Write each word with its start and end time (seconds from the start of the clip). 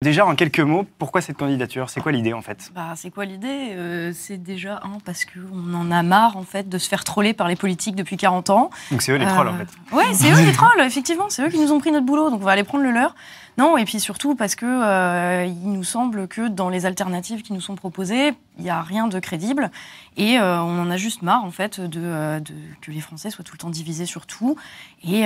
Déjà, 0.00 0.24
en 0.24 0.36
quelques 0.36 0.60
mots, 0.60 0.86
pourquoi 1.00 1.20
cette 1.20 1.36
candidature? 1.36 1.90
C'est 1.90 2.00
quoi 2.00 2.12
l'idée 2.12 2.32
en 2.32 2.40
fait? 2.40 2.70
Bah, 2.72 2.92
C'est 2.94 3.10
quoi 3.10 3.24
l'idée? 3.24 3.70
Euh, 3.72 4.12
C'est 4.14 4.36
déjà, 4.36 4.80
un, 4.84 5.00
parce 5.04 5.24
qu'on 5.24 5.74
en 5.74 5.90
a 5.90 6.04
marre 6.04 6.36
en 6.36 6.44
fait 6.44 6.68
de 6.68 6.78
se 6.78 6.88
faire 6.88 7.02
troller 7.02 7.34
par 7.34 7.48
les 7.48 7.56
politiques 7.56 7.96
depuis 7.96 8.16
40 8.16 8.48
ans. 8.50 8.70
Donc 8.92 9.02
c'est 9.02 9.10
eux 9.10 9.16
les 9.16 9.26
trolls 9.26 9.48
en 9.48 9.56
fait 9.56 9.66
Oui, 9.90 10.04
c'est 10.14 10.30
eux 10.30 10.40
les 10.46 10.52
trolls, 10.52 10.80
effectivement. 10.82 11.24
C'est 11.30 11.42
eux 11.44 11.48
qui 11.48 11.58
nous 11.58 11.72
ont 11.72 11.80
pris 11.80 11.90
notre 11.90 12.06
boulot, 12.06 12.30
donc 12.30 12.40
on 12.40 12.44
va 12.44 12.52
aller 12.52 12.62
prendre 12.62 12.84
le 12.84 12.92
leur. 12.92 13.16
Non, 13.58 13.76
et 13.76 13.84
puis 13.84 13.98
surtout 13.98 14.36
parce 14.36 14.54
que 14.54 14.64
euh, 14.66 15.44
il 15.44 15.72
nous 15.72 15.84
semble 15.84 16.28
que 16.28 16.48
dans 16.48 16.68
les 16.68 16.86
alternatives 16.86 17.42
qui 17.42 17.52
nous 17.52 17.60
sont 17.60 17.74
proposées, 17.74 18.34
il 18.56 18.64
n'y 18.64 18.70
a 18.70 18.80
rien 18.80 19.08
de 19.08 19.18
crédible. 19.18 19.70
Et 20.16 20.38
euh, 20.38 20.60
on 20.60 20.80
en 20.80 20.90
a 20.90 20.96
juste 20.96 21.22
marre, 21.22 21.44
en 21.44 21.50
fait, 21.50 21.80
de, 21.80 22.40
que 22.80 22.90
les 22.90 23.00
Français 23.00 23.30
soient 23.30 23.44
tout 23.44 23.54
le 23.54 23.58
temps 23.58 23.70
divisés 23.70 24.06
sur 24.06 24.26
tout. 24.26 24.56
Et, 25.04 25.24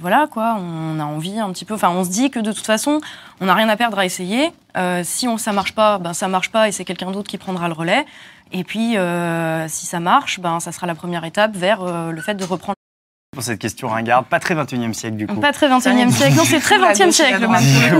voilà, 0.00 0.28
quoi, 0.30 0.56
on 0.58 1.00
a 1.00 1.04
envie 1.04 1.38
un 1.38 1.50
petit 1.52 1.64
peu. 1.64 1.74
Enfin, 1.74 1.90
on 1.90 2.04
se 2.04 2.10
dit 2.10 2.30
que 2.30 2.38
de 2.38 2.52
toute 2.52 2.66
façon, 2.66 3.00
on 3.40 3.46
n'a 3.46 3.54
rien 3.54 3.68
à 3.68 3.76
perdre 3.76 3.98
à 3.98 4.06
essayer. 4.06 4.52
Euh, 4.76 5.02
si 5.04 5.26
on, 5.26 5.36
ça 5.38 5.52
marche 5.52 5.74
pas, 5.74 5.98
ben 5.98 6.12
ça 6.12 6.28
marche 6.28 6.50
pas 6.50 6.68
et 6.68 6.72
c'est 6.72 6.84
quelqu'un 6.84 7.10
d'autre 7.10 7.28
qui 7.28 7.38
prendra 7.38 7.68
le 7.68 7.74
relais. 7.74 8.06
Et 8.52 8.64
puis, 8.64 8.96
euh, 8.96 9.68
si 9.68 9.86
ça 9.86 10.00
marche, 10.00 10.40
ben 10.40 10.60
ça 10.60 10.72
sera 10.72 10.86
la 10.86 10.94
première 10.94 11.24
étape 11.24 11.56
vers 11.56 11.82
euh, 11.82 12.12
le 12.12 12.20
fait 12.20 12.34
de 12.34 12.44
reprendre. 12.44 12.79
Pour 13.32 13.44
cette 13.44 13.60
question 13.60 13.86
ringarde, 13.86 14.26
pas 14.26 14.40
très 14.40 14.56
21e 14.56 14.92
siècle 14.92 15.16
du 15.16 15.26
coup. 15.26 15.36
Pas 15.36 15.52
très 15.52 15.68
21e 15.68 16.10
siècle, 16.10 16.36
non, 16.36 16.44
c'est 16.44 16.58
très 16.58 16.78
20e 16.78 17.12
siècle. 17.12 17.46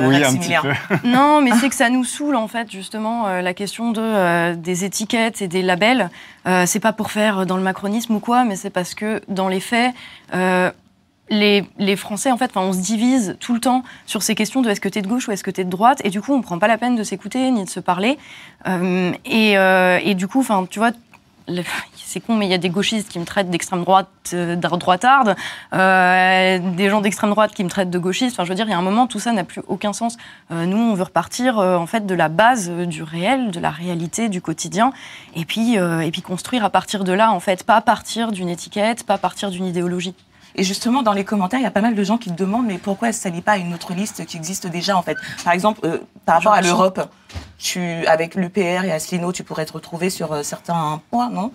oui, 0.03 0.25
un 0.25 0.35
petit 0.35 0.55
peu. 0.61 0.97
Non, 1.09 1.41
mais 1.41 1.53
c'est 1.61 1.69
que 1.69 1.75
ça 1.77 1.89
nous 1.89 2.05
saoule 2.05 2.35
en 2.35 2.49
fait 2.49 2.71
justement 2.71 3.29
la 3.29 3.55
question 3.55 3.93
de 3.93 4.55
des 4.55 4.85
étiquettes 4.85 5.41
et 5.41 5.47
des 5.47 5.63
labels. 5.63 6.11
c'est 6.67 6.81
pas 6.81 6.93
pour 6.93 7.13
faire 7.13 7.47
dans 7.47 7.57
le 7.57 7.63
macronisme 7.63 8.17
ou 8.17 8.19
quoi, 8.19 8.45
mais 8.45 8.57
c'est 8.57 8.71
parce 8.71 8.95
que 8.95 9.23
dans 9.29 9.49
les 9.49 9.61
faits 9.61 9.95
les, 11.31 11.97
Français, 11.97 12.31
en 12.31 12.37
fait, 12.37 12.51
on 12.57 12.73
se 12.73 12.81
divise 12.81 13.37
tout 13.41 13.55
le 13.55 13.61
temps 13.61 13.83
sur 14.07 14.23
ces 14.23 14.35
questions 14.35 14.63
de 14.63 14.71
est-ce 14.71 14.81
que 14.81 14.89
tu 14.89 14.99
es 14.99 15.03
de 15.03 15.07
gauche 15.09 15.29
ou 15.29 15.33
est-ce 15.33 15.45
que 15.45 15.51
tu 15.51 15.61
es 15.61 15.65
de 15.65 15.71
droite, 15.71 16.01
et 16.05 16.11
du 16.11 16.21
coup, 16.21 16.35
on 16.35 16.43
prend 16.43 16.59
pas 16.59 16.69
la 16.69 16.79
peine 16.79 16.97
de 16.97 17.05
s'écouter 17.05 17.51
ni 17.51 17.65
de 17.65 17.71
se 17.71 17.81
parler. 17.81 18.19
Euh, 18.67 19.13
euh, 19.33 19.99
et, 20.03 20.15
du 20.15 20.27
coup, 20.27 20.41
enfin, 20.41 20.67
tu 20.69 20.79
vois, 20.79 20.91
c'est 21.97 22.21
con, 22.21 22.35
mais 22.37 22.47
il 22.47 22.51
y 22.51 22.55
a 22.55 22.59
des 22.59 22.71
gauchistes 22.71 23.09
qui 23.09 23.19
me 23.19 23.25
traitent 23.25 23.51
d'extrême 23.51 23.83
droite, 23.85 24.09
euh, 24.33 24.57
droitarde, 24.57 25.37
des 25.73 26.91
gens 26.91 27.01
d'extrême 27.01 27.31
droite 27.31 27.53
qui 27.53 27.65
me 27.65 27.69
traitent 27.69 27.91
de 27.91 27.99
gauchiste. 27.99 28.35
Enfin, 28.35 28.45
je 28.45 28.49
veux 28.49 28.55
dire, 28.55 28.67
il 28.67 28.71
y 28.71 28.75
a 28.75 28.79
un 28.79 28.83
moment, 28.83 29.07
tout 29.07 29.21
ça 29.21 29.33
n'a 29.33 29.45
plus 29.45 29.63
aucun 29.69 29.93
sens. 29.93 30.17
nous, 30.51 30.79
on 30.79 30.95
veut 30.95 31.05
repartir 31.05 31.59
en 31.59 31.87
fait 31.87 32.07
de 32.07 32.15
la 32.15 32.29
base 32.29 32.71
du 32.71 33.03
réel, 33.03 33.51
de 33.51 33.61
la 33.61 33.71
réalité, 33.71 34.29
du 34.29 34.41
quotidien, 34.41 34.93
et 35.35 35.45
puis, 35.45 35.75
et 35.75 36.11
puis 36.11 36.23
construire 36.23 36.65
à 36.65 36.71
partir 36.71 37.05
de 37.05 37.13
là, 37.13 37.33
en 37.33 37.41
fait, 37.41 37.65
pas 37.65 37.81
partir 37.81 38.33
d'une 38.33 38.49
étiquette, 38.49 39.05
pas 39.05 39.19
partir 39.19 39.51
d'une 39.51 39.67
idéologie. 39.67 40.15
Et 40.55 40.65
justement, 40.65 41.03
dans 41.03 41.13
les 41.13 41.25
commentaires, 41.25 41.61
il 41.61 41.63
y 41.63 41.67
a 41.67 41.71
pas 41.71 41.81
mal 41.81 41.95
de 41.95 42.05
gens 42.05 42.19
qui 42.19 42.31
te 42.31 42.37
demandent 42.37 42.67
mais 42.67 42.79
pourquoi 42.79 43.09
que 43.09 43.15
ça 43.15 43.31
n'est 43.31 43.43
pas 43.43 43.57
une 43.57 43.73
autre 43.75 43.95
liste 43.95 44.25
qui 44.27 44.37
existe 44.37 44.67
déjà 44.67 44.97
en 44.97 45.03
fait? 45.03 45.17
Par 45.45 45.53
exemple, 45.53 45.81
euh, 45.85 45.99
par 46.27 46.37
rapport 46.37 46.53
à 46.53 46.61
l'Europe, 46.61 47.01
tu, 47.61 48.07
avec 48.07 48.35
l'UPR 48.35 48.85
et 48.85 48.93
Asselineau, 48.93 49.33
tu 49.33 49.45
pourrais 49.45 49.67
te 49.67 49.73
retrouver 49.73 50.11
sur 50.11 50.33
euh, 50.33 50.43
certains 50.43 51.01
points, 51.11 51.31
non? 51.31 51.53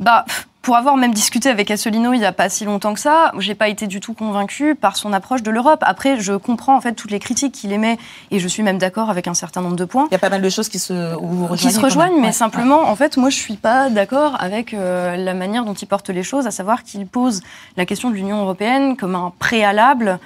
Bah, 0.00 0.24
pour 0.62 0.76
avoir 0.76 0.96
même 0.96 1.14
discuté 1.14 1.48
avec 1.48 1.70
Asselineau 1.70 2.12
il 2.12 2.18
n'y 2.18 2.24
a 2.24 2.32
pas 2.32 2.48
si 2.48 2.64
longtemps 2.64 2.94
que 2.94 3.00
ça, 3.00 3.32
j'ai 3.38 3.54
pas 3.54 3.68
été 3.68 3.86
du 3.86 4.00
tout 4.00 4.14
convaincue 4.14 4.74
par 4.74 4.96
son 4.96 5.12
approche 5.12 5.42
de 5.42 5.50
l'Europe. 5.50 5.80
Après, 5.82 6.18
je 6.20 6.34
comprends 6.34 6.76
en 6.76 6.80
fait 6.80 6.94
toutes 6.94 7.10
les 7.10 7.20
critiques 7.20 7.52
qu'il 7.52 7.72
émet 7.72 7.98
et 8.30 8.40
je 8.40 8.48
suis 8.48 8.62
même 8.62 8.78
d'accord 8.78 9.10
avec 9.10 9.28
un 9.28 9.34
certain 9.34 9.60
nombre 9.60 9.76
de 9.76 9.84
points. 9.84 10.06
Il 10.10 10.12
y 10.12 10.16
a 10.16 10.20
pas 10.20 10.30
mal 10.30 10.42
de 10.42 10.50
choses 10.50 10.68
qui 10.68 10.78
se, 10.78 11.16
qui 11.56 11.70
se 11.70 11.80
rejoignent, 11.80 12.20
mais 12.20 12.32
simplement, 12.32 12.88
en 12.88 12.96
fait, 12.96 13.16
moi, 13.16 13.30
je 13.30 13.36
suis 13.36 13.56
pas 13.56 13.90
d'accord 13.90 14.36
avec 14.40 14.74
euh, 14.74 15.16
la 15.16 15.34
manière 15.34 15.64
dont 15.64 15.74
il 15.74 15.86
porte 15.86 16.10
les 16.10 16.22
choses, 16.22 16.46
à 16.46 16.50
savoir 16.52 16.84
qu'il 16.84 17.06
pose 17.06 17.42
la 17.76 17.84
question 17.84 18.10
de 18.10 18.14
l'Union 18.14 18.40
européenne 18.40 18.96
comme 18.96 19.14
un 19.14 19.32
préalable 19.38 20.18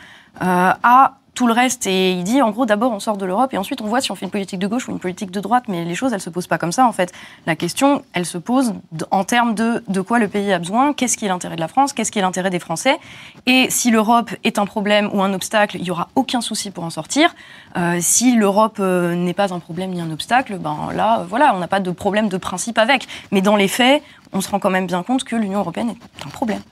euh, 0.42 0.72
à 0.82 1.16
tout 1.36 1.46
le 1.46 1.52
reste. 1.52 1.86
Et 1.86 2.12
il 2.12 2.24
dit, 2.24 2.42
en 2.42 2.50
gros, 2.50 2.66
d'abord, 2.66 2.90
on 2.90 2.98
sort 2.98 3.16
de 3.16 3.24
l'Europe 3.24 3.54
et 3.54 3.58
ensuite, 3.58 3.80
on 3.80 3.86
voit 3.86 4.00
si 4.00 4.10
on 4.10 4.16
fait 4.16 4.24
une 4.24 4.32
politique 4.32 4.58
de 4.58 4.66
gauche 4.66 4.88
ou 4.88 4.90
une 4.90 4.98
politique 4.98 5.30
de 5.30 5.40
droite. 5.40 5.64
Mais 5.68 5.84
les 5.84 5.94
choses, 5.94 6.12
elles 6.12 6.20
se 6.20 6.30
posent 6.30 6.48
pas 6.48 6.58
comme 6.58 6.72
ça, 6.72 6.86
en 6.86 6.92
fait. 6.92 7.12
La 7.46 7.54
question, 7.54 8.02
elle 8.12 8.26
se 8.26 8.38
pose 8.38 8.74
en 9.10 9.22
termes 9.22 9.54
de 9.54 9.84
de 9.88 10.00
quoi 10.00 10.18
le 10.18 10.28
pays 10.28 10.52
a 10.52 10.58
besoin, 10.58 10.92
qu'est-ce 10.92 11.16
qui 11.16 11.26
est 11.26 11.28
l'intérêt 11.28 11.56
de 11.56 11.60
la 11.60 11.68
France, 11.68 11.92
qu'est-ce 11.92 12.10
qui 12.10 12.18
est 12.18 12.22
l'intérêt 12.22 12.50
des 12.50 12.58
Français. 12.58 12.98
Et 13.46 13.66
si 13.70 13.90
l'Europe 13.90 14.30
est 14.44 14.58
un 14.58 14.66
problème 14.66 15.10
ou 15.12 15.22
un 15.22 15.32
obstacle, 15.32 15.76
il 15.78 15.84
y 15.84 15.90
aura 15.90 16.08
aucun 16.14 16.40
souci 16.40 16.70
pour 16.70 16.84
en 16.84 16.90
sortir. 16.90 17.34
Euh, 17.76 17.98
si 18.00 18.36
l'Europe 18.36 18.78
euh, 18.80 19.14
n'est 19.14 19.34
pas 19.34 19.52
un 19.52 19.58
problème 19.58 19.90
ni 19.90 20.00
un 20.00 20.10
obstacle, 20.10 20.58
ben 20.58 20.88
là, 20.94 21.24
voilà, 21.28 21.54
on 21.54 21.58
n'a 21.58 21.68
pas 21.68 21.80
de 21.80 21.90
problème 21.90 22.28
de 22.28 22.36
principe 22.36 22.78
avec. 22.78 23.06
Mais 23.30 23.42
dans 23.42 23.56
les 23.56 23.68
faits, 23.68 24.02
on 24.32 24.40
se 24.40 24.48
rend 24.48 24.58
quand 24.58 24.70
même 24.70 24.86
bien 24.86 25.02
compte 25.02 25.24
que 25.24 25.36
l'Union 25.36 25.60
européenne 25.60 25.90
est 25.90 26.26
un 26.26 26.30
problème. 26.30 26.62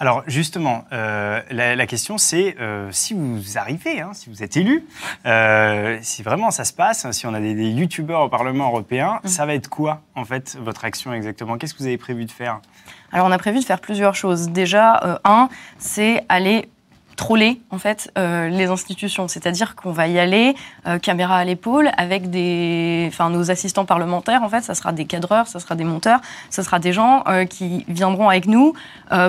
Alors 0.00 0.24
justement, 0.26 0.84
euh, 0.92 1.40
la, 1.50 1.86
question 1.86 2.18
c'est 2.18 2.56
euh, 2.60 2.88
si 2.90 3.14
vous 3.14 3.58
arrivez, 3.58 4.00
hein, 4.00 4.10
si 4.12 4.28
vous 4.28 4.42
êtes 4.42 4.56
élu, 4.56 4.84
euh, 5.24 5.98
si 6.02 6.22
vraiment 6.22 6.50
ça 6.50 6.64
se 6.64 6.72
passe, 6.72 7.08
si 7.12 7.26
on 7.26 7.34
a 7.34 7.40
des, 7.40 7.54
youtubeurs 7.70 8.22
au 8.22 8.28
Parlement 8.28 8.68
européen, 8.68 9.20
mmh. 9.22 9.28
ça 9.28 9.46
va 9.46 9.54
être 9.54 9.68
quoi 9.68 10.02
en 10.16 10.24
fait 10.24 10.56
votre 10.60 10.84
action 10.84 11.12
exactement? 11.12 11.58
Qu'est-ce 11.58 11.74
que 11.74 11.78
vous 11.78 11.86
avez 11.86 11.98
prévu 11.98 12.24
de 12.24 12.30
faire? 12.30 12.60
Alors 13.12 13.26
on 13.26 13.30
a 13.30 13.38
prévu 13.38 13.60
de 13.60 13.64
faire 13.64 13.80
plusieurs 13.80 14.16
choses. 14.16 14.48
Déjà, 14.48 15.20
un, 15.24 15.48
c'est 15.78 16.24
aller 16.28 16.68
troller 17.16 17.60
en 17.70 17.78
fait 17.78 18.10
euh, 18.18 18.48
les 18.48 18.66
institutions, 18.66 19.28
c'est-à-dire 19.28 19.76
qu'on 19.76 19.92
va 19.92 20.08
y 20.08 20.18
aller 20.18 20.54
euh, 20.86 20.98
caméra 20.98 21.36
à 21.36 21.44
l'épaule 21.44 21.90
avec 21.96 22.30
des, 22.30 23.06
enfin 23.08 23.30
nos 23.30 23.50
assistants 23.50 23.84
parlementaires 23.84 24.42
en 24.42 24.48
fait, 24.48 24.62
ça 24.62 24.74
sera 24.74 24.92
des 24.92 25.04
cadreurs, 25.04 25.46
ça 25.46 25.60
sera 25.60 25.74
des 25.74 25.84
monteurs, 25.84 26.20
ça 26.50 26.62
sera 26.62 26.78
des 26.78 26.92
gens 26.92 27.24
euh, 27.28 27.44
qui 27.44 27.84
viendront 27.88 28.28
avec 28.28 28.46
nous 28.46 28.74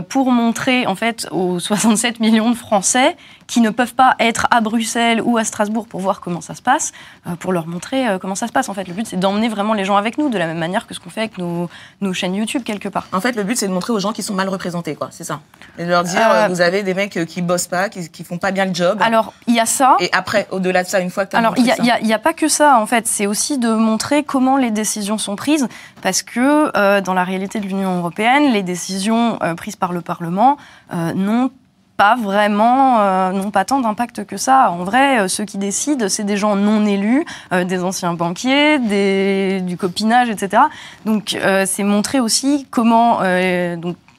pour 0.09 0.31
montrer 0.31 0.87
en 0.87 0.95
fait 0.95 1.27
aux 1.31 1.59
67 1.65 2.19
millions 2.19 2.49
de 2.49 2.55
Français 2.55 3.15
qui 3.47 3.61
ne 3.61 3.69
peuvent 3.69 3.93
pas 3.93 4.15
être 4.19 4.47
à 4.51 4.61
Bruxelles 4.61 5.21
ou 5.23 5.37
à 5.37 5.43
Strasbourg 5.43 5.87
pour 5.87 5.99
voir 5.99 6.21
comment 6.21 6.41
ça 6.41 6.55
se 6.55 6.61
passe, 6.61 6.91
pour 7.39 7.53
leur 7.53 7.67
montrer 7.67 8.05
comment 8.19 8.35
ça 8.35 8.47
se 8.47 8.51
passe 8.51 8.69
en 8.69 8.73
fait. 8.73 8.87
Le 8.87 8.93
but 8.93 9.07
c'est 9.07 9.19
d'emmener 9.19 9.49
vraiment 9.49 9.73
les 9.73 9.85
gens 9.85 9.97
avec 9.97 10.17
nous 10.17 10.29
de 10.29 10.37
la 10.37 10.47
même 10.47 10.57
manière 10.57 10.87
que 10.87 10.93
ce 10.93 10.99
qu'on 10.99 11.09
fait 11.09 11.21
avec 11.21 11.37
nos, 11.37 11.69
nos, 12.01 12.13
chaînes 12.13 12.35
YouTube 12.35 12.63
quelque 12.63 12.89
part. 12.89 13.07
En 13.11 13.21
fait 13.21 13.35
le 13.35 13.43
but 13.43 13.57
c'est 13.57 13.67
de 13.67 13.73
montrer 13.73 13.93
aux 13.93 13.99
gens 13.99 14.13
qui 14.13 14.23
sont 14.23 14.33
mal 14.33 14.49
représentés 14.49 14.95
quoi, 14.95 15.09
c'est 15.11 15.23
ça. 15.23 15.41
Et 15.77 15.85
de 15.85 15.89
leur 15.89 16.03
dire 16.03 16.47
vous 16.49 16.61
avez 16.61 16.83
des 16.83 16.93
mecs 16.93 17.25
qui 17.25 17.41
bossent 17.41 17.67
pas 17.67 17.89
qui, 17.89 18.09
qui 18.09 18.23
font 18.23 18.37
pas 18.37 18.51
bien 18.51 18.65
le 18.65 18.73
job. 18.73 18.99
Alors, 19.01 19.33
il 19.47 19.55
y 19.55 19.59
a 19.59 19.65
ça. 19.65 19.97
Et 19.99 20.09
après, 20.11 20.47
au-delà 20.51 20.83
de 20.83 20.87
ça, 20.87 20.99
une 20.99 21.09
fois 21.09 21.25
que 21.25 21.31
tu 21.31 21.37
Alors, 21.37 21.55
il 21.57 21.63
n'y 22.03 22.13
a, 22.13 22.19
pas 22.19 22.33
que 22.33 22.47
ça, 22.47 22.79
en 22.79 22.85
fait. 22.85 23.07
C'est 23.07 23.27
aussi 23.27 23.57
de 23.57 23.69
montrer 23.69 24.23
comment 24.23 24.57
les 24.57 24.71
décisions 24.71 25.17
sont 25.17 25.35
prises, 25.35 25.67
parce 26.01 26.23
que 26.23 26.71
euh, 26.77 27.01
dans 27.01 27.13
la 27.13 27.23
réalité 27.23 27.59
de 27.59 27.65
l'Union 27.65 27.97
européenne, 27.97 28.51
les 28.51 28.63
décisions 28.63 29.37
euh, 29.43 29.53
prises 29.55 29.75
par 29.75 29.93
le 29.93 30.01
Parlement 30.01 30.57
euh, 30.93 31.13
n'ont 31.13 31.49
pas 31.49 31.53
vraiment, 31.97 33.31
n'ont 33.31 33.51
pas 33.51 33.65
tant 33.65 33.79
d'impact 33.79 34.25
que 34.25 34.37
ça. 34.37 34.71
En 34.71 34.83
vrai, 34.83 35.27
ceux 35.27 35.45
qui 35.45 35.57
décident, 35.57 36.09
c'est 36.09 36.23
des 36.23 36.37
gens 36.37 36.55
non 36.55 36.85
élus, 36.85 37.25
des 37.51 37.83
anciens 37.83 38.13
banquiers, 38.13 38.79
des, 38.79 39.61
du 39.61 39.77
copinage, 39.77 40.29
etc. 40.29 40.63
Donc, 41.05 41.37
c'est 41.65 41.83
montrer 41.83 42.19
aussi 42.19 42.67
comment, 42.69 43.19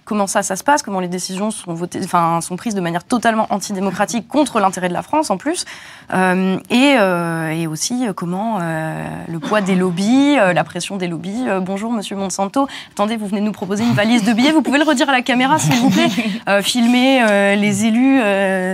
comment 0.07 0.27
ça, 0.27 0.43
ça 0.43 0.57
se 0.57 0.65
passe, 0.65 0.83
comment 0.83 1.01
les 1.01 1.09
décisions 1.09 1.51
sont, 1.51 1.75
votées, 1.75 2.01
enfin, 2.03 2.41
sont 2.41 2.57
prises 2.57 2.75
de 2.75 2.81
manière 2.81 3.05
totalement 3.05 3.47
antidémocratique 3.51 4.27
contre 4.29 4.61
l'intérêt 4.61 4.89
de 4.89 4.95
la 4.95 5.03
France 5.03 5.29
en 5.31 5.37
plus, 5.37 5.67
euh, 6.15 6.59
et, 6.71 6.95
euh, 6.99 7.51
et, 7.51 7.67
aussi 7.67 8.07
euh, 8.07 8.13
comment 8.15 8.59
le 8.59 9.39
poids 9.41 9.61
des 9.61 9.75
lobbies, 9.75 10.37
la 10.37 10.65
pression 10.65 10.97
des 10.97 11.09
lobbies. 11.09 11.45
bonjour 11.61 11.93
Monsieur 11.93 12.17
Monsanto, 12.17 12.69
attendez, 12.93 13.17
vous 13.17 13.27
venez 13.27 13.41
de 13.41 13.47
nous 13.47 13.53
proposer 13.53 13.85
une 13.85 13.93
valise 13.93 14.25
de 14.25 14.33
billets, 14.33 14.53
vous 14.53 14.63
pouvez 14.63 14.79
le 14.79 14.85
redire 14.85 15.09
à 15.09 15.13
la 15.13 15.23
caméra 15.23 15.59
s'il 15.59 15.75
vous 15.75 15.91
plaît, 15.91 16.09
filmer 16.63 17.57
les 17.57 17.85
élus, 17.85 18.19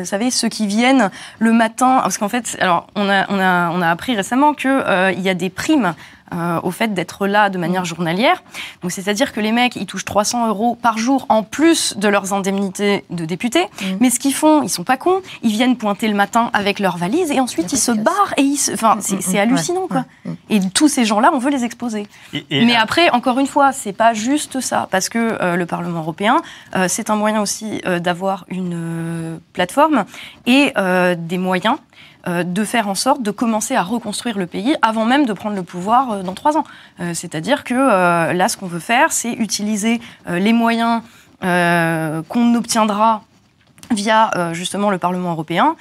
vous 0.00 0.06
savez, 0.06 0.31
ceux 0.31 0.49
qui 0.49 0.66
viennent 0.66 1.10
le 1.38 1.53
matin, 1.53 2.00
parce 2.03 2.19
qu'en 2.19 2.28
fait, 2.28 2.56
alors 2.60 2.87
on 2.94 3.09
a, 3.09 3.25
on 3.31 3.41
a, 3.41 3.70
on 3.70 3.81
a 3.81 3.88
appris 3.88 4.14
récemment 4.14 4.53
qu'il 4.53 4.70
il 5.16 5.20
y 5.20 5.31
a 5.31 5.34
des 5.34 5.50
primes 5.50 5.94
euh, 6.32 6.60
au 6.62 6.70
fait 6.70 6.94
d'être 6.94 7.26
là 7.26 7.50
de 7.50 7.59
manière 7.59 7.84
journalière. 7.84 8.43
Donc 8.82 8.93
c'est-à-dire 8.93 9.32
que 9.32 9.41
les 9.41 9.53
mecs, 9.53 9.76
ils 9.76 9.87
touchent 9.87 10.04
300 10.04 10.48
euros 10.48 10.76
par 10.81 10.98
jour 10.98 11.26
en 11.28 11.43
plus 11.43 11.97
de 11.97 12.09
leurs 12.09 12.32
indemnités 12.32 13.04
de 13.10 13.25
députés. 13.25 13.65
Mm. 13.65 13.84
Mais 14.00 14.10
ce 14.10 14.19
qu'ils 14.19 14.34
font, 14.34 14.62
ils 14.62 14.69
sont 14.69 14.84
pas 14.84 14.97
cons. 14.97 15.20
Ils 15.43 15.53
viennent 15.53 15.76
pointer 15.76 16.09
le 16.09 16.15
matin 16.15 16.50
avec 16.53 16.78
leur 16.78 16.97
valise 16.97 17.31
et 17.31 17.41
ensuite 17.41 17.72
ils 17.72 17.78
se 17.78 17.93
barrent 17.93 18.34
et 18.37 18.43
ils 18.43 18.56
se... 18.56 18.72
Enfin, 18.72 18.97
mm, 18.97 19.00
c'est 19.20 19.34
mm, 19.34 19.40
hallucinant 19.40 19.87
quoi. 19.88 20.05
Et 20.49 20.61
tous 20.61 20.88
ces 20.88 21.05
gens-là, 21.05 21.31
on 21.32 21.38
veut 21.38 21.50
les 21.50 21.64
exposer. 21.64 22.06
Mais 22.50 22.76
après, 22.76 23.11
encore 23.11 23.38
une 23.38 23.46
fois, 23.46 23.73
c'est 23.73 23.93
pas 23.93 24.14
juste 24.14 24.61
ça 24.61 24.88
parce 24.90 25.08
que 25.08 25.38
euh, 25.40 25.56
le 25.56 25.67
Parlement 25.67 26.00
européen, 26.00 26.40
euh, 26.76 26.87
c'est 26.88 27.11
un 27.11 27.17
moyen 27.17 27.40
aussi 27.40 27.82
d'avoir 28.00 28.44
une 28.49 29.40
plateforme 29.52 30.05
et 30.46 30.73
des 31.17 31.38
moyens 31.38 31.62
euh, 31.62 32.12
de 32.26 32.64
faire 32.64 32.88
en 32.88 32.94
sorte 32.94 33.22
de 33.22 33.30
commencer 33.30 33.74
à 33.74 33.82
reconstruire 33.82 34.38
le 34.38 34.46
pays 34.46 34.76
avant 34.82 35.04
même 35.04 35.26
de 35.26 35.32
prendre 35.32 35.56
le 35.56 35.62
pouvoir 35.62 36.10
euh, 36.10 36.22
dans 36.22 36.34
trois 36.34 36.56
ans. 36.56 36.64
Euh, 37.00 37.14
c'est-à-dire 37.14 37.64
que 37.64 37.74
là, 38.32 38.48
ce 38.48 38.56
qu'on 38.56 38.66
veut 38.66 38.78
faire, 38.78 39.12
c'est 39.12 39.32
utiliser 39.32 40.00
les 40.28 40.52
moyens 40.52 41.02
qu'on 41.40 42.54
obtiendra 42.54 43.22
via 43.90 44.52
justement 44.52 44.90
le 44.90 44.98
Parlement 44.98 45.32
européen 45.32 45.74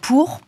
pour 0.00 0.40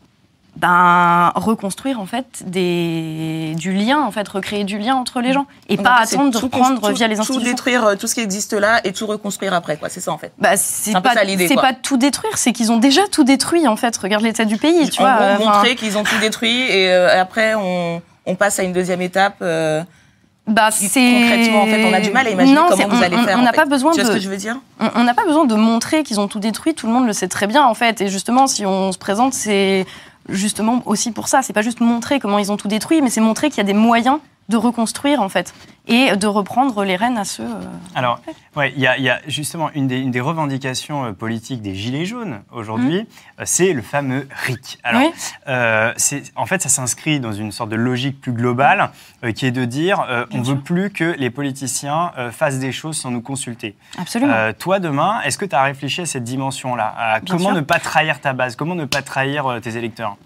ben, 0.57 1.33
reconstruire 1.35 2.01
en 2.01 2.07
fait 2.07 2.27
des, 2.47 3.53
du 3.57 3.73
lien, 3.73 4.01
en 4.01 4.11
fait, 4.11 4.27
recréer 4.27 4.65
du 4.65 4.79
lien 4.79 4.95
entre 4.97 5.21
les 5.21 5.33
gens 5.33 5.47
et 5.69 5.77
pas 5.77 5.97
attendre 6.01 6.31
de 6.31 6.39
tout 6.39 6.47
reprendre 6.47 6.91
via 6.93 7.09
les 7.09 7.15
Tout 7.17 7.21
institutions. 7.23 7.45
détruire 7.51 7.85
euh, 7.85 7.95
tout 7.97 8.07
ce 8.07 8.15
qui 8.15 8.21
existe 8.23 8.55
là 8.55 8.81
et 8.85 8.93
tout 8.93 9.07
reconstruire 9.07 9.53
après, 9.53 9.77
quoi. 9.77 9.89
C'est 9.91 10.01
ça 10.01 10.13
en 10.13 10.19
fait. 10.19 10.33
Bah, 10.39 10.57
c'est 10.57 10.93
pas, 11.01 11.13
ça 11.15 11.25
l'idée, 11.25 11.47
c'est 11.49 11.55
pas 11.57 11.75
tout 11.75 11.99
détruire, 11.99 12.37
c'est 12.39 12.53
qu'ils 12.53 12.73
ont 12.73 12.79
déjà 12.79 13.03
tout 13.11 13.23
détruit 13.25 13.69
en 13.69 13.77
fait. 13.77 13.97
Regarde 13.99 14.23
l'état 14.25 14.45
du 14.47 14.57
pays, 14.57 14.89
tu 14.89 15.03
en 15.03 15.05
vois. 15.05 15.15
gros, 15.37 15.47
euh, 15.47 15.51
montrer 15.53 15.77
qu'ils 15.77 15.99
ont 15.99 16.05
tout 16.05 16.19
détruit 16.21 16.63
et 16.71 16.91
euh, 16.91 17.21
après 17.21 17.55
on, 17.55 18.01
on 18.25 18.35
passe 18.35 18.59
à 18.59 18.63
une 18.63 18.73
deuxième 18.73 19.03
étape. 19.03 19.37
euh, 19.43 19.83
bah, 20.47 20.69
concrètement, 20.71 21.63
en 21.63 21.67
fait, 21.67 21.85
on 21.85 21.93
a 21.93 22.01
du 22.01 22.11
mal 22.13 22.25
à 22.29 22.31
imaginer 22.31 22.55
Non, 22.57 22.67
comment 22.71 22.87
vous 22.89 22.97
on- 22.99 23.03
allez 23.03 23.17
faire. 23.19 23.37
On 23.37 23.43
n'a 23.43 23.51
fait. 23.51 23.57
pas 23.57 23.65
besoin 23.65 23.91
Tu 23.93 24.01
vois 24.01 24.05
de. 24.05 24.13
ce 24.13 24.19
que 24.19 24.23
je 24.23 24.31
veux 24.31 24.37
dire? 24.37 24.57
on 24.95 25.03
n'a 25.03 25.13
pas 25.13 25.25
besoin 25.27 25.45
de 25.45 25.57
montrer 25.57 26.05
qu'ils 26.05 26.21
ont 26.21 26.29
tout 26.29 26.39
détruit. 26.39 26.73
Tout 26.73 26.87
le 26.87 26.93
monde 26.93 27.05
le 27.07 27.13
sait 27.13 27.27
très 27.27 27.49
bien 27.49 27.65
en 27.65 27.75
fait. 27.75 28.01
Et 28.01 28.09
justement, 28.09 28.47
si 28.47 28.65
on 28.65 28.93
se 28.93 28.99
présente, 28.99 29.35
c'est 29.35 29.85
justement 30.29 30.83
aussi 30.87 31.13
pour 31.13 31.29
ça. 31.29 31.43
C'est 31.43 31.53
pas 31.53 31.63
juste 31.63 31.81
montrer 31.81 32.21
comment 32.21 32.39
ils 32.39 32.53
ont 32.53 32.57
tout 32.57 32.69
détruit, 32.69 33.03
mais 33.03 33.11
c'est 33.11 33.21
montrer 33.21 33.49
qu'il 33.49 33.59
y 33.59 33.61
a 33.61 33.65
des 33.65 33.75
moyens 33.75 34.19
de 34.49 34.57
reconstruire 34.57 35.21
en 35.21 35.29
fait 35.29 35.53
et 35.89 36.17
de 36.17 36.27
reprendre 36.27 36.85
les 36.85 36.97
rênes 36.97 37.17
à 37.19 37.25
ceux. 37.25 37.45
euh, 37.45 37.61
Alors, 37.95 38.21
ouais, 38.57 38.73
il 38.77 38.81
y, 38.81 38.87
a- 38.89 38.97
il 38.99 39.05
y 39.05 39.11
a 39.11 39.21
justement 39.29 39.71
une 39.75 39.87
des, 39.87 39.99
une 40.01 40.11
des 40.11 40.21
revendications 40.21 41.05
euh, 41.07 41.13
politiques 41.13 41.63
des 41.63 41.75
Gilets 41.77 42.05
jaunes 42.07 42.43
aujourd'hui, 42.53 43.07
euh, 43.39 43.43
c'est 43.45 43.73
le 43.73 43.83
fameux 43.83 44.27
RIC. 44.47 44.79
Alors, 44.83 45.03
Oui. 45.03 45.11
euh, 45.49 45.93
en 46.35 46.47
fait, 46.47 46.61
ça 46.63 46.69
s'inscrit 46.69 47.21
dans 47.21 47.33
une 47.33 47.53
sorte 47.53 47.71
de 47.71 47.77
logique 47.77 48.21
plus 48.21 48.33
globale 48.33 48.91
euh, 49.25 49.31
qui 49.33 49.47
est 49.47 49.53
de 49.53 49.65
dire 49.65 50.05
on 50.33 50.39
ne 50.39 50.45
veut 50.45 50.59
plus 50.61 50.91
que 50.91 51.15
les 51.19 51.31
politiciens 51.31 52.13
fassent 52.33 52.59
des 52.59 52.73
choses 52.73 52.97
sans 52.97 53.11
nous 53.11 53.21
consulter. 53.23 53.77
Absolument. 53.99 54.53
Toi, 54.59 54.79
demain, 54.81 55.21
est-ce 55.23 55.39
que 55.39 55.45
tu 55.45 55.55
as 55.55 55.63
réfléchi 55.63 56.01
à 56.03 56.07
cette 56.07 56.25
dimension-là? 56.25 57.21
Comment 57.29 57.47
sûr. 57.51 57.55
ne 57.55 57.61
pas 57.61 57.79
trahir 57.79 58.21
ta 58.21 58.33
base? 58.33 58.57
Comment 58.57 58.75
ne 58.75 58.85
pas 58.87 59.03
trahir 59.03 59.59
tes 59.63 59.77
électeurs? 59.77 60.17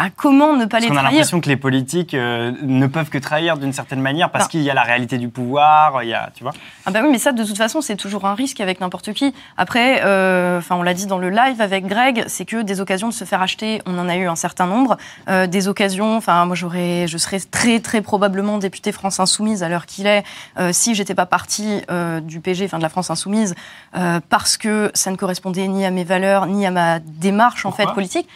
Bah, 0.00 0.08
comment 0.16 0.56
ne 0.56 0.64
pas 0.64 0.78
Parce 0.78 0.84
les 0.84 0.88
qu'on 0.88 0.96
a 0.96 1.00
trahir 1.00 1.12
l'impression 1.18 1.40
que 1.40 1.48
les 1.48 1.58
politiques 1.58 2.14
euh, 2.14 2.52
ne 2.62 2.86
peuvent 2.86 3.10
que 3.10 3.18
trahir 3.18 3.58
d'une 3.58 3.74
certaine 3.74 4.00
manière 4.00 4.30
parce 4.30 4.48
qu'il 4.48 4.62
y 4.62 4.70
a 4.70 4.74
la 4.74 4.82
réalité 4.82 5.18
du 5.18 5.28
pouvoir, 5.28 6.02
il 6.02 6.08
y 6.08 6.14
a, 6.14 6.30
tu 6.34 6.42
vois 6.42 6.54
Ah 6.86 6.90
bah 6.90 7.00
oui, 7.02 7.10
mais 7.10 7.18
ça, 7.18 7.32
de 7.32 7.44
toute 7.44 7.58
façon, 7.58 7.82
c'est 7.82 7.96
toujours 7.96 8.24
un 8.24 8.34
risque 8.34 8.60
avec 8.60 8.80
n'importe 8.80 9.12
qui. 9.12 9.34
Après, 9.58 10.00
euh, 10.04 10.58
enfin, 10.58 10.76
on 10.76 10.82
l'a 10.82 10.94
dit 10.94 11.06
dans 11.06 11.18
le 11.18 11.28
live 11.28 11.60
avec 11.60 11.86
Greg, 11.86 12.24
c'est 12.28 12.46
que 12.46 12.62
des 12.62 12.80
occasions 12.80 13.08
de 13.08 13.12
se 13.12 13.24
faire 13.24 13.42
acheter, 13.42 13.82
on 13.84 13.98
en 13.98 14.08
a 14.08 14.16
eu 14.16 14.26
un 14.26 14.36
certain 14.36 14.66
nombre. 14.66 14.96
Euh, 15.28 15.46
des 15.46 15.68
occasions, 15.68 16.16
enfin, 16.16 16.46
moi, 16.46 16.56
j'aurais, 16.56 17.06
je 17.06 17.18
serais 17.18 17.40
très, 17.40 17.80
très 17.80 18.00
probablement 18.00 18.56
députée 18.56 18.92
France 18.92 19.20
Insoumise 19.20 19.62
à 19.62 19.68
l'heure 19.68 19.84
qu'il 19.84 20.06
est, 20.06 20.24
euh, 20.58 20.70
si 20.72 20.94
j'étais 20.94 21.14
pas 21.14 21.26
partie 21.26 21.82
euh, 21.90 22.20
du 22.20 22.40
PG, 22.40 22.64
enfin 22.64 22.78
de 22.78 22.82
la 22.82 22.88
France 22.88 23.10
Insoumise, 23.10 23.54
euh, 23.96 24.20
parce 24.30 24.56
que 24.56 24.90
ça 24.94 25.10
ne 25.10 25.16
correspondait 25.16 25.68
ni 25.68 25.84
à 25.84 25.90
mes 25.90 26.04
valeurs, 26.04 26.46
ni 26.46 26.66
à 26.66 26.70
ma 26.70 27.00
démarche, 27.00 27.66
en 27.66 27.72
fait, 27.72 27.86
politique. 27.92 28.28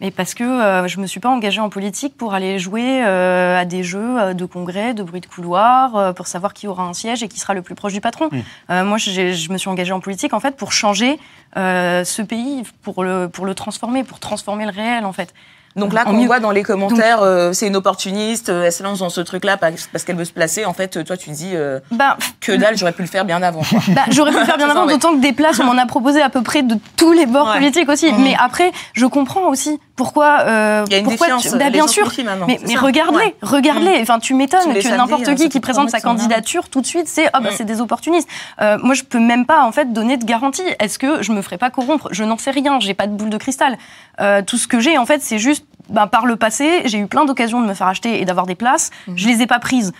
Mais 0.00 0.10
parce 0.10 0.34
que 0.34 0.44
euh, 0.44 0.88
je 1.00 1.02
me 1.02 1.06
suis 1.06 1.18
pas 1.20 1.30
engagée 1.30 1.62
en 1.62 1.70
politique 1.70 2.14
pour 2.14 2.34
aller 2.34 2.58
jouer 2.58 3.02
euh, 3.02 3.58
à 3.58 3.64
des 3.64 3.82
jeux 3.82 4.20
euh, 4.20 4.34
de 4.34 4.44
congrès, 4.44 4.92
de 4.92 5.02
bruit 5.02 5.22
de 5.22 5.26
couloir, 5.26 5.96
euh, 5.96 6.12
pour 6.12 6.26
savoir 6.26 6.52
qui 6.52 6.68
aura 6.68 6.82
un 6.82 6.92
siège 6.92 7.22
et 7.22 7.28
qui 7.28 7.40
sera 7.40 7.54
le 7.54 7.62
plus 7.62 7.74
proche 7.74 7.94
du 7.94 8.02
patron. 8.02 8.28
Euh, 8.68 8.84
moi, 8.84 8.98
je 8.98 9.50
me 9.50 9.56
suis 9.56 9.70
engagée 9.70 9.92
en 9.92 10.00
politique 10.00 10.34
en 10.34 10.40
fait 10.40 10.56
pour 10.58 10.72
changer 10.72 11.18
euh, 11.56 12.04
ce 12.04 12.20
pays, 12.20 12.64
pour 12.82 13.02
le 13.02 13.28
pour 13.28 13.46
le 13.46 13.54
transformer, 13.54 14.04
pour 14.04 14.20
transformer 14.20 14.66
le 14.66 14.72
réel 14.72 15.06
en 15.06 15.12
fait. 15.14 15.32
Donc 15.76 15.92
là, 15.92 16.02
quand 16.04 16.10
on 16.10 16.14
mieux. 16.18 16.26
voit 16.26 16.40
dans 16.40 16.50
les 16.50 16.64
commentaires, 16.64 17.22
euh, 17.22 17.52
c'est 17.52 17.68
une 17.68 17.76
opportuniste, 17.76 18.48
euh, 18.48 18.64
elle 18.64 18.72
se 18.72 18.82
lance 18.82 18.98
dans 18.98 19.08
ce 19.08 19.20
truc-là 19.20 19.56
parce 19.56 19.86
parce 19.86 20.02
qu'elle 20.02 20.16
veut 20.16 20.24
se 20.24 20.32
placer. 20.32 20.64
En 20.64 20.72
fait, 20.72 21.04
toi, 21.04 21.16
tu 21.16 21.30
dis 21.30 21.52
euh, 21.54 21.78
Bah, 21.92 22.16
que 22.40 22.50
dalle, 22.50 22.76
j'aurais 22.76 22.90
pu 22.90 23.02
le 23.02 23.08
faire 23.08 23.24
bien 23.24 23.40
avant. 23.40 23.62
quoi. 23.62 23.78
Bah, 23.94 24.02
j'aurais 24.10 24.32
pu 24.32 24.38
le 24.40 24.44
faire 24.46 24.56
bien 24.58 24.68
avant, 24.68 24.86
d'autant 24.86 25.14
que 25.14 25.20
des 25.20 25.32
places, 25.32 25.60
on 25.60 25.64
m'en 25.66 25.78
a 25.80 25.86
proposé 25.86 26.20
à 26.20 26.28
peu 26.28 26.42
près 26.42 26.64
de 26.64 26.74
tous 26.96 27.12
les 27.12 27.24
bords 27.26 27.46
Ouais. 27.46 27.58
politiques 27.58 27.88
aussi. 27.88 28.12
Mhm. 28.12 28.20
Mais 28.20 28.34
après, 28.40 28.72
je 28.94 29.06
comprends 29.06 29.46
aussi 29.46 29.78
pourquoi. 30.00 30.40
euh, 30.46 30.84
Il 30.86 30.92
y 30.92 30.96
a 30.96 30.98
une 30.98 31.04
pourquoi 31.04 31.26
défiance. 31.26 31.42
tu- 31.52 31.58
bah, 31.58 31.68
bien 31.68 31.86
sûr. 31.86 32.10
Mais, 32.48 32.58
mais 32.66 32.74
ça. 32.74 32.80
regarde-les, 32.80 33.16
Ouais. 33.18 33.34
regarde-les. 33.42 33.98
Enfin, 34.00 34.18
tu 34.18 34.32
m'étonnes 34.34 34.72
que 34.72 34.88
n'importe 34.96 35.28
hein, 35.28 35.34
qui 35.34 35.42
qui 35.44 35.48
qui 35.50 35.60
présente 35.60 35.90
sa 35.90 36.00
candidature 36.00 36.68
tout 36.70 36.80
de 36.80 36.86
suite, 36.86 37.06
c'est 37.06 37.28
ah 37.34 37.40
bah 37.40 37.50
Mm. 37.50 37.54
c'est 37.56 37.64
des 37.64 37.80
opportunistes. 37.82 38.28
Euh, 38.62 38.78
moi, 38.82 38.94
je 38.94 39.02
peux 39.02 39.18
même 39.20 39.44
pas 39.44 39.62
en 39.64 39.72
fait 39.72 39.92
donner 39.92 40.16
de 40.16 40.24
garantie. 40.24 40.62
Est-ce 40.78 40.98
que 40.98 41.22
je 41.22 41.32
me 41.32 41.42
ferai 41.42 41.58
pas 41.58 41.68
corrompre? 41.70 42.08
Je 42.12 42.24
n'en 42.24 42.38
sais 42.38 42.50
rien. 42.50 42.80
J'ai 42.80 42.94
pas 42.94 43.06
de 43.06 43.12
boule 43.12 43.30
de 43.30 43.36
cristal. 43.36 43.76
Euh, 44.20 44.40
tout 44.42 44.56
ce 44.56 44.66
que 44.66 44.80
j'ai 44.80 44.96
en 44.96 45.04
fait, 45.06 45.20
c'est 45.22 45.38
juste 45.38 45.66
bah, 45.90 46.06
par 46.06 46.24
le 46.24 46.36
passé, 46.36 46.82
j'ai 46.86 46.98
eu 46.98 47.06
plein 47.06 47.24
d'occasions 47.24 47.60
de 47.60 47.66
me 47.66 47.74
faire 47.74 47.88
acheter 47.88 48.20
et 48.20 48.24
d'avoir 48.24 48.46
des 48.46 48.54
places. 48.54 48.90
Je 49.16 49.26
les 49.28 49.42
ai 49.42 49.46
pas 49.46 49.58
prises. 49.58 49.92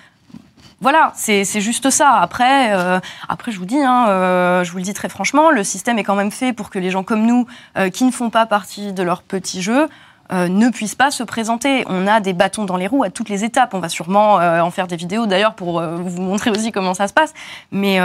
Voilà, 0.80 1.12
c'est 1.14 1.44
juste 1.60 1.90
ça. 1.90 2.14
Après, 2.14 2.72
euh, 2.72 3.00
après, 3.28 3.52
je 3.52 3.58
vous 3.58 3.66
dis, 3.66 3.82
hein, 3.82 4.06
euh, 4.08 4.64
je 4.64 4.72
vous 4.72 4.78
le 4.78 4.82
dis 4.82 4.94
très 4.94 5.10
franchement, 5.10 5.50
le 5.50 5.62
système 5.62 5.98
est 5.98 6.04
quand 6.04 6.14
même 6.14 6.30
fait 6.30 6.54
pour 6.54 6.70
que 6.70 6.78
les 6.78 6.90
gens 6.90 7.02
comme 7.02 7.26
nous, 7.26 7.46
euh, 7.76 7.90
qui 7.90 8.04
ne 8.04 8.10
font 8.10 8.30
pas 8.30 8.46
partie 8.46 8.94
de 8.94 9.02
leur 9.02 9.22
petit 9.22 9.60
jeu, 9.60 9.88
euh, 10.32 10.48
ne 10.48 10.68
puissent 10.68 10.94
pas 10.94 11.10
se 11.10 11.24
présenter. 11.24 11.84
On 11.88 12.06
a 12.06 12.20
des 12.20 12.32
bâtons 12.32 12.64
dans 12.64 12.76
les 12.76 12.86
roues 12.86 13.02
à 13.02 13.10
toutes 13.10 13.28
les 13.28 13.44
étapes. 13.44 13.74
On 13.74 13.80
va 13.80 13.88
sûrement 13.88 14.38
euh, 14.38 14.60
en 14.60 14.70
faire 14.70 14.86
des 14.86 14.94
vidéos 14.94 15.26
d'ailleurs 15.26 15.54
pour 15.54 15.80
euh, 15.80 15.96
vous 15.96 16.22
montrer 16.22 16.50
aussi 16.50 16.70
comment 16.70 16.94
ça 16.94 17.08
se 17.08 17.12
passe. 17.12 17.34
Mais 17.72 17.98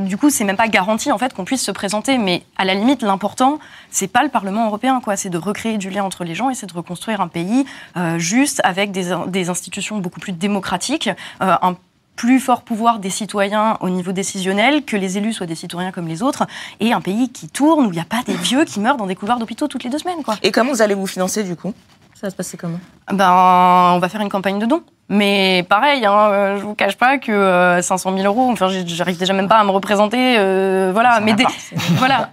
du 0.00 0.16
coup, 0.16 0.30
c'est 0.30 0.44
même 0.44 0.56
pas 0.56 0.68
garanti 0.68 1.12
en 1.12 1.18
fait 1.18 1.32
qu'on 1.34 1.44
puisse 1.44 1.62
se 1.62 1.70
présenter. 1.70 2.18
Mais 2.18 2.42
à 2.56 2.64
la 2.64 2.74
limite, 2.74 3.02
l'important, 3.02 3.58
c'est 3.90 4.08
pas 4.08 4.22
le 4.22 4.28
Parlement 4.28 4.66
européen, 4.66 5.00
quoi. 5.02 5.16
C'est 5.16 5.30
de 5.30 5.38
recréer 5.38 5.78
du 5.78 5.90
lien 5.90 6.02
entre 6.02 6.24
les 6.24 6.34
gens 6.34 6.50
et 6.50 6.54
c'est 6.54 6.66
de 6.66 6.74
reconstruire 6.74 7.20
un 7.20 7.28
pays 7.28 7.64
juste 8.16 8.60
avec 8.64 8.90
des, 8.90 9.14
des 9.28 9.48
institutions 9.48 9.98
beaucoup 9.98 10.20
plus 10.20 10.32
démocratiques, 10.32 11.10
plus 12.18 12.40
fort 12.40 12.62
pouvoir 12.62 12.98
des 12.98 13.10
citoyens 13.10 13.76
au 13.80 13.88
niveau 13.90 14.10
décisionnel, 14.10 14.84
que 14.84 14.96
les 14.96 15.18
élus 15.18 15.32
soient 15.34 15.46
des 15.46 15.54
citoyens 15.54 15.92
comme 15.92 16.08
les 16.08 16.20
autres, 16.22 16.46
et 16.80 16.92
un 16.92 17.00
pays 17.00 17.30
qui 17.30 17.48
tourne 17.48 17.86
où 17.86 17.90
il 17.92 17.94
n'y 17.94 18.00
a 18.00 18.04
pas 18.04 18.22
des 18.26 18.34
vieux 18.34 18.64
qui 18.64 18.80
meurent 18.80 18.96
dans 18.96 19.06
des 19.06 19.14
couloirs 19.14 19.38
d'hôpitaux 19.38 19.68
toutes 19.68 19.84
les 19.84 19.90
deux 19.90 19.98
semaines, 19.98 20.24
quoi. 20.24 20.34
Et 20.42 20.50
comment 20.50 20.72
vous 20.72 20.82
allez 20.82 20.94
vous 20.94 21.06
financer 21.06 21.44
du 21.44 21.54
coup? 21.54 21.72
Ça 22.14 22.26
va 22.26 22.30
se 22.30 22.34
passer 22.34 22.56
comment? 22.56 22.80
Ben, 23.12 23.92
on 23.94 24.00
va 24.00 24.08
faire 24.08 24.20
une 24.20 24.28
campagne 24.28 24.58
de 24.58 24.66
dons. 24.66 24.82
Mais 25.08 25.64
pareil, 25.70 26.04
hein, 26.04 26.12
euh, 26.32 26.58
je 26.58 26.62
vous 26.64 26.74
cache 26.74 26.96
pas 26.98 27.18
que 27.18 27.30
euh, 27.30 27.80
500 27.80 28.12
000 28.16 28.26
euros, 28.26 28.50
enfin, 28.50 28.68
j'arrive 28.84 29.16
déjà 29.16 29.32
même 29.32 29.46
pas 29.48 29.58
à 29.58 29.64
me 29.64 29.70
représenter, 29.70 30.34
euh, 30.38 30.90
voilà. 30.92 31.20
Mais 31.20 31.34
des- 31.34 31.46
voilà. 31.96 32.30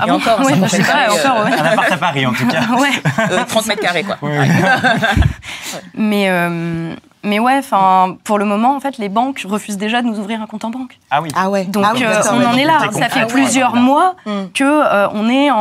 Ah 0.00 0.06
Et 0.08 0.10
encore, 0.10 0.40
ouais, 0.40 0.54
je 0.64 0.66
sais 0.68 0.82
pas, 0.82 0.92
pareil, 0.92 1.08
encore, 1.20 1.40
euh, 1.40 1.44
ouais. 1.44 1.52
Un 1.60 1.64
appart 1.64 1.92
à 1.92 1.96
Paris, 1.96 2.26
en 2.26 2.32
tout 2.32 2.46
cas. 2.48 2.62
ouais. 2.76 2.90
Euh, 3.30 3.44
30 3.48 3.66
mètres 3.68 3.80
carrés 3.82 4.02
quoi. 4.02 4.18
Mais, 5.94 6.28
euh, 6.28 6.94
mais 7.22 7.38
ouais, 7.38 7.56
enfin, 7.58 8.16
pour 8.24 8.38
le 8.38 8.44
moment, 8.44 8.74
en 8.76 8.80
fait, 8.80 8.98
les 8.98 9.08
banques 9.08 9.44
refusent 9.48 9.76
déjà 9.78 10.02
de 10.02 10.06
nous 10.06 10.18
ouvrir 10.18 10.40
un 10.42 10.46
compte 10.46 10.64
en 10.64 10.70
banque. 10.70 10.98
Ah 11.10 11.20
oui. 11.22 11.28
Ah 11.36 11.50
ouais. 11.50 11.64
Donc 11.64 11.84
ah 11.86 11.92
oui, 11.94 12.02
euh, 12.04 12.20
on 12.32 12.44
en 12.44 12.56
est 12.56 12.64
là. 12.64 12.78
t'es 12.92 12.98
Ça 12.98 13.08
fait 13.08 13.26
plusieurs 13.26 13.74
ouais. 13.74 13.80
mois 13.80 14.14
Mm. 14.26 14.30
que 14.54 14.64
euh, 14.64 15.08
on 15.14 15.28
est 15.28 15.50
en, 15.50 15.56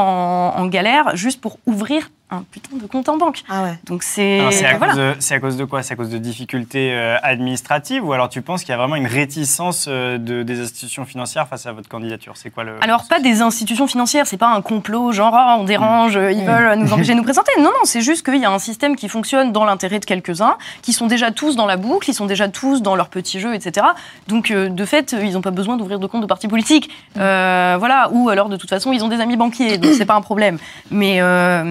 en 0.58 0.66
galère 0.68 1.16
juste 1.16 1.40
pour 1.42 1.58
ouvrir 1.66 2.10
un 2.32 2.44
putain 2.50 2.78
de 2.78 2.88
compte 2.88 3.10
en 3.10 3.18
banque. 3.18 3.44
Ah 3.50 3.64
ouais. 3.64 3.74
Donc 3.86 4.04
c'est 4.04 4.40
Alors, 4.40 4.54
C'est 4.54 4.66
à, 4.66 4.78
voilà. 4.78 4.94
cause 4.94 5.02
de- 5.02 5.16
c'est 5.20 5.36
à 5.36 5.40
cause 5.40 5.58
de 5.58 5.66
quoi? 5.66 5.84
C'est 5.84 5.94
à 5.94 5.98
cause 5.98 6.10
de 6.10 6.18
difficultés 6.18 6.92
euh, 6.94 7.18
administratives 7.24 8.06
ou 8.06 8.14
alors 8.14 8.30
tu 8.30 8.42
penses 8.42 8.62
qu'il 8.62 8.70
y 8.70 8.74
a 8.74 8.78
vraiment 8.78 8.96
une 8.96 9.06
réticence 9.08 9.86
euh, 9.90 10.18
de, 10.18 10.44
des 10.44 10.60
institutions 10.62 11.06
financières 11.06 11.48
face 11.48 11.66
à 11.66 11.72
votre 11.74 11.90
candidature? 11.90 12.34
C'est 12.38 12.50
quoi 12.50 12.64
le 12.64 12.74
Alors 12.82 13.06
pas 13.08 13.20
des 13.20 13.42
institutions 13.42 13.88
financières, 13.88 14.28
c'est 14.28 14.38
pas 14.38 14.48
un 14.54 14.62
complot 14.62 15.12
genre 15.12 15.34
Ah, 15.36 15.58
on 15.60 15.64
dérange, 15.66 16.18
Mm. 16.18 16.32
ils 16.32 16.46
veulent 16.46 16.76
nous 16.80 16.94
empêcher 16.94 17.12
de 17.14 17.18
nous 17.18 17.24
présenter. 17.32 17.52
Non 17.58 17.66
non, 17.66 17.84
c'est 17.86 18.02
juste 18.02 18.26
qu'il 18.26 18.40
y 18.40 18.46
a 18.46 18.52
un 18.52 18.60
système 18.60 18.96
qui 18.96 19.10
fonctionne 19.10 19.52
dans 19.52 19.66
l'intérêt 19.66 20.00
de 20.00 20.06
quelques-uns, 20.06 20.58
qui 20.82 20.94
sont 20.94 21.08
déjà 21.08 21.32
tous 21.32 21.56
dans 21.56 21.66
la 21.66 21.78
boucle, 21.78 22.10
ils 22.10 22.14
sont 22.14 22.26
déjà 22.28 22.48
tous 22.48 22.82
dans 22.82 22.96
leur 22.96 23.10
petit 23.10 23.40
jeu, 23.40 23.54
etc. 23.54 23.88
Donc 24.28 24.52
euh, 24.52 24.70
de 24.70 24.86
fait, 24.86 25.16
ils 25.22 25.34
n'ont 25.34 25.42
pas 25.42 25.52
besoin 25.52 25.76
d'ouvrir 25.78 26.00
de 26.00 26.08
compte 26.08 26.22
de 26.22 26.28
parti 26.28 26.48
politique, 26.48 26.90
Euh, 27.18 27.76
voilà. 27.78 28.10
Ou 28.12 28.30
alors 28.30 28.48
de 28.50 28.56
toute 28.58 28.70
façon, 28.70 28.92
ils 28.94 29.04
ont 29.04 29.08
des 29.10 29.20
amis 29.20 29.36
banquiers, 29.38 29.78
donc 29.78 29.94
c'est 29.94 30.06
pas 30.06 30.16
un 30.16 30.22
problème. 30.22 30.58
Mais 30.90 31.18
euh, 31.22 31.64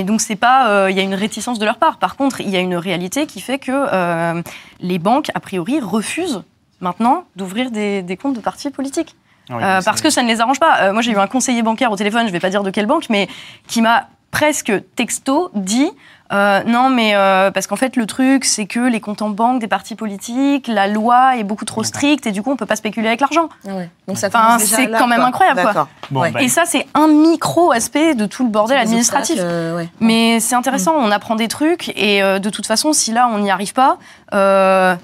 mais 0.00 0.04
donc 0.04 0.22
c'est 0.22 0.36
pas, 0.36 0.70
euh, 0.70 0.90
il 0.90 0.96
y 0.96 1.00
a 1.00 1.02
une 1.02 1.14
réticence 1.14 1.58
de 1.58 1.64
leur 1.66 1.76
part. 1.76 1.98
Par 1.98 2.16
contre, 2.16 2.40
il 2.40 2.48
y 2.48 2.56
a 2.56 2.60
une 2.60 2.74
réalité 2.74 3.26
qui 3.26 3.40
fait 3.42 3.58
que 3.58 3.70
euh, 3.70 4.42
les 4.80 4.98
banques 4.98 5.30
a 5.34 5.40
priori 5.40 5.78
refusent 5.78 6.42
maintenant 6.80 7.24
d'ouvrir 7.36 7.70
des, 7.70 8.00
des 8.00 8.16
comptes 8.16 8.34
de 8.34 8.40
partis 8.40 8.70
politiques. 8.70 9.14
Ah 9.50 9.54
oui, 9.56 9.62
Euh, 9.62 9.80
parce 9.84 10.00
que 10.00 10.08
ça 10.08 10.22
ne 10.22 10.28
les 10.28 10.40
arrange 10.40 10.58
pas. 10.58 10.84
Euh, 10.84 10.92
moi, 10.94 11.02
j'ai 11.02 11.12
eu 11.12 11.18
un 11.18 11.26
conseiller 11.26 11.62
bancaire 11.62 11.92
au 11.92 11.96
téléphone, 11.96 12.26
je 12.26 12.32
vais 12.32 12.40
pas 12.40 12.48
dire 12.48 12.62
de 12.62 12.70
quelle 12.70 12.86
banque, 12.86 13.10
mais 13.10 13.28
qui 13.66 13.82
m'a 13.82 14.08
presque 14.30 14.72
texto 14.96 15.50
dit 15.54 15.90
euh, 16.32 16.62
non, 16.64 16.90
mais 16.90 17.14
euh, 17.14 17.50
parce 17.50 17.66
qu'en 17.66 17.76
fait, 17.76 17.96
le 17.96 18.06
truc, 18.06 18.44
c'est 18.44 18.66
que 18.66 18.80
les 18.80 19.00
comptes 19.00 19.22
en 19.22 19.30
banque 19.30 19.60
des 19.60 19.66
partis 19.68 19.94
politiques, 19.96 20.68
la 20.68 20.86
loi 20.86 21.36
est 21.36 21.42
beaucoup 21.44 21.64
trop 21.64 21.82
stricte 21.82 22.26
et 22.26 22.32
du 22.32 22.42
coup, 22.42 22.50
on 22.52 22.56
peut 22.56 22.66
pas 22.66 22.76
spéculer 22.76 23.08
avec 23.08 23.20
l'argent. 23.20 23.48
Ah 23.68 23.74
ouais. 23.74 23.90
Donc 24.06 24.16
ça 24.18 24.28
Enfin, 24.28 24.58
c'est 24.60 24.86
là, 24.86 24.98
quand 24.98 25.06
même 25.08 25.18
quoi. 25.18 25.28
incroyable, 25.28 25.62
quoi. 25.72 25.88
Bon, 26.10 26.20
Ouais. 26.20 26.30
bah, 26.30 26.42
Et 26.42 26.48
ça, 26.48 26.62
c'est 26.66 26.86
un 26.94 27.08
micro 27.08 27.72
aspect 27.72 28.14
de 28.14 28.26
tout 28.26 28.44
le 28.44 28.50
bordel 28.50 28.78
administratif. 28.78 29.36
euh, 29.40 29.76
ouais. 29.76 29.88
Mais 30.00 30.38
c'est 30.40 30.54
intéressant, 30.54 30.94
on 30.96 31.10
apprend 31.10 31.34
des 31.36 31.48
trucs 31.48 31.88
et 31.96 32.22
euh, 32.22 32.38
de 32.38 32.50
toute 32.50 32.66
façon, 32.66 32.92
si 32.92 33.12
là 33.12 33.28
on 33.32 33.38
n'y 33.38 33.50
arrive 33.50 33.72
pas, 33.72 33.98
euh, 34.34 34.94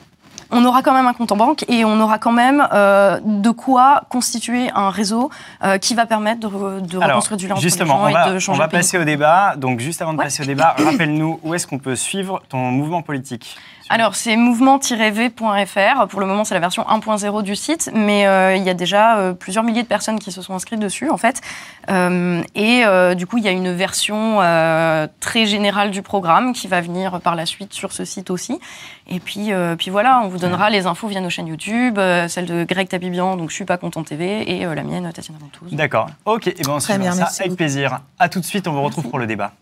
on 0.51 0.65
aura 0.65 0.83
quand 0.83 0.93
même 0.93 1.07
un 1.07 1.13
compte 1.13 1.33
en 1.33 1.37
banque 1.37 1.65
et 1.69 1.85
on 1.85 1.99
aura 2.01 2.19
quand 2.19 2.33
même 2.33 2.67
euh, 2.73 3.19
de 3.25 3.51
quoi 3.51 4.03
constituer 4.09 4.71
un 4.75 4.91
réseau 4.91 5.31
euh, 5.65 5.79
qui 5.79 5.95
va 5.95 6.07
permettre 6.07 6.41
de, 6.41 6.47
re- 6.47 6.81
de 6.87 6.97
Alors, 6.99 7.09
reconstruire 7.17 7.37
du 7.39 7.47
lien 7.49 7.55
entre 7.55 7.63
les 7.65 7.71
gens 7.87 8.01
on 8.05 8.09
et 8.09 8.13
va, 8.13 8.31
de 8.31 8.37
on 8.37 8.39
changer 8.41 8.59
va 8.59 8.65
le 8.67 8.71
pays. 8.71 8.79
passer 8.81 8.99
au 8.99 9.05
débat. 9.05 9.55
Donc, 9.57 9.81
juste 9.81 10.01
avant 10.03 10.13
de 10.13 10.19
Ouais. 10.19 10.25
passer 10.25 10.43
au 10.43 10.47
débat, 10.47 10.75
rappelle-nous 10.79 11.41
où 11.43 11.55
est-ce 11.55 11.67
qu'on 11.67 11.79
peut 11.79 11.97
suivre 11.97 12.43
ton 12.49 12.59
mouvement 12.71 13.03
politique 13.03 13.57
Alors, 13.89 14.15
c'est 14.15 14.37
mouvement-v.fr. 14.37 16.07
Pour 16.09 16.21
le 16.21 16.27
moment, 16.27 16.45
c'est 16.45 16.55
la 16.55 16.61
version 16.61 16.83
1.0 16.85 17.43
du 17.43 17.57
site, 17.57 17.91
mais 17.95 18.27
euh, 18.27 18.57
il 18.57 18.63
y 18.63 18.71
a 18.71 18.75
déjà 18.75 19.17
euh, 19.19 19.33
plusieurs 19.33 19.65
milliers 19.65 19.83
de 19.83 19.89
personnes 19.89 20.19
qui 20.19 20.33
se 20.33 20.43
sont 20.43 20.55
inscrites 20.55 20.81
dessus, 20.81 21.11
en 21.11 21.17
fait. 21.17 21.41
Et 21.89 23.15
du 23.17 23.27
coup, 23.27 23.39
il 23.39 23.45
y 23.45 23.49
a 23.49 23.53
une 23.53 23.73
version 23.73 24.39
très 25.21 25.47
générale 25.47 25.91
du 25.91 26.03
programme 26.03 26.53
qui 26.53 26.69
va 26.69 26.81
venir 26.81 27.21
par 27.21 27.35
la 27.35 27.47
suite 27.47 27.73
sur 27.73 27.93
ce 27.93 28.05
site 28.05 28.31
aussi. 28.31 28.61
Et 29.09 29.21
puis, 29.21 29.51
puis 29.79 29.91
voilà, 29.91 30.21
on 30.25 30.29
vous 30.29 30.39
donnera 30.39 30.71
les 30.71 30.87
infos 30.87 31.09
via 31.09 31.21
nos 31.21 31.31
chaînes 31.31 31.49
YouTube, 31.49 31.99
celle 32.29 32.47
de 32.47 32.65
Greg 32.65 32.89
Tabibian, 32.89 33.37
donc 33.37 33.51
Je 33.51 33.55
suis 33.55 33.65
pas 33.65 33.77
content 33.79 34.03
TV, 34.03 34.51
et 34.51 34.65
la 34.65 34.83
mienne, 34.83 35.11
Tatiana 35.13 35.39
Ventouse. 35.41 35.73
D'accord. 35.73 36.09
Ok, 36.25 36.49
et 36.49 36.55
ben 36.65 36.73
on 36.73 36.81
se 36.81 36.87
ça 36.89 36.95
avec 36.95 37.57
plaisir. 37.57 38.01
À 38.19 38.29
tout 38.29 38.41
de 38.41 38.45
suite, 38.45 38.67
on 38.67 38.73
vous 38.73 38.83
retrouve 38.83 39.09
pour 39.09 39.19
le 39.19 39.27
débat. 39.27 39.53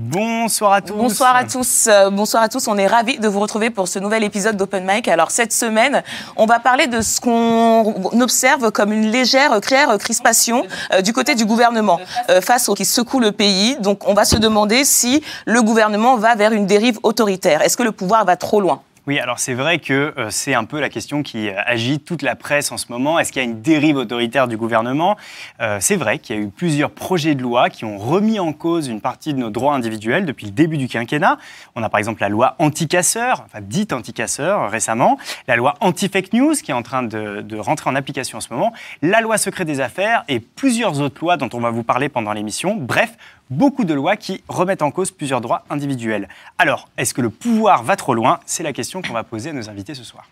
Bonsoir 0.00 0.74
à 0.74 0.80
tous. 0.80 0.94
Bonsoir 0.94 1.34
à 1.34 1.42
tous. 1.42 1.88
Euh, 1.88 2.08
bonsoir 2.10 2.44
à 2.44 2.48
tous. 2.48 2.68
On 2.68 2.78
est 2.78 2.86
ravis 2.86 3.18
de 3.18 3.26
vous 3.26 3.40
retrouver 3.40 3.68
pour 3.68 3.88
ce 3.88 3.98
nouvel 3.98 4.22
épisode 4.22 4.56
d'Open 4.56 4.86
Mic. 4.86 5.08
Alors 5.08 5.32
cette 5.32 5.52
semaine, 5.52 6.04
on 6.36 6.46
va 6.46 6.60
parler 6.60 6.86
de 6.86 7.00
ce 7.00 7.20
qu'on 7.20 8.20
observe 8.20 8.70
comme 8.70 8.92
une 8.92 9.10
légère 9.10 9.60
claire 9.60 9.98
crispation 9.98 10.64
euh, 10.92 11.00
du 11.00 11.12
côté 11.12 11.34
du 11.34 11.46
gouvernement 11.46 11.98
euh, 12.30 12.40
face 12.40 12.68
au 12.68 12.74
qui 12.74 12.84
secoue 12.84 13.18
le 13.18 13.32
pays. 13.32 13.76
Donc 13.80 14.06
on 14.06 14.14
va 14.14 14.24
se 14.24 14.36
demander 14.36 14.84
si 14.84 15.20
le 15.46 15.62
gouvernement 15.62 16.16
va 16.16 16.36
vers 16.36 16.52
une 16.52 16.66
dérive 16.66 17.00
autoritaire. 17.02 17.62
Est-ce 17.62 17.76
que 17.76 17.82
le 17.82 17.90
pouvoir 17.90 18.24
va 18.24 18.36
trop 18.36 18.60
loin? 18.60 18.82
Oui, 19.08 19.18
alors 19.18 19.38
c'est 19.38 19.54
vrai 19.54 19.78
que 19.78 20.12
euh, 20.18 20.28
c'est 20.28 20.52
un 20.52 20.64
peu 20.64 20.80
la 20.80 20.90
question 20.90 21.22
qui 21.22 21.48
euh, 21.48 21.54
agite 21.64 22.04
toute 22.04 22.20
la 22.20 22.36
presse 22.36 22.70
en 22.72 22.76
ce 22.76 22.92
moment. 22.92 23.18
Est-ce 23.18 23.32
qu'il 23.32 23.40
y 23.42 23.44
a 23.46 23.48
une 23.48 23.62
dérive 23.62 23.96
autoritaire 23.96 24.48
du 24.48 24.58
gouvernement? 24.58 25.16
Euh, 25.62 25.78
C'est 25.80 25.96
vrai 25.96 26.18
qu'il 26.18 26.36
y 26.36 26.38
a 26.38 26.42
eu 26.42 26.48
plusieurs 26.48 26.90
projets 26.90 27.34
de 27.34 27.40
loi 27.40 27.70
qui 27.70 27.86
ont 27.86 27.96
remis 27.96 28.38
en 28.38 28.52
cause 28.52 28.86
une 28.86 29.00
partie 29.00 29.32
de 29.32 29.38
nos 29.38 29.48
droits 29.48 29.74
individuels 29.74 30.26
depuis 30.26 30.44
le 30.44 30.52
début 30.52 30.76
du 30.76 30.88
quinquennat. 30.88 31.38
On 31.74 31.82
a 31.82 31.88
par 31.88 32.00
exemple 32.00 32.20
la 32.20 32.28
loi 32.28 32.54
anti-casseur, 32.58 33.44
enfin 33.46 33.60
dite 33.62 33.94
anti-casseur 33.94 34.70
récemment, 34.70 35.16
la 35.46 35.56
loi 35.56 35.72
anti-fake 35.80 36.34
news 36.34 36.52
qui 36.52 36.72
est 36.72 36.74
en 36.74 36.82
train 36.82 37.02
de, 37.02 37.40
de 37.40 37.56
rentrer 37.56 37.88
en 37.88 37.94
application 37.94 38.36
en 38.36 38.42
ce 38.42 38.52
moment, 38.52 38.74
la 39.00 39.22
loi 39.22 39.38
secret 39.38 39.64
des 39.64 39.80
affaires 39.80 40.24
et 40.28 40.38
plusieurs 40.38 41.00
autres 41.00 41.22
lois 41.22 41.38
dont 41.38 41.48
on 41.54 41.60
va 41.60 41.70
vous 41.70 41.82
parler 41.82 42.10
pendant 42.10 42.34
l'émission. 42.34 42.76
Bref, 42.76 43.16
beaucoup 43.50 43.84
de 43.84 43.94
lois 43.94 44.16
qui 44.16 44.42
remettent 44.48 44.82
en 44.82 44.90
cause 44.90 45.10
plusieurs 45.10 45.40
droits 45.40 45.64
individuels. 45.70 46.28
Alors, 46.58 46.88
est-ce 46.96 47.14
que 47.14 47.20
le 47.20 47.30
pouvoir 47.30 47.82
va 47.82 47.96
trop 47.96 48.14
loin? 48.14 48.40
C'est 48.46 48.62
la 48.62 48.72
question 48.72 49.02
qu'on 49.02 49.12
va 49.12 49.24
poser 49.24 49.50
à 49.50 49.52
nos 49.52 49.68
invités 49.68 49.94
ce 49.94 50.04
soir. 50.04 50.26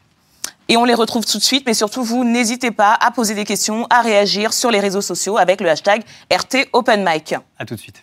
Et 0.68 0.76
on 0.76 0.84
les 0.84 0.94
retrouve 0.94 1.24
tout 1.24 1.38
de 1.38 1.42
suite, 1.42 1.64
mais 1.66 1.74
surtout 1.74 2.02
vous, 2.02 2.24
n'hésitez 2.24 2.72
pas 2.72 2.96
à 3.00 3.10
poser 3.12 3.34
des 3.34 3.44
questions, 3.44 3.86
à 3.88 4.00
réagir 4.00 4.52
sur 4.52 4.70
les 4.70 4.80
réseaux 4.80 5.00
sociaux 5.00 5.38
avec 5.38 5.60
le 5.60 5.70
hashtag 5.70 6.02
RT 6.32 6.68
Mic. 6.98 7.34
À 7.58 7.64
tout 7.64 7.74
de 7.74 7.80
suite. 7.80 8.02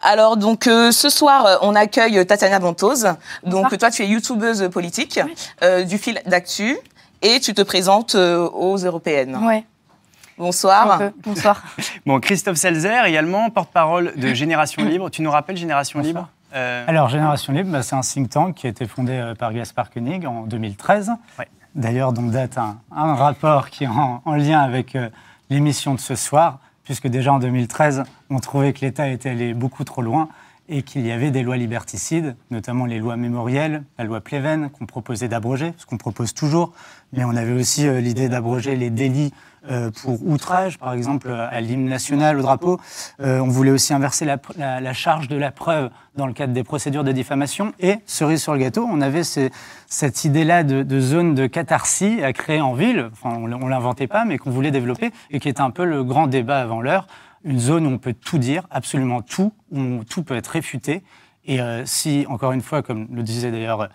Alors 0.00 0.36
donc 0.36 0.66
euh, 0.66 0.90
ce 0.90 1.08
soir 1.08 1.46
euh, 1.46 1.56
on 1.62 1.76
accueille 1.76 2.26
Tatiana 2.26 2.58
Ventose. 2.58 3.14
Donc 3.44 3.78
toi 3.78 3.90
tu 3.90 4.02
es 4.02 4.08
youtubeuse 4.08 4.68
politique 4.70 5.20
euh, 5.62 5.84
du 5.84 5.96
fil 5.96 6.20
d'actu 6.26 6.76
et 7.22 7.38
tu 7.38 7.54
te 7.54 7.62
présentes 7.62 8.16
aux 8.16 8.76
européennes. 8.76 9.36
Ouais. 9.36 9.64
Bonsoir. 10.38 11.00
Bonsoir. 11.24 11.62
bon, 12.06 12.20
Christophe 12.20 12.56
Selzer, 12.56 13.04
également 13.04 13.50
porte-parole 13.50 14.12
de 14.16 14.34
Génération 14.34 14.84
Libre. 14.84 15.10
Tu 15.10 15.22
nous 15.22 15.30
rappelles 15.30 15.56
Génération 15.56 16.00
Libre 16.00 16.28
euh, 16.54 16.84
Alors, 16.86 17.08
Génération 17.08 17.52
Libre, 17.52 17.70
bah, 17.70 17.82
c'est 17.82 17.94
un 17.94 18.00
think 18.00 18.30
tank 18.30 18.54
qui 18.54 18.66
a 18.66 18.70
été 18.70 18.86
fondé 18.86 19.12
euh, 19.12 19.34
par 19.34 19.52
Gaspard 19.52 19.90
Koenig 19.90 20.26
en 20.26 20.42
2013. 20.42 21.12
D'ailleurs, 21.74 22.12
dont 22.12 22.26
date 22.26 22.58
un, 22.58 23.14
rapport 23.14 23.70
qui 23.70 23.84
est 23.84 23.88
en, 23.88 24.34
lien 24.34 24.60
avec 24.60 24.96
euh, 24.96 25.08
l'émission 25.50 25.94
de 25.94 26.00
ce 26.00 26.14
soir, 26.14 26.58
puisque 26.84 27.08
déjà 27.08 27.32
en 27.32 27.38
2013, 27.38 28.04
on 28.30 28.38
trouvait 28.38 28.72
que 28.72 28.80
l'État 28.80 29.08
était 29.08 29.30
allé 29.30 29.54
beaucoup 29.54 29.84
trop 29.84 30.02
loin 30.02 30.28
et 30.72 30.82
qu'il 30.82 31.06
y 31.06 31.12
avait 31.12 31.30
des 31.30 31.42
lois 31.42 31.56
liberticides, 31.56 32.34
notamment 32.50 32.86
les 32.86 32.98
lois 32.98 33.16
mémorielles, 33.16 33.84
la 33.98 34.04
loi 34.04 34.20
Pleven, 34.20 34.70
qu'on 34.70 34.86
proposait 34.86 35.28
d'abroger, 35.28 35.74
ce 35.76 35.86
qu'on 35.86 35.98
propose 35.98 36.34
toujours, 36.34 36.72
mais 37.12 37.24
on 37.24 37.36
avait 37.36 37.52
aussi 37.52 37.88
l'idée 38.00 38.28
d'abroger 38.28 38.74
les 38.74 38.90
délits 38.90 39.32
euh, 39.70 39.92
pour 40.02 40.26
outrage, 40.26 40.76
par 40.76 40.92
exemple, 40.92 41.30
à 41.30 41.60
l'hymne 41.60 41.84
national, 41.84 42.38
au 42.38 42.42
drapeau. 42.42 42.80
Euh, 43.20 43.38
on 43.38 43.46
voulait 43.46 43.70
aussi 43.70 43.94
inverser 43.94 44.24
la, 44.24 44.92
charge 44.92 45.28
de 45.28 45.36
la 45.36 45.52
preuve 45.52 45.90
dans 46.16 46.26
le 46.26 46.32
cadre 46.32 46.52
des 46.52 46.64
procédures 46.64 47.04
de 47.04 47.12
diffamation. 47.12 47.72
Et, 47.78 47.98
cerise 48.06 48.42
sur 48.42 48.54
le 48.54 48.58
gâteau, 48.58 48.88
on 48.90 49.00
avait 49.00 49.22
cette 49.22 50.24
idée-là 50.24 50.64
de, 50.64 51.00
zone 51.00 51.36
de 51.36 51.46
catharsis 51.46 52.22
à 52.24 52.32
créer 52.32 52.60
en 52.60 52.74
ville, 52.74 53.10
enfin, 53.12 53.36
on 53.36 53.46
ne 53.46 53.70
l'inventait 53.70 54.08
pas, 54.08 54.24
mais 54.24 54.36
qu'on 54.36 54.50
voulait 54.50 54.72
développer, 54.72 55.12
et 55.30 55.38
qui 55.38 55.48
était 55.48 55.60
un 55.60 55.70
peu 55.70 55.84
le 55.84 56.02
grand 56.02 56.26
débat 56.26 56.60
avant 56.60 56.80
l'heure. 56.80 57.06
Une 57.44 57.58
zone 57.58 57.86
où 57.86 57.90
on 57.90 57.98
peut 57.98 58.14
tout 58.14 58.38
dire, 58.38 58.66
absolument 58.70 59.22
tout, 59.22 59.52
où 59.70 60.04
tout 60.04 60.22
peut 60.22 60.36
être 60.36 60.48
réfuté. 60.48 61.02
Et 61.44 61.60
euh, 61.60 61.84
si, 61.86 62.24
encore 62.28 62.52
une 62.52 62.62
fois, 62.62 62.82
comme 62.82 63.08
le 63.12 63.22
disait 63.22 63.50
d'ailleurs 63.50 63.88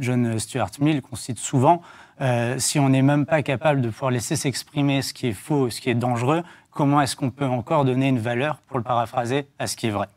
John 0.00 0.38
Stuart 0.38 0.70
Mill, 0.80 1.00
qu'on 1.00 1.16
cite 1.16 1.38
souvent, 1.38 1.80
euh, 2.20 2.56
si 2.58 2.78
on 2.78 2.88
n'est 2.88 3.02
même 3.02 3.26
pas 3.26 3.42
capable 3.42 3.80
de 3.80 3.88
pouvoir 3.88 4.10
laisser 4.10 4.36
s'exprimer 4.36 5.02
ce 5.02 5.12
qui 5.12 5.28
est 5.28 5.32
faux, 5.32 5.70
ce 5.70 5.80
qui 5.80 5.90
est 5.90 5.94
dangereux, 5.94 6.42
comment 6.70 7.00
est-ce 7.00 7.16
qu'on 7.16 7.30
peut 7.30 7.46
encore 7.46 7.84
donner 7.84 8.08
une 8.08 8.18
valeur, 8.18 8.58
pour 8.68 8.78
le 8.78 8.84
paraphraser, 8.84 9.48
à 9.58 9.66
ce 9.66 9.76
qui 9.76 9.88
est 9.88 9.90
vrai? 9.90 10.08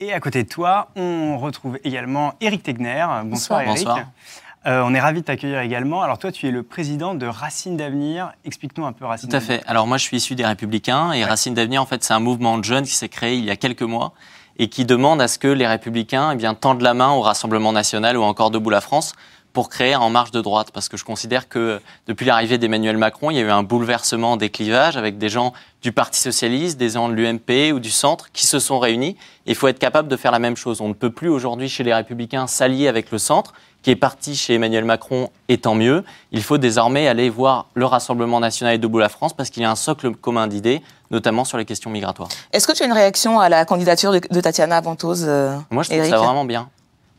Et 0.00 0.12
à 0.12 0.20
côté 0.20 0.44
de 0.44 0.48
toi, 0.48 0.90
on 0.94 1.36
retrouve 1.38 1.78
également 1.82 2.34
Eric 2.40 2.62
Tegner. 2.62 3.04
Bonsoir, 3.24 3.62
Eric. 3.62 3.88
Euh, 4.68 4.82
on 4.84 4.92
est 4.92 5.00
ravi 5.00 5.20
de 5.20 5.24
t'accueillir 5.24 5.60
également. 5.60 6.02
Alors 6.02 6.18
toi, 6.18 6.30
tu 6.30 6.46
es 6.46 6.50
le 6.50 6.62
président 6.62 7.14
de 7.14 7.26
Racine 7.26 7.78
d'Avenir. 7.78 8.32
Explique-nous 8.44 8.84
un 8.84 8.92
peu 8.92 9.06
Racine 9.06 9.30
Tout 9.30 9.36
à 9.36 9.40
fait. 9.40 9.62
Alors 9.66 9.86
moi, 9.86 9.96
je 9.96 10.02
suis 10.02 10.18
issu 10.18 10.34
des 10.34 10.44
Républicains 10.44 11.12
et 11.12 11.24
Racine 11.24 11.54
d'Avenir, 11.54 11.80
en 11.80 11.86
fait, 11.86 12.04
c'est 12.04 12.12
un 12.12 12.20
mouvement 12.20 12.58
de 12.58 12.64
jeunes 12.64 12.84
qui 12.84 12.94
s'est 12.94 13.08
créé 13.08 13.36
il 13.36 13.44
y 13.44 13.50
a 13.50 13.56
quelques 13.56 13.82
mois 13.82 14.12
et 14.58 14.68
qui 14.68 14.84
demande 14.84 15.22
à 15.22 15.28
ce 15.28 15.38
que 15.38 15.48
les 15.48 15.66
Républicains 15.66 16.32
eh 16.32 16.36
bien, 16.36 16.52
tendent 16.52 16.82
la 16.82 16.92
main 16.92 17.12
au 17.12 17.22
Rassemblement 17.22 17.72
national 17.72 18.18
ou 18.18 18.22
encore 18.22 18.50
Debout 18.50 18.68
la 18.68 18.82
France 18.82 19.14
pour 19.58 19.70
créer 19.70 19.96
en 19.96 20.08
marge 20.08 20.30
de 20.30 20.40
droite, 20.40 20.68
parce 20.72 20.88
que 20.88 20.96
je 20.96 21.04
considère 21.04 21.48
que 21.48 21.80
depuis 22.06 22.24
l'arrivée 22.24 22.58
d'Emmanuel 22.58 22.96
Macron, 22.96 23.32
il 23.32 23.38
y 23.38 23.40
a 23.40 23.42
eu 23.42 23.50
un 23.50 23.64
bouleversement 23.64 24.36
des 24.36 24.50
clivages 24.50 24.96
avec 24.96 25.18
des 25.18 25.28
gens 25.28 25.52
du 25.82 25.90
Parti 25.90 26.20
socialiste, 26.20 26.78
des 26.78 26.90
gens 26.90 27.08
de 27.08 27.14
l'UMP 27.14 27.72
ou 27.74 27.80
du 27.80 27.90
centre 27.90 28.30
qui 28.30 28.46
se 28.46 28.60
sont 28.60 28.78
réunis. 28.78 29.16
il 29.46 29.56
faut 29.56 29.66
être 29.66 29.80
capable 29.80 30.06
de 30.06 30.16
faire 30.16 30.30
la 30.30 30.38
même 30.38 30.56
chose. 30.56 30.80
On 30.80 30.86
ne 30.86 30.92
peut 30.92 31.10
plus 31.10 31.28
aujourd'hui 31.28 31.68
chez 31.68 31.82
les 31.82 31.92
Républicains 31.92 32.46
s'allier 32.46 32.86
avec 32.86 33.10
le 33.10 33.18
centre, 33.18 33.52
qui 33.82 33.90
est 33.90 33.96
parti 33.96 34.36
chez 34.36 34.54
Emmanuel 34.54 34.84
Macron, 34.84 35.28
et 35.48 35.58
tant 35.58 35.74
mieux. 35.74 36.04
Il 36.30 36.44
faut 36.44 36.58
désormais 36.58 37.08
aller 37.08 37.28
voir 37.28 37.66
le 37.74 37.84
Rassemblement 37.84 38.38
national 38.38 38.76
et 38.76 38.78
Debout 38.78 39.00
la 39.00 39.08
France, 39.08 39.32
parce 39.32 39.50
qu'il 39.50 39.64
y 39.64 39.66
a 39.66 39.70
un 39.72 39.74
socle 39.74 40.14
commun 40.14 40.46
d'idées, 40.46 40.82
notamment 41.10 41.44
sur 41.44 41.58
les 41.58 41.64
questions 41.64 41.90
migratoires. 41.90 42.28
Est-ce 42.52 42.68
que 42.68 42.72
tu 42.72 42.84
as 42.84 42.86
une 42.86 42.92
réaction 42.92 43.40
à 43.40 43.48
la 43.48 43.64
candidature 43.64 44.12
de, 44.12 44.40
Tatiana 44.40 44.80
Ventose 44.80 45.24
euh, 45.26 45.56
Moi, 45.72 45.82
je 45.82 45.90
trouve 45.90 46.08
ça 46.08 46.18
vraiment 46.18 46.44
bien. 46.44 46.68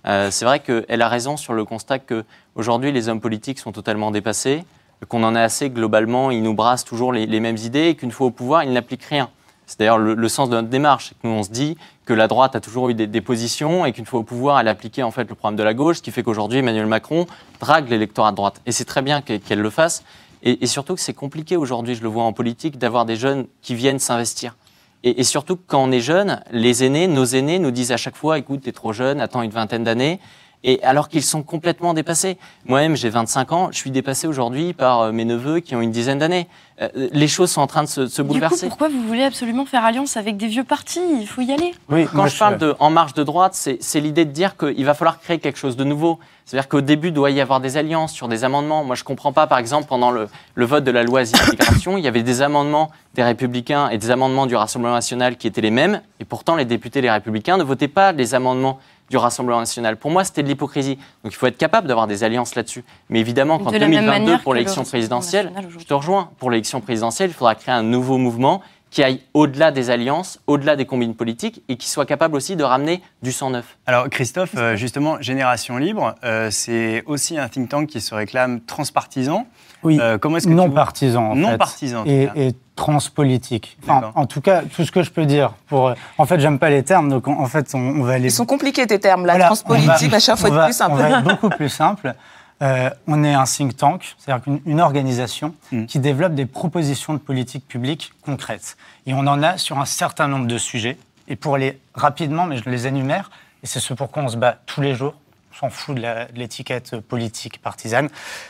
Euh, 0.06 0.32
c'est 0.32 0.46
vrai 0.46 0.60
qu'elle 0.60 1.02
a 1.02 1.10
raison 1.10 1.38
sur 1.38 1.54
le 1.54 1.66
constat 1.66 2.00
qu'aujourd'hui, 2.00 2.92
les 2.92 3.10
hommes 3.10 3.22
politiques 3.22 3.60
sont 3.60 3.72
totalement 3.72 4.12
dépassés, 4.12 4.64
qu'on 5.08 5.24
en 5.24 5.36
a 5.36 5.42
assez 5.42 5.70
globalement, 5.70 6.32
ils 6.32 6.44
nous 6.44 6.54
brassent 6.54 6.84
toujours 6.84 7.14
les, 7.14 7.40
mêmes 7.40 7.58
idées 7.58 7.88
et 7.88 7.96
qu'une 7.96 8.12
fois 8.12 8.28
au 8.28 8.32
pouvoir, 8.32 8.64
ils 8.64 8.74
n'appliquent 8.74 9.06
rien. 9.06 9.30
C'est 9.66 9.80
d'ailleurs 9.80 10.00
le, 10.00 10.28
sens 10.28 10.50
de 10.50 10.56
notre 10.56 10.68
démarche. 10.68 11.14
Nous, 11.24 11.30
on 11.30 11.44
se 11.44 11.52
dit 11.52 11.78
que 12.06 12.14
la 12.14 12.28
droite 12.28 12.56
a 12.56 12.60
toujours 12.60 12.90
eu 12.90 12.96
des, 12.96 13.22
positions 13.22 13.86
et 13.86 13.94
qu'une 13.94 14.06
fois 14.06 14.20
au 14.20 14.24
pouvoir, 14.24 14.60
elle 14.60 14.68
appliquait 14.68 15.04
en 15.04 15.12
fait 15.12 15.30
le 15.30 15.36
programme 15.36 15.56
de 15.56 15.64
la 15.64 15.74
gauche, 15.74 15.98
ce 15.98 16.02
qui 16.02 16.12
fait 16.12 16.24
qu'aujourd'hui, 16.24 16.60
Emmanuel 16.60 16.88
Macron 16.88 17.28
drague 17.60 17.88
l'électorat 17.90 18.32
de 18.32 18.36
droite. 18.36 18.62
Et 18.66 18.72
c'est 18.72 18.86
très 18.86 19.02
bien 19.02 19.22
qu'elle 19.22 19.62
le 19.62 19.70
fasse. 19.70 20.04
et 20.44 20.66
surtout 20.66 20.96
que 20.96 21.02
c'est 21.02 21.14
compliqué 21.14 21.56
aujourd'hui, 21.56 21.96
je 21.96 22.02
le 22.02 22.10
vois 22.10 22.24
en 22.24 22.34
politique, 22.34 22.78
d'avoir 22.78 23.06
des 23.06 23.16
jeunes 23.16 23.46
qui 23.62 23.76
viennent 23.76 24.00
s'investir. 24.00 24.56
Et, 25.04 25.24
surtout, 25.24 25.56
quand 25.56 25.82
on 25.82 25.92
est 25.92 26.02
jeune, 26.02 26.42
les 26.52 26.84
aînés, 26.84 27.08
nos 27.08 27.24
aînés, 27.24 27.58
nous 27.58 27.72
disent 27.72 27.94
à 27.94 27.98
chaque 27.98 28.18
fois 28.18 28.38
écoute, 28.38 28.62
t'es 28.64 28.74
trop 28.74 28.92
jeune, 28.92 29.22
attends 29.22 29.42
une 29.42 29.52
vingtaine 29.52 29.86
d'années. 29.86 30.20
Et 30.64 30.84
alors 30.84 31.08
qu'ils 31.08 31.24
sont 31.24 31.42
complètement 31.42 31.94
dépassés. 31.94 32.38
Moi-même, 32.66 32.98
j'ai 32.98 33.10
25 33.10 33.52
ans, 33.54 33.70
je 33.72 33.78
suis 33.78 33.92
dépassé 33.92 34.28
aujourd'hui 34.28 34.74
par 34.74 35.00
euh, 35.00 35.12
mes 35.12 35.24
neveux 35.24 35.62
qui 35.62 35.76
ont 35.76 35.82
une 35.82 35.92
dizaine 35.92 36.20
d'années. 36.20 36.48
Euh, 36.82 36.90
les 36.96 37.28
choses 37.28 37.52
sont 37.52 37.62
en 37.62 37.68
train 37.68 37.84
de 37.84 37.88
se, 37.88 38.22
bouleverser. 38.22 38.68
pourquoi 38.68 38.90
vous 38.90 39.02
voulez 39.02 39.24
absolument 39.24 39.66
faire 39.66 39.86
alliance 39.86 40.18
avec 40.18 40.38
des 40.38 40.48
vieux 40.48 40.64
partis? 40.64 41.02
Il 41.20 41.28
faut 41.28 41.42
y 41.42 41.52
aller. 41.52 41.74
Oui, 41.90 42.08
Quand 42.14 42.28
je 42.28 42.38
parle 42.38 42.58
de 42.58 42.76
en 42.80 42.90
marche 42.90 43.14
de 43.14 43.24
droite, 43.24 43.54
c'est 43.54 44.00
l'idée 44.00 44.26
de 44.26 44.32
dire 44.32 44.58
qu'il 44.58 44.86
va 44.86 44.94
falloir 44.94 45.20
créer 45.20 45.40
quelque 45.40 45.60
chose 45.60 45.78
de 45.78 45.84
nouveau. 45.84 46.20
C'est-à-dire 46.46 46.68
qu'au 46.68 46.82
début, 46.82 47.10
il 47.10 47.14
doit 47.14 47.30
y 47.30 47.42
avoir 47.42 47.60
des 47.60 47.78
alliances 47.78 48.12
sur 48.12 48.28
des 48.28 48.44
amendements. 48.44 48.84
Moi, 48.84 48.96
je 48.96 49.04
ne 49.04 49.06
comprends 49.06 49.32
pas, 49.32 49.46
par 49.46 49.60
exemple, 49.60 49.88
pendant 49.88 50.10
le, 50.10 50.30
vote 50.56 50.84
de 50.84 50.92
la 50.92 51.04
loi 51.04 51.22
immigration, 51.22 51.98
il 51.98 52.04
y 52.04 52.08
avait 52.08 52.24
des 52.24 52.42
amendements 52.42 52.90
des 53.14 53.24
Républicains 53.24 53.90
et 53.90 53.98
des 53.98 54.10
amendements 54.10 54.46
du 54.46 54.56
Rassemblement 54.56 54.96
national 54.96 55.38
qui 55.38 55.48
étaient 55.48 55.62
les 55.62 55.72
mêmes. 55.72 56.02
Et 56.20 56.26
pourtant, 56.26 56.56
les 56.56 56.66
députés 56.66 57.02
les 57.02 57.12
Républicains 57.12 57.58
ne 57.58 57.64
votaient 57.64 57.88
pas 57.88 58.14
les 58.14 58.34
amendements 58.34 58.80
du 59.10 59.18
Rassemblement 59.18 59.60
national. 59.60 59.98
Pour 59.98 60.12
moi, 60.12 60.24
c'était 60.24 60.44
de 60.44 60.48
l'hypocrisie. 60.48 60.96
Donc 61.24 61.34
il 61.34 61.36
faut 61.36 61.48
être 61.48 61.58
capable 61.58 61.88
d'avoir 61.88 62.08
des 62.08 62.24
alliances 62.24 62.56
là-dessus. 62.56 62.84
Mais 63.10 63.20
évidemment, 63.20 63.60
qu'en 63.60 63.72
2022, 63.72 64.40
pour 64.40 64.54
l'élection 64.54 64.84
présidentielle, 64.84 65.52
je 65.78 65.86
te 65.86 65.94
rejoins, 65.94 66.30
pour 66.38 66.52
l'élection 66.52 66.82
présidentielle, 66.82 67.30
il 67.30 67.34
faudra 67.34 67.56
créer 67.56 67.74
un 67.74 67.84
nouveau 67.84 68.18
mouvement 68.18 68.62
qui 68.92 69.04
aille 69.04 69.22
au-delà 69.34 69.72
des 69.72 69.90
alliances, 69.90 70.40
au-delà 70.48 70.76
des 70.76 70.86
combines 70.86 71.16
politiques 71.16 71.62
et 71.70 71.78
qui 71.78 71.88
soit 71.88 72.06
capable 72.06 72.36
aussi 72.36 72.56
de 72.56 72.64
ramener 72.64 73.02
du 73.22 73.32
sang 73.32 73.52
neuf. 73.52 73.78
Alors 73.86 74.10
Christophe, 74.10 74.56
euh, 74.58 74.76
justement, 74.76 75.22
Génération 75.22 75.78
Libre, 75.78 76.16
euh, 76.24 76.50
c'est 76.50 77.04
aussi 77.06 77.38
un 77.38 77.48
think 77.50 77.70
tank 77.70 77.88
qui 77.88 78.02
se 78.02 78.16
réclame 78.16 78.62
transpartisan. 78.62 79.46
Oui, 79.84 79.98
euh, 80.02 80.18
comment 80.18 80.38
est-ce 80.38 80.48
que 80.48 80.54
non 80.54 80.70
partisan. 80.70 81.32
En 81.32 81.36
non 81.36 81.58
partisan. 81.58 82.04
Et, 82.06 82.30
et, 82.36 82.56
transpolitique. 82.76 83.78
Enfin, 83.84 84.12
en 84.16 84.26
tout 84.26 84.40
cas, 84.40 84.62
tout 84.62 84.86
ce 84.86 84.92
que 84.92 85.04
je 85.04 85.12
peux 85.12 85.26
dire. 85.26 85.52
Pour, 85.68 85.94
en 86.18 86.26
fait, 86.26 86.40
j'aime 86.40 86.60
pas 86.60 86.70
les 86.70 86.84
termes, 86.84 87.10
donc 87.10 87.28
en, 87.28 87.46
fait, 87.46 87.70
on, 87.76 88.04
va 88.04 88.14
aller. 88.14 88.30
Ils 88.30 88.32
sont 88.32 88.46
compliqués 88.46 88.88
tes 88.88 89.00
termes, 89.00 89.26
la 89.26 89.38
transpolitique, 89.38 90.14
à 90.14 90.20
chaque 90.20 90.38
fois 90.38 90.50
être 90.50 90.64
plus 90.64 90.74
simple. 90.74 90.94
On 90.94 90.96
va 90.96 91.10
être 91.10 91.24
beaucoup 91.24 91.50
plus 91.50 91.68
simple. 91.68 92.16
Euh, 92.62 92.90
on 93.08 93.24
est 93.24 93.34
un 93.34 93.44
think 93.44 93.76
tank, 93.76 94.16
c'est-à-dire 94.18 94.60
une 94.66 94.82
organisation 94.82 95.56
mm. 95.72 95.86
qui 95.86 96.00
développe 96.00 96.36
des 96.36 96.46
propositions 96.46 97.14
de 97.14 97.20
politique 97.20 97.68
publique 97.68 98.14
concrètes. 98.22 98.78
Et 99.06 99.14
on 99.14 99.20
en 99.28 99.44
a 99.44 99.58
sur 99.58 99.78
un 99.80 99.86
certain 99.86 100.28
nombre 100.28 100.48
de 100.48 100.58
sujets. 100.58 100.98
Et 101.28 101.36
pour 101.36 101.56
aller 101.56 101.80
rapidement, 101.94 102.46
mais 102.46 102.58
je 102.58 102.70
les 102.70 102.88
énumère, 102.88 103.30
et 103.64 103.68
c'est 103.68 103.80
ce 103.80 103.94
pour 103.94 104.10
quoi 104.10 104.24
on 104.24 104.30
se 104.30 104.38
bat 104.38 104.58
tous 104.66 104.82
les 104.82 104.96
jours, 104.96 105.16
on 105.54 105.56
s'en 105.56 105.70
fout 105.70 105.96
de 105.96 106.02
l'étiquette 106.34 107.00
politique 107.00 107.62
partisane, 107.62 108.10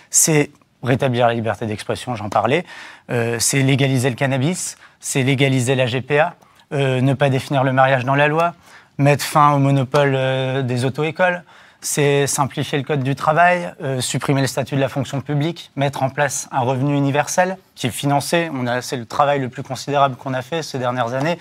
c'est 0.09 0.51
rétablir 0.83 1.27
la 1.27 1.33
liberté 1.33 1.65
d'expression, 1.65 2.15
j'en 2.15 2.29
parlais, 2.29 2.65
euh, 3.11 3.37
c'est 3.39 3.61
légaliser 3.61 4.09
le 4.09 4.15
cannabis, 4.15 4.77
c'est 4.99 5.23
légaliser 5.23 5.75
la 5.75 5.85
GPA, 5.85 6.35
euh, 6.73 7.01
ne 7.01 7.13
pas 7.13 7.29
définir 7.29 7.63
le 7.63 7.73
mariage 7.73 8.05
dans 8.05 8.15
la 8.15 8.27
loi, 8.27 8.53
mettre 8.97 9.23
fin 9.23 9.53
au 9.53 9.59
monopole 9.59 10.65
des 10.65 10.85
auto-écoles, 10.85 11.43
c'est 11.81 12.27
simplifier 12.27 12.77
le 12.77 12.83
code 12.83 13.03
du 13.03 13.15
travail, 13.15 13.73
euh, 13.81 14.01
supprimer 14.01 14.41
le 14.41 14.47
statut 14.47 14.75
de 14.75 14.81
la 14.81 14.89
fonction 14.89 15.21
publique, 15.21 15.71
mettre 15.75 16.03
en 16.03 16.09
place 16.09 16.49
un 16.51 16.59
revenu 16.59 16.95
universel 16.95 17.57
qui 17.75 17.87
est 17.87 17.91
financé. 17.91 18.51
c'est 18.81 18.97
le 18.97 19.05
travail 19.05 19.39
le 19.39 19.49
plus 19.49 19.63
considérable 19.63 20.15
qu'on 20.15 20.33
a 20.33 20.41
fait 20.41 20.61
ces 20.61 20.77
dernières 20.77 21.13
années. 21.13 21.37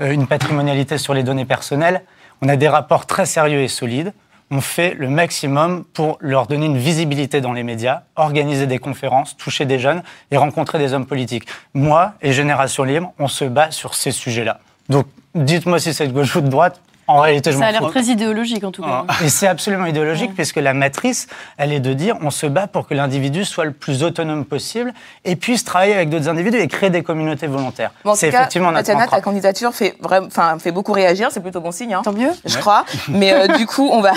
Euh, 0.00 0.12
une 0.12 0.26
patrimonialité 0.26 0.96
sur 0.98 1.14
les 1.14 1.22
données 1.22 1.44
personnelles. 1.44 2.02
On 2.40 2.48
a 2.48 2.56
des 2.56 2.68
rapports 2.68 3.06
très 3.06 3.26
sérieux 3.26 3.60
et 3.60 3.68
solides. 3.68 4.12
On 4.50 4.60
fait 4.60 4.94
le 4.94 5.08
maximum 5.08 5.84
pour 5.84 6.18
leur 6.20 6.46
donner 6.46 6.66
une 6.66 6.78
visibilité 6.78 7.40
dans 7.40 7.52
les 7.52 7.62
médias, 7.62 8.02
organiser 8.16 8.66
des 8.66 8.78
conférences, 8.78 9.36
toucher 9.36 9.64
des 9.64 9.78
jeunes 9.78 10.02
et 10.32 10.36
rencontrer 10.36 10.78
des 10.78 10.92
hommes 10.92 11.06
politiques. 11.06 11.46
Moi 11.72 12.14
et 12.20 12.32
Génération 12.32 12.82
Libre, 12.82 13.12
on 13.18 13.28
se 13.28 13.44
bat 13.44 13.70
sur 13.70 13.94
ces 13.94 14.10
sujets-là. 14.10 14.58
Donc, 14.88 15.06
dites-moi 15.36 15.78
si 15.78 15.94
c'est 15.94 16.08
de 16.08 16.12
gauche 16.12 16.34
ou 16.34 16.40
de 16.40 16.48
droite, 16.48 16.80
en 17.10 17.20
réalité, 17.20 17.52
je 17.52 17.58
Ça 17.58 17.66
a 17.66 17.72
l'air 17.72 17.88
très 17.88 18.04
idéologique 18.04 18.64
en 18.64 18.72
tout 18.72 18.82
cas. 18.82 19.04
Et 19.24 19.28
c'est 19.28 19.46
absolument 19.46 19.86
idéologique 19.86 20.34
puisque 20.34 20.56
la 20.56 20.74
matrice, 20.74 21.26
elle 21.58 21.72
est 21.72 21.80
de 21.80 21.92
dire 21.92 22.16
on 22.22 22.30
se 22.30 22.46
bat 22.46 22.66
pour 22.66 22.86
que 22.86 22.94
l'individu 22.94 23.44
soit 23.44 23.64
le 23.64 23.72
plus 23.72 24.02
autonome 24.02 24.44
possible 24.44 24.92
et 25.24 25.36
puisse 25.36 25.64
travailler 25.64 25.94
avec 25.94 26.10
d'autres 26.10 26.28
individus 26.28 26.58
et 26.58 26.68
créer 26.68 26.90
des 26.90 27.02
communautés 27.02 27.46
volontaires. 27.46 27.90
c'est 28.14 28.28
effectivement 28.28 28.70
notre 28.72 28.86
Tatiana, 28.86 29.06
ta 29.06 29.20
candidature 29.20 29.72
fait, 29.72 29.96
vraiment, 30.00 30.28
fait 30.58 30.72
beaucoup 30.72 30.92
réagir, 30.92 31.28
c'est 31.30 31.40
plutôt 31.40 31.60
bon 31.60 31.72
signe. 31.72 31.94
Hein, 31.94 32.02
Tant 32.04 32.12
mieux. 32.12 32.30
Je 32.44 32.58
crois. 32.58 32.84
Mais 33.08 33.32
euh, 33.32 33.46
du 33.56 33.66
coup, 33.66 33.88
on 33.92 34.00
va, 34.00 34.12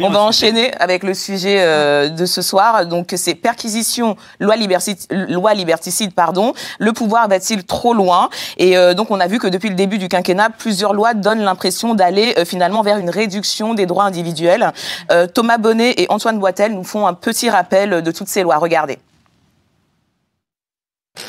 on 0.00 0.10
va 0.10 0.20
enchaîner 0.20 0.72
avec 0.74 1.02
le 1.02 1.14
sujet 1.14 1.56
euh, 1.60 2.08
de 2.08 2.26
ce 2.26 2.42
soir. 2.42 2.86
Donc, 2.86 3.12
c'est 3.16 3.34
perquisition, 3.34 4.16
loi, 4.40 4.56
liberticide, 4.56 4.98
loi 5.10 5.54
liberticide, 5.54 6.12
pardon. 6.12 6.52
Le 6.78 6.92
pouvoir 6.92 7.28
va-t-il 7.28 7.64
trop 7.64 7.94
loin? 7.94 8.28
Et 8.56 8.76
euh, 8.76 8.94
donc, 8.94 9.10
on 9.10 9.20
a 9.20 9.26
vu 9.26 9.38
que 9.38 9.46
depuis 9.46 9.68
le 9.68 9.74
début 9.74 9.98
du 9.98 10.08
quinquennat, 10.08 10.50
plusieurs 10.50 10.92
lois 10.92 11.14
donnent 11.14 11.42
l'impression 11.42 11.94
d'aller 11.94 12.15
euh, 12.18 12.44
finalement 12.44 12.82
vers 12.82 12.98
une 12.98 13.10
réduction 13.10 13.74
des 13.74 13.86
droits 13.86 14.04
individuels. 14.04 14.72
Euh, 15.10 15.26
Thomas 15.26 15.58
Bonnet 15.58 15.94
et 15.98 16.06
Antoine 16.08 16.38
Boitel 16.38 16.72
nous 16.72 16.84
font 16.84 17.06
un 17.06 17.14
petit 17.14 17.50
rappel 17.50 18.02
de 18.02 18.10
toutes 18.10 18.28
ces 18.28 18.42
lois. 18.42 18.56
Regardez. 18.56 18.98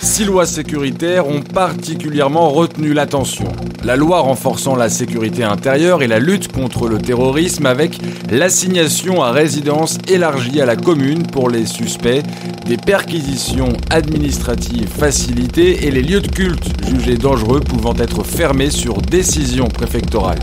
Six 0.02 0.26
lois 0.26 0.46
sécuritaires 0.46 1.28
ont 1.28 1.42
particulièrement 1.42 2.50
retenu 2.50 2.94
l'attention. 2.94 3.48
La 3.88 3.96
loi 3.96 4.20
renforçant 4.20 4.76
la 4.76 4.90
sécurité 4.90 5.46
intérieure 5.46 6.04
et 6.04 6.08
la 6.08 6.20
lutte 6.20 6.52
contre 6.52 6.90
le 6.90 6.98
terrorisme 6.98 7.66
avec 7.66 7.98
l'assignation 8.30 9.24
à 9.24 9.32
résidence 9.32 9.98
élargie 10.10 10.60
à 10.60 10.66
la 10.66 10.76
commune 10.76 11.26
pour 11.26 11.50
les 11.50 11.66
suspects, 11.66 12.22
des 12.66 12.76
perquisitions 12.76 13.72
administratives 13.90 14.90
facilitées 14.90 15.88
et 15.88 15.92
les 15.92 16.02
lieux 16.02 16.20
de 16.20 16.28
culte 16.28 16.68
jugés 16.86 17.16
dangereux 17.16 17.62
pouvant 17.62 17.96
être 17.96 18.26
fermés 18.26 18.72
sur 18.72 19.02
décision 19.02 19.70
préfectorale. 19.70 20.40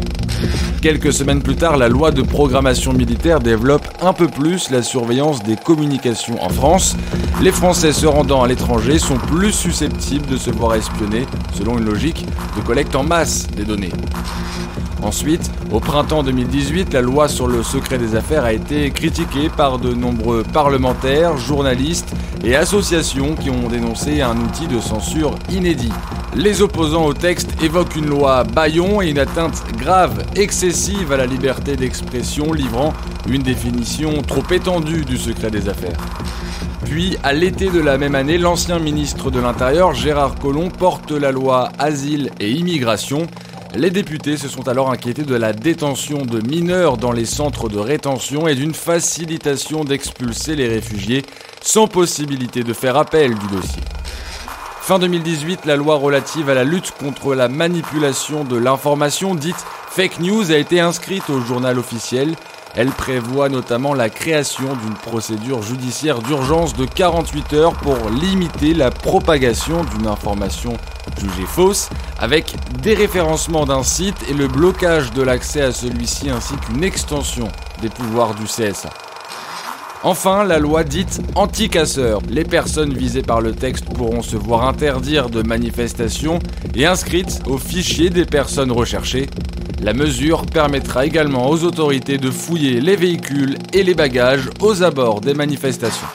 Quelques 0.80 1.12
semaines 1.12 1.42
plus 1.42 1.56
tard, 1.56 1.76
la 1.76 1.88
loi 1.88 2.10
de 2.10 2.22
programmation 2.22 2.92
militaire 2.92 3.40
développe 3.40 3.86
un 4.02 4.12
peu 4.12 4.28
plus 4.28 4.70
la 4.70 4.82
surveillance 4.82 5.42
des 5.42 5.56
communications 5.56 6.42
en 6.42 6.48
France. 6.48 6.96
Les 7.42 7.52
Français 7.52 7.92
se 7.92 8.06
rendant 8.06 8.42
à 8.42 8.48
l'étranger 8.48 8.98
sont 8.98 9.16
plus 9.16 9.52
susceptibles 9.52 10.26
de 10.26 10.36
se 10.36 10.50
voir 10.50 10.74
espionner, 10.74 11.26
selon 11.54 11.78
une 11.78 11.86
logique 11.86 12.26
de 12.56 12.60
collecte 12.62 12.94
en 12.94 13.02
masse 13.02 13.33
des 13.56 13.64
données. 13.64 13.92
Ensuite, 15.02 15.50
au 15.70 15.80
printemps 15.80 16.22
2018, 16.22 16.92
la 16.94 17.02
loi 17.02 17.28
sur 17.28 17.46
le 17.46 17.62
secret 17.62 17.98
des 17.98 18.16
affaires 18.16 18.44
a 18.44 18.52
été 18.52 18.90
critiquée 18.90 19.50
par 19.54 19.78
de 19.78 19.92
nombreux 19.92 20.42
parlementaires, 20.44 21.36
journalistes 21.36 22.14
et 22.42 22.56
associations 22.56 23.34
qui 23.34 23.50
ont 23.50 23.68
dénoncé 23.68 24.22
un 24.22 24.36
outil 24.38 24.66
de 24.66 24.80
censure 24.80 25.34
inédit. 25.50 25.92
Les 26.36 26.62
opposants 26.62 27.04
au 27.04 27.12
texte 27.12 27.50
évoquent 27.62 27.96
une 27.96 28.06
loi 28.06 28.44
baillon 28.44 29.02
et 29.02 29.10
une 29.10 29.18
atteinte 29.18 29.62
grave, 29.76 30.24
excessive 30.36 31.12
à 31.12 31.16
la 31.16 31.26
liberté 31.26 31.76
d'expression, 31.76 32.52
livrant 32.52 32.92
une 33.28 33.42
définition 33.42 34.22
trop 34.22 34.44
étendue 34.50 35.04
du 35.04 35.18
secret 35.18 35.50
des 35.50 35.68
affaires. 35.68 35.98
Puis, 36.94 37.18
à 37.24 37.32
l'été 37.32 37.70
de 37.70 37.80
la 37.80 37.98
même 37.98 38.14
année, 38.14 38.38
l'ancien 38.38 38.78
ministre 38.78 39.32
de 39.32 39.40
l'Intérieur, 39.40 39.94
Gérard 39.94 40.36
Collomb, 40.36 40.70
porte 40.70 41.10
la 41.10 41.32
loi 41.32 41.70
Asile 41.76 42.30
et 42.38 42.52
Immigration. 42.52 43.26
Les 43.74 43.90
députés 43.90 44.36
se 44.36 44.46
sont 44.46 44.68
alors 44.68 44.92
inquiétés 44.92 45.24
de 45.24 45.34
la 45.34 45.52
détention 45.52 46.24
de 46.24 46.40
mineurs 46.46 46.96
dans 46.96 47.10
les 47.10 47.24
centres 47.24 47.68
de 47.68 47.80
rétention 47.80 48.46
et 48.46 48.54
d'une 48.54 48.74
facilitation 48.74 49.82
d'expulser 49.82 50.54
les 50.54 50.68
réfugiés 50.68 51.24
sans 51.60 51.88
possibilité 51.88 52.62
de 52.62 52.72
faire 52.72 52.96
appel 52.96 53.34
du 53.34 53.46
dossier. 53.48 53.82
Fin 54.80 55.00
2018, 55.00 55.64
la 55.64 55.74
loi 55.74 55.96
relative 55.96 56.48
à 56.48 56.54
la 56.54 56.62
lutte 56.62 56.92
contre 56.92 57.34
la 57.34 57.48
manipulation 57.48 58.44
de 58.44 58.56
l'information 58.56 59.34
dite 59.34 59.66
fake 59.90 60.20
news 60.20 60.52
a 60.52 60.58
été 60.58 60.78
inscrite 60.78 61.28
au 61.28 61.40
journal 61.40 61.76
officiel. 61.76 62.36
Elle 62.76 62.90
prévoit 62.90 63.48
notamment 63.48 63.94
la 63.94 64.10
création 64.10 64.74
d'une 64.74 64.94
procédure 64.94 65.62
judiciaire 65.62 66.20
d'urgence 66.20 66.74
de 66.74 66.84
48 66.84 67.52
heures 67.52 67.74
pour 67.74 67.96
limiter 68.10 68.74
la 68.74 68.90
propagation 68.90 69.84
d'une 69.84 70.08
information 70.08 70.72
jugée 71.20 71.46
fausse, 71.46 71.88
avec 72.18 72.54
déréférencement 72.80 73.66
d'un 73.66 73.82
site 73.82 74.16
et 74.28 74.34
le 74.34 74.48
blocage 74.48 75.12
de 75.12 75.22
l'accès 75.22 75.62
à 75.62 75.72
celui-ci 75.72 76.30
ainsi 76.30 76.54
qu'une 76.56 76.82
extension 76.82 77.48
des 77.80 77.88
pouvoirs 77.88 78.34
du 78.34 78.44
CSA. 78.44 78.90
Enfin, 80.06 80.44
la 80.44 80.58
loi 80.58 80.84
dite 80.84 81.22
anti-casseurs. 81.34 82.20
Les 82.28 82.44
personnes 82.44 82.92
visées 82.92 83.22
par 83.22 83.40
le 83.40 83.54
texte 83.54 83.86
pourront 83.86 84.20
se 84.20 84.36
voir 84.36 84.68
interdire 84.68 85.30
de 85.30 85.40
manifestation 85.40 86.40
et 86.74 86.84
inscrites 86.84 87.40
au 87.46 87.56
fichier 87.56 88.10
des 88.10 88.26
personnes 88.26 88.70
recherchées. 88.70 89.30
La 89.80 89.94
mesure 89.94 90.44
permettra 90.44 91.06
également 91.06 91.48
aux 91.48 91.64
autorités 91.64 92.18
de 92.18 92.30
fouiller 92.30 92.82
les 92.82 92.96
véhicules 92.96 93.56
et 93.72 93.82
les 93.82 93.94
bagages 93.94 94.50
aux 94.60 94.82
abords 94.82 95.22
des 95.22 95.32
manifestations. 95.32 96.06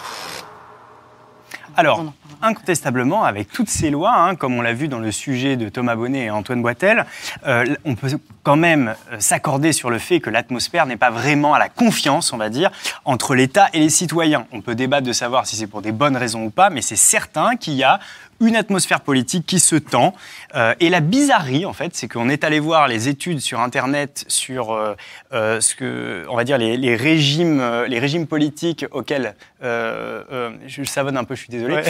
Alors, 1.75 2.04
incontestablement, 2.41 3.23
avec 3.23 3.52
toutes 3.52 3.69
ces 3.69 3.89
lois, 3.89 4.13
hein, 4.15 4.36
comme 4.36 4.58
on 4.58 4.62
l'a 4.62 4.73
vu 4.73 4.88
dans 4.88 4.99
le 4.99 5.12
sujet 5.12 5.56
de 5.56 5.69
Thomas 5.69 5.95
Bonnet 5.95 6.25
et 6.25 6.30
Antoine 6.30 6.62
Boitel, 6.62 7.06
euh, 7.45 7.65
on 7.86 7.95
peut 7.95 8.10
quand 8.43 8.56
même 8.56 8.95
euh, 9.12 9.19
s'accorder 9.19 9.73
sur 9.73 9.89
le 9.89 9.99
fait 9.99 10.19
que 10.19 10.30
l'atmosphère 10.30 10.86
n'est 10.86 10.97
pas 10.97 11.10
vraiment 11.10 11.54
à 11.54 11.60
la 11.60 11.69
confiance, 11.69 12.34
on 12.34 12.38
va 12.38 12.49
dire, 12.49 12.71
entre 13.06 13.36
l'État 13.36 13.67
et 13.73 13.80
les 13.80 13.89
citoyens. 13.89 14.45
On 14.52 14.62
peut 14.62 14.75
débattre 14.75 15.08
de 15.08 15.13
savoir 15.13 15.45
si 15.45 15.56
c'est 15.56 15.67
pour 15.67 15.82
des 15.82 15.91
bonnes 15.91 16.17
raisons 16.17 16.45
ou 16.45 16.49
pas, 16.49 16.69
mais 16.69 16.82
c'est 16.82 16.95
certain 16.95 17.56
qu'il 17.56 17.73
y 17.73 17.84
a 17.84 17.99
une 18.39 18.56
atmosphère 18.56 19.02
politique 19.02 19.45
qui 19.45 19.60
se 19.60 19.75
tend. 19.75 20.13
Euh, 20.56 20.73
et 20.80 20.89
la 20.89 20.99
bizarrerie, 20.99 21.65
en 21.65 21.73
fait, 21.73 21.95
c'est 21.95 22.08
qu'on 22.08 22.30
est 22.30 22.43
allé 22.43 22.60
voir 22.60 22.88
les 22.88 23.08
études 23.08 23.41
sur 23.41 23.60
Internet 23.60 24.25
sur 24.28 24.71
euh, 24.71 24.95
euh, 25.34 25.60
ce 25.62 25.75
que, 25.75 26.25
on 26.30 26.36
va 26.36 26.43
dire, 26.43 26.58
les, 26.58 26.95
régimes, 26.95 27.62
les 27.88 27.99
régimes 27.99 28.28
politiques 28.28 28.86
auxquels, 28.91 29.36
je 29.62 30.84
savonne 30.86 31.17
un 31.17 31.23
peu, 31.23 31.36
je 31.36 31.41
suis 31.41 31.49
désolé, 31.49 31.82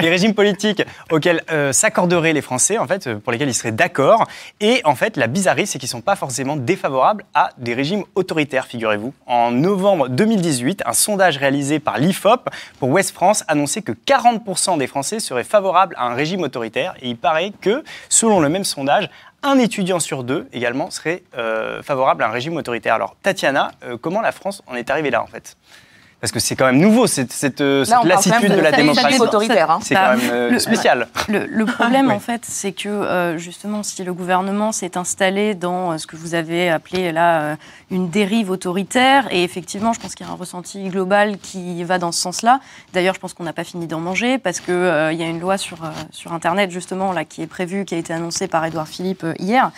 les 0.00 0.10
régimes 0.10 0.34
politiques 0.34 0.82
auxquels 1.10 1.42
s'accorderaient 1.72 2.32
les 2.32 2.42
Français, 2.42 2.78
en 2.78 2.86
fait, 2.86 3.12
pour 3.14 3.32
lesquels 3.32 3.48
ils 3.48 3.54
seraient 3.54 3.72
d'accord. 3.72 4.26
Et 4.60 4.80
en 4.84 4.94
fait, 4.94 5.16
la 5.16 5.26
bizarrerie, 5.26 5.66
c'est 5.66 5.78
qu'ils 5.78 5.88
ne 5.88 5.92
sont 5.92 6.00
pas 6.00 6.16
forcément 6.16 6.56
défavorables 6.56 7.24
à 7.34 7.50
des 7.58 7.74
régimes 7.74 8.04
autoritaires, 8.14 8.66
figurez-vous. 8.66 9.14
En 9.26 9.50
novembre 9.50 10.08
2018, 10.08 10.82
un 10.86 10.92
sondage 10.92 11.38
réalisé 11.38 11.78
par 11.78 11.98
l'IFOP 11.98 12.48
pour 12.78 12.90
West 12.90 13.12
France 13.12 13.44
annonçait 13.48 13.82
que 13.82 13.92
40% 13.92 14.78
des 14.78 14.86
Français 14.86 15.20
seraient 15.20 15.44
favorables 15.44 15.93
à 15.96 16.06
un 16.06 16.14
régime 16.14 16.42
autoritaire. 16.42 16.94
Et 17.00 17.08
il 17.08 17.16
paraît 17.16 17.52
que, 17.60 17.84
selon 18.08 18.40
le 18.40 18.48
même 18.48 18.64
sondage, 18.64 19.08
un 19.42 19.58
étudiant 19.58 20.00
sur 20.00 20.24
deux 20.24 20.48
également 20.52 20.90
serait 20.90 21.22
euh, 21.36 21.82
favorable 21.82 22.22
à 22.22 22.28
un 22.28 22.30
régime 22.30 22.56
autoritaire. 22.56 22.94
Alors, 22.94 23.16
Tatiana, 23.22 23.72
euh, 23.84 23.98
comment 23.98 24.22
la 24.22 24.32
France 24.32 24.62
en 24.66 24.74
est 24.74 24.90
arrivée 24.90 25.10
là, 25.10 25.22
en 25.22 25.26
fait? 25.26 25.56
Parce 26.24 26.32
que 26.32 26.40
c'est 26.40 26.56
quand 26.56 26.64
même 26.64 26.78
nouveau, 26.78 27.06
cette, 27.06 27.34
cette, 27.34 27.60
euh, 27.60 27.84
Là, 27.84 28.00
lassitude 28.02 28.50
de 28.50 28.58
la 28.58 28.72
démocratie. 28.72 29.20
autoritaire. 29.20 29.70
hein. 29.70 29.80
C'est 29.82 29.94
quand 29.94 30.16
même 30.16 30.30
euh, 30.32 30.50
le- 30.52 30.58
spécial. 30.58 31.08
Le, 31.28 31.44
le 31.44 31.66
problème, 31.66 32.06
Oui. 32.08 32.14
en 32.14 32.18
fait, 32.18 32.40
c'est 32.48 32.72
que 32.72 32.88
euh, 32.88 33.36
justement, 33.36 33.82
si 33.82 34.02
le 34.04 34.14
gouvernement 34.14 34.72
s'est 34.72 34.96
installé 34.96 35.54
dans 35.54 35.92
euh, 35.92 35.98
ce 35.98 36.06
que 36.06 36.16
vous 36.16 36.34
avez 36.34 36.70
appelé 36.70 37.12
là 37.12 37.40
euh, 37.42 37.56
une 37.90 38.08
dérive 38.08 38.48
autoritaire, 38.50 39.26
et 39.30 39.44
effectivement, 39.44 39.92
je 39.92 40.00
pense 40.00 40.14
qu'il 40.14 40.24
y 40.26 40.28
a 40.30 40.32
un 40.32 40.36
ressenti 40.36 40.88
global 40.88 41.36
qui 41.36 41.84
va 41.84 41.98
dans 41.98 42.10
ce 42.10 42.22
sens-là. 42.22 42.58
D'ailleurs, 42.94 43.14
je 43.14 43.20
pense 43.20 43.34
qu'on 43.34 43.44
n'a 43.44 43.52
pas 43.52 43.64
fini 43.64 43.86
d'en 43.86 44.00
manger 44.00 44.38
parce 44.38 44.60
que 44.60 44.72
euh, 44.72 45.12
il 45.12 45.20
y 45.20 45.22
a 45.22 45.26
une 45.26 45.40
loi 45.40 45.58
sur 45.58 45.84
euh, 45.84 45.88
sur 46.10 46.32
Internet 46.32 46.70
justement 46.70 47.12
là 47.12 47.26
qui 47.26 47.42
est 47.42 47.46
prévue, 47.46 47.84
qui 47.84 47.94
a 47.96 47.98
été 47.98 48.14
annoncée 48.14 48.48
par 48.48 48.64
Édouard 48.64 48.88
Philippe 48.88 49.24
euh, 49.24 49.34
hier. 49.38 49.72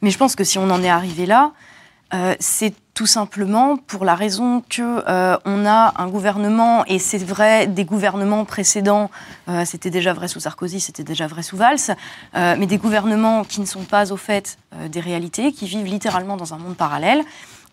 Mais 0.00 0.08
je 0.08 0.16
pense 0.16 0.34
que 0.34 0.44
si 0.44 0.56
on 0.56 0.70
en 0.70 0.82
est 0.82 0.88
arrivé 0.88 1.26
là, 1.26 1.50
euh, 2.14 2.34
c'est 2.40 2.72
tout 3.00 3.06
simplement 3.06 3.78
pour 3.78 4.04
la 4.04 4.14
raison 4.14 4.62
que 4.68 5.02
euh, 5.08 5.34
on 5.46 5.64
a 5.64 5.94
un 5.96 6.08
gouvernement 6.08 6.84
et 6.84 6.98
c'est 6.98 7.24
vrai 7.24 7.66
des 7.66 7.86
gouvernements 7.86 8.44
précédents, 8.44 9.10
euh, 9.48 9.64
c'était 9.64 9.88
déjà 9.88 10.12
vrai 10.12 10.28
sous 10.28 10.40
Sarkozy, 10.40 10.80
c'était 10.80 11.02
déjà 11.02 11.26
vrai 11.26 11.42
sous 11.42 11.56
Valls, 11.56 11.78
euh, 12.36 12.56
mais 12.58 12.66
des 12.66 12.76
gouvernements 12.76 13.42
qui 13.44 13.62
ne 13.62 13.64
sont 13.64 13.84
pas 13.84 14.12
au 14.12 14.18
fait 14.18 14.58
des 14.90 15.00
réalités, 15.00 15.50
qui 15.52 15.64
vivent 15.64 15.86
littéralement 15.86 16.36
dans 16.36 16.52
un 16.52 16.58
monde 16.58 16.76
parallèle 16.76 17.22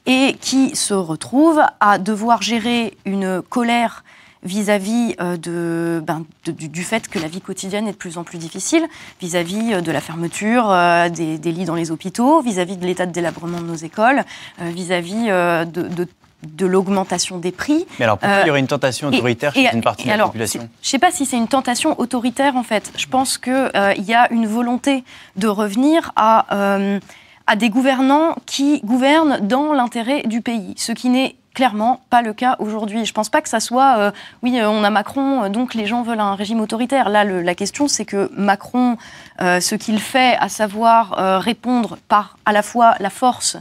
et 0.06 0.38
qui 0.40 0.78
se 0.78 0.94
retrouvent 0.94 1.64
à 1.82 1.98
devoir 1.98 2.42
gérer 2.42 2.96
une 3.04 3.42
colère 3.42 4.06
vis-à-vis 4.48 5.16
euh, 5.22 5.38
de, 5.38 6.02
ben, 6.06 6.26
de- 6.46 6.52
du, 6.52 6.84
fait 6.84 7.08
que 7.08 7.20
la 7.20 7.28
vie 7.28 7.42
quotidienne 7.42 7.88
est 7.88 7.92
de 7.92 7.98
plus 7.98 8.18
en 8.18 8.24
plus 8.24 8.38
difficile, 8.40 8.86
vis-à-vis 9.22 9.74
euh, 9.74 9.82
de 9.82 9.92
la 9.92 10.02
fermeture 10.02 10.72
euh, 10.72 11.10
des, 11.10 11.38
des 11.38 11.52
lits 11.52 11.66
dans 11.66 11.76
les 11.76 11.92
hôpitaux, 11.92 12.42
vis-à-vis 12.42 12.78
de 12.78 12.86
l'état 12.86 13.06
de 13.06 13.12
délabrement 13.12 13.60
de 13.62 13.66
nos 13.66 13.76
écoles, 13.76 14.24
vis-à-vis 14.60 15.26
euh, 15.30 15.66
de, 15.66 15.84
de- 15.84 16.08
de 16.44 16.66
l'augmentation 16.68 17.40
des 17.40 17.52
prix. 17.52 17.86
Mais 17.98 18.06
alors, 18.06 18.20
pourquoi 18.20 18.38
Euh, 18.38 18.42
il 18.44 18.48
y 18.48 18.50
aurait 18.52 18.60
une 18.60 18.68
tentation 18.68 19.08
autoritaire 19.08 19.52
et- 19.58 19.66
chez 19.66 19.74
une 19.76 19.82
partie 19.82 20.04
de 20.04 20.10
la 20.10 20.14
alors, 20.14 20.28
population 20.28 20.70
Je 20.82 20.88
ne 20.88 20.90
sais 20.92 21.00
pas 21.00 21.12
si 21.12 21.26
c'est 21.26 21.38
une 21.38 21.48
tentation 21.48 22.00
autoritaire 22.00 22.56
en 22.56 22.64
fait. 22.64 22.92
Je 22.96 23.08
pense 23.08 23.38
qu'il 23.40 23.72
y 24.06 24.14
a 24.14 24.32
une 24.32 24.46
volonté 24.46 25.04
de 25.36 25.48
revenir 25.48 26.12
à, 26.16 26.46
euh, 26.56 27.00
à 27.48 27.56
des 27.56 27.70
gouvernants 27.72 28.36
qui 28.46 28.82
gouvernent 28.82 29.40
dans 29.42 29.74
l'intérêt 29.74 30.22
du 30.24 30.42
pays, 30.42 30.76
ce 30.78 30.92
qui 30.92 31.10
n'est 31.10 31.36
clairement 31.58 32.02
pas 32.12 32.22
le 32.22 32.34
cas 32.34 32.56
aujourd'hui. 32.60 33.04
Je 33.04 33.14
pense 33.14 33.30
pas 33.30 33.42
que 33.42 33.50
ça 33.50 33.60
soit, 33.60 33.98
euh, 33.98 34.12
oui, 34.44 34.60
euh, 34.60 34.70
on 34.70 34.84
a 34.84 34.92
Macron, 34.92 35.46
euh, 35.46 35.50
donc 35.50 35.74
les 35.74 35.88
gens 35.88 36.04
veulent 36.04 36.20
un 36.20 36.36
régime 36.36 36.60
autoritaire. 36.60 37.10
Là, 37.10 37.24
la 37.24 37.56
question, 37.56 37.88
c'est 37.88 38.06
que 38.06 38.30
Macron, 38.38 38.98
ce 39.40 39.74
qu'il 39.74 40.00
fait, 40.00 40.38
à 40.40 40.50
savoir 40.50 41.42
répondre 41.42 41.98
par 42.08 42.38
à 42.46 42.54
la 42.54 42.62
fois 42.62 42.94
la 43.00 43.10
force 43.10 43.58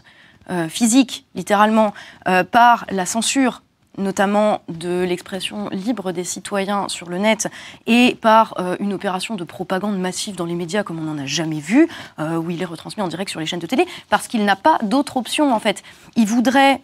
physique, 0.69 1.25
littéralement, 1.35 1.95
par 2.51 2.85
la 2.91 3.07
censure 3.07 3.63
notamment 3.99 4.61
de 4.69 5.03
l'expression 5.05 5.71
libre 5.71 6.13
des 6.13 6.25
citoyens 6.25 6.89
sur 6.89 7.09
le 7.09 7.17
net 7.17 7.49
et 7.87 8.17
par 8.21 8.55
une 8.79 8.93
opération 8.93 9.37
de 9.37 9.45
propagande 9.45 9.99
massive 9.99 10.37
dans 10.37 10.45
les 10.45 10.55
médias 10.55 10.83
comme 10.83 10.99
on 10.99 11.15
n'en 11.15 11.19
a 11.23 11.27
jamais 11.27 11.61
vu, 11.61 11.89
où 12.19 12.51
il 12.51 12.61
est 12.61 12.67
retransmis 12.67 13.03
en 13.03 13.09
direct 13.09 13.31
sur 13.31 13.41
les 13.41 13.47
chaînes 13.47 13.61
de 13.61 13.67
télé, 13.67 13.87
parce 14.11 14.29
qu'il 14.29 14.45
n'a 14.45 14.57
pas 14.57 14.79
d'autre 14.83 15.17
option 15.17 15.55
en 15.55 15.61
fait. 15.61 15.83
Il 16.17 16.27
voudrait 16.27 16.81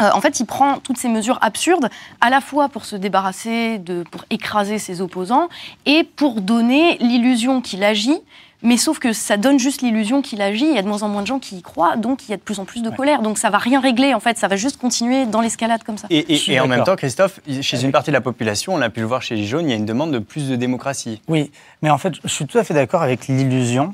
euh, 0.00 0.10
en 0.12 0.20
fait, 0.20 0.40
il 0.40 0.46
prend 0.46 0.78
toutes 0.78 0.98
ces 0.98 1.08
mesures 1.08 1.38
absurdes, 1.40 1.88
à 2.20 2.30
la 2.30 2.40
fois 2.40 2.68
pour 2.68 2.84
se 2.84 2.96
débarrasser, 2.96 3.78
de, 3.78 4.04
pour 4.10 4.24
écraser 4.30 4.78
ses 4.78 5.00
opposants, 5.00 5.48
et 5.86 6.04
pour 6.04 6.40
donner 6.40 6.98
l'illusion 7.00 7.60
qu'il 7.60 7.84
agit. 7.84 8.20
Mais 8.62 8.76
sauf 8.76 8.98
que 8.98 9.12
ça 9.12 9.36
donne 9.36 9.58
juste 9.58 9.82
l'illusion 9.82 10.20
qu'il 10.20 10.42
agit, 10.42 10.64
il 10.64 10.74
y 10.74 10.78
a 10.78 10.82
de 10.82 10.88
moins 10.88 11.04
en 11.04 11.08
moins 11.08 11.22
de 11.22 11.28
gens 11.28 11.38
qui 11.38 11.56
y 11.56 11.62
croient, 11.62 11.96
donc 11.96 12.24
il 12.24 12.32
y 12.32 12.34
a 12.34 12.36
de 12.36 12.42
plus 12.42 12.58
en 12.58 12.64
plus 12.64 12.82
de 12.82 12.90
colère. 12.90 13.22
Donc 13.22 13.38
ça 13.38 13.50
va 13.50 13.58
rien 13.58 13.80
régler, 13.80 14.14
en 14.14 14.20
fait, 14.20 14.36
ça 14.36 14.48
va 14.48 14.56
juste 14.56 14.80
continuer 14.80 15.26
dans 15.26 15.40
l'escalade 15.40 15.84
comme 15.84 15.96
ça. 15.96 16.08
Et, 16.10 16.58
en 16.58 16.66
même 16.66 16.82
temps, 16.82 16.96
Christophe, 16.96 17.38
chez 17.60 17.84
une 17.84 17.92
partie 17.92 18.10
de 18.10 18.14
la 18.14 18.20
population, 18.20 18.74
on 18.74 18.80
a 18.80 18.90
pu 18.90 19.00
le 19.00 19.06
voir 19.06 19.22
chez 19.22 19.36
les 19.36 19.46
jaunes, 19.46 19.66
il 19.66 19.70
y 19.70 19.72
a 19.72 19.76
une 19.76 19.86
demande 19.86 20.10
de 20.10 20.18
plus 20.18 20.48
de 20.48 20.56
démocratie. 20.56 21.22
Oui, 21.28 21.52
mais 21.82 21.90
en 21.90 21.98
fait, 21.98 22.14
je 22.24 22.28
suis 22.28 22.46
tout 22.46 22.58
à 22.58 22.64
fait 22.64 22.74
d'accord 22.74 23.02
avec 23.02 23.28
l'illusion. 23.28 23.92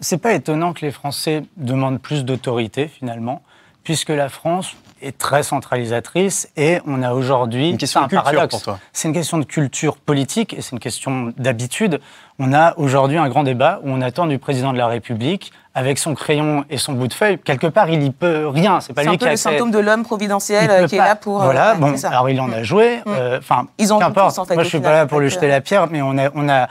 C'est 0.00 0.18
pas 0.18 0.34
étonnant 0.34 0.74
que 0.74 0.84
les 0.84 0.92
Français 0.92 1.44
demandent 1.56 1.98
plus 2.00 2.26
d'autorité, 2.26 2.88
finalement, 2.88 3.40
puisque 3.84 4.10
la 4.10 4.28
France 4.28 4.76
est 5.04 5.18
très 5.18 5.42
centralisatrice 5.42 6.48
et 6.56 6.78
on 6.86 7.02
a 7.02 7.12
aujourd'hui. 7.12 7.76
Culture 7.76 8.08
paradoxe. 8.08 8.50
pour 8.50 8.62
toi. 8.62 8.78
C'est 8.92 9.08
une 9.08 9.14
question 9.14 9.38
de 9.38 9.44
culture 9.44 9.96
politique 9.96 10.54
et 10.54 10.62
c'est 10.62 10.72
une 10.72 10.80
question 10.80 11.32
d'habitude. 11.36 12.00
On 12.38 12.52
a 12.52 12.74
aujourd'hui 12.78 13.16
un 13.16 13.28
grand 13.28 13.44
débat 13.44 13.80
où 13.84 13.90
on 13.90 14.00
attend 14.00 14.26
du 14.26 14.38
président 14.38 14.72
de 14.72 14.78
la 14.78 14.88
République, 14.88 15.52
avec 15.76 15.98
son 15.98 16.14
crayon 16.14 16.64
et 16.70 16.78
son 16.78 16.92
bout 16.92 17.08
de 17.08 17.12
feuille, 17.12 17.36
quelque 17.38 17.66
part, 17.66 17.90
il 17.90 18.02
y 18.04 18.10
peut 18.10 18.46
rien. 18.46 18.80
C'est 18.80 18.92
pas 18.92 19.02
lui 19.02 19.08
un 19.08 19.12
qui 19.12 19.18
peu 19.18 19.26
a 19.26 19.30
le 19.30 19.36
symptôme 19.36 19.72
de 19.72 19.80
l'homme 19.80 20.04
providentiel 20.04 20.70
euh, 20.70 20.86
qui 20.86 20.94
est 20.94 20.98
là 20.98 21.16
pour. 21.16 21.42
euh, 21.42 21.44
Voilà, 21.46 21.74
bon, 21.74 21.94
alors 22.04 22.30
il 22.30 22.40
en 22.40 22.50
a 22.52 22.62
joué. 22.62 23.00
Enfin, 23.38 23.66
Ils 23.78 23.92
qu'importe. 23.98 24.34
tous, 24.34 24.40
en 24.40 24.44
fait, 24.44 24.54
Moi, 24.54 24.62
je 24.62 24.68
suis 24.68 24.78
final, 24.78 24.92
pas 24.92 24.98
là 24.98 25.06
pour 25.06 25.18
lui 25.18 25.30
jeter 25.30 25.48
la 25.48 25.60
pierre, 25.60 25.88
mais 25.90 26.00
on 26.00 26.16
a, 26.16 26.30
on 26.34 26.48
a 26.48 26.68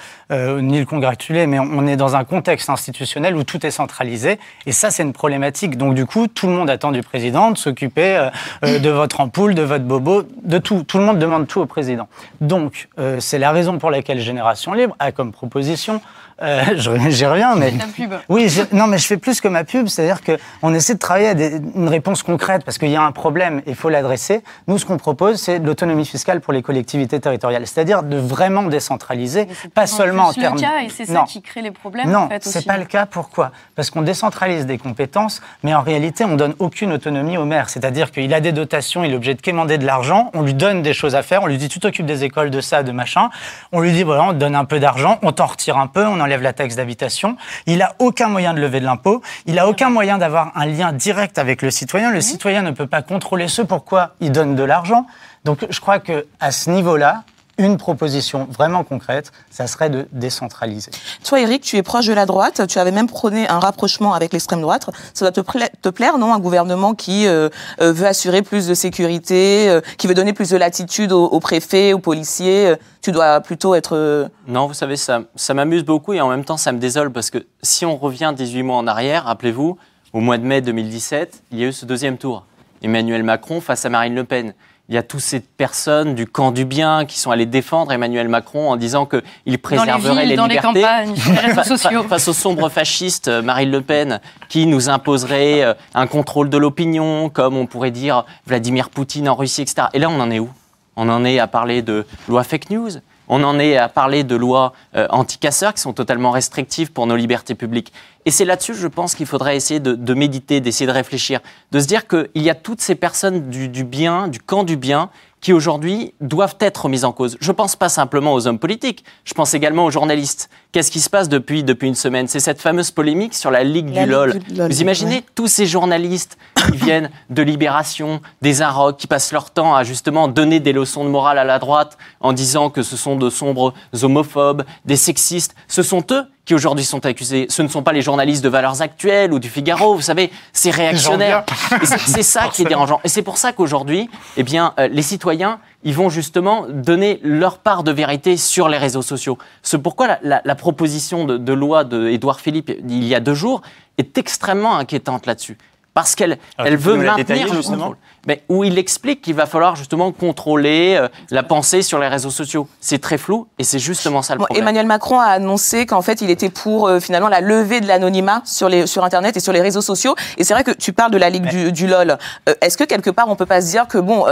ni 0.62 0.80
le 0.80 0.86
congratuler, 0.86 1.47
mais 1.47 1.60
on 1.60 1.86
est 1.86 1.97
dans 1.97 2.15
un 2.15 2.23
contexte 2.23 2.69
institutionnel 2.69 3.36
où 3.36 3.43
tout 3.43 3.65
est 3.65 3.71
centralisé, 3.71 4.39
et 4.65 4.71
ça, 4.71 4.89
c'est 4.89 5.04
une 5.04 5.13
problématique. 5.13 5.78
Donc, 5.78 5.95
du 5.95 6.06
coup, 6.06 6.28
tout 6.28 6.47
le 6.47 6.54
monde 6.54 6.69
attend 6.69 6.91
du 6.91 7.02
président 7.04 7.52
de 7.52 7.58
s'occuper 7.58 8.30
de 8.63 8.89
votre 8.89 9.19
ampoule, 9.19 9.54
de 9.54 9.63
votre 9.63 9.84
bobo, 9.84 10.23
de 10.43 10.58
tout. 10.60 10.84
Tout 10.84 10.97
le 10.97 11.04
monde 11.04 11.19
demande 11.19 11.47
tout 11.47 11.60
au 11.60 11.65
président. 11.65 12.08
Donc, 12.39 12.88
c'est 13.19 13.38
la 13.39 13.52
raison 13.52 13.80
pour 13.80 13.91
laquelle 13.91 14.19
Génération 14.19 14.73
Libre 14.73 14.95
a 14.99 15.12
comme 15.12 15.32
proposition 15.34 15.52
position 15.53 16.01
euh, 16.41 16.63
J'y 17.09 17.25
reviens, 17.25 17.55
mais 17.55 17.71
La 17.71 17.85
pub. 17.85 18.13
oui, 18.29 18.49
je- 18.49 18.61
non, 18.75 18.87
mais 18.87 18.97
je 18.97 19.05
fais 19.07 19.17
plus 19.17 19.41
que 19.41 19.47
ma 19.47 19.63
pub, 19.63 19.87
c'est-à-dire 19.87 20.19
qu'on 20.23 20.73
essaie 20.73 20.93
de 20.95 20.99
travailler 20.99 21.29
à 21.29 21.33
des- 21.33 21.59
une 21.75 21.87
réponse 21.87 22.23
concrète 22.23 22.63
parce 22.65 22.77
qu'il 22.77 22.89
y 22.89 22.95
a 22.95 23.01
un 23.01 23.11
problème 23.11 23.59
et 23.65 23.69
il 23.71 23.75
faut 23.75 23.89
l'adresser. 23.89 24.43
Nous, 24.67 24.77
ce 24.77 24.85
qu'on 24.85 24.97
propose, 24.97 25.39
c'est 25.41 25.59
de 25.59 25.65
l'autonomie 25.67 26.05
fiscale 26.05 26.41
pour 26.41 26.53
les 26.53 26.61
collectivités 26.61 27.19
territoriales, 27.19 27.65
c'est-à-dire 27.67 28.03
de 28.03 28.17
vraiment 28.17 28.63
décentraliser, 28.63 29.47
c'est 29.61 29.73
pas 29.73 29.87
seulement 29.87 30.23
en 30.27 30.33
termes. 30.33 30.55
le 30.55 30.61
cas 30.61 30.81
et 30.85 30.89
c'est 30.89 31.05
ça 31.05 31.23
qui 31.27 31.41
crée 31.41 31.61
les 31.61 31.71
problèmes 31.71 32.09
Non, 32.09 32.19
en 32.19 32.29
fait 32.29 32.43
c'est 32.43 32.65
pas 32.65 32.77
le 32.77 32.85
cas. 32.85 33.05
Pourquoi? 33.05 33.51
Parce 33.75 33.89
qu'on 33.89 34.01
décentralise 34.01 34.65
des 34.65 34.77
compétences, 34.77 35.41
mais 35.63 35.73
en 35.73 35.81
réalité, 35.81 36.25
on 36.25 36.35
donne 36.35 36.53
aucune 36.59 36.91
autonomie 36.93 37.37
au 37.37 37.45
maire. 37.45 37.69
C'est-à-dire 37.69 38.11
qu'il 38.11 38.33
a 38.33 38.39
des 38.39 38.51
dotations, 38.51 39.03
il 39.03 39.11
est 39.11 39.15
obligé 39.15 39.33
de 39.35 39.41
quémander 39.41 39.77
de 39.77 39.85
l'argent, 39.85 40.31
on 40.33 40.41
lui 40.41 40.53
donne 40.53 40.81
des 40.81 40.93
choses 40.93 41.15
à 41.15 41.23
faire, 41.23 41.43
on 41.43 41.47
lui 41.47 41.57
dit 41.57 41.69
tu 41.69 41.79
t'occupes 41.79 42.05
des 42.05 42.23
écoles, 42.23 42.49
de 42.49 42.61
ça, 42.61 42.83
de 42.83 42.91
machin. 42.91 43.29
On 43.71 43.79
lui 43.79 43.91
dit 43.91 44.03
voilà, 44.03 44.23
on 44.23 44.29
te 44.29 44.37
donne 44.37 44.55
un 44.55 44.65
peu 44.65 44.79
d'argent, 44.79 45.19
on 45.21 45.31
t'en 45.31 45.45
retire 45.47 45.77
un 45.77 45.87
peu, 45.87 46.05
on 46.05 46.19
enlève 46.23 46.41
la 46.41 46.53
taxe 46.53 46.75
d'habitation. 46.75 47.38
Il 47.65 47.81
a 47.81 47.95
aucun 47.99 48.27
moyen 48.27 48.53
de 48.53 48.59
lever 48.59 48.79
de 48.79 48.86
l'impôt, 48.86 49.21
il 49.45 49.59
a 49.59 49.67
aucun 49.67 49.89
moyen 49.89 50.17
d'avoir 50.17 50.51
un 50.55 50.65
lien 50.65 50.91
direct 50.93 51.38
avec 51.38 51.62
le 51.62 51.71
citoyen. 51.71 52.12
Le 52.12 52.21
citoyen 52.21 52.62
ne 52.62 52.71
peut 52.71 52.88
pas 52.88 53.01
contrôler 53.01 53.47
ce 53.47 53.62
pourquoi 53.62 54.15
il 54.19 54.31
donne 54.31 54.55
de 54.55 54.63
l'argent. 54.63 55.05
Donc 55.43 55.65
je 55.69 55.79
crois 55.79 55.99
que 55.99 56.25
à 56.39 56.51
ce 56.51 56.69
niveau-là, 56.69 57.23
une 57.59 57.77
proposition 57.77 58.47
vraiment 58.49 58.83
concrète, 58.83 59.31
ça 59.51 59.67
serait 59.67 59.89
de 59.89 60.07
décentraliser. 60.11 60.89
Toi, 61.23 61.41
Eric, 61.41 61.61
tu 61.61 61.77
es 61.77 61.83
proche 61.83 62.07
de 62.07 62.13
la 62.13 62.25
droite. 62.25 62.65
Tu 62.67 62.79
avais 62.79 62.91
même 62.91 63.07
prôné 63.07 63.47
un 63.47 63.59
rapprochement 63.59 64.13
avec 64.13 64.33
l'extrême 64.33 64.61
droite. 64.61 64.89
Ça 65.13 65.25
doit 65.25 65.31
te, 65.31 65.41
pla- 65.41 65.69
te 65.81 65.89
plaire, 65.89 66.17
non 66.17 66.33
Un 66.33 66.39
gouvernement 66.39 66.95
qui 66.95 67.27
euh, 67.27 67.49
euh, 67.81 67.93
veut 67.93 68.07
assurer 68.07 68.41
plus 68.41 68.67
de 68.67 68.73
sécurité, 68.73 69.69
euh, 69.69 69.81
qui 69.97 70.07
veut 70.07 70.15
donner 70.15 70.33
plus 70.33 70.49
de 70.49 70.57
latitude 70.57 71.11
aux, 71.11 71.25
aux 71.25 71.39
préfets, 71.39 71.93
aux 71.93 71.99
policiers. 71.99 72.69
Euh, 72.69 72.75
Tu 73.01 73.11
dois 73.11 73.39
plutôt 73.41 73.75
être. 73.75 74.29
Non, 74.47 74.65
vous 74.67 74.73
savez, 74.73 74.95
ça, 74.97 75.21
ça 75.35 75.53
m'amuse 75.53 75.83
beaucoup 75.83 76.13
et 76.13 76.21
en 76.21 76.29
même 76.29 76.45
temps, 76.45 76.57
ça 76.57 76.71
me 76.71 76.79
désole 76.79 77.11
parce 77.11 77.29
que 77.29 77.45
si 77.61 77.85
on 77.85 77.97
revient 77.97 78.33
18 78.35 78.63
mois 78.63 78.77
en 78.77 78.87
arrière, 78.87 79.25
rappelez-vous, 79.25 79.77
au 80.13 80.19
mois 80.19 80.37
de 80.37 80.43
mai 80.45 80.61
2017, 80.61 81.43
il 81.51 81.59
y 81.59 81.63
a 81.63 81.67
eu 81.67 81.73
ce 81.73 81.85
deuxième 81.85 82.17
tour. 82.17 82.45
Emmanuel 82.81 83.23
Macron 83.23 83.61
face 83.61 83.85
à 83.85 83.89
Marine 83.89 84.15
Le 84.15 84.23
Pen. 84.23 84.53
Il 84.93 84.95
y 84.95 84.99
a 84.99 85.01
toutes 85.01 85.21
ces 85.21 85.39
personnes 85.39 86.13
du 86.13 86.27
camp 86.27 86.51
du 86.51 86.65
bien 86.65 87.06
qui 87.06 87.17
sont 87.19 87.32
allées 87.32 87.47
défendre 87.47 87.91
Emmanuel 87.93 88.27
Macron 88.27 88.69
en 88.69 88.75
disant 88.75 89.08
qu'il 89.08 89.23
les 89.47 89.58
préserverait 89.58 90.36
dans 90.36 90.45
les 90.45 90.53
libertés. 90.56 90.82
campagnes, 90.82 91.15
les 91.15 91.39
réseaux 91.39 91.56
Fa- 91.56 91.63
fa- 91.63 91.77
sociaux. 91.77 92.03
Face 92.03 92.27
au 92.27 92.34
sombre 92.34 92.69
fasciste 92.69 93.27
euh, 93.27 93.41
Marine 93.41 93.71
Le 93.71 93.82
Pen, 93.82 94.21
qui 94.49 94.67
nous 94.67 94.89
imposerait 94.89 95.63
euh, 95.63 95.73
un 95.95 96.06
contrôle 96.06 96.47
de 96.51 96.58
l'opinion, 96.58 97.29
comme 97.29 97.58
on 97.58 97.65
pourrait 97.65 97.89
dire 97.89 98.23
Vladimir 98.45 98.91
Poutine 98.91 99.27
en 99.27 99.34
Russie, 99.34 99.63
etc. 99.63 99.88
Et 99.93 99.97
là, 99.99 100.12
on 100.12 100.19
en 100.19 100.29
est 100.29 100.38
où? 100.38 100.51
On 100.95 101.10
en 101.10 101.25
est 101.25 101.39
à 101.39 101.47
parler 101.47 101.82
de 101.82 102.06
loi 102.27 102.43
fake 102.43 102.69
news? 102.69 102.91
On 103.29 103.43
en 103.43 103.58
est 103.58 103.77
à 103.77 103.89
parler 103.89 104.23
de 104.23 104.36
lois 104.36 104.73
euh, 104.95 105.08
anti-casseurs 105.10 105.73
qui 105.73 105.82
sont 105.82 105.93
totalement 105.93 106.29
restrictives 106.29 106.91
pour 106.91 107.08
nos 107.08 107.15
libertés 107.15 107.56
publiques? 107.56 107.91
Et 108.25 108.31
c'est 108.31 108.45
là-dessus, 108.45 108.73
je 108.75 108.88
pense, 108.88 109.15
qu'il 109.15 109.25
faudrait 109.25 109.55
essayer 109.55 109.79
de, 109.79 109.95
de 109.95 110.13
méditer, 110.13 110.62
d'essayer 110.62 110.88
de 110.88 110.91
réfléchir, 110.91 111.39
de 111.71 111.79
se 111.79 111.88
dire 111.88 112.07
qu'il 112.07 112.29
y 112.36 112.49
a 112.49 112.55
toutes 112.55 112.81
ces 112.81 112.95
personnes 112.95 113.49
du, 113.49 113.67
du 113.69 113.83
bien, 113.83 114.27
du 114.27 114.39
camp 114.39 114.63
du 114.63 114.77
bien, 114.77 115.09
qui 115.41 115.51
aujourd'hui 115.51 116.13
doivent 116.21 116.55
être 116.62 116.88
mises 116.88 117.03
en 117.03 117.12
cause. 117.12 117.38
Je 117.41 117.51
ne 117.51 117.55
pense 117.55 117.75
pas 117.75 117.89
simplement 117.89 118.33
aux 118.33 118.47
hommes 118.47 118.59
politiques, 118.59 119.03
je 119.25 119.33
pense 119.33 119.53
également 119.53 119.83
aux 119.83 119.91
journalistes. 119.91 120.49
Qu'est-ce 120.71 120.89
qui 120.89 121.01
se 121.01 121.09
passe 121.09 121.27
depuis, 121.27 121.65
depuis 121.65 121.89
une 121.89 121.95
semaine? 121.95 122.29
C'est 122.29 122.39
cette 122.39 122.62
fameuse 122.62 122.91
polémique 122.91 123.33
sur 123.33 123.51
la 123.51 123.65
Ligue 123.65 123.93
La 123.93 124.03
du 124.05 124.09
Ligue 124.09 124.12
LOL. 124.12 124.39
du 124.39 124.55
LOL, 124.55 124.71
Vous 124.71 124.81
imaginez 124.81 125.15
ouais. 125.15 125.25
tous 125.36 125.47
ces 125.47 125.65
journalistes 125.65 126.38
qui 126.71 126.77
viennent 126.77 127.09
de 127.29 127.41
Libération, 127.41 128.21
des 128.41 128.62
Inrocks, 128.62 128.95
qui 128.95 129.07
passent 129.07 129.33
leur 129.33 129.51
temps 129.51 129.75
à 129.75 129.83
justement 129.83 130.29
donner 130.29 130.62
des 130.62 130.71
leçons 130.71 131.03
de 131.03 131.09
morale 131.09 131.38
à 131.38 131.43
la 131.43 131.59
droite 131.59 131.97
en 132.21 132.31
disant 132.31 132.69
que 132.69 132.81
ce 132.81 132.95
sont 132.95 133.17
de 133.17 133.29
sombres 133.29 133.73
homophobes, 134.01 134.63
des 134.86 134.95
sexistes. 134.95 135.55
Ce 135.67 135.83
sont 135.83 136.05
eux 136.12 136.23
qui 136.45 136.53
aujourd'hui 136.53 136.84
sont 136.84 137.06
accusés, 137.06 137.45
ce 137.49 137.62
ne 137.62 137.67
sont 137.69 137.84
pas 137.84 137.93
les 137.93 138.01
journalistes 138.01 138.43
de 138.43 138.49
Valeurs 138.49 138.82
Actuelles 138.82 139.32
ou 139.32 139.39
du 139.39 139.49
Figaro, 139.49 139.95
vous 139.95 140.01
savez, 140.01 140.29
c'est 140.51 140.71
réactionnaire. 140.71 141.45
C'est- 141.84 141.97
C'est 141.99 142.23
ça 142.23 142.49
qui 142.49 142.63
est 142.63 142.65
dérangeant. 142.65 142.99
Et 143.06 143.10
c'est 143.10 143.21
pour 143.21 143.38
ça 143.38 143.53
qu'aujourd'hui, 143.53 144.10
eh 144.36 144.43
bien, 144.43 144.73
euh, 144.79 144.88
les 144.91 145.01
citoyens, 145.03 145.60
ils 145.84 145.93
vont 145.93 146.10
justement 146.10 146.65
donner 146.69 147.19
leur 147.23 147.60
part 147.60 147.84
de 147.84 147.91
vérité 147.91 148.36
sur 148.36 148.67
les 148.67 148.77
réseaux 148.77 149.01
sociaux. 149.01 149.38
C'est 149.62 149.77
pourquoi 149.77 150.08
la, 150.08 150.19
la- 150.21 150.41
la 150.43 150.56
proposition 150.56 151.23
de, 151.25 151.38
de 151.38 151.53
loi 151.53 151.84
de 151.86 152.08
Édouard 152.10 152.39
Philippe 152.41 152.71
il 152.89 153.03
y 153.06 153.15
a 153.15 153.19
deux 153.21 153.34
jours 153.36 153.62
est 153.97 154.17
extrêmement 154.17 154.75
inquiétante 154.77 155.25
là-dessus. 155.25 155.58
Parce 155.93 156.15
qu'elle 156.15 156.39
Alors, 156.58 156.67
elle 156.71 156.77
veut 156.77 156.95
maintenir 156.97 157.47
le 157.49 157.53
justement 157.56 157.77
contrôle. 157.77 157.97
Mais 158.25 158.41
où 158.49 158.63
il 158.63 158.77
explique 158.79 159.21
qu'il 159.21 159.36
va 159.36 159.45
falloir 159.45 159.75
justement 159.75 160.12
contrôler 160.13 160.95
euh, 160.97 161.08
la 161.29 161.43
pensée 161.43 161.82
sur 161.82 161.99
les 161.99 162.08
réseaux 162.08 162.29
sociaux. 162.32 162.67
C'est 162.79 162.99
très 162.99 163.17
flou 163.17 163.47
et 163.60 163.63
c'est 163.65 163.79
justement 163.79 164.21
ça 164.21 164.34
le 164.34 164.39
Bon, 164.39 164.45
problème. 164.45 164.63
Emmanuel 164.63 164.86
Macron 164.88 165.19
a 165.19 165.25
annoncé 165.25 165.86
qu'en 165.86 166.01
fait, 166.01 166.21
il 166.21 166.29
était 166.29 166.49
pour 166.49 166.88
euh, 166.88 166.99
finalement 167.01 167.27
la 167.27 167.41
levée 167.41 167.82
de 167.82 167.88
l'anonymat 167.88 168.41
sur 168.45 168.69
les 168.69 168.88
sur 168.88 169.03
Internet 169.03 169.36
et 169.38 169.39
sur 169.41 169.51
les 169.53 169.62
réseaux 169.62 169.82
sociaux. 169.82 170.15
Et 170.38 170.43
c'est 170.45 170.53
vrai 170.53 170.63
que 170.63 170.71
tu 170.71 170.93
parles 170.93 171.12
de 171.12 171.17
la 171.17 171.29
ligue 171.29 171.47
du, 171.47 171.71
du 171.73 171.86
LOL. 171.86 172.17
Euh, 172.49 172.53
Est-ce 172.62 172.77
que 172.77 172.86
quelque 172.86 173.10
part, 173.10 173.27
on 173.29 173.36
peut 173.36 173.45
pas 173.45 173.62
se 173.62 173.69
dire 173.69 173.88
que 173.88 173.97
bon, 173.97 174.25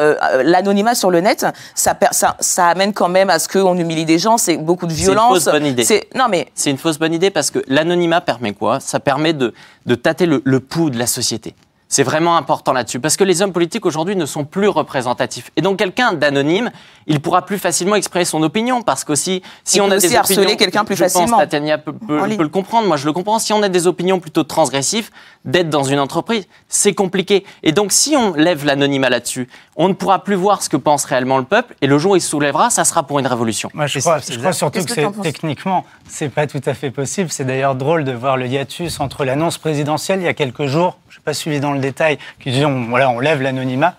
l'anonymat 0.44 0.96
sur 0.96 1.12
le 1.12 1.20
net, 1.22 1.46
ça, 1.76 1.94
per- 1.94 2.08
ça 2.12 2.38
ça 2.40 2.68
amène 2.68 2.94
quand 2.94 3.10
même 3.10 3.30
à 3.30 3.40
ce 3.40 3.48
qu'on 3.48 3.78
humilie 3.78 4.06
des 4.06 4.20
gens, 4.20 4.38
c'est 4.38 4.58
beaucoup 4.58 4.88
de 4.88 4.92
C'est 4.94 5.00
une 5.00 5.04
violence. 5.06 5.34
fausse 5.34 5.46
bonne 5.54 5.66
idée. 5.66 5.84
C'est- 5.84 6.08
Non 6.16 6.26
mais 6.30 6.48
C'est 6.56 6.70
une 6.72 6.78
fausse 6.78 6.98
bonne 6.98 7.14
idée 7.14 7.30
parce 7.30 7.52
que 7.52 7.60
l'anonymat 7.68 8.22
permet 8.22 8.54
quoi? 8.54 8.80
Ça 8.80 9.00
permet 9.00 9.34
de, 9.34 9.54
de 9.86 9.96
tâter 9.96 10.26
le, 10.26 10.42
le 10.46 10.60
pouls 10.60 10.90
de 10.90 10.98
la 10.98 11.08
société. 11.08 11.51
C'est 11.94 12.04
vraiment 12.04 12.38
important 12.38 12.72
là-dessus 12.72 13.02
parce 13.02 13.18
que 13.18 13.26
les 13.26 13.42
hommes 13.42 13.52
politiques 13.52 13.86
aujourd'hui 13.86 14.16
ne 14.16 14.26
sont 14.26 14.46
plus 14.46 14.70
représentatifs. 14.70 15.52
Et 15.58 15.62
donc 15.62 15.78
quelqu'un 15.78 16.14
d'anonyme, 16.14 16.72
il 17.06 17.20
pourra 17.20 17.46
plus 17.46 17.60
facilement 17.60 17.96
exprimer 17.96 18.24
son 18.24 18.42
opinion 18.44 18.82
parce 18.82 19.04
qu'aussi 19.04 19.42
si 19.66 19.76
Il 19.78 19.82
on 19.82 19.88
peut 19.88 19.96
a 19.96 19.98
aussi 19.98 20.08
des 20.08 20.16
harceler 20.16 20.38
opinions, 20.40 20.56
quelqu'un 20.56 20.86
plus 20.86 20.96
je 20.96 21.04
pense, 21.04 21.12
facilement. 21.12 21.38
Tatiana 21.40 21.78
peut, 21.80 21.92
peut- 21.92 22.26
ligne. 22.26 22.38
peut 22.38 22.44
le 22.44 22.48
comprendre, 22.50 22.88
moi 22.88 22.96
je 22.96 23.06
le 23.06 23.12
comprends. 23.12 23.40
Si 23.40 23.52
on 23.52 23.62
a 23.62 23.68
des 23.68 23.88
opinions 23.88 24.22
plutôt 24.22 24.44
transgressives, 24.44 25.10
d'être 25.44 25.70
dans 25.70 25.84
une 25.84 26.00
entreprise, 26.00 26.48
c'est 26.70 26.94
compliqué. 26.94 27.46
Et 27.62 27.74
donc 27.74 27.92
si 27.92 28.16
on 28.16 28.34
lève 28.36 28.64
l'anonymat 28.64 29.10
là-dessus, 29.10 29.50
on 29.84 29.90
ne 29.90 29.94
pourra 29.94 30.24
plus 30.24 30.36
voir 30.36 30.62
ce 30.62 30.70
que 30.70 30.78
pense 30.78 31.06
réellement 31.06 31.38
le 31.40 31.44
peuple. 31.44 31.74
Et 31.82 31.88
le 31.88 31.98
jour 31.98 32.12
où 32.12 32.16
il 32.16 32.22
se 32.22 32.30
soulèvera, 32.30 32.70
ça 32.70 32.86
sera 32.86 33.04
pour 33.04 33.18
une 33.20 33.26
révolution. 33.28 33.70
Moi, 33.74 33.88
je 33.88 34.00
crois, 34.00 34.20
c'est- 34.22 34.34
je 34.34 34.38
crois 34.40 34.54
surtout 34.54 34.80
que, 34.86 34.94
que 34.94 35.22
techniquement, 35.24 35.86
c'est 36.08 36.30
pas 36.30 36.46
tout 36.46 36.62
à 36.66 36.74
fait 36.74 36.92
possible. 36.92 37.30
C'est 37.32 37.46
d'ailleurs 37.46 37.74
drôle 37.76 38.04
de 38.04 38.12
voir 38.12 38.38
le 38.38 38.46
hiatus 38.48 39.00
entre 39.00 39.26
l'annonce 39.26 39.58
présidentielle 39.58 40.20
il 40.20 40.26
y 40.26 40.28
a 40.28 40.34
quelques 40.34 40.66
jours, 40.68 40.98
je 41.10 41.18
n'ai 41.18 41.24
pas 41.24 41.34
suivi 41.34 41.60
dans 41.60 41.72
le 41.72 41.80
détail, 41.80 42.18
qui 42.40 42.52
disait 42.52 42.66
on, 42.66 42.86
voilà, 42.90 43.10
on 43.10 43.20
lève 43.20 43.42
l'anonymat, 43.42 43.96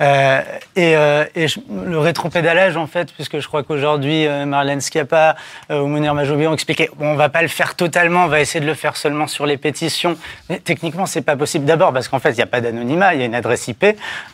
euh, 0.00 0.40
et, 0.76 0.96
euh, 0.96 1.24
et 1.34 1.48
je- 1.48 1.60
le 1.84 1.98
rétropédalage 1.98 2.76
en 2.76 2.86
fait, 2.86 3.12
puisque 3.12 3.38
je 3.40 3.48
crois 3.48 3.62
qu'aujourd'hui 3.62 4.26
euh, 4.26 4.46
Marlène 4.46 4.80
Schiappa 4.80 5.36
euh, 5.70 5.80
ou 5.80 5.86
Mounir 5.88 6.14
Majoubi 6.14 6.46
ont 6.46 6.54
expliqué, 6.54 6.88
bon, 6.96 7.08
on 7.08 7.16
va 7.16 7.28
pas 7.28 7.42
le 7.42 7.48
faire 7.48 7.74
totalement, 7.74 8.24
on 8.24 8.28
va 8.28 8.40
essayer 8.40 8.60
de 8.60 8.66
le 8.66 8.74
faire 8.74 8.96
seulement 8.96 9.26
sur 9.26 9.46
les 9.46 9.56
pétitions. 9.56 10.16
Mais 10.48 10.58
techniquement, 10.58 11.06
c'est 11.06 11.22
pas 11.22 11.36
possible. 11.36 11.64
D'abord 11.64 11.92
parce 11.92 12.08
qu'en 12.08 12.18
fait, 12.20 12.30
il 12.30 12.36
n'y 12.36 12.42
a 12.42 12.46
pas 12.46 12.60
d'anonymat, 12.60 13.14
il 13.14 13.20
y 13.20 13.22
a 13.22 13.26
une 13.26 13.34
adresse 13.34 13.66
IP. 13.68 13.84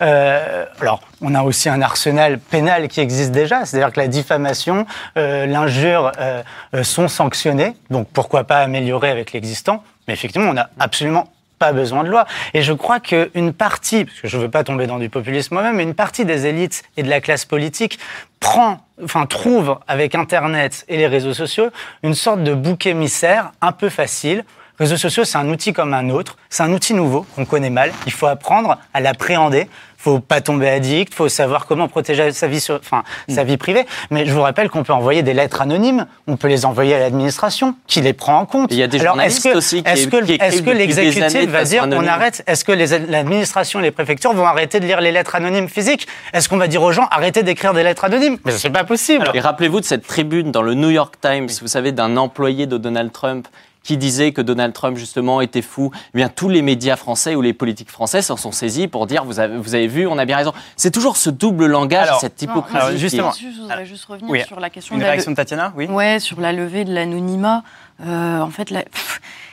Euh, 0.02 0.64
alors, 0.90 1.02
on 1.20 1.36
a 1.36 1.44
aussi 1.44 1.68
un 1.68 1.82
arsenal 1.82 2.40
pénal 2.40 2.88
qui 2.88 2.98
existe 2.98 3.30
déjà, 3.30 3.64
c'est-à-dire 3.64 3.92
que 3.92 4.00
la 4.00 4.08
diffamation, 4.08 4.86
euh, 5.16 5.46
l'injure 5.46 6.10
euh, 6.18 6.42
euh, 6.74 6.82
sont 6.82 7.06
sanctionnés. 7.06 7.76
Donc, 7.90 8.08
pourquoi 8.12 8.42
pas 8.42 8.58
améliorer 8.58 9.08
avec 9.08 9.32
l'existant? 9.32 9.84
Mais 10.08 10.14
effectivement, 10.14 10.50
on 10.50 10.54
n'a 10.54 10.68
absolument 10.80 11.32
pas 11.60 11.72
besoin 11.72 12.02
de 12.02 12.08
loi. 12.08 12.26
Et 12.54 12.62
je 12.62 12.72
crois 12.72 12.98
qu'une 12.98 13.52
partie, 13.52 14.04
parce 14.04 14.20
que 14.20 14.26
je 14.26 14.36
ne 14.36 14.42
veux 14.42 14.50
pas 14.50 14.64
tomber 14.64 14.88
dans 14.88 14.98
du 14.98 15.08
populisme 15.08 15.54
moi-même, 15.54 15.76
mais 15.76 15.84
une 15.84 15.94
partie 15.94 16.24
des 16.24 16.46
élites 16.46 16.82
et 16.96 17.04
de 17.04 17.08
la 17.08 17.20
classe 17.20 17.44
politique 17.44 18.00
prend, 18.40 18.78
enfin 19.04 19.26
trouve 19.26 19.78
avec 19.86 20.16
Internet 20.16 20.84
et 20.88 20.96
les 20.96 21.06
réseaux 21.06 21.34
sociaux 21.34 21.70
une 22.02 22.14
sorte 22.14 22.42
de 22.42 22.52
bouc 22.52 22.84
émissaire 22.86 23.52
un 23.60 23.70
peu 23.70 23.90
facile. 23.90 24.44
Réseaux 24.80 24.96
sociaux, 24.96 25.24
c'est 25.24 25.36
un 25.36 25.48
outil 25.50 25.74
comme 25.74 25.92
un 25.92 26.08
autre. 26.08 26.36
C'est 26.48 26.62
un 26.62 26.72
outil 26.72 26.94
nouveau 26.94 27.26
qu'on 27.36 27.44
connaît 27.44 27.68
mal. 27.68 27.92
Il 28.06 28.12
faut 28.12 28.26
apprendre 28.26 28.78
à 28.94 29.00
l'appréhender. 29.00 29.68
faut 29.98 30.18
pas 30.20 30.40
tomber 30.40 30.70
addict. 30.70 31.12
faut 31.12 31.28
savoir 31.28 31.66
comment 31.66 31.86
protéger 31.86 32.32
sa 32.32 32.48
vie, 32.48 32.60
sur, 32.60 32.76
enfin, 32.76 33.02
sa 33.28 33.44
vie 33.44 33.58
privée. 33.58 33.84
Mais 34.10 34.24
je 34.24 34.32
vous 34.32 34.40
rappelle 34.40 34.70
qu'on 34.70 34.82
peut 34.82 34.94
envoyer 34.94 35.22
des 35.22 35.34
lettres 35.34 35.60
anonymes. 35.60 36.06
On 36.26 36.38
peut 36.38 36.48
les 36.48 36.64
envoyer 36.64 36.94
à 36.94 36.98
l'administration, 36.98 37.74
qui 37.86 38.00
les 38.00 38.14
prend 38.14 38.38
en 38.38 38.46
compte. 38.46 38.72
Il 38.72 38.78
y 38.78 38.82
a 38.82 38.86
des 38.86 38.98
Alors, 39.00 39.12
journalistes 39.12 39.44
est-ce 39.44 39.52
que, 39.52 39.58
aussi 39.58 39.82
qui- 39.82 39.90
est-ce 39.90 40.08
que, 40.08 40.24
qui 40.24 40.38
est-ce 40.40 40.62
que 40.62 40.70
l'exécutif 40.70 41.50
va 41.50 41.64
dire 41.64 41.86
on 41.86 42.06
arrête? 42.06 42.42
Est-ce 42.46 42.64
que 42.64 42.72
les- 42.72 42.98
l'administration 43.00 43.80
et 43.80 43.82
les 43.82 43.90
préfectures 43.90 44.32
vont 44.32 44.46
arrêter 44.46 44.80
de 44.80 44.86
lire 44.86 45.02
les 45.02 45.12
lettres 45.12 45.34
anonymes 45.34 45.68
physiques? 45.68 46.08
Est-ce 46.32 46.48
qu'on 46.48 46.56
va 46.56 46.68
dire 46.68 46.82
aux 46.82 46.92
gens 46.92 47.06
arrêtez 47.10 47.42
d'écrire 47.42 47.74
des 47.74 47.82
lettres 47.82 48.06
anonymes? 48.06 48.38
Mais 48.46 48.52
c'est 48.52 48.70
pas 48.70 48.84
possible. 48.84 49.30
Et 49.34 49.40
rappelez-vous 49.40 49.80
de 49.80 49.84
cette 49.84 50.06
tribune 50.06 50.50
dans 50.50 50.62
le 50.62 50.72
New 50.72 50.88
York 50.88 51.16
Times, 51.20 51.48
vous 51.60 51.68
savez, 51.68 51.92
d'un 51.92 52.16
employé 52.16 52.66
de 52.66 52.78
Donald 52.78 53.12
Trump 53.12 53.46
qui 53.82 53.96
disait 53.96 54.32
que 54.32 54.42
Donald 54.42 54.72
Trump, 54.74 54.96
justement, 54.98 55.40
était 55.40 55.62
fou. 55.62 55.90
Eh 56.14 56.18
bien, 56.18 56.28
tous 56.28 56.48
les 56.48 56.60
médias 56.62 56.96
français 56.96 57.34
ou 57.34 57.40
les 57.42 57.52
politiques 57.54 57.90
français 57.90 58.20
s'en 58.22 58.36
sont 58.36 58.52
saisis 58.52 58.88
pour 58.88 59.06
dire, 59.06 59.24
vous 59.24 59.40
avez, 59.40 59.56
vous 59.56 59.74
avez 59.74 59.86
vu, 59.86 60.06
on 60.06 60.18
a 60.18 60.24
bien 60.26 60.36
raison. 60.36 60.52
C'est 60.76 60.90
toujours 60.90 61.16
ce 61.16 61.30
double 61.30 61.66
langage, 61.66 62.08
Alors, 62.08 62.20
cette 62.20 62.40
hypocrisie. 62.42 62.74
non, 62.74 62.80
Alors, 62.80 62.90
qui 62.90 62.96
est- 62.96 62.98
justement, 62.98 63.32
Je 63.32 63.60
voudrais 63.60 63.86
juste 63.86 64.04
revenir 64.04 64.30
oui, 64.30 64.42
sur 64.46 64.60
la 64.60 64.68
question 64.70 64.94
Une 64.94 65.00
de 65.00 65.04
la, 65.04 65.10
réaction 65.12 65.30
de 65.30 65.36
Tatiana 65.36 65.72
Oui 65.76 65.86
Ouais, 65.86 66.18
sur 66.20 66.40
la 66.40 66.52
levée 66.52 66.84
de 66.84 66.92
l'anonymat. 66.92 67.62
Euh, 68.04 68.40
en 68.40 68.50
fait, 68.50 68.70
la- 68.70 68.84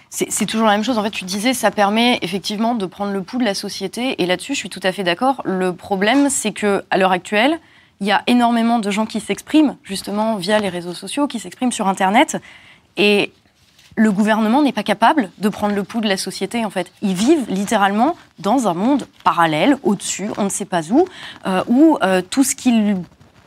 c'est 0.10 0.46
toujours 0.46 0.66
la 0.68 0.74
même 0.74 0.84
chose. 0.84 0.98
En 0.98 1.04
fait, 1.04 1.12
tu 1.12 1.26
disais, 1.26 1.54
ça 1.54 1.72
permet 1.72 2.20
effectivement 2.22 2.76
de 2.76 2.86
prendre 2.86 3.12
le 3.14 3.22
pouls 3.22 3.40
de 3.40 3.46
la 3.46 3.54
société. 3.54 4.22
Et 4.22 4.26
là-dessus, 4.26 4.54
je 4.56 4.60
suis 4.60 4.70
tout 4.70 4.80
à 4.84 4.92
fait 4.92 5.04
d'accord. 5.04 5.42
Le 5.46 5.74
problème, 5.74 6.30
c'est 6.30 6.52
que 6.52 6.84
à 6.90 6.98
l'heure 6.98 7.12
actuelle, 7.12 7.60
il 8.02 8.08
y 8.08 8.12
a 8.12 8.24
énormément 8.28 8.80
de 8.80 8.90
gens 8.92 9.06
qui 9.06 9.20
s'expriment 9.20 9.76
justement 9.84 10.36
via 10.36 10.60
les 10.60 10.70
réseaux 10.70 10.94
sociaux, 10.94 11.28
qui 11.28 11.40
s'expriment 11.40 11.72
sur 11.72 11.88
Internet. 11.88 12.38
Et 12.96 13.32
le 13.98 14.12
gouvernement 14.12 14.62
n'est 14.62 14.72
pas 14.72 14.84
capable 14.84 15.32
de 15.40 15.50
prendre 15.50 15.76
le 15.76 15.84
pouls 15.84 16.02
de 16.02 16.08
la 16.08 16.18
société, 16.18 16.64
en 16.64 16.70
fait. 16.70 16.92
Ils 17.02 17.16
vivent 17.16 17.46
littéralement 17.50 18.16
dans 18.38 18.68
un 18.68 18.76
monde 18.76 19.08
parallèle, 19.24 19.78
au-dessus, 19.82 20.30
on 20.38 20.44
ne 20.44 20.50
sait 20.50 20.66
pas 20.66 20.84
où, 20.92 21.06
euh, 21.48 21.64
où 21.68 21.98
euh, 22.04 22.22
tout 22.22 22.44
ce 22.44 22.56
qu'ils 22.56 22.98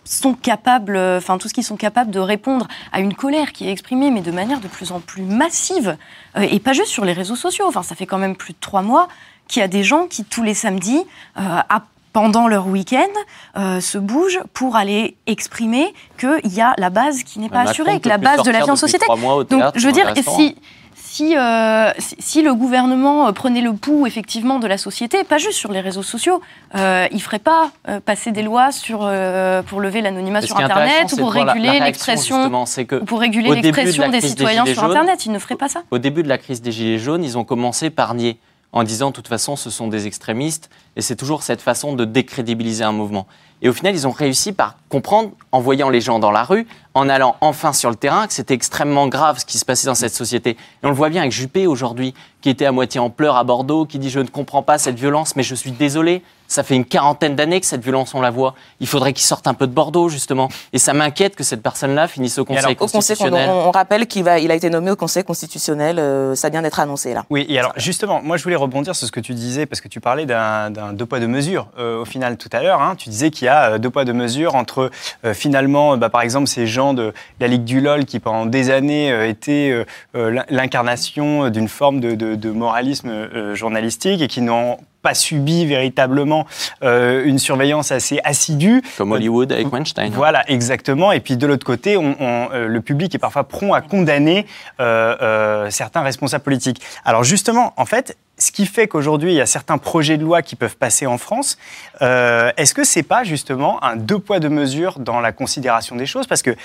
sont 0.04 0.34
capables, 0.34 0.98
enfin 0.98 1.36
de 1.36 2.18
répondre 2.18 2.66
à 2.92 2.98
une 2.98 3.14
colère 3.14 3.52
qui 3.52 3.68
est 3.68 3.70
exprimée, 3.70 4.10
mais 4.10 4.22
de 4.22 4.32
manière 4.32 4.58
de 4.58 4.66
plus 4.66 4.90
en 4.90 4.98
plus 4.98 5.22
massive, 5.22 5.96
euh, 6.36 6.40
et 6.40 6.58
pas 6.58 6.72
juste 6.72 6.90
sur 6.90 7.04
les 7.04 7.12
réseaux 7.12 7.36
sociaux. 7.36 7.66
Enfin, 7.68 7.84
ça 7.84 7.94
fait 7.94 8.06
quand 8.06 8.18
même 8.18 8.34
plus 8.34 8.52
de 8.52 8.58
trois 8.60 8.82
mois 8.82 9.06
qu'il 9.46 9.60
y 9.60 9.64
a 9.64 9.68
des 9.68 9.84
gens 9.84 10.08
qui 10.08 10.24
tous 10.24 10.42
les 10.42 10.54
samedis, 10.54 11.04
pendant 12.12 12.48
leur 12.48 12.66
week-end, 12.66 12.98
euh, 13.56 13.80
se 13.80 13.98
bougent 13.98 14.40
pour 14.52 14.76
aller 14.76 15.16
exprimer 15.26 15.94
qu'il 16.18 16.52
y 16.52 16.60
a 16.60 16.74
la 16.78 16.90
base 16.90 17.22
qui 17.22 17.38
n'est 17.38 17.48
pas 17.48 17.64
Macron 17.64 17.70
assurée, 17.70 18.00
que 18.00 18.08
la 18.08 18.18
base 18.18 18.42
de 18.42 18.50
la 18.50 18.64
vie 18.64 18.70
en 18.70 18.76
société. 18.76 19.06
au 19.08 19.44
Donc, 19.44 19.48
théâtre 19.48 19.78
je 19.78 19.86
veux 19.86 19.92
dire, 19.92 20.12
si, 20.22 20.56
si, 21.10 21.36
euh, 21.36 21.90
si, 21.98 22.14
si 22.18 22.42
le 22.42 22.54
gouvernement 22.54 23.26
euh, 23.26 23.32
prenait 23.32 23.60
le 23.60 23.72
pouls 23.72 24.06
effectivement 24.06 24.58
de 24.60 24.66
la 24.68 24.78
société, 24.78 25.24
pas 25.24 25.38
juste 25.38 25.58
sur 25.58 25.72
les 25.72 25.80
réseaux 25.80 26.04
sociaux, 26.04 26.40
euh, 26.76 27.08
il 27.10 27.20
ferait 27.20 27.40
pas 27.40 27.72
passer 28.04 28.30
des 28.30 28.42
lois 28.42 28.70
sur, 28.70 29.10
pour 29.66 29.80
lever 29.80 30.00
l'anonymat 30.02 30.42
sur 30.42 30.56
Internet 30.58 31.12
ou 31.12 31.16
pour 31.16 31.32
réguler 31.32 31.80
l'expression 31.80 32.50
pour 33.06 33.20
réguler 33.20 33.60
l'expression 33.60 34.08
des 34.08 34.20
citoyens 34.20 34.64
sur 34.66 34.74
jaunes, 34.74 34.90
Internet. 34.90 35.26
Il 35.26 35.32
ne 35.32 35.38
ferait 35.38 35.56
pas 35.56 35.68
ça. 35.68 35.82
Au 35.90 35.98
début 35.98 36.22
de 36.22 36.28
la 36.28 36.38
crise 36.38 36.62
des 36.62 36.70
Gilets 36.70 36.98
jaunes, 36.98 37.24
ils 37.24 37.36
ont 37.36 37.44
commencé 37.44 37.90
par 37.90 38.14
nier, 38.14 38.38
en 38.72 38.84
disant 38.84 39.10
de 39.10 39.14
toute 39.14 39.28
façon 39.28 39.56
ce 39.56 39.70
sont 39.70 39.88
des 39.88 40.06
extrémistes, 40.06 40.70
et 40.96 41.02
c'est 41.02 41.16
toujours 41.16 41.42
cette 41.42 41.60
façon 41.60 41.94
de 41.94 42.04
décrédibiliser 42.04 42.84
un 42.84 42.92
mouvement. 42.92 43.26
Et 43.62 43.68
au 43.68 43.72
final, 43.72 43.94
ils 43.94 44.06
ont 44.06 44.12
réussi 44.12 44.52
par 44.52 44.76
comprendre, 44.88 45.32
en 45.52 45.60
voyant 45.60 45.90
les 45.90 46.00
gens 46.00 46.18
dans 46.18 46.30
la 46.30 46.44
rue, 46.44 46.66
en 46.94 47.08
allant 47.08 47.36
enfin 47.40 47.72
sur 47.72 47.88
le 47.90 47.96
terrain, 47.96 48.26
que 48.26 48.32
c'était 48.32 48.54
extrêmement 48.54 49.06
grave 49.08 49.38
ce 49.38 49.44
qui 49.44 49.58
se 49.58 49.64
passait 49.64 49.86
dans 49.86 49.94
cette 49.94 50.14
société. 50.14 50.50
Et 50.50 50.56
on 50.84 50.88
le 50.88 50.94
voit 50.94 51.08
bien 51.08 51.20
avec 51.20 51.32
Juppé 51.32 51.66
aujourd'hui, 51.66 52.14
qui 52.40 52.48
était 52.50 52.66
à 52.66 52.72
moitié 52.72 52.98
en 53.00 53.10
pleurs 53.10 53.36
à 53.36 53.44
Bordeaux, 53.44 53.84
qui 53.86 53.98
dit 53.98 54.10
Je 54.10 54.18
ne 54.20 54.28
comprends 54.28 54.62
pas 54.62 54.78
cette 54.78 54.98
violence, 54.98 55.36
mais 55.36 55.42
je 55.42 55.54
suis 55.54 55.70
désolé. 55.72 56.22
Ça 56.48 56.64
fait 56.64 56.74
une 56.74 56.84
quarantaine 56.84 57.36
d'années 57.36 57.60
que 57.60 57.66
cette 57.66 57.84
violence, 57.84 58.12
on 58.12 58.20
la 58.20 58.30
voit. 58.30 58.56
Il 58.80 58.88
faudrait 58.88 59.12
qu'il 59.12 59.24
sorte 59.24 59.46
un 59.46 59.54
peu 59.54 59.68
de 59.68 59.72
Bordeaux, 59.72 60.08
justement. 60.08 60.48
Et 60.72 60.78
ça 60.80 60.92
m'inquiète 60.92 61.36
que 61.36 61.44
cette 61.44 61.62
personne-là 61.62 62.08
finisse 62.08 62.38
au 62.40 62.44
Conseil 62.44 62.58
alors, 62.64 62.72
Au 62.72 62.74
Conseil, 62.74 62.96
on, 62.96 62.98
constitutionnel. 62.98 63.48
on 63.50 63.70
rappelle 63.70 64.08
qu'il 64.08 64.24
va, 64.24 64.40
il 64.40 64.50
a 64.50 64.56
été 64.56 64.68
nommé 64.68 64.90
au 64.90 64.96
Conseil 64.96 65.22
constitutionnel. 65.22 66.00
euh, 66.00 66.34
ça 66.34 66.48
vient 66.48 66.62
d'être 66.62 66.80
annoncé 66.80 67.14
là. 67.14 67.24
Oui, 67.30 67.46
et 67.48 67.56
alors 67.60 67.72
justement, 67.76 68.20
moi 68.20 68.36
je 68.36 68.42
voulais 68.42 68.56
rebondir 68.56 68.96
sur 68.96 69.06
ce 69.06 69.12
que 69.12 69.20
tu 69.20 69.32
disais, 69.34 69.64
parce 69.66 69.80
que 69.80 69.86
tu 69.86 70.00
parlais 70.00 70.26
d'un 70.26 70.70
deux 70.92 71.06
poids 71.06 71.20
deux 71.20 71.28
mesures 71.28 71.68
euh, 71.78 72.00
au 72.00 72.04
final 72.04 72.36
tout 72.36 72.48
à 72.52 72.62
l'heure. 72.64 72.82
hein. 72.82 72.96
tu 72.98 73.10
disais 73.10 73.30
qu'il 73.30 73.44
y 73.46 73.48
a 73.48 73.72
euh, 73.74 73.78
deux 73.78 73.90
poids 73.90 74.04
deux 74.04 74.12
mesures 74.12 74.56
entre 74.56 74.90
euh, 75.24 75.34
finalement, 75.34 75.96
bah, 75.98 76.08
par 76.08 76.22
exemple, 76.22 76.48
ces 76.48 76.66
gens 76.66 76.79
de 76.94 77.12
la 77.40 77.46
Ligue 77.48 77.64
du 77.64 77.80
LOL 77.80 78.04
qui 78.04 78.18
pendant 78.20 78.46
des 78.46 78.70
années 78.70 79.12
euh, 79.12 79.28
étaient 79.28 79.70
euh, 79.70 79.84
euh, 80.16 80.30
l'in- 80.30 80.44
l'incarnation 80.48 81.50
d'une 81.50 81.68
forme 81.68 82.00
de, 82.00 82.14
de- 82.14 82.34
de 82.34 82.50
moralisme 82.50 83.10
journalistique 83.54 84.22
et 84.22 84.28
qui 84.28 84.40
n'ont 84.40 84.78
pas 85.02 85.14
subi 85.14 85.64
véritablement 85.64 86.46
euh, 86.82 87.24
une 87.24 87.38
surveillance 87.38 87.90
assez 87.90 88.20
assidue. 88.24 88.82
Comme 88.98 89.12
Hollywood 89.12 89.50
avec 89.50 89.72
Weinstein. 89.72 90.10
Voilà, 90.12 90.44
exactement. 90.50 91.10
Et 91.12 91.20
puis 91.20 91.36
de 91.36 91.46
l'autre 91.46 91.64
côté, 91.64 91.96
on, 91.96 92.16
on, 92.20 92.48
le 92.52 92.80
public 92.80 93.14
est 93.14 93.18
parfois 93.18 93.44
prompt 93.44 93.72
à 93.72 93.80
condamner 93.80 94.46
euh, 94.78 95.16
euh, 95.22 95.70
certains 95.70 96.02
responsables 96.02 96.44
politiques. 96.44 96.82
Alors 97.04 97.24
justement, 97.24 97.72
en 97.78 97.86
fait, 97.86 98.16
ce 98.40 98.50
qui 98.50 98.66
fait 98.66 98.88
qu'aujourd'hui, 98.88 99.32
il 99.32 99.36
y 99.36 99.40
a 99.40 99.46
certains 99.46 99.78
projets 99.78 100.16
de 100.16 100.24
loi 100.24 100.42
qui 100.42 100.56
peuvent 100.56 100.76
passer 100.76 101.06
en 101.06 101.18
France, 101.18 101.58
euh, 102.02 102.50
est-ce 102.56 102.74
que 102.74 102.84
c'est 102.84 103.02
pas 103.02 103.22
justement 103.22 103.82
un 103.84 103.96
deux 103.96 104.18
poids 104.18 104.40
deux 104.40 104.48
mesures 104.48 104.98
dans 104.98 105.20
la 105.20 105.32
considération 105.32 105.94
des 105.94 106.06
choses? 106.06 106.26
Parce 106.26 106.42
que 106.42 106.56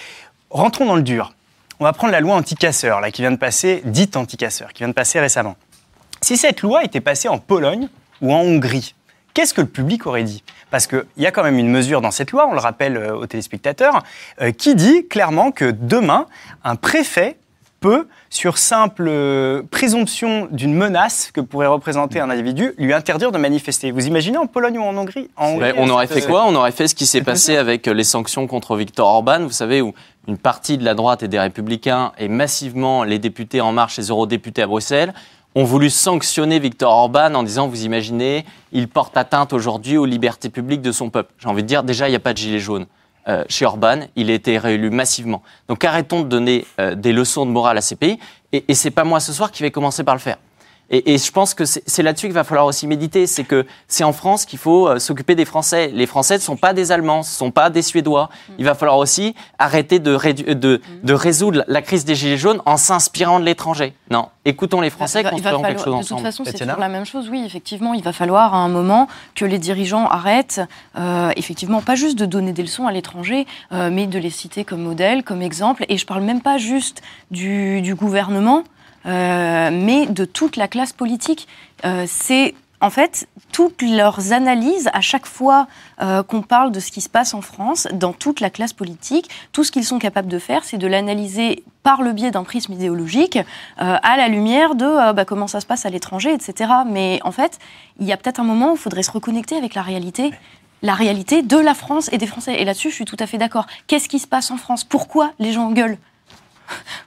rentrons 0.49 0.85
dans 0.85 0.95
le 0.95 1.01
dur. 1.01 1.33
on 1.79 1.83
va 1.83 1.93
prendre 1.93 2.13
la 2.13 2.21
loi 2.21 2.35
anti-casseurs, 2.35 3.01
là, 3.01 3.11
qui 3.11 3.21
vient 3.21 3.31
de 3.31 3.37
passer, 3.37 3.81
dite 3.83 4.15
anti-casseurs, 4.15 4.71
qui 4.71 4.79
vient 4.79 4.87
de 4.87 4.93
passer 4.93 5.19
récemment. 5.19 5.57
Si 6.21 6.37
cette 6.37 6.61
loi 6.61 6.83
était 6.83 7.01
passée 7.01 7.27
en 7.27 7.37
Pologne 7.37 7.89
ou 8.21 8.33
en 8.33 8.39
Hongrie, 8.39 8.95
qu'est-ce 9.33 9.53
que 9.53 9.61
le 9.61 9.67
public 9.67 10.07
aurait 10.07 10.23
dit? 10.23 10.43
Parce 10.71 10.87
qu'il 10.87 11.05
y 11.17 11.25
a 11.25 11.31
quand 11.31 11.43
même 11.43 11.59
une 11.59 11.69
mesure 11.69 11.99
dans 11.99 12.11
cette 12.11 12.31
loi, 12.31 12.47
on 12.47 12.53
le 12.53 12.59
rappelle 12.59 12.95
euh, 12.95 13.15
aux 13.15 13.27
téléspectateurs, 13.27 14.01
euh, 14.41 14.51
qui 14.51 14.75
dit 14.75 15.07
clairement 15.07 15.51
que 15.51 15.71
demain, 15.71 16.27
un 16.63 16.77
préfet 16.77 17.37
peut, 17.79 18.07
sur 18.29 18.57
simple 18.57 19.05
euh, 19.07 19.61
présomption 19.69 20.47
d'une 20.51 20.73
menace 20.73 21.31
que 21.31 21.41
pourrait 21.41 21.67
représenter 21.67 22.19
un 22.19 22.29
individu, 22.29 22.73
lui 22.77 22.93
interdire 22.93 23.31
de 23.31 23.37
manifester. 23.37 23.91
Vous 23.91 24.07
imaginez 24.07 24.37
en 24.37 24.47
Pologne 24.47 24.79
ou 24.79 24.83
en 24.83 24.95
Hongrie, 24.97 25.29
en 25.37 25.49
Hongrie, 25.49 25.73
on 25.77 25.89
aurait 25.89 26.07
fait 26.07 26.21
quoi? 26.21 26.45
On 26.47 26.55
aurait 26.55 26.71
fait 26.71 26.87
ce 26.87 26.95
qui 26.95 27.05
s'est 27.05 27.21
passé 27.21 27.57
avec 27.57 27.87
euh, 27.87 27.93
les 27.93 28.03
sanctions 28.03 28.47
contre 28.47 28.75
Viktor 28.75 29.07
Orban, 29.07 29.41
vous 29.41 29.51
savez, 29.51 29.81
où 29.81 29.93
une 30.27 30.37
partie 30.37 30.77
de 30.77 30.83
la 30.83 30.95
droite 30.95 31.23
et 31.23 31.27
des 31.27 31.39
républicains 31.39 32.11
et 32.17 32.27
massivement 32.27 33.03
les 33.03 33.19
députés 33.19 33.61
En 33.61 33.71
Marche, 33.71 33.97
les 33.97 34.07
eurodéputés 34.07 34.63
à 34.63 34.67
Bruxelles, 34.67 35.13
ont 35.55 35.63
voulu 35.63 35.89
sanctionner 35.89 36.59
Viktor 36.59 36.91
Orban 36.91 37.33
en 37.33 37.43
disant, 37.43 37.67
vous 37.67 37.85
imaginez, 37.85 38.45
il 38.73 38.89
porte 38.89 39.15
atteinte 39.15 39.53
aujourd'hui 39.53 39.97
aux 39.97 40.05
libertés 40.05 40.49
publiques 40.49 40.81
de 40.81 40.91
son 40.91 41.09
peuple. 41.09 41.33
J'ai 41.39 41.47
envie 41.47 41.63
de 41.63 41.67
dire, 41.67 41.83
déjà, 41.83 42.07
il 42.07 42.11
n'y 42.11 42.17
a 42.17 42.19
pas 42.19 42.33
de 42.33 42.37
gilet 42.37 42.59
jaune. 42.59 42.85
Euh, 43.27 43.43
chez 43.49 43.65
Orban, 43.65 44.01
il 44.15 44.29
a 44.29 44.33
été 44.33 44.57
réélu 44.57 44.91
massivement. 44.91 45.41
Donc 45.67 45.83
arrêtons 45.83 46.21
de 46.21 46.27
donner 46.27 46.65
euh, 46.79 46.93
des 46.93 47.11
leçons 47.11 47.45
de 47.45 47.51
morale 47.51 47.77
à 47.77 47.81
ces 47.81 47.95
pays. 47.95 48.19
Et, 48.51 48.63
et 48.67 48.73
c'est 48.75 48.91
pas 48.91 49.03
moi 49.03 49.19
ce 49.19 49.33
soir 49.33 49.51
qui 49.51 49.63
vais 49.63 49.71
commencer 49.71 50.03
par 50.03 50.13
le 50.13 50.21
faire. 50.21 50.37
Et, 50.91 51.13
et 51.13 51.17
je 51.17 51.31
pense 51.31 51.53
que 51.53 51.65
c'est 51.65 52.03
là-dessus 52.03 52.27
qu'il 52.27 52.33
va 52.35 52.43
falloir 52.43 52.65
aussi 52.67 52.85
méditer. 52.87 53.25
C'est 53.27 53.43
que 53.43 53.65
c'est 53.87 54.03
en 54.03 54.13
France 54.13 54.45
qu'il 54.45 54.59
faut 54.59 54.87
euh, 54.87 54.99
s'occuper 54.99 55.33
des 55.35 55.45
Français. 55.45 55.89
Les 55.93 56.05
Français 56.05 56.35
ne 56.35 56.41
sont 56.41 56.57
pas 56.57 56.73
des 56.73 56.91
Allemands, 56.91 57.23
ce 57.23 57.31
ne 57.31 57.37
sont 57.37 57.51
pas 57.51 57.69
des 57.69 57.81
Suédois. 57.81 58.29
Il 58.59 58.65
va 58.65 58.75
falloir 58.75 58.97
aussi 58.97 59.33
arrêter 59.57 59.99
de, 59.99 60.15
rédu- 60.15 60.53
de, 60.53 60.81
de 61.03 61.13
résoudre 61.13 61.63
la 61.67 61.81
crise 61.81 62.05
des 62.05 62.13
Gilets 62.15 62.37
jaunes 62.37 62.61
en 62.65 62.77
s'inspirant 62.77 63.39
de 63.39 63.45
l'étranger. 63.45 63.93
Non, 64.11 64.29
écoutons 64.45 64.79
les 64.81 64.89
Français, 64.91 65.21
Il 65.21 65.23
va- 65.23 65.31
construisons 65.31 65.61
quelque 65.63 65.79
falloir- 65.79 65.97
chose 65.97 66.05
De 66.05 66.07
toute 66.09 66.11
ensemble. 66.17 66.21
façon, 66.27 66.43
c'est 66.45 66.53
toujours 66.65 66.79
la 66.79 66.89
même 66.89 67.05
chose. 67.05 67.29
Oui, 67.31 67.43
effectivement, 67.45 67.93
il 67.95 68.03
va 68.03 68.13
falloir 68.13 68.53
à 68.53 68.57
un 68.57 68.69
moment 68.69 69.07
que 69.33 69.45
les 69.45 69.57
dirigeants 69.57 70.07
arrêtent, 70.07 70.61
euh, 70.99 71.31
effectivement, 71.35 71.81
pas 71.81 71.95
juste 71.95 72.17
de 72.19 72.25
donner 72.27 72.51
des 72.53 72.61
leçons 72.61 72.85
à 72.85 72.91
l'étranger, 72.91 73.47
euh, 73.71 73.89
mais 73.91 74.05
de 74.05 74.19
les 74.19 74.29
citer 74.29 74.63
comme 74.65 74.81
modèle, 74.83 75.23
comme 75.23 75.41
exemple. 75.41 75.85
Et 75.89 75.97
je 75.97 76.05
parle 76.05 76.21
même 76.23 76.41
pas 76.41 76.57
juste 76.59 77.01
du, 77.31 77.81
du 77.81 77.95
gouvernement, 77.95 78.63
mais 79.05 80.07
de 80.07 80.25
toute 80.25 80.55
la 80.55 80.67
classe 80.67 80.93
politique. 80.93 81.47
Euh, 81.85 82.05
c'est 82.07 82.55
en 82.81 82.89
fait, 82.89 83.27
toutes 83.51 83.81
leurs 83.81 84.33
analyses, 84.33 84.89
à 84.93 85.01
chaque 85.01 85.25
fois 85.25 85.67
euh, 86.01 86.23
qu'on 86.23 86.41
parle 86.41 86.71
de 86.71 86.79
ce 86.79 86.91
qui 86.91 87.01
se 87.01 87.09
passe 87.09 87.33
en 87.33 87.41
France, 87.41 87.87
dans 87.93 88.13
toute 88.13 88.41
la 88.41 88.49
classe 88.49 88.73
politique, 88.73 89.29
tout 89.53 89.63
ce 89.63 89.71
qu'ils 89.71 89.85
sont 89.85 89.97
capables 89.97 90.27
de 90.27 90.39
faire, 90.39 90.63
c'est 90.63 90.77
de 90.77 90.85
l'analyser 90.85 91.63
par 91.83 92.01
le 92.01 92.11
biais 92.11 92.31
d'un 92.31 92.43
prisme 92.43 92.73
idéologique, 92.73 93.37
euh, 93.37 93.97
à 94.01 94.17
la 94.17 94.27
lumière 94.27 94.75
de 94.75 94.85
euh, 94.85 95.13
bah, 95.13 95.25
comment 95.25 95.47
ça 95.47 95.61
se 95.61 95.65
passe 95.65 95.85
à 95.85 95.89
l'étranger, 95.89 96.33
etc. 96.33 96.71
Mais 96.85 97.19
en 97.23 97.31
fait, 97.31 97.59
il 97.99 98.05
y 98.05 98.11
a 98.11 98.17
peut-être 98.17 98.39
un 98.39 98.43
moment 98.43 98.71
où 98.71 98.75
il 98.75 98.79
faudrait 98.79 99.03
se 99.03 99.11
reconnecter 99.11 99.55
avec 99.55 99.73
la 99.73 99.81
réalité. 99.81 100.31
La 100.81 100.93
réalité 100.93 101.41
de 101.41 101.57
la 101.57 101.73
France 101.73 102.09
et 102.11 102.19
des 102.19 102.27
Français. 102.27 102.61
Et 102.61 102.65
là-dessus, 102.65 102.91
je 102.91 102.95
suis 102.95 103.05
tout 103.05 103.17
à 103.19 103.25
fait 103.25 103.39
d'accord. 103.39 103.65
Qu'est-ce 103.87 104.07
qui 104.09 104.19
se 104.19 104.27
passe 104.27 104.51
en 104.51 104.57
France? 104.57 104.83
Pourquoi 104.83 105.31
les 105.39 105.51
gens 105.53 105.71
gueulent? 105.71 105.97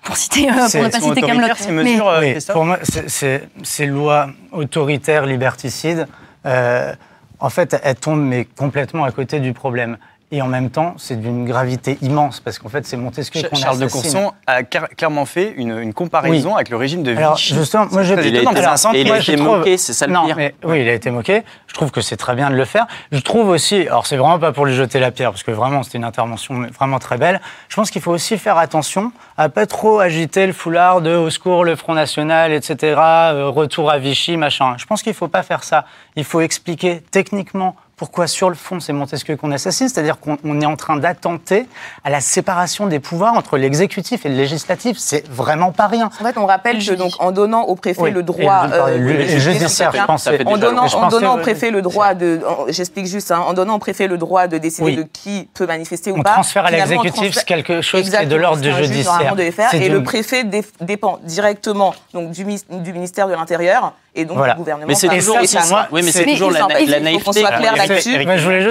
Pour 0.02 0.16
citer, 0.16 0.48
euh, 0.48 0.54
pour 0.54 0.68
C'est- 0.68 0.82
ne 0.82 0.88
pas 0.88 1.00
citer 1.00 1.20
Camelot. 1.20 1.48
ces 1.56 1.70
mesures, 1.72 2.08
euh, 2.08 2.20
Oui, 2.20 2.30
Christophe 2.32 2.54
pour 2.54 2.64
moi, 2.64 2.78
ces 3.62 3.86
lois 3.86 4.28
autoritaires, 4.52 5.26
liberticides, 5.26 6.06
euh, 6.46 6.94
en 7.40 7.50
fait, 7.50 7.76
elles 7.82 7.96
tombent 7.96 8.24
mais 8.24 8.44
complètement 8.44 9.04
à 9.04 9.10
côté 9.12 9.40
du 9.40 9.52
problème. 9.52 9.98
Et 10.30 10.42
en 10.42 10.46
même 10.46 10.68
temps, 10.68 10.92
c'est 10.98 11.18
d'une 11.18 11.46
gravité 11.46 11.96
immense, 12.02 12.40
parce 12.40 12.58
qu'en 12.58 12.68
fait, 12.68 12.84
c'est 12.86 12.98
Montesquieu 12.98 13.48
qu'on 13.48 13.56
Charles 13.56 13.78
de 13.78 13.86
assassine. 13.86 14.12
Courson 14.12 14.32
a 14.46 14.62
car- 14.62 14.90
clairement 14.90 15.24
fait 15.24 15.54
une, 15.56 15.78
une 15.78 15.94
comparaison 15.94 16.54
avec 16.54 16.68
le 16.68 16.76
régime 16.76 17.02
de 17.02 17.16
Alors, 17.16 17.36
Vichy. 17.36 17.54
justement, 17.54 17.86
moi, 17.90 18.02
je- 18.02 18.12
Il 18.12 18.36
a 18.36 18.76
centre- 18.76 18.94
et 18.94 19.00
il 19.00 19.06
a 19.06 19.08
moi, 19.08 19.16
été 19.20 19.32
je 19.32 19.36
trouve- 19.38 19.58
moqué, 19.58 19.78
c'est 19.78 19.94
ça 19.94 20.06
le 20.06 20.12
non, 20.12 20.26
pire. 20.26 20.36
Mais, 20.36 20.54
oui, 20.64 20.82
il 20.82 20.88
a 20.88 20.92
été 20.92 21.10
moqué. 21.10 21.44
Je 21.66 21.72
trouve 21.72 21.90
que 21.90 22.02
c'est 22.02 22.18
très 22.18 22.34
bien 22.34 22.50
de 22.50 22.56
le 22.56 22.66
faire. 22.66 22.86
Je 23.10 23.20
trouve 23.20 23.48
aussi, 23.48 23.86
alors 23.88 24.06
c'est 24.06 24.18
vraiment 24.18 24.38
pas 24.38 24.52
pour 24.52 24.66
lui 24.66 24.74
jeter 24.74 25.00
la 25.00 25.10
pierre, 25.12 25.30
parce 25.30 25.42
que 25.44 25.50
vraiment 25.50 25.82
c'était 25.82 25.96
une 25.96 26.04
intervention 26.04 26.66
vraiment 26.78 26.98
très 26.98 27.16
belle. 27.16 27.40
Je 27.70 27.76
pense 27.76 27.90
qu'il 27.90 28.02
faut 28.02 28.12
aussi 28.12 28.36
faire 28.36 28.58
attention 28.58 29.12
à 29.38 29.48
pas 29.48 29.64
trop 29.64 29.98
agiter 29.98 30.46
le 30.46 30.52
foulard 30.52 31.00
de 31.00 31.14
au 31.16 31.30
secours 31.30 31.64
le 31.64 31.74
Front 31.74 31.94
National, 31.94 32.52
etc. 32.52 32.96
euh, 33.00 33.48
retour 33.48 33.90
à 33.90 33.98
Vichy, 33.98 34.36
machin. 34.36 34.74
Je 34.76 34.84
pense 34.84 35.02
qu'il 35.02 35.14
faut 35.14 35.28
pas 35.28 35.42
faire 35.42 35.64
ça. 35.64 35.86
Il 36.16 36.24
faut 36.24 36.42
expliquer 36.42 37.00
techniquement 37.10 37.76
pourquoi 37.98 38.26
sur 38.26 38.48
le 38.48 38.54
fond 38.54 38.80
c'est 38.80 38.92
Montesquieu 38.94 39.36
qu'on 39.36 39.50
assassine, 39.52 39.88
c'est-à-dire 39.88 40.18
qu'on 40.18 40.38
on 40.44 40.60
est 40.60 40.66
en 40.66 40.76
train 40.76 40.96
d'attenter 40.96 41.66
à 42.04 42.10
la 42.10 42.20
séparation 42.20 42.86
des 42.86 43.00
pouvoirs 43.00 43.34
entre 43.34 43.58
l'exécutif 43.58 44.24
et 44.24 44.28
le 44.30 44.36
législatif. 44.36 44.96
C'est 44.98 45.28
vraiment 45.28 45.72
pas 45.72 45.88
rien. 45.88 46.06
En 46.20 46.24
fait, 46.24 46.38
on 46.38 46.46
rappelle 46.46 46.78
que 46.78 46.94
donc 46.94 47.12
en 47.18 47.32
donnant 47.32 47.62
au 47.62 47.74
préfet 47.74 48.00
Oui, 48.00 48.10
le 48.12 48.22
droit, 48.22 48.66
euh, 48.72 49.28
je- 49.28 49.38
judiciaire, 49.38 49.90
pense, 50.06 50.26
en 50.46 50.56
donnant, 50.56 50.86
en 50.86 51.08
donnant 51.08 51.34
au 51.36 51.40
préfet 51.40 51.70
le 51.70 51.82
droit 51.82 52.14
de, 52.14 52.40
j'explique 52.68 53.06
juste, 53.06 53.30
hein, 53.32 53.40
en 53.46 53.52
donnant 53.52 53.74
au 53.74 53.78
préfet 53.78 54.06
le 54.06 54.16
droit 54.16 54.46
de 54.46 54.56
décider 54.58 54.84
Oui. 54.86 54.96
de 54.96 55.02
qui 55.02 55.48
peut 55.52 55.66
manifester 55.66 56.12
ou 56.12 56.18
On 56.18 56.22
pas. 56.22 56.34
transfère 56.34 56.64
à 56.64 56.70
l'exécutif 56.70 57.44
quelque 57.44 57.82
chose 57.82 58.08
qui 58.08 58.14
est 58.16 58.26
de 58.26 58.36
l'ordre 58.36 58.62
du 58.62 58.72
judiciaire. 58.72 59.04
normalement, 59.12 59.36
de 59.36 59.42
les 59.42 59.50
faire, 59.52 59.70
C'est 59.72 59.78
et 59.80 59.88
le 59.88 60.02
préfet 60.04 60.44
dé- 60.44 60.64
dépend 60.80 61.18
directement 61.24 61.94
donc 62.14 62.30
du 62.30 62.44
ministère 62.92 63.26
de 63.28 63.32
l'Intérieur 63.34 63.92
et 64.18 64.24
donc 64.24 64.36
Voilà. 64.36 64.54
du 64.54 64.58
gouvernement. 64.58 64.86
Mais 64.88 64.94
c'est 64.94 65.08
toujours 65.08 65.36
aussi, 65.40 65.56
moi, 65.70 65.86
oui, 65.92 66.02
mais 66.04 66.10
c'est- 66.10 66.24
toujours 66.24 66.50
la, 66.50 66.66
la 66.86 67.00
naïveté. 67.00 67.32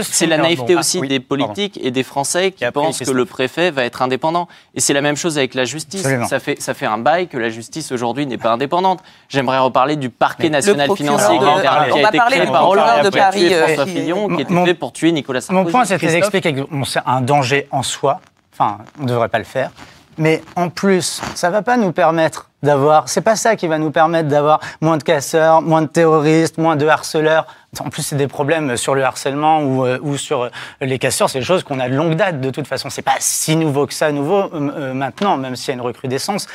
C'est 0.04 0.28
la 0.28 0.38
naïveté 0.38 0.74
bon. 0.74 0.80
aussi 0.80 1.00
oui, 1.00 1.08
des 1.08 1.20
pardon. 1.20 1.46
politiques 1.46 1.80
et 1.82 1.92
des 1.92 2.04
Français 2.04 2.52
qui 2.52 2.66
pensent 2.74 3.00
que 3.00 3.12
le 3.12 3.26
préfet 3.26 3.72
va 3.72 3.84
être 3.86 4.02
indépendant. 4.02 4.48
Et 4.76 4.80
c'est 4.82 4.94
la 4.94 5.02
même 5.02 5.16
chose 5.16 5.38
avec 5.38 5.54
la 5.54 5.66
justice. 5.66 6.02
Absolument. 6.02 6.28
Ça 6.28 6.40
fait, 6.40 6.62
ça 6.62 6.74
fait 6.74 6.86
un 6.86 6.98
bail 6.98 7.28
que 7.28 7.38
la 7.38 7.50
justice 7.50 7.92
aujourd'hui 7.92 8.26
n'est 8.26 8.38
pas 8.38 8.52
indépendante. 8.52 9.00
J'aimerais 9.30 9.60
reparler 9.60 9.96
du 9.96 10.10
parquet 10.10 10.50
national 10.50 10.90
financier 10.96 11.38
de- 11.40 11.44
qui 11.62 11.68
a 11.68 11.88
été- 11.88 11.94
on 11.94 12.06
a 12.06 12.10
été 12.10 12.18
créé 12.20 12.42
du 12.46 12.52
par 12.52 12.70
Hollande 12.70 13.04
de 13.06 13.10
Paris, 13.10 13.54
euh, 13.54 13.64
François 13.68 13.86
qui- 13.86 13.92
Fillon, 13.92 14.28
qui 14.36 14.42
était 14.42 14.54
Mon- 14.54 14.66
fait 14.66 14.74
pour 14.74 14.92
tuer 14.92 15.12
Nicolas 15.12 15.42
Sarkozy. 15.42 15.66
Mon 15.66 15.72
point, 15.72 15.86
c'était 15.86 16.08
d'expliquer 16.08 16.54
que 16.54 16.62
c'est 16.86 17.00
un 17.06 17.22
danger 17.22 17.68
en 17.72 17.84
soi. 17.84 18.20
Enfin, 18.54 18.80
on 19.00 19.04
ne 19.04 19.08
devrait 19.10 19.30
pas 19.30 19.38
le 19.40 19.44
faire. 19.46 19.72
Mais 20.18 20.42
en 20.56 20.70
plus, 20.70 21.22
ça 21.36 21.50
va 21.50 21.62
pas 21.62 21.78
nous 21.78 21.92
permettre 21.92 22.50
d'avoir. 22.64 23.08
C'est 23.08 23.22
pas 23.22 23.36
ça 23.36 23.56
qui 23.56 23.68
va 23.68 23.78
nous 23.78 23.92
permettre 23.92 24.28
d'avoir 24.28 24.60
moins 24.82 24.98
de 24.98 25.04
casseurs, 25.04 25.62
moins 25.62 25.84
de 25.84 25.88
terroristes, 25.88 26.58
moins 26.58 26.76
de 26.76 26.88
harceleurs. 26.88 27.46
En 27.80 27.90
plus, 27.90 28.02
c'est 28.02 28.16
des 28.16 28.28
problèmes 28.28 28.78
sur 28.78 28.96
le 28.96 29.04
harcèlement 29.04 29.62
ou, 29.62 29.86
euh, 29.86 30.00
ou 30.02 30.18
sur 30.18 30.44
euh, 30.44 30.50
les 30.82 30.98
casseurs. 30.98 31.30
C'est 31.30 31.40
des 31.40 31.46
choses 31.46 31.64
qu'on 31.64 31.80
a 31.80 31.88
de 31.88 31.96
longue 31.96 32.16
date. 32.16 32.42
De 32.42 32.50
toute 32.50 32.68
façon, 32.68 32.90
c'est 32.90 33.04
pas 33.04 33.18
si 33.20 33.56
nouveau 33.56 33.86
que 33.86 33.94
ça, 33.94 34.12
nouveau 34.12 34.46
euh, 34.46 34.50
euh, 34.54 34.94
maintenant, 34.94 35.38
même 35.38 35.56
s'il 35.56 35.68
y 35.68 35.72
a 35.72 35.76
une 35.76 35.82
recrudescence. 35.82 36.48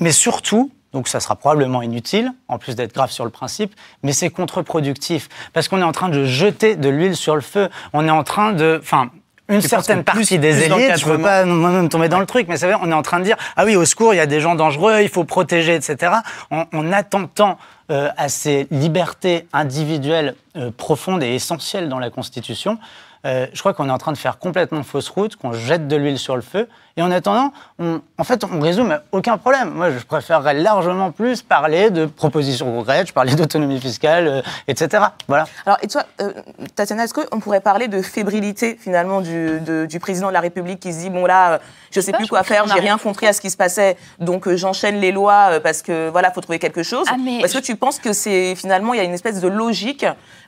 Mais 0.00 0.12
surtout, 0.12 0.72
donc 0.94 1.08
ça 1.08 1.20
sera 1.20 1.36
probablement 1.36 1.82
inutile, 1.82 2.32
en 2.48 2.58
plus 2.58 2.74
d'être 2.76 2.94
grave 2.94 3.10
sur 3.10 3.24
le 3.24 3.30
principe, 3.30 3.74
mais 4.02 4.12
c'est 4.12 4.30
contre-productif 4.30 5.28
parce 5.52 5.68
qu'on 5.68 5.80
est 5.80 5.84
en 5.84 5.92
train 5.92 6.08
de 6.08 6.24
jeter 6.24 6.76
de 6.76 6.88
l'huile 6.88 7.16
sur 7.16 7.34
le 7.34 7.42
feu. 7.42 7.68
On 7.92 8.06
est 8.06 8.10
en 8.10 8.24
train 8.24 8.52
de, 8.52 8.80
enfin. 8.82 9.10
Une 9.48 9.60
certaine 9.60 10.04
plus- 10.04 10.14
partie 10.20 10.38
des 10.38 10.62
élites, 10.64 10.96
je 10.98 11.04
veux 11.04 11.18
d'encadrement- 11.18 11.22
pas 11.22 11.44
moi-même 11.44 11.88
tomber 11.90 12.08
dans 12.08 12.18
le 12.20 12.26
truc, 12.26 12.46
mais 12.48 12.56
vrai, 12.66 12.76
on 12.80 12.90
est 12.90 12.94
en 12.94 13.02
train 13.02 13.18
de 13.18 13.24
dire 13.24 13.36
ah 13.56 13.64
oui, 13.66 13.76
au 13.76 13.84
secours, 13.84 14.14
il 14.14 14.16
y 14.16 14.20
a 14.20 14.26
des 14.26 14.40
gens 14.40 14.54
dangereux, 14.54 15.00
il 15.02 15.08
faut 15.10 15.24
protéger, 15.24 15.74
etc. 15.74 16.12
En, 16.50 16.64
en 16.72 16.92
attendant 16.92 17.58
euh, 17.90 18.08
à 18.16 18.28
ces 18.30 18.66
libertés 18.70 19.46
individuelles 19.52 20.34
euh, 20.56 20.70
profondes 20.74 21.22
et 21.22 21.34
essentielles 21.34 21.90
dans 21.90 21.98
la 21.98 22.08
Constitution, 22.08 22.78
euh, 23.26 23.46
je 23.52 23.60
crois 23.60 23.74
qu'on 23.74 23.88
est 23.88 23.92
en 23.92 23.98
train 23.98 24.12
de 24.12 24.18
faire 24.18 24.38
complètement 24.38 24.82
fausse 24.82 25.08
route, 25.10 25.36
qu'on 25.36 25.52
jette 25.52 25.88
de 25.88 25.96
l'huile 25.96 26.18
sur 26.18 26.36
le 26.36 26.42
feu, 26.42 26.68
et 26.96 27.02
en 27.02 27.10
attendant, 27.10 27.52
on, 27.78 28.00
en 28.18 28.24
fait, 28.24 28.44
on 28.44 28.60
résout 28.60 28.84
mais 28.84 28.96
aucun 29.12 29.36
problème. 29.36 29.70
Moi, 29.70 29.90
je 29.90 29.98
préférerais 30.04 30.54
largement 30.54 31.10
plus 31.10 31.42
parler 31.42 31.90
de 31.90 32.06
propositions 32.06 32.72
concrètes, 32.72 33.08
je 33.08 33.12
parlais 33.12 33.34
d'autonomie 33.34 33.80
fiscale, 33.80 34.26
euh, 34.28 34.42
etc. 34.68 35.04
Voilà. 35.26 35.46
Alors, 35.66 35.78
et 35.82 35.88
toi, 35.88 36.04
euh, 36.20 36.32
Tatiana, 36.76 37.04
est-ce 37.04 37.14
qu'on 37.14 37.40
pourrait 37.40 37.60
parler 37.60 37.88
de 37.88 38.00
fébrilité 38.02 38.78
finalement 38.80 39.20
du, 39.20 39.60
de- 39.60 39.86
du 39.86 39.98
président 39.98 40.28
de 40.28 40.32
la 40.32 40.40
République 40.40 40.80
qui 40.80 40.92
se 40.92 40.98
dit 41.00 41.10
bon 41.10 41.26
là, 41.26 41.52
euh, 41.54 41.58
je 41.90 42.00
sais 42.00 42.12
Pas, 42.12 42.18
plus 42.18 42.26
quoi 42.28 42.42
faire, 42.42 42.66
j'ai 42.66 42.74
rien 42.74 42.82
rien 42.84 42.98
compris 42.98 43.26
à 43.26 43.32
ce 43.32 43.40
qui 43.40 43.50
se 43.50 43.56
passait, 43.56 43.96
donc 44.20 44.46
euh, 44.46 44.56
j'enchaîne 44.56 45.00
les 45.00 45.10
lois 45.10 45.58
parce 45.62 45.80
que 45.82 46.10
voilà, 46.10 46.30
faut 46.30 46.40
trouver 46.42 46.58
quelque 46.58 46.82
chose. 46.82 47.06
Ah, 47.10 47.16
mais 47.18 47.38
Est-ce 47.40 47.54
que 47.58 47.62
tu 47.64 47.76
penses 47.76 47.98
que 47.98 48.12
c'est 48.12 48.54
finalement 48.56 48.94
il 48.94 48.98
y 48.98 49.00
a 49.00 49.04
une 49.04 49.14
espèce 49.14 49.40
de 49.40 49.48
logique 49.48 50.04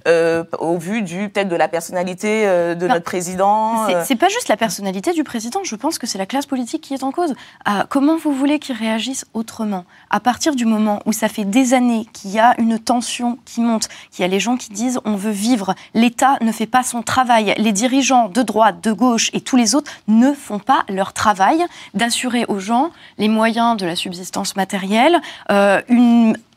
euh, 0.07 0.45
au 0.59 0.77
vu 0.77 1.03
du 1.03 1.29
peut-être 1.31 1.49
de 1.49 1.57
la 1.57 1.67
personnalité 1.69 2.47
euh, 2.47 2.75
de 2.75 2.87
Non. 2.87 2.95
notre 2.95 3.05
président 3.05 3.87
C'est- 3.89 3.95
euh, 3.97 4.03
C'est 4.05 4.17
pas 4.17 4.29
juste 4.29 4.49
la 4.49 4.57
personnalité 4.57 5.13
du 5.13 5.25
président, 5.25 5.61
je 5.65 5.75
pense 5.77 5.99
que 5.99 6.07
c'est 6.07 6.19
la 6.19 6.27
classe 6.27 6.36
politique 6.45 6.83
qui 6.83 6.93
est 6.93 7.03
en 7.03 7.13
cause. 7.13 7.35
Ah, 7.65 7.87
comment 7.89 8.17
vous 8.17 8.33
voulez 8.33 8.59
qu'il 8.59 8.77
réagisse 8.77 9.25
autrement? 9.33 9.87
À 10.11 10.21
partir 10.21 10.55
du 10.55 10.67
moment 10.67 11.01
où 11.07 11.13
ça 11.13 11.29
fait 11.29 11.47
des 11.47 11.73
années 11.73 12.07
qu'il 12.13 12.33
y 12.33 12.39
a 12.39 12.55
une 12.59 12.79
tension 12.79 13.39
qui 13.47 13.63
monte, 13.63 13.89
qu'il 14.11 14.23
y 14.23 14.25
a 14.25 14.29
les 14.29 14.41
gens 14.41 14.59
qui 14.59 14.71
disent 14.71 15.01
on 15.05 15.17
veut 15.17 15.31
vivre, 15.31 15.75
l'État 15.95 16.37
ne 16.43 16.53
fait 16.53 16.67
pas 16.67 16.83
son 16.83 17.01
travail, 17.01 17.55
les 17.57 17.73
dirigeants 17.73 18.29
de 18.29 18.43
droite, 18.43 18.83
de 18.83 18.93
gauche 18.93 19.31
et 19.33 19.41
tous 19.41 19.57
les 19.57 19.75
autres 19.75 19.91
ne 20.09 20.33
font 20.33 20.59
pas 20.59 20.85
leur 20.91 21.15
travail 21.15 21.65
d'assurer 21.95 22.45
aux 22.49 22.59
gens 22.59 22.91
les 23.17 23.29
moyens 23.29 23.79
de 23.79 23.87
la 23.87 23.97
subsistance 23.97 24.57
matérielle, 24.57 25.21
euh, 25.51 25.81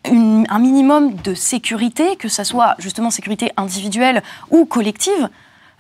un 0.06 0.60
minimum 0.60 1.14
de 1.16 1.34
sécurité, 1.34 2.16
que 2.16 2.30
ça 2.30 2.44
soit 2.44 2.76
justement 2.80 3.12
sécurité 3.12 3.52
individuelle 3.58 4.24
ou 4.50 4.66
collective, 4.66 5.30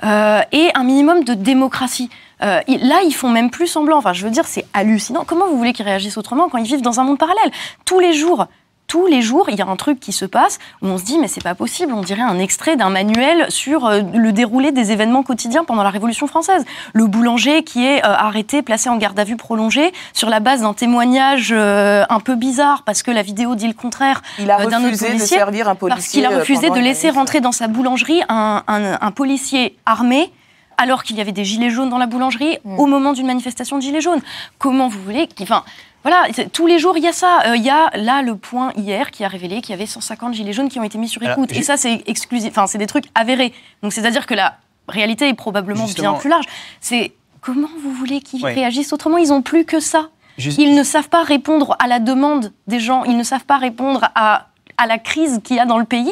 euh, 0.03 0.41
et 0.51 0.69
un 0.75 0.83
minimum 0.83 1.23
de 1.23 1.33
démocratie. 1.33 2.09
Euh, 2.41 2.62
là, 2.67 3.02
ils 3.06 3.13
font 3.13 3.30
même 3.30 3.49
plus 3.49 3.67
semblant. 3.67 3.97
Enfin, 3.97 4.13
je 4.13 4.23
veux 4.23 4.32
dire, 4.32 4.45
c'est 4.47 4.65
hallucinant. 4.73 5.23
Comment 5.25 5.47
vous 5.47 5.58
voulez 5.58 5.73
qu'ils 5.73 5.86
réagissent 5.86 6.17
autrement 6.17 6.49
quand 6.49 6.58
ils 6.58 6.65
vivent 6.65 6.82
dans 6.82 6.99
un 6.99 7.04
monde 7.04 7.17
parallèle? 7.17 7.51
Tous 7.86 7.99
les 7.99 8.13
jours, 8.13 8.45
tous 8.88 9.05
les 9.05 9.22
jours, 9.22 9.49
il 9.51 9.55
y 9.55 9.61
a 9.61 9.68
un 9.68 9.76
truc 9.76 9.99
qui 9.99 10.11
se 10.11 10.26
passe 10.26 10.57
où 10.82 10.88
on 10.88 10.97
se 10.97 11.03
dit 11.03 11.20
mais 11.20 11.28
c'est 11.28 11.43
pas 11.43 11.53
possible. 11.53 11.93
On 11.93 12.01
dirait 12.01 12.24
un 12.24 12.39
extrait 12.39 12.76
d'un 12.76 12.89
manuel 12.89 13.45
sur 13.51 13.86
euh, 13.86 14.01
le 14.16 14.32
déroulé 14.32 14.72
des 14.72 14.91
événements 14.91 15.22
quotidiens 15.22 15.63
pendant 15.63 15.84
la 15.84 15.91
Révolution 15.91 16.26
française. 16.26 16.66
Le 16.93 17.05
boulanger 17.05 17.63
qui 17.63 17.86
est 17.86 17.99
euh, 18.03 18.07
arrêté, 18.07 18.63
placé 18.63 18.89
en 18.89 18.97
garde 18.97 19.20
à 19.20 19.26
vue 19.26 19.36
prolongée 19.36 19.91
sur 20.13 20.30
la 20.30 20.39
base 20.39 20.61
d'un 20.61 20.74
témoignage 20.74 21.49
euh, 21.55 22.03
un 22.09 22.20
peu 22.20 22.34
bizarre 22.36 22.82
parce 22.84 23.03
que 23.03 23.11
la 23.11 23.22
vidéo 23.22 23.53
dit 23.53 23.68
le 23.68 23.74
contraire. 23.74 24.24
Il 24.39 24.49
a 24.49 24.57
d'un 24.66 24.78
autre 24.78 24.86
refusé 24.86 25.05
de 25.05 25.11
policier, 25.11 25.38
servir 25.38 25.70
un 25.70 25.76
policier. 25.76 25.95
parce 25.95 26.07
qu'il 26.07 26.26
a 26.26 26.39
refusé 26.39 26.70
de 26.72 26.80
laisser 26.80 27.09
rentrer 27.11 27.41
dans 27.41 27.51
sa 27.51 27.68
boulangerie 27.68 28.22
un, 28.28 28.63
un- 28.68 28.97
un 28.99 29.11
policier 29.11 29.78
armé 29.86 30.32
alors 30.80 31.03
qu'il 31.03 31.15
y 31.17 31.21
avait 31.21 31.32
des 31.32 31.45
gilets 31.45 31.69
jaunes 31.69 31.89
dans 31.89 31.97
la 31.99 32.07
boulangerie 32.07 32.57
Mm. 32.65 32.80
au 32.80 32.86
moment 32.88 33.13
d'une 33.13 33.27
manifestation 33.27 33.77
de 33.77 33.82
gilets 33.84 34.01
jaunes. 34.01 34.21
Comment 34.57 34.88
vous 34.88 35.01
voulez 35.03 35.27
qu'il- 35.27 35.43
Enfin, 35.43 35.63
voilà, 36.03 36.23
c'est- 36.34 36.49
tous 36.51 36.65
les 36.65 36.80
jours 36.80 36.97
il 36.97 37.03
y 37.03 37.07
a 37.07 37.11
ça. 37.13 37.41
Euh, 37.45 37.55
Il 37.57 37.63
y 37.63 37.69
a 37.69 37.89
là 37.95 38.21
le 38.21 38.36
point 38.36 38.71
hier 38.75 39.11
qui 39.11 39.23
a 39.23 39.27
révélé 39.27 39.61
qu'il 39.61 39.71
y 39.71 39.73
avait 39.73 39.86
150 39.86 40.34
gilets 40.34 40.53
jaunes 40.53 40.69
qui 40.69 40.80
ont 40.80 40.84
été 40.84 40.97
mis 40.97 41.07
sur 41.09 41.21
écoute. 41.21 41.51
Et 41.51 41.61
ça, 41.61 41.77
c'est 41.77 42.01
exclusif. 42.07 42.49
Enfin, 42.51 42.65
c'est 42.67 42.77
des 42.77 42.88
trucs 42.88 43.05
avérés. 43.15 43.53
Donc, 43.84 43.93
c'est-à-dire 43.93 44.25
que 44.25 44.34
la 44.34 44.57
réalité 44.88 45.27
est 45.27 45.34
probablement 45.34 45.86
Justement- 45.86 46.11
bien 46.13 46.19
plus 46.19 46.30
large. 46.30 46.45
C'est 46.80 47.13
comment 47.41 47.67
vous 47.84 47.91
voulez 47.91 48.21
qu'ils 48.21 48.43
Ouais. 48.43 48.53
réagissent 48.53 48.93
autrement? 48.93 49.17
Ils 49.17 49.32
ont 49.34 49.41
plus 49.41 49.65
que 49.65 49.80
ça. 49.80 50.07
Juste- 50.38 50.57
Ils 50.57 50.73
ne 50.73 50.84
savent 50.84 51.09
pas 51.09 51.23
répondre 51.23 51.75
à 51.80 51.88
la 51.88 51.99
demande 51.99 52.53
des 52.67 52.80
gens, 52.80 53.03
ils 53.03 53.17
ne 53.17 53.23
savent 53.23 53.43
pas 53.43 53.57
répondre 53.57 54.05
à, 54.15 54.47
à 54.77 54.88
la 54.88 54.97
crise 54.97 55.41
qu'il 55.43 55.57
y 55.57 55.59
a 55.59 55.65
dans 55.65 55.77
le 55.77 55.84
pays. 55.84 56.11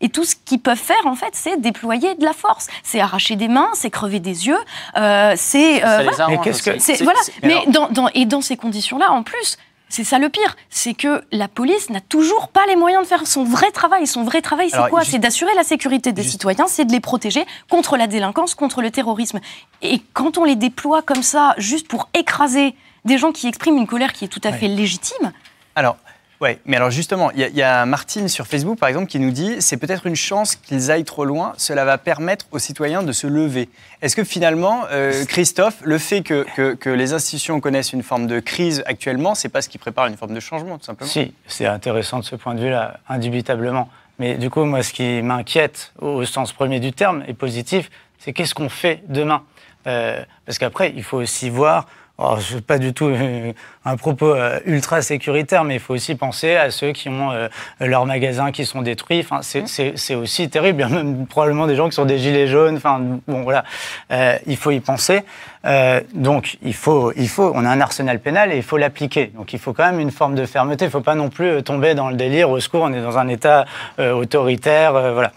Et 0.00 0.08
tout 0.08 0.24
ce 0.24 0.34
qu'ils 0.44 0.60
peuvent 0.60 0.76
faire, 0.78 1.06
en 1.06 1.14
fait, 1.14 1.30
c'est 1.32 1.60
déployer 1.60 2.14
de 2.14 2.24
la 2.24 2.32
force. 2.32 2.68
C'est 2.82 3.00
arracher 3.00 3.36
des 3.36 3.48
mains, 3.48 3.70
c'est 3.74 3.90
crever 3.90 4.20
des 4.20 4.46
yeux, 4.46 4.58
euh, 4.96 5.34
c'est... 5.36 5.84
euh, 5.84 6.02
voilà. 6.08 6.28
Mais 6.28 6.38
qu'est-ce 6.42 6.62
que-. 6.62 6.78
C'est- 6.78 7.02
voilà. 7.02 7.20
Mais 7.42 7.52
alors- 7.54 7.68
dans, 7.68 7.88
dans- 7.88 8.08
et 8.14 8.24
dans 8.26 8.40
ces 8.40 8.56
conditions-là, 8.56 9.12
en 9.12 9.22
plus, 9.22 9.56
c'est 9.88 10.02
ça 10.04 10.18
le 10.18 10.28
pire, 10.28 10.56
c'est 10.70 10.94
que 10.94 11.22
la 11.30 11.46
police 11.46 11.88
n'a 11.90 12.00
toujours 12.00 12.48
pas 12.48 12.66
les 12.66 12.74
moyens 12.74 13.02
de 13.04 13.06
faire 13.08 13.26
son 13.26 13.44
vrai 13.44 13.70
travail. 13.70 14.06
Son 14.08 14.24
vrai 14.24 14.42
travail, 14.42 14.68
c'est 14.70 14.88
quoi? 14.90 15.04
C'est 15.04 15.18
d'assurer 15.20 15.54
la 15.54 15.62
sécurité 15.62 16.10
des 16.12 16.22
juste- 16.22 16.32
citoyens, 16.32 16.66
c'est 16.66 16.84
de 16.84 16.90
les 16.92 17.00
protéger 17.00 17.44
contre 17.70 17.96
la 17.96 18.06
délinquance, 18.08 18.54
contre 18.56 18.82
le 18.82 18.90
terrorisme. 18.90 19.38
Et 19.82 20.00
quand 20.12 20.36
on 20.38 20.44
les 20.44 20.56
déploie 20.56 21.02
comme 21.02 21.22
ça, 21.22 21.54
juste 21.58 21.86
pour 21.86 22.08
écraser 22.14 22.74
des 23.04 23.18
gens 23.18 23.30
qui 23.30 23.46
expriment 23.46 23.76
une 23.76 23.86
colère 23.86 24.12
qui 24.12 24.24
est 24.24 24.28
tout 24.28 24.40
à 24.44 24.48
Ouais. 24.50 24.58
fait 24.58 24.66
légitime, 24.68 25.32
Alors, 25.76 25.96
ouais, 26.40 26.58
mais 26.66 26.76
alors 26.76 26.90
justement, 26.90 27.30
il 27.32 27.40
y, 27.54 27.62
a- 27.62 27.86
Martine 27.86 28.28
sur 28.28 28.46
Facebook, 28.46 28.78
par 28.78 28.88
exemple, 28.88 29.06
qui 29.06 29.18
nous 29.18 29.30
dit 29.30 29.56
c'est 29.60 29.76
peut-être 29.76 30.06
une 30.06 30.16
chance 30.16 30.56
qu'ils 30.56 30.90
aillent 30.90 31.04
trop 31.04 31.24
loin, 31.24 31.52
cela 31.56 31.84
va 31.84 31.98
permettre 31.98 32.46
aux 32.50 32.58
citoyens 32.58 33.02
de 33.02 33.12
se 33.12 33.26
lever. 33.26 33.68
Est-ce 34.02 34.16
que 34.16 34.24
finalement, 34.24 34.84
euh, 34.90 35.24
Christophe, 35.26 35.76
le 35.82 35.98
fait 35.98 36.22
que, 36.22 36.44
que- 36.56 36.74
que 36.74 36.90
les 36.90 37.12
institutions 37.12 37.60
connaissent 37.60 37.92
une 37.92 38.02
forme 38.02 38.26
de 38.26 38.40
crise 38.40 38.82
actuellement, 38.86 39.34
c'est 39.34 39.48
pas 39.48 39.62
ce 39.62 39.68
qui 39.68 39.78
prépare 39.78 40.06
une 40.06 40.16
forme 40.16 40.34
de 40.34 40.40
changement, 40.40 40.78
tout 40.78 40.84
simplement? 40.84 41.10
Si, 41.10 41.32
c'est 41.46 41.66
intéressant 41.66 42.18
de 42.18 42.24
ce 42.24 42.36
point 42.36 42.54
de 42.54 42.60
vue-là, 42.60 42.98
indubitablement. 43.08 43.88
Mais 44.18 44.36
du 44.36 44.48
coup, 44.50 44.64
moi, 44.64 44.82
ce 44.82 44.92
qui 44.92 45.22
m'inquiète 45.22 45.92
au 46.00 46.24
sens 46.24 46.52
premier 46.52 46.78
du 46.80 46.92
terme 46.92 47.24
et 47.26 47.34
positif, 47.34 47.90
c'est 48.18 48.32
qu'est-ce 48.32 48.54
qu'on 48.54 48.68
fait 48.68 49.02
demain? 49.08 49.42
Euh, 49.86 50.22
Parce 50.46 50.58
qu'après, 50.58 50.92
il 50.96 51.02
faut 51.02 51.18
aussi 51.18 51.50
voir. 51.50 51.86
Alors, 52.16 52.38
je 52.38 52.58
pas 52.58 52.78
du 52.78 52.92
tout 52.94 53.06
euh, 53.08 53.52
un 53.84 53.96
propos 53.96 54.32
euh, 54.36 54.60
ultra 54.66 55.02
sécuritaire, 55.02 55.64
mais 55.64 55.74
il 55.74 55.80
faut 55.80 55.94
aussi 55.94 56.14
penser 56.14 56.54
à 56.54 56.70
ceux 56.70 56.92
qui 56.92 57.08
ont 57.08 57.32
euh, 57.32 57.48
leurs 57.80 58.06
magasins 58.06 58.52
qui 58.52 58.66
sont 58.66 58.82
détruits. 58.82 59.18
Enfin, 59.18 59.42
c'est- 59.42 59.66
c'est 59.96 60.14
aussi 60.14 60.48
terrible. 60.48 60.82
Il 60.86 60.88
y 60.88 60.92
a 60.92 61.02
même 61.02 61.26
probablement 61.26 61.66
des 61.66 61.74
gens 61.74 61.88
qui 61.88 61.96
sont 61.96 62.04
des 62.04 62.18
gilets 62.18 62.46
jaunes. 62.46 62.76
Enfin, 62.76 63.00
bon, 63.26 63.42
voilà. 63.42 63.64
Euh, 64.12 64.36
il 64.46 64.56
faut 64.56 64.70
y 64.70 64.78
penser. 64.78 65.22
Euh, 65.66 66.00
donc, 66.14 66.56
il 66.62 66.74
faut, 66.74 67.10
il 67.16 67.28
faut, 67.28 67.50
on 67.52 67.64
a 67.64 67.68
un 67.68 67.80
arsenal 67.80 68.20
pénal 68.20 68.52
et 68.52 68.56
il 68.58 68.62
faut 68.62 68.76
l'appliquer. 68.76 69.32
Donc, 69.34 69.52
il 69.52 69.58
faut 69.58 69.72
quand 69.72 69.84
même 69.90 69.98
une 69.98 70.12
forme 70.12 70.36
de 70.36 70.46
fermeté. 70.46 70.84
Il 70.84 70.88
ne 70.88 70.92
faut 70.92 71.00
pas 71.00 71.16
non 71.16 71.30
plus 71.30 71.64
tomber 71.64 71.96
dans 71.96 72.10
le 72.10 72.14
délire. 72.16 72.48
Au 72.48 72.60
secours, 72.60 72.82
on 72.82 72.92
est 72.92 73.02
dans 73.02 73.18
un 73.18 73.26
État 73.26 73.64
euh, 73.98 74.12
autoritaire. 74.12 74.94
euh, 74.94 75.12
voilà. 75.14 75.32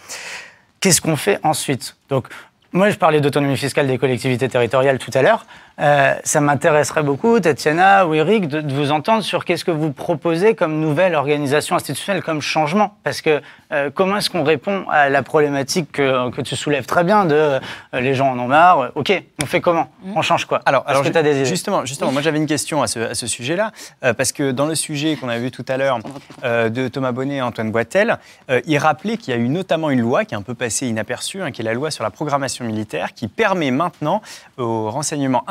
Qu'est-ce 0.80 1.01
qu'on 1.01 1.15
fait 1.15 1.39
ensuite? 1.41 1.95
Donc, 2.09 2.28
moi, 2.71 2.91
je 2.91 2.97
parlais 2.97 3.19
d'autonomie 3.19 3.57
fiscale 3.57 3.88
des 3.88 3.97
collectivités 3.97 4.47
territoriales 4.47 4.99
tout 4.99 5.09
à 5.15 5.23
l'heure. 5.23 5.47
Euh, 5.80 6.15
ça 6.23 6.41
m'intéresserait 6.41 7.03
beaucoup, 7.03 7.39
Tatiana 7.39 8.07
ou 8.07 8.15
Eric, 8.15 8.47
de, 8.47 8.61
de 8.61 8.73
vous 8.73 8.91
entendre 8.91 9.21
sur 9.23 9.45
qu'est-ce 9.45 9.63
que 9.63 9.69
vous 9.69 9.91
proposez 9.91 10.55
comme 10.55 10.80
nouvelle 10.80 11.13
organisation 11.13 11.75
institutionnelle, 11.75 12.23
comme 12.23 12.41
changement. 12.41 12.95
Parce 13.03 13.21
que 13.21 13.41
euh, 13.71 13.91
comment 13.93 14.17
est-ce 14.17 14.32
qu'on 14.32 14.43
répond 14.43 14.86
à 14.89 15.09
la 15.09 15.21
problématique 15.21 15.91
que, 15.91 16.32
que 16.32 16.41
tu 16.41 16.55
soulèves 16.55 16.88
très 16.88 17.03
bien 17.03 17.25
de 17.25 17.36
euh, 17.36 17.59
les 17.93 18.15
gens 18.15 18.32
en 18.32 18.39
ont 18.39 18.47
marre 18.47 18.91
Ok, 18.95 19.23
on 19.43 19.45
fait 19.45 19.61
comment 19.61 19.89
On 20.15 20.23
change 20.23 20.45
quoi 20.45 20.61
Alors, 20.65 20.84
alors 20.88 21.03
que 21.03 21.15
as 21.15 21.21
des 21.21 21.36
idées 21.36 21.45
justement, 21.45 21.86
justement, 21.86 22.11
moi 22.11 22.23
j'avais 22.23 22.38
une 22.38 22.47
question 22.47 22.82
à 22.82 22.88
ce, 22.88 22.99
à 22.99 23.13
ce 23.13 23.28
sujet-là, 23.28 23.71
parce 24.17 24.32
que 24.32 24.51
dans 24.51 24.65
le 24.65 24.75
sujet 24.75 25.15
qu'on 25.15 25.30
a 25.30 25.38
vu 25.38 25.51
tout 25.51 25.65
à 25.67 25.78
l'heure 25.78 25.99
de 26.43 26.88
Thomas 26.88 27.11
Bonnet 27.11 27.36
et 27.36 27.41
Antoine 27.41 27.71
Boitel, 27.71 28.17
il 28.65 28.78
rappelait 28.78 29.17
qu'il 29.17 29.34
y 29.34 29.38
a 29.38 29.39
eu 29.39 29.49
notamment 29.49 29.89
une 29.89 30.01
loi 30.01 30.25
qui 30.25 30.34
est 30.34 30.38
un 30.38 30.41
peu 30.41 30.53
passée 30.53 30.88
inaperçue, 30.88 31.41
hein, 31.41 31.51
qui 31.51 31.61
est 31.61 31.65
la 31.65 31.73
loi 31.73 31.91
sur 31.91 32.03
la 32.03 32.09
programmation 32.09 32.65
militaire, 32.65 33.13
qui 33.13 33.28
permet 33.28 33.71
maintenant 33.71 34.21
au 34.57 34.89
renseignement 34.89 35.43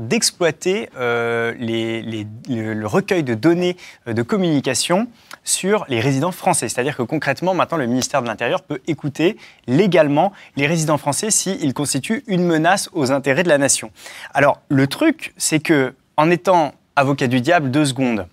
d'exploiter 0.00 0.88
euh, 0.96 1.54
le 1.58 2.86
recueil 2.86 3.22
de 3.22 3.34
données 3.34 3.76
euh, 4.08 4.12
de 4.12 4.22
communication 4.22 5.08
sur 5.44 5.84
les 5.88 6.00
résidents 6.00 6.32
français. 6.32 6.68
C'est-à-dire 6.68 6.96
que 6.96 7.02
concrètement, 7.02 7.54
maintenant, 7.54 7.78
le 7.78 7.86
ministère 7.86 8.22
de 8.22 8.26
l'Intérieur 8.26 8.62
peut 8.62 8.80
écouter 8.86 9.36
légalement 9.66 10.32
les 10.56 10.66
résidents 10.66 10.98
français 10.98 11.30
s'ils 11.30 11.74
constituent 11.74 12.24
une 12.26 12.44
menace 12.44 12.88
aux 12.92 13.12
intérêts 13.12 13.42
de 13.42 13.48
la 13.48 13.58
nation. 13.58 13.90
Alors, 14.34 14.60
le 14.68 14.86
truc, 14.86 15.32
c'est 15.36 15.60
que, 15.60 15.94
en 16.16 16.30
étant 16.30 16.72
avocat 16.96 17.26
du 17.26 17.40
diable, 17.40 17.70
deux 17.70 17.84
secondes, 17.84 18.26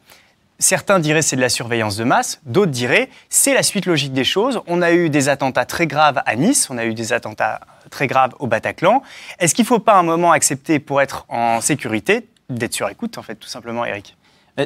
Certains 0.59 0.99
diraient 0.99 1.23
c'est 1.23 1.35
de 1.35 1.41
la 1.41 1.49
surveillance 1.49 1.97
de 1.97 2.05
masse, 2.05 2.39
d'autres 2.45 2.71
diraient 2.71 3.09
c'est 3.27 3.53
la 3.53 3.63
suite 3.63 3.85
logique 3.85 4.13
des 4.13 4.23
choses. 4.23 4.61
On 4.65 4.81
a 4.81 4.93
eu 4.93 5.09
des 5.09 5.27
attentats 5.27 5.65
très 5.65 5.87
graves 5.87 6.21
à 6.25 6.35
Nice, 6.37 6.69
on 6.69 6.77
a 6.77 6.85
eu 6.85 6.93
des 6.93 7.11
attentats 7.11 7.59
très 7.93 8.07
graves 8.07 8.33
au 8.39 8.47
Bataclan. 8.47 9.01
Est-ce 9.39 9.53
qu'il 9.53 9.63
ne 9.63 9.67
faut 9.67 9.79
pas 9.79 9.93
un 9.93 10.03
moment 10.03 10.31
accepter 10.31 10.79
pour 10.79 11.01
être 11.01 11.25
en 11.29 11.61
sécurité 11.61 12.27
d'être 12.49 12.73
sur 12.73 12.89
écoute, 12.89 13.17
en 13.17 13.21
fait, 13.21 13.35
tout 13.35 13.47
simplement, 13.47 13.85
Eric? 13.85 14.17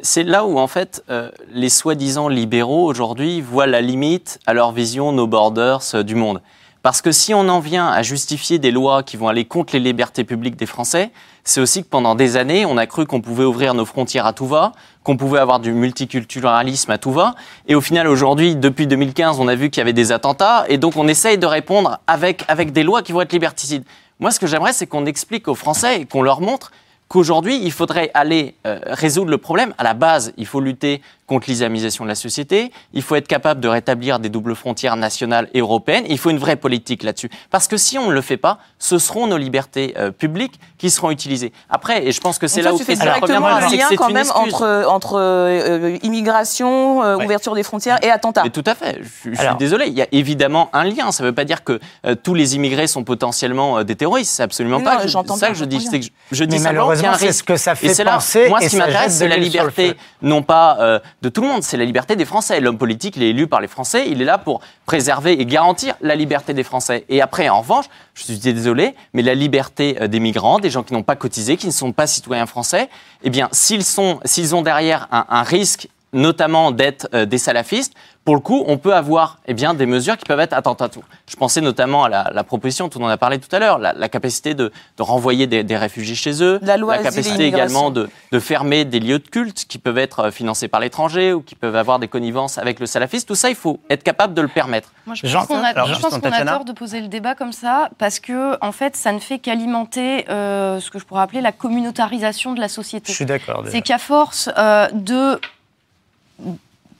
C'est 0.01 0.23
là 0.23 0.45
où, 0.45 0.57
en 0.57 0.67
fait, 0.67 1.03
euh, 1.09 1.31
les 1.49 1.69
soi-disant 1.69 2.27
libéraux, 2.27 2.85
aujourd'hui, 2.85 3.39
voient 3.39 3.67
la 3.67 3.81
limite 3.81 4.39
à 4.45 4.53
leur 4.53 4.71
vision 4.71 5.11
no 5.11 5.27
borders 5.27 5.81
euh, 5.93 6.03
du 6.03 6.15
monde. 6.15 6.41
Parce 6.83 7.01
que 7.01 7.11
si 7.11 7.33
on 7.33 7.47
en 7.49 7.59
vient 7.59 7.87
à 7.87 8.01
justifier 8.01 8.59
des 8.59 8.71
lois 8.71 9.03
qui 9.03 9.17
vont 9.17 9.27
aller 9.27 9.45
contre 9.45 9.73
les 9.73 9.79
libertés 9.79 10.23
publiques 10.23 10.55
des 10.55 10.65
Français, 10.65 11.11
c'est 11.47 11.61
aussi 11.61 11.81
que 11.81 11.87
pendant 11.87 12.13
des 12.13 12.35
années, 12.35 12.65
on 12.65 12.75
a 12.75 12.85
cru 12.87 13.05
qu'on 13.05 13.21
pouvait 13.21 13.45
ouvrir 13.45 13.73
nos 13.73 13.85
frontières 13.85 14.25
à 14.25 14.33
tout 14.33 14.45
va, 14.45 14.73
qu'on 15.03 15.15
pouvait 15.15 15.39
avoir 15.39 15.61
du 15.61 15.71
multiculturalisme 15.71 16.91
à 16.91 16.97
tout 16.97 17.13
va. 17.13 17.35
Et 17.69 17.75
au 17.75 17.79
final, 17.79 18.09
aujourd'hui, 18.09 18.57
depuis 18.57 18.85
2015, 18.85 19.39
on 19.39 19.47
a 19.47 19.55
vu 19.55 19.69
qu'il 19.69 19.79
y 19.79 19.81
avait 19.81 19.93
des 19.93 20.11
attentats. 20.11 20.65
Et 20.67 20.77
donc, 20.77 20.97
on 20.97 21.07
essaye 21.07 21.37
de 21.37 21.45
répondre 21.45 21.99
avec, 22.05 22.43
avec 22.49 22.73
des 22.73 22.83
lois 22.83 23.01
qui 23.01 23.13
vont 23.13 23.21
être 23.21 23.31
liberticides. 23.31 23.85
Moi, 24.19 24.31
ce 24.31 24.41
que 24.41 24.47
j'aimerais, 24.47 24.73
c'est 24.73 24.87
qu'on 24.87 25.05
explique 25.05 25.47
aux 25.47 25.55
Français 25.55 26.01
et 26.01 26.05
qu'on 26.05 26.21
leur 26.21 26.41
montre 26.41 26.71
qu'aujourd'hui, 27.07 27.59
il 27.63 27.71
faudrait 27.71 28.11
aller 28.13 28.55
euh, 28.65 28.79
résoudre 28.85 29.31
le 29.31 29.37
problème. 29.37 29.73
À 29.77 29.83
la 29.83 29.93
base, 29.93 30.33
il 30.37 30.45
faut 30.45 30.59
lutter 30.59 31.01
contre 31.25 31.49
l'islamisation 31.49 32.03
de 32.03 32.09
la 32.09 32.15
société, 32.15 32.71
il 32.93 33.01
faut 33.01 33.15
être 33.15 33.27
capable 33.27 33.59
de 33.59 33.67
rétablir 33.67 34.19
des 34.19 34.29
doubles 34.29 34.55
frontières 34.55 34.95
nationales 34.95 35.49
et 35.53 35.59
européennes, 35.59 36.05
il 36.07 36.17
faut 36.17 36.29
une 36.29 36.37
vraie 36.37 36.55
politique 36.55 37.03
là-dessus. 37.03 37.29
Parce 37.49 37.67
que 37.67 37.75
si 37.77 37.97
on 37.97 38.07
ne 38.07 38.13
le 38.13 38.21
fait 38.21 38.37
pas, 38.37 38.59
ce 38.79 38.99
seront 38.99 39.27
nos 39.27 39.37
libertés 39.37 39.93
euh, 39.97 40.11
publiques 40.11 40.59
qui 40.77 40.89
seront 40.89 41.09
utilisées. 41.11 41.51
Après, 41.69 42.05
et 42.05 42.11
je 42.11 42.21
pense 42.21 42.37
que 42.37 42.47
c'est 42.47 42.61
là 42.61 42.73
où 42.73 42.77
Christophe 42.77 42.99
directement 42.99 43.47
un 43.47 43.67
que 43.67 43.75
lien 43.75 43.87
quand 43.97 44.07
même 44.09 44.17
excuse. 44.17 44.53
entre, 44.53 44.85
entre 44.87 45.19
euh, 45.19 45.97
immigration, 46.03 47.03
euh, 47.03 47.15
Ouais. 47.17 47.25
ouverture 47.25 47.55
des 47.55 47.63
frontières 47.63 47.97
et 48.03 48.09
attentats. 48.11 48.43
Mais 48.43 48.49
tout 48.51 48.63
à 48.65 48.75
fait. 48.75 48.99
Je, 49.23 49.31
je 49.31 49.35
suis 49.35 49.55
désolé. 49.57 49.87
Il 49.87 49.93
y 49.93 50.01
a 50.01 50.07
évidemment 50.11 50.69
un 50.73 50.83
lien. 50.83 51.11
Ça 51.11 51.23
ne 51.23 51.29
veut 51.29 51.33
pas 51.35 51.45
dire 51.45 51.63
que 51.63 51.79
euh, 52.05 52.15
tous 52.21 52.33
les 52.33 52.55
immigrés 52.55 52.85
sont 52.87 53.03
potentiellement 53.03 53.79
euh, 53.79 53.83
des 53.83 53.95
terroristes. 53.95 54.31
C'est 54.35 54.43
absolument 54.43 54.81
pas. 54.81 55.07
j'entends 55.07 55.35
ça 55.35 55.47
que 55.49 55.55
je 55.55 55.65
dis. 55.65 55.77
que 55.89 55.99
je, 56.01 56.09
je 56.31 56.43
dis 56.43 56.59
malheureusement, 56.59 57.13
c'est 57.17 57.31
ce 57.31 57.43
que 57.43 57.57
ça 57.57 57.73
fait 57.75 57.87
et 57.87 57.93
c'est 57.93 58.03
là, 58.03 58.13
penser 58.13 58.49
moi, 58.49 58.59
et 58.61 58.65
ce 58.65 58.69
qui 58.71 58.75
m'intéresse, 58.77 59.17
c'est 59.17 59.25
de 59.25 59.29
la 59.29 59.37
liberté, 59.37 59.95
non 60.21 60.43
pas 60.43 60.77
euh, 60.79 60.99
de 61.21 61.29
tout 61.29 61.41
le 61.41 61.47
monde, 61.47 61.63
c'est 61.63 61.77
la 61.77 61.85
liberté 61.85 62.15
des 62.15 62.25
Français. 62.25 62.59
L'homme 62.59 62.77
politique, 62.77 63.15
il 63.17 63.23
est 63.23 63.29
élu 63.29 63.47
par 63.47 63.61
les 63.61 63.67
Français. 63.67 64.05
Il 64.09 64.21
est 64.21 64.25
là 64.25 64.37
pour 64.37 64.61
préserver 64.85 65.39
et 65.41 65.45
garantir 65.45 65.95
la 66.01 66.15
liberté 66.15 66.53
des 66.53 66.63
Français. 66.63 67.05
Et 67.09 67.21
après, 67.21 67.49
en 67.49 67.61
revanche, 67.61 67.85
je 68.17 68.23
suis 68.23 68.37
désolé, 68.39 68.95
mais 69.13 69.21
la 69.21 69.35
liberté 69.35 69.97
euh, 70.01 70.07
des 70.07 70.19
migrants, 70.19 70.59
des 70.59 70.71
gens 70.71 70.81
qui 70.81 70.93
n'ont 70.93 71.03
pas 71.03 71.15
cotisé, 71.15 71.55
qui 71.55 71.67
ne 71.67 71.71
sont 71.71 71.91
pas 71.91 72.07
citoyens 72.07 72.47
français, 72.47 72.89
eh 73.23 73.29
bien, 73.29 73.47
s'ils 73.51 73.83
sont, 73.83 74.19
s'ils 74.25 74.55
ont 74.55 74.63
derrière 74.63 75.07
un, 75.11 75.25
un 75.29 75.43
risque 75.43 75.87
notamment 76.17 76.71
d'être 76.71 77.07
euh, 77.13 77.25
des 77.25 77.37
salafistes, 77.37 77.93
pour 78.25 78.35
le 78.35 78.41
coup, 78.41 78.65
on 78.67 78.77
peut 78.77 78.93
avoir 78.93 79.37
eh 79.47 79.53
bien, 79.53 79.73
des 79.73 79.85
mesures 79.85 80.17
qui 80.17 80.25
peuvent 80.25 80.41
être 80.41 80.51
attentatoires. 80.51 81.05
Je 81.29 81.37
pensais 81.37 81.61
notamment 81.61 82.03
à 82.03 82.09
la, 82.09 82.43
proposition, 82.43 82.89
tout 82.89 82.99
on 82.99 83.05
en 83.05 83.07
a 83.07 83.15
parlé 83.15 83.39
tout 83.39 83.55
à 83.55 83.59
l'heure, 83.59 83.79
la, 83.79 84.09
capacité 84.09 84.53
de, 84.53 84.69
renvoyer 84.99 85.47
des, 85.47 85.77
réfugiés 85.77 86.15
chez 86.15 86.43
eux, 86.43 86.59
la, 86.61 86.75
loi 86.75 86.97
capacité 86.97 87.45
également 87.45 87.89
de, 87.89 88.09
de, 88.33 88.39
fermer 88.39 88.83
des 88.83 88.99
lieux 88.99 89.19
de 89.19 89.27
culte 89.29 89.65
qui 89.69 89.77
peuvent 89.77 89.97
être 89.97 90.19
euh, 90.19 90.31
financés 90.31 90.67
par 90.67 90.81
l'étranger 90.81 91.31
ou 91.31 91.41
qui 91.41 91.55
peuvent 91.55 91.77
avoir 91.77 91.99
des 91.99 92.09
connivences 92.09 92.57
avec 92.57 92.81
le 92.81 92.85
salafiste. 92.85 93.29
Tout 93.29 93.35
ça, 93.35 93.49
il 93.49 93.55
faut 93.55 93.79
être 93.89 94.03
capable 94.03 94.33
de 94.33 94.41
le 94.41 94.49
permettre. 94.49 94.91
Moi, 95.05 95.15
je 95.15 95.33
pense 95.33 95.47
qu'on 95.47 95.63
a, 95.63 95.69
a, 95.69 96.45
tort 96.45 96.65
de 96.65 96.73
poser 96.73 96.99
le 96.99 97.07
débat 97.07 97.33
comme 97.33 97.53
ça 97.53 97.89
parce 97.97 98.19
que, 98.19 98.57
en 98.59 98.73
fait, 98.73 98.97
ça 98.97 99.13
ne 99.13 99.19
fait 99.19 99.39
qu'alimenter 99.39 100.29
euh, 100.29 100.81
ce 100.81 100.91
que 100.91 100.99
je 100.99 101.05
pourrais 101.05 101.21
appeler 101.21 101.39
la 101.39 101.53
communautarisation 101.53 102.53
de 102.53 102.59
la 102.59 102.67
société. 102.67 103.13
Je 103.13 103.15
suis 103.15 103.25
d'accord. 103.25 103.63
C'est 103.71 103.81
qu'à 103.81 103.99
force 103.99 104.49
euh, 104.57 104.89
de 104.91 105.39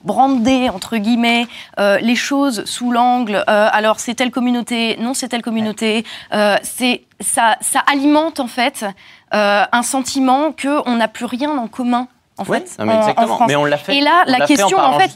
brander, 0.04 0.70
entre 0.70 0.98
guillemets, 0.98 1.48
euh, 1.80 2.00
les 2.00 2.16
choses 2.16 2.66
sous 2.66 2.92
l'angle, 2.92 3.44
euh, 3.48 3.70
alors 3.72 4.00
c'est 4.00 4.16
telle 4.16 4.32
communauté, 4.32 4.98
non 5.00 5.14
c'est 5.14 5.28
telle 5.28 5.42
communauté, 5.42 6.06
euh, 6.34 6.56
c'est 6.64 7.04
ça, 7.20 7.58
ça 7.62 7.80
alimente 7.80 8.40
en 8.40 8.48
fait 8.48 8.86
un 9.30 9.84
sentiment 9.84 10.54
qu'on 10.54 10.96
n'a 10.96 11.10
plus 11.10 11.26
rien 11.26 11.50
en 11.58 11.68
commun 11.68 12.08
en 12.38 12.46
fait, 12.46 12.76
mais 12.84 12.96
exactement. 12.96 13.40
mais 13.48 13.56
on 13.56 13.66
l'a 13.66 13.78
fait. 13.78 13.98
Et 13.98 14.02
là, 14.02 14.24
la 14.28 14.46
question, 14.46 14.78
en, 14.78 15.00
fait, 15.00 15.12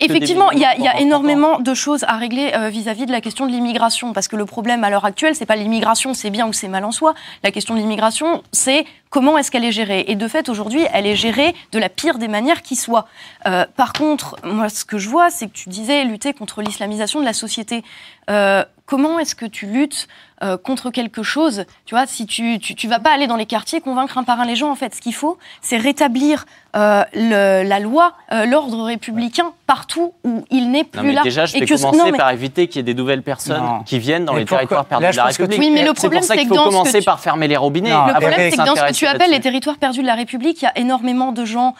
effectivement, 0.00 0.50
il 0.50 0.58
y 0.58 0.64
a, 0.64 1.00
énormément 1.00 1.58
de 1.58 1.74
choses 1.74 2.04
à 2.04 2.16
régler 2.16 2.52
vis-à-vis 2.70 3.06
de 3.06 3.12
la 3.12 3.20
question 3.20 3.46
de 3.46 3.50
l'immigration, 3.50 4.12
parce 4.12 4.28
que 4.28 4.36
le 4.36 4.46
problème 4.46 4.84
à 4.84 4.90
l'heure 4.90 5.04
actuelle, 5.04 5.34
c'est 5.34 5.46
pas 5.46 5.56
l'immigration, 5.56 6.14
c'est 6.14 6.30
bien 6.30 6.46
ou 6.46 6.52
c'est 6.52 6.68
mal 6.68 6.84
en 6.84 6.92
soi. 6.92 7.14
La 7.42 7.50
question 7.50 7.74
de 7.74 7.80
l'immigration, 7.80 8.42
c'est 8.52 8.84
comment 9.12 9.38
est-ce 9.38 9.50
qu'elle 9.50 9.64
est 9.64 9.72
gérée 9.72 10.04
Et 10.08 10.16
de 10.16 10.26
fait, 10.26 10.48
aujourd'hui, 10.48 10.84
elle 10.92 11.06
est 11.06 11.16
gérée 11.16 11.54
de 11.70 11.78
la 11.78 11.88
pire 11.88 12.18
des 12.18 12.28
manières 12.28 12.62
qui 12.62 12.76
soit. 12.76 13.06
Euh, 13.46 13.66
par 13.76 13.92
contre, 13.92 14.36
moi, 14.42 14.68
ce 14.68 14.84
que 14.84 14.98
je 14.98 15.08
vois, 15.08 15.30
c'est 15.30 15.46
que 15.46 15.52
tu 15.52 15.68
disais 15.68 16.04
lutter 16.04 16.32
contre 16.32 16.62
l'islamisation 16.62 17.20
de 17.20 17.24
la 17.24 17.34
société. 17.34 17.84
Euh, 18.30 18.64
comment 18.92 19.18
est-ce 19.18 19.34
que 19.34 19.46
tu 19.46 19.64
luttes 19.64 20.06
euh, 20.42 20.58
contre 20.58 20.90
quelque 20.90 21.22
chose 21.22 21.64
Tu 21.86 21.94
vois, 21.94 22.06
si 22.06 22.26
tu, 22.26 22.58
tu, 22.58 22.88
vas 22.88 22.98
pas 22.98 23.10
aller 23.10 23.26
dans 23.26 23.36
les 23.36 23.46
quartiers 23.46 23.80
convaincre 23.80 24.18
un 24.18 24.22
par 24.22 24.38
un 24.38 24.44
les 24.44 24.54
gens, 24.54 24.70
en 24.70 24.74
fait, 24.74 24.94
ce 24.94 25.00
qu'il 25.00 25.14
faut, 25.14 25.38
c'est 25.62 25.78
rétablir 25.78 26.44
le, 26.74 27.62
la 27.62 27.80
loi, 27.80 28.14
l'ordre 28.46 28.84
républicain 28.84 29.52
partout 29.66 30.12
où 30.24 30.44
il 30.50 30.70
n'est 30.70 30.84
plus 30.84 31.08
mais 31.08 31.12
là. 31.12 31.22
Déjà, 31.22 31.46
je 31.46 31.58
vais 31.58 31.66
commencer 31.66 32.12
par 32.12 32.30
éviter 32.30 32.66
qu'il 32.66 32.76
y 32.76 32.80
ait 32.80 32.82
des 32.82 32.94
nouvelles 32.94 33.22
personnes 33.22 33.82
qui 33.86 33.98
viennent 33.98 34.24
dans 34.24 34.34
les 34.34 34.44
territoires 34.44 34.84
perdus 34.84 35.10
de 35.10 35.16
la 35.16 35.24
République. 35.24 35.58
Oui, 35.58 35.70
mais 35.70 35.84
le 35.84 35.92
problème, 35.92 36.22
c'est 36.22 36.36
qu'il 36.36 36.48
faut 36.48 36.54
commencer 36.54 37.02
par 37.02 37.20
fermer 37.20 37.48
les 37.48 37.56
robinets. 37.56 37.90
le 37.90 38.12
problème, 38.12 38.50
c'est 38.50 38.56
que 38.56 38.66
dans 38.66 38.76
ce 38.76 38.82
que 38.82 38.94
tu 38.94 39.06
appelles 39.06 39.30
les 39.30 39.40
territoires 39.40 39.78
perdus 39.78 40.02
de 40.02 40.06
la 40.06 40.14
République, 40.14 40.60
il 40.62 40.64
y 40.64 40.68
a 40.68 40.78
énormément 40.78 41.32
de 41.32 41.44
gens 41.44 41.74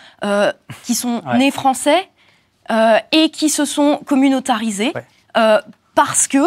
qui 0.85 0.95
sont 0.95 1.23
nés 1.37 1.51
français 1.51 2.09
euh, 2.71 2.99
et 3.11 3.31
qui 3.31 3.51
se 3.51 3.65
sont 3.65 4.01
communautarisés 4.07 4.93
euh, 5.37 5.61
parce 5.97 6.29
que 6.29 6.39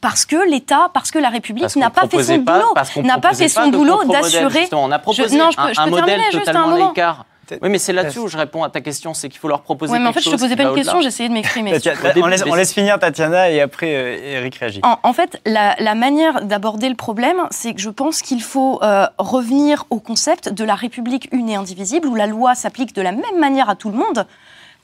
parce 0.00 0.24
que 0.24 0.48
l'État, 0.48 0.90
parce 0.92 1.10
que 1.10 1.18
la 1.18 1.28
République 1.28 1.74
n'a 1.76 1.90
pas, 1.90 2.06
fait 2.08 2.22
son 2.22 2.38
boulot, 2.38 2.74
n'a 3.02 3.18
pas 3.18 3.34
fait 3.34 3.48
son 3.48 3.68
boulot 3.68 4.04
d'assurer. 4.04 4.68
On 4.72 4.90
a 4.90 4.98
proposé 4.98 5.36
non, 5.36 5.50
je 5.50 5.56
peux, 5.56 5.62
un, 5.62 5.68
je 5.68 5.74
peux 5.74 5.80
un 5.80 5.86
modèle 5.86 6.20
totalement 6.32 6.74
à 6.74 6.88
l'écart. 6.88 7.26
Oui, 7.62 7.68
mais 7.68 7.78
c'est 7.78 7.92
là-dessus 7.92 8.20
où 8.20 8.28
je 8.28 8.36
réponds 8.38 8.62
à 8.62 8.70
ta 8.70 8.80
question, 8.80 9.12
c'est 9.12 9.28
qu'il 9.28 9.40
faut 9.40 9.48
leur 9.48 9.62
proposer. 9.62 9.92
Oui, 9.92 9.98
mais 9.98 10.08
en 10.08 10.12
fait, 10.12 10.20
je 10.20 10.30
te 10.30 10.36
posais 10.36 10.54
pas 10.56 10.62
une 10.62 10.74
question, 10.74 11.00
j'essayais 11.00 11.28
de 11.28 11.34
m'exprimer. 11.34 11.72
on, 12.16 12.26
laisse, 12.26 12.44
on, 12.46 12.54
laisse, 12.54 12.72
finir 12.72 12.98
Tatiana 12.98 13.50
et 13.50 13.60
après 13.60 13.94
euh, 13.94 14.36
Eric 14.36 14.54
réagit. 14.56 14.80
En, 14.84 15.12
fait, 15.12 15.40
la, 15.44 15.74
la 15.78 15.94
manière 15.94 16.44
d'aborder 16.44 16.88
le 16.88 16.94
problème, 16.94 17.38
c'est 17.50 17.74
que 17.74 17.80
je 17.80 17.90
pense 17.90 18.22
qu'il 18.22 18.42
faut 18.42 18.80
euh, 18.82 19.06
revenir 19.18 19.84
au 19.90 19.98
concept 19.98 20.48
de 20.48 20.64
la 20.64 20.74
République 20.74 21.28
une 21.32 21.48
et 21.48 21.56
indivisible, 21.56 22.06
où 22.06 22.14
la 22.14 22.26
loi 22.26 22.54
s'applique 22.54 22.94
de 22.94 23.02
la 23.02 23.12
même 23.12 23.38
manière 23.38 23.68
à 23.68 23.74
tout 23.74 23.90
le 23.90 23.96
monde, 23.96 24.26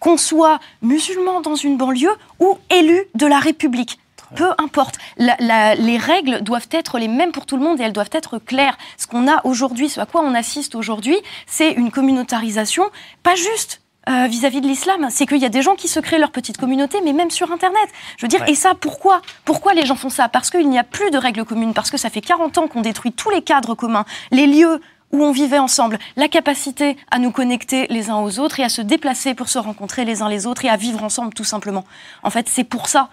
qu'on 0.00 0.16
soit 0.16 0.58
musulman 0.82 1.40
dans 1.40 1.54
une 1.54 1.76
banlieue 1.76 2.14
ou 2.40 2.58
élu 2.70 3.04
de 3.14 3.26
la 3.26 3.38
République 3.38 3.98
peu 4.34 4.50
importe. 4.58 4.96
les 5.18 5.98
règles 5.98 6.42
doivent 6.42 6.68
être 6.70 6.98
les 6.98 7.08
mêmes 7.08 7.32
pour 7.32 7.46
tout 7.46 7.56
le 7.56 7.62
monde 7.62 7.80
et 7.80 7.84
elles 7.84 7.92
doivent 7.92 8.10
être 8.12 8.38
claires. 8.38 8.76
Ce 8.96 9.06
qu'on 9.06 9.28
a 9.28 9.44
aujourd'hui, 9.44 9.88
ce 9.88 10.00
à 10.00 10.06
quoi 10.06 10.22
on 10.22 10.34
assiste 10.34 10.74
aujourd'hui, 10.74 11.16
c'est 11.46 11.72
une 11.72 11.90
communautarisation, 11.90 12.84
pas 13.22 13.34
juste 13.34 13.80
euh, 14.08 14.28
vis-à-vis 14.28 14.60
de 14.60 14.68
l'islam, 14.68 15.08
c'est 15.10 15.26
qu'il 15.26 15.38
y 15.38 15.44
a 15.44 15.48
des 15.48 15.62
gens 15.62 15.74
qui 15.74 15.88
se 15.88 15.98
créent 15.98 16.20
leur 16.20 16.30
petite 16.30 16.58
communauté, 16.58 17.00
mais 17.04 17.12
même 17.12 17.30
sur 17.30 17.50
Internet. 17.50 17.88
Je 18.16 18.24
veux 18.24 18.28
dire, 18.28 18.44
et 18.46 18.54
ça, 18.54 18.74
pourquoi 18.74 19.20
Pourquoi 19.44 19.74
les 19.74 19.84
gens 19.84 19.96
font 19.96 20.10
ça? 20.10 20.28
Parce 20.28 20.48
qu'il 20.48 20.68
n'y 20.70 20.78
a 20.78 20.84
plus 20.84 21.10
de 21.10 21.18
règles 21.18 21.44
communes, 21.44 21.74
parce 21.74 21.90
que 21.90 21.96
ça 21.96 22.08
fait 22.08 22.20
40 22.20 22.58
ans 22.58 22.68
qu'on 22.68 22.82
détruit 22.82 23.10
tous 23.10 23.30
les 23.30 23.42
cadres 23.42 23.74
communs, 23.74 24.04
les 24.30 24.46
lieux 24.46 24.80
où 25.10 25.24
on 25.24 25.32
vivait 25.32 25.58
ensemble, 25.58 25.98
la 26.16 26.28
capacité 26.28 26.96
à 27.10 27.18
nous 27.18 27.32
connecter 27.32 27.88
les 27.90 28.08
uns 28.08 28.18
aux 28.18 28.38
autres 28.38 28.60
et 28.60 28.64
à 28.64 28.68
se 28.68 28.80
déplacer 28.82 29.34
pour 29.34 29.48
se 29.48 29.58
rencontrer 29.58 30.04
les 30.04 30.22
uns 30.22 30.28
les 30.28 30.46
autres 30.46 30.64
et 30.64 30.68
à 30.68 30.76
vivre 30.76 31.02
ensemble 31.02 31.34
tout 31.34 31.44
simplement. 31.44 31.84
En 32.22 32.30
fait, 32.30 32.48
c'est 32.48 32.64
pour 32.64 32.88
ça 32.88 33.08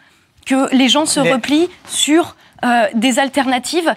que 0.45 0.73
les 0.75 0.89
gens 0.89 1.05
se 1.05 1.19
replient 1.19 1.69
sur 1.87 2.35
euh, 2.63 2.87
des 2.93 3.19
alternatives 3.19 3.95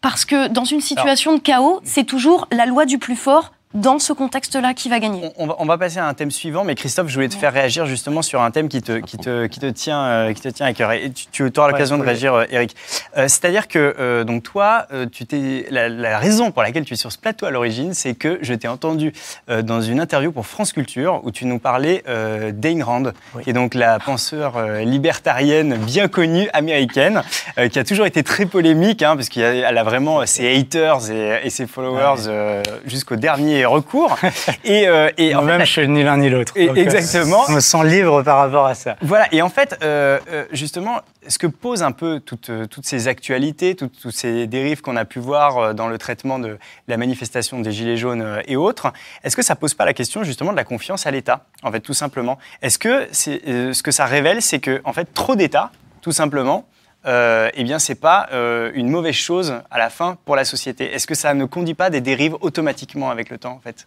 parce 0.00 0.26
que 0.26 0.48
dans 0.48 0.64
une 0.64 0.82
situation 0.82 1.34
de 1.34 1.40
chaos, 1.40 1.80
c'est 1.82 2.04
toujours 2.04 2.46
la 2.52 2.66
loi 2.66 2.84
du 2.84 2.98
plus 2.98 3.16
fort 3.16 3.53
dans 3.74 3.98
ce 3.98 4.12
contexte-là 4.12 4.72
qui 4.72 4.88
va 4.88 5.00
gagner. 5.00 5.30
On, 5.36 5.66
va, 5.66 5.76
passer 5.76 5.98
à 5.98 6.06
un 6.06 6.14
thème 6.14 6.30
suivant, 6.30 6.62
mais 6.62 6.76
Christophe, 6.76 7.08
je 7.08 7.14
voulais 7.14 7.28
te 7.28 7.34
faire 7.34 7.52
réagir 7.52 7.86
justement 7.86 8.22
sur 8.22 8.40
un 8.40 8.50
thème 8.52 8.68
qui 8.68 8.80
te, 8.80 8.98
qui 8.98 9.18
te, 9.18 9.46
qui 9.46 9.58
te, 9.58 9.66
tient, 9.66 10.04
euh, 10.04 10.32
qui 10.32 10.40
te 10.40 10.48
tient 10.48 10.66
à 10.66 10.72
cœur. 10.72 10.92
Et 10.92 11.10
tu, 11.10 11.50
auras 11.56 11.68
l'occasion 11.68 11.98
de 11.98 12.04
réagir, 12.04 12.34
euh, 12.34 12.44
Eric. 12.50 12.76
Euh, 13.16 13.22
c'est-à-dire 13.22 13.66
que 13.66 14.22
donc 14.22 14.44
toi, 14.44 14.86
tu 15.10 15.26
t'es, 15.26 15.66
la, 15.70 16.18
raison 16.18 16.52
pour 16.52 16.62
laquelle 16.62 16.84
tu 16.84 16.94
es 16.94 16.96
sur 16.96 17.10
ce 17.10 17.18
plateau 17.18 17.46
à 17.46 17.50
l'origine, 17.50 17.94
c'est 17.94 18.14
que 18.14 18.38
je 18.42 18.54
t'ai 18.54 18.68
entendu 18.68 19.12
dans 19.48 19.80
une 19.80 20.00
interview 20.00 20.30
pour 20.30 20.46
France 20.46 20.72
Culture 20.72 21.20
où 21.24 21.30
tu 21.30 21.46
nous 21.46 21.58
parlais 21.58 22.04
d'Ayn 22.52 22.84
Rand, 22.84 23.12
qui 23.42 23.50
est 23.50 23.52
donc 23.52 23.74
la 23.74 23.98
penseur 23.98 24.62
libertarienne 24.84 25.76
bien 25.76 26.08
connue 26.08 26.48
américaine, 26.52 27.22
qui 27.70 27.78
a 27.78 27.84
toujours 27.84 28.06
été 28.06 28.22
très 28.22 28.46
polémique, 28.46 29.02
hein, 29.02 29.16
parce 29.16 29.28
qu'elle 29.28 29.64
a, 29.64 29.82
vraiment 29.82 30.24
ses 30.26 30.56
haters 30.56 31.10
et, 31.10 31.40
et 31.44 31.50
ses 31.50 31.66
followers 31.66 32.62
jusqu'au 32.86 33.16
dernier 33.16 33.63
recours. 33.66 34.16
et, 34.64 34.88
euh, 34.88 35.10
et 35.16 35.34
Moi-même, 35.34 35.60
je 35.60 35.70
suis 35.70 35.88
ni 35.88 36.02
l'un 36.02 36.16
ni 36.16 36.30
l'autre. 36.30 36.52
Euh, 36.56 36.74
exactement. 36.74 37.44
Je 37.48 37.52
me 37.52 37.60
sens 37.60 37.84
libre 37.84 38.22
par 38.22 38.38
rapport 38.38 38.66
à 38.66 38.74
ça. 38.74 38.96
Voilà. 39.02 39.26
Et 39.32 39.42
en 39.42 39.48
fait, 39.48 39.78
euh, 39.82 40.18
justement, 40.52 41.00
ce 41.26 41.38
que 41.38 41.46
pose 41.46 41.82
un 41.82 41.92
peu 41.92 42.20
toutes, 42.20 42.50
toutes 42.70 42.86
ces 42.86 43.08
actualités, 43.08 43.74
toutes, 43.74 44.10
ces 44.10 44.46
dérives 44.46 44.80
qu'on 44.80 44.96
a 44.96 45.04
pu 45.04 45.18
voir 45.18 45.74
dans 45.74 45.88
le 45.88 45.98
traitement 45.98 46.38
de 46.38 46.58
la 46.88 46.96
manifestation 46.96 47.60
des 47.60 47.72
Gilets 47.72 47.96
jaunes 47.96 48.42
et 48.46 48.56
autres, 48.56 48.92
est-ce 49.22 49.36
que 49.36 49.42
ça 49.42 49.56
pose 49.56 49.74
pas 49.74 49.84
la 49.84 49.94
question 49.94 50.22
justement 50.22 50.52
de 50.52 50.56
la 50.56 50.64
confiance 50.64 51.06
à 51.06 51.10
l'État, 51.10 51.46
en 51.62 51.72
fait, 51.72 51.80
tout 51.80 51.94
simplement? 51.94 52.38
Est-ce 52.62 52.78
que 52.78 53.08
c'est, 53.12 53.40
ce 53.72 53.82
que 53.82 53.90
ça 53.90 54.04
révèle, 54.04 54.42
c'est 54.42 54.58
que, 54.58 54.80
en 54.84 54.92
fait, 54.92 55.12
trop 55.14 55.34
d'État, 55.34 55.70
tout 56.02 56.12
simplement, 56.12 56.66
euh, 57.06 57.50
eh 57.54 57.64
bien, 57.64 57.78
c'est 57.78 57.94
pas 57.94 58.28
euh, 58.32 58.70
une 58.74 58.88
mauvaise 58.88 59.14
chose 59.14 59.54
à 59.70 59.78
la 59.78 59.90
fin 59.90 60.16
pour 60.24 60.36
la 60.36 60.44
société. 60.44 60.92
Est-ce 60.92 61.06
que 61.06 61.14
ça 61.14 61.34
ne 61.34 61.44
conduit 61.44 61.74
pas 61.74 61.90
des 61.90 62.00
dérives 62.00 62.36
automatiquement 62.40 63.10
avec 63.10 63.30
le 63.30 63.38
temps, 63.38 63.52
en 63.52 63.60
fait? 63.60 63.86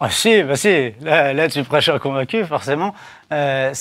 Ah, 0.00 0.10
si, 0.10 0.42
bah 0.42 0.56
si. 0.56 0.92
Là, 1.00 1.32
là, 1.32 1.48
tu 1.48 1.62
prêches 1.64 1.88
un 1.88 1.98
convaincu, 1.98 2.44
forcément. 2.44 2.94
Euh, 3.32 3.72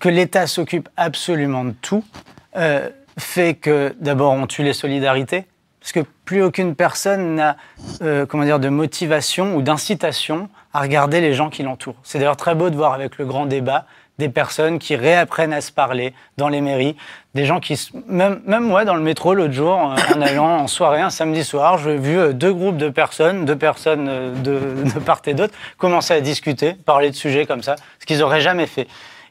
que 0.00 0.08
l'État 0.08 0.46
s'occupe 0.46 0.88
absolument 0.96 1.64
de 1.64 1.74
tout 1.80 2.04
fait 3.18 3.54
que, 3.54 3.94
d'abord, 4.00 4.32
on 4.32 4.46
tue 4.46 4.62
les 4.62 4.72
solidarités. 4.72 5.46
Parce 5.80 5.92
que 5.92 6.00
plus 6.24 6.42
aucune 6.42 6.76
personne 6.76 7.34
n'a 7.34 7.56
comment 8.28 8.58
de 8.58 8.68
motivation 8.68 9.56
ou 9.56 9.62
d'incitation 9.62 10.48
à 10.72 10.80
regarder 10.80 11.20
les 11.20 11.34
gens 11.34 11.50
qui 11.50 11.62
l'entourent. 11.62 11.96
C'est 12.04 12.18
d'ailleurs 12.18 12.36
très 12.36 12.54
beau 12.54 12.70
de 12.70 12.76
voir 12.76 12.94
avec 12.94 13.18
le 13.18 13.26
grand 13.26 13.46
débat 13.46 13.86
des 14.22 14.28
personnes 14.28 14.78
qui 14.78 14.94
réapprennent 14.94 15.52
à 15.52 15.60
se 15.60 15.72
parler 15.72 16.14
dans 16.36 16.48
les 16.48 16.60
mairies, 16.60 16.96
des 17.34 17.44
gens 17.44 17.58
qui, 17.58 17.76
même, 18.06 18.40
même 18.46 18.62
moi 18.62 18.84
dans 18.84 18.94
le 18.94 19.00
métro 19.00 19.34
l'autre 19.34 19.52
jour, 19.52 19.74
euh, 19.74 20.14
en 20.14 20.20
allant 20.22 20.58
en 20.60 20.66
soirée 20.68 21.00
un 21.00 21.10
samedi 21.10 21.42
soir, 21.42 21.78
j'ai 21.78 21.96
vu 21.96 22.16
euh, 22.16 22.32
deux 22.32 22.52
groupes 22.52 22.76
de 22.76 22.88
personnes, 22.88 23.44
deux 23.44 23.56
personnes 23.56 24.06
euh, 24.08 24.32
de, 24.34 24.90
de 24.94 25.00
part 25.00 25.22
et 25.26 25.34
d'autre, 25.34 25.54
commencer 25.76 26.14
à 26.14 26.20
discuter, 26.20 26.74
parler 26.74 27.10
de 27.10 27.16
sujets 27.16 27.46
comme 27.46 27.64
ça, 27.64 27.74
ce 27.98 28.06
qu'ils 28.06 28.18
n'auraient 28.18 28.40
jamais 28.40 28.66
fait. 28.66 28.86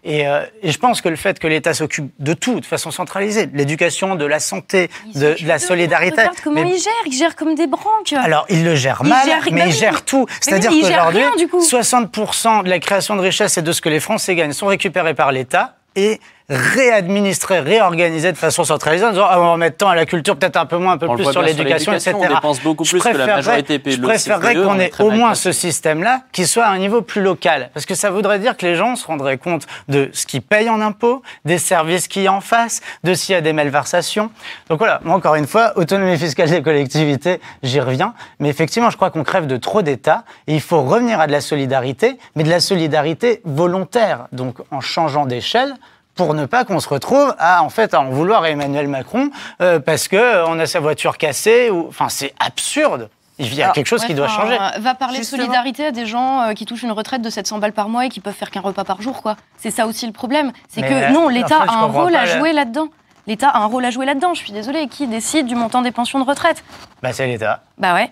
Euh, 0.05 0.45
et, 0.63 0.71
je 0.71 0.77
pense 0.79 1.01
que 1.01 1.09
le 1.09 1.15
fait 1.15 1.37
que 1.37 1.47
l'État 1.47 1.73
s'occupe 1.73 2.11
de 2.19 2.33
tout 2.33 2.59
de 2.59 2.65
façon 2.65 2.89
centralisée, 2.89 3.45
de 3.45 3.55
l'éducation, 3.55 4.15
de 4.15 4.25
la 4.25 4.39
santé, 4.39 4.89
de, 5.13 5.35
la 5.45 5.59
solidarité. 5.59 6.21
Regarde 6.21 6.37
comment 6.43 6.63
il 6.63 6.79
gère, 6.79 6.91
il 7.05 7.13
gère 7.13 7.35
comme 7.35 7.53
des 7.53 7.67
branques. 7.67 8.13
Alors, 8.13 8.45
il 8.49 8.63
le 8.63 8.75
gère 8.75 9.03
mal, 9.03 9.27
mais 9.51 9.67
il 9.67 9.73
gère 9.73 10.03
tout. 10.03 10.25
C'est-à-dire 10.39 10.71
qu'aujourd'hui, 10.71 11.23
60% 11.47 12.63
de 12.63 12.69
la 12.69 12.79
création 12.79 13.15
de 13.15 13.21
richesse 13.21 13.57
et 13.57 13.61
de 13.61 13.71
ce 13.71 13.81
que 13.81 13.89
les 13.89 13.99
Français 13.99 14.35
gagnent 14.35 14.53
sont 14.53 14.67
récupérés 14.67 15.13
par 15.13 15.31
l'État 15.31 15.75
et 15.95 16.19
réadministrer, 16.51 17.61
réorganiser 17.61 18.31
de 18.31 18.37
façon 18.37 18.65
centralisée 18.65 19.05
en 19.05 19.11
disant 19.11 19.27
ah, 19.29 19.39
on 19.39 19.51
va 19.51 19.57
mettre 19.57 19.77
tant 19.77 19.89
à 19.89 19.95
la 19.95 20.05
culture, 20.05 20.35
peut-être 20.35 20.57
un 20.57 20.65
peu 20.65 20.77
moins, 20.77 20.93
un 20.93 20.97
peu 20.97 21.07
On 21.07 21.15
plus 21.15 21.31
sur 21.31 21.41
l'éducation, 21.41 21.93
etc. 21.93 22.13
on 22.13 22.27
dépense 22.27 22.61
beaucoup 22.61 22.83
Je 22.83 22.91
plus 22.91 23.01
que 23.01 23.17
la 23.17 23.25
majorité 23.25 23.79
pays 23.79 23.95
Je 23.95 24.01
préférerais 24.01 24.57
on 24.57 24.67
qu'on 24.67 24.79
ait 24.79 24.91
au 24.99 25.11
moins 25.11 25.33
ce 25.33 25.53
système-là 25.53 26.23
qui 26.33 26.45
soit 26.45 26.65
à 26.65 26.69
un 26.69 26.77
niveau 26.77 27.01
plus 27.01 27.21
local. 27.21 27.69
Parce 27.73 27.85
que 27.85 27.95
ça 27.95 28.11
voudrait 28.11 28.39
dire 28.39 28.57
que 28.57 28.65
les 28.65 28.75
gens 28.75 28.97
se 28.97 29.07
rendraient 29.07 29.37
compte 29.37 29.65
de 29.87 30.09
ce 30.11 30.25
qu'ils 30.25 30.41
payent 30.41 30.69
en 30.69 30.81
impôts, 30.81 31.21
des 31.45 31.57
services 31.57 32.09
qu'il 32.09 32.23
y 32.23 32.27
a 32.27 32.33
en 32.33 32.41
face, 32.41 32.81
de 33.05 33.13
s'il 33.13 33.33
y 33.33 33.37
a 33.37 33.41
des 33.41 33.53
malversations. 33.53 34.29
Donc 34.69 34.79
voilà, 34.79 34.99
moi 35.03 35.15
encore 35.15 35.35
une 35.35 35.47
fois, 35.47 35.71
autonomie 35.77 36.17
fiscale 36.17 36.49
des 36.49 36.61
collectivités, 36.61 37.39
j'y 37.63 37.79
reviens. 37.79 38.13
Mais 38.39 38.49
effectivement, 38.49 38.89
je 38.89 38.97
crois 38.97 39.09
qu'on 39.09 39.23
crève 39.23 39.47
de 39.47 39.55
trop 39.55 39.81
d'États 39.81 40.25
et 40.47 40.53
il 40.53 40.61
faut 40.61 40.81
revenir 40.81 41.21
à 41.21 41.27
de 41.27 41.31
la 41.31 41.41
solidarité, 41.41 42.17
mais 42.35 42.43
de 42.43 42.49
la 42.49 42.59
solidarité 42.59 43.41
volontaire. 43.45 44.27
Donc 44.33 44.57
en 44.71 44.81
changeant 44.81 45.25
d'échelle 45.25 45.75
pour 46.16 46.34
ne 46.34 46.45
pas 46.45 46.66
qu'on 46.66 46.80
se 46.80 46.89
retrouve 46.89 47.34
à 47.39 47.64
en 47.64 47.70
fait 47.70 47.93
à 47.93 48.01
en 48.01 48.09
vouloir 48.09 48.43
à 48.43 48.49
Emmanuel 48.49 48.88
Macron 48.88 49.30
euh, 49.62 49.80
parce 49.80 50.07
que 50.07 50.16
euh, 50.16 50.45
on 50.47 50.59
a 50.59 50.66
sa 50.66 50.80
voiture 50.80 51.18
cassée 51.18 51.70
ou 51.70 51.86
enfin 51.88 52.09
c'est 52.09 52.34
absurde. 52.39 53.09
Il 53.39 53.51
y 53.55 53.62
a 53.62 53.66
Alors, 53.66 53.74
quelque 53.76 53.88
chose 53.88 54.01
Ouais, 54.01 54.07
qui 54.07 54.14
doit 54.14 54.28
enfin, 54.28 54.41
changer. 54.41 54.57
euh, 54.59 54.80
Va 54.80 54.93
parler 54.93 55.18
Justement. 55.18 55.39
de 55.39 55.43
solidarité 55.47 55.86
à 55.88 55.91
des 55.91 56.05
gens 56.05 56.41
euh, 56.41 56.53
qui 56.53 56.66
touchent 56.66 56.84
une 56.84 56.91
retraite 56.91 57.24
de 57.24 57.30
700 57.30 57.57
balles 57.57 57.74
par 57.74 57.89
mois 57.89 58.05
et 58.05 58.09
qui 58.09 58.20
peuvent 58.20 58.36
faire 58.36 58.51
qu'un 58.51 58.59
repas 58.62 58.84
par 58.84 59.01
jour, 59.01 59.24
quoi. 59.24 59.36
C'est 59.57 59.72
ça 59.72 59.88
aussi 59.88 60.05
le 60.05 60.12
problème. 60.12 60.51
C'est 60.70 60.82
que 60.84 61.12
non, 61.12 61.26
en 61.26 61.30
l'État 61.30 61.62
fait, 61.62 61.70
a 61.70 61.74
un 61.74 61.86
rôle 61.86 62.12
pas 62.12 62.20
à 62.20 62.26
jouer 62.26 62.53
là-dedans. 62.53 62.89
L'État 63.26 63.49
a 63.49 63.59
un 63.59 63.66
rôle 63.66 63.84
à 63.86 63.89
jouer 63.89 64.05
là-dedans. 64.05 64.36
Je 64.36 64.39
suis 64.43 64.51
désolée. 64.51 64.88
Qui 64.88 65.07
décide 65.07 65.47
du 65.47 65.55
montant 65.55 65.82
des 65.82 65.91
pensions 65.91 66.20
de 66.20 66.24
retraite? 66.26 66.64
Bah 67.01 67.14
c'est 67.14 67.26
l'État. 67.26 67.64
Bah 67.80 67.95
ouais. 67.95 68.12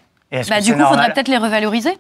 Bah 0.49 0.61
du 0.61 0.73
coup, 0.73 0.79
il 0.79 0.85
faudrait 0.85 1.13
peut-être 1.13 1.27
les 1.27 1.37
revaloriser. 1.37 1.95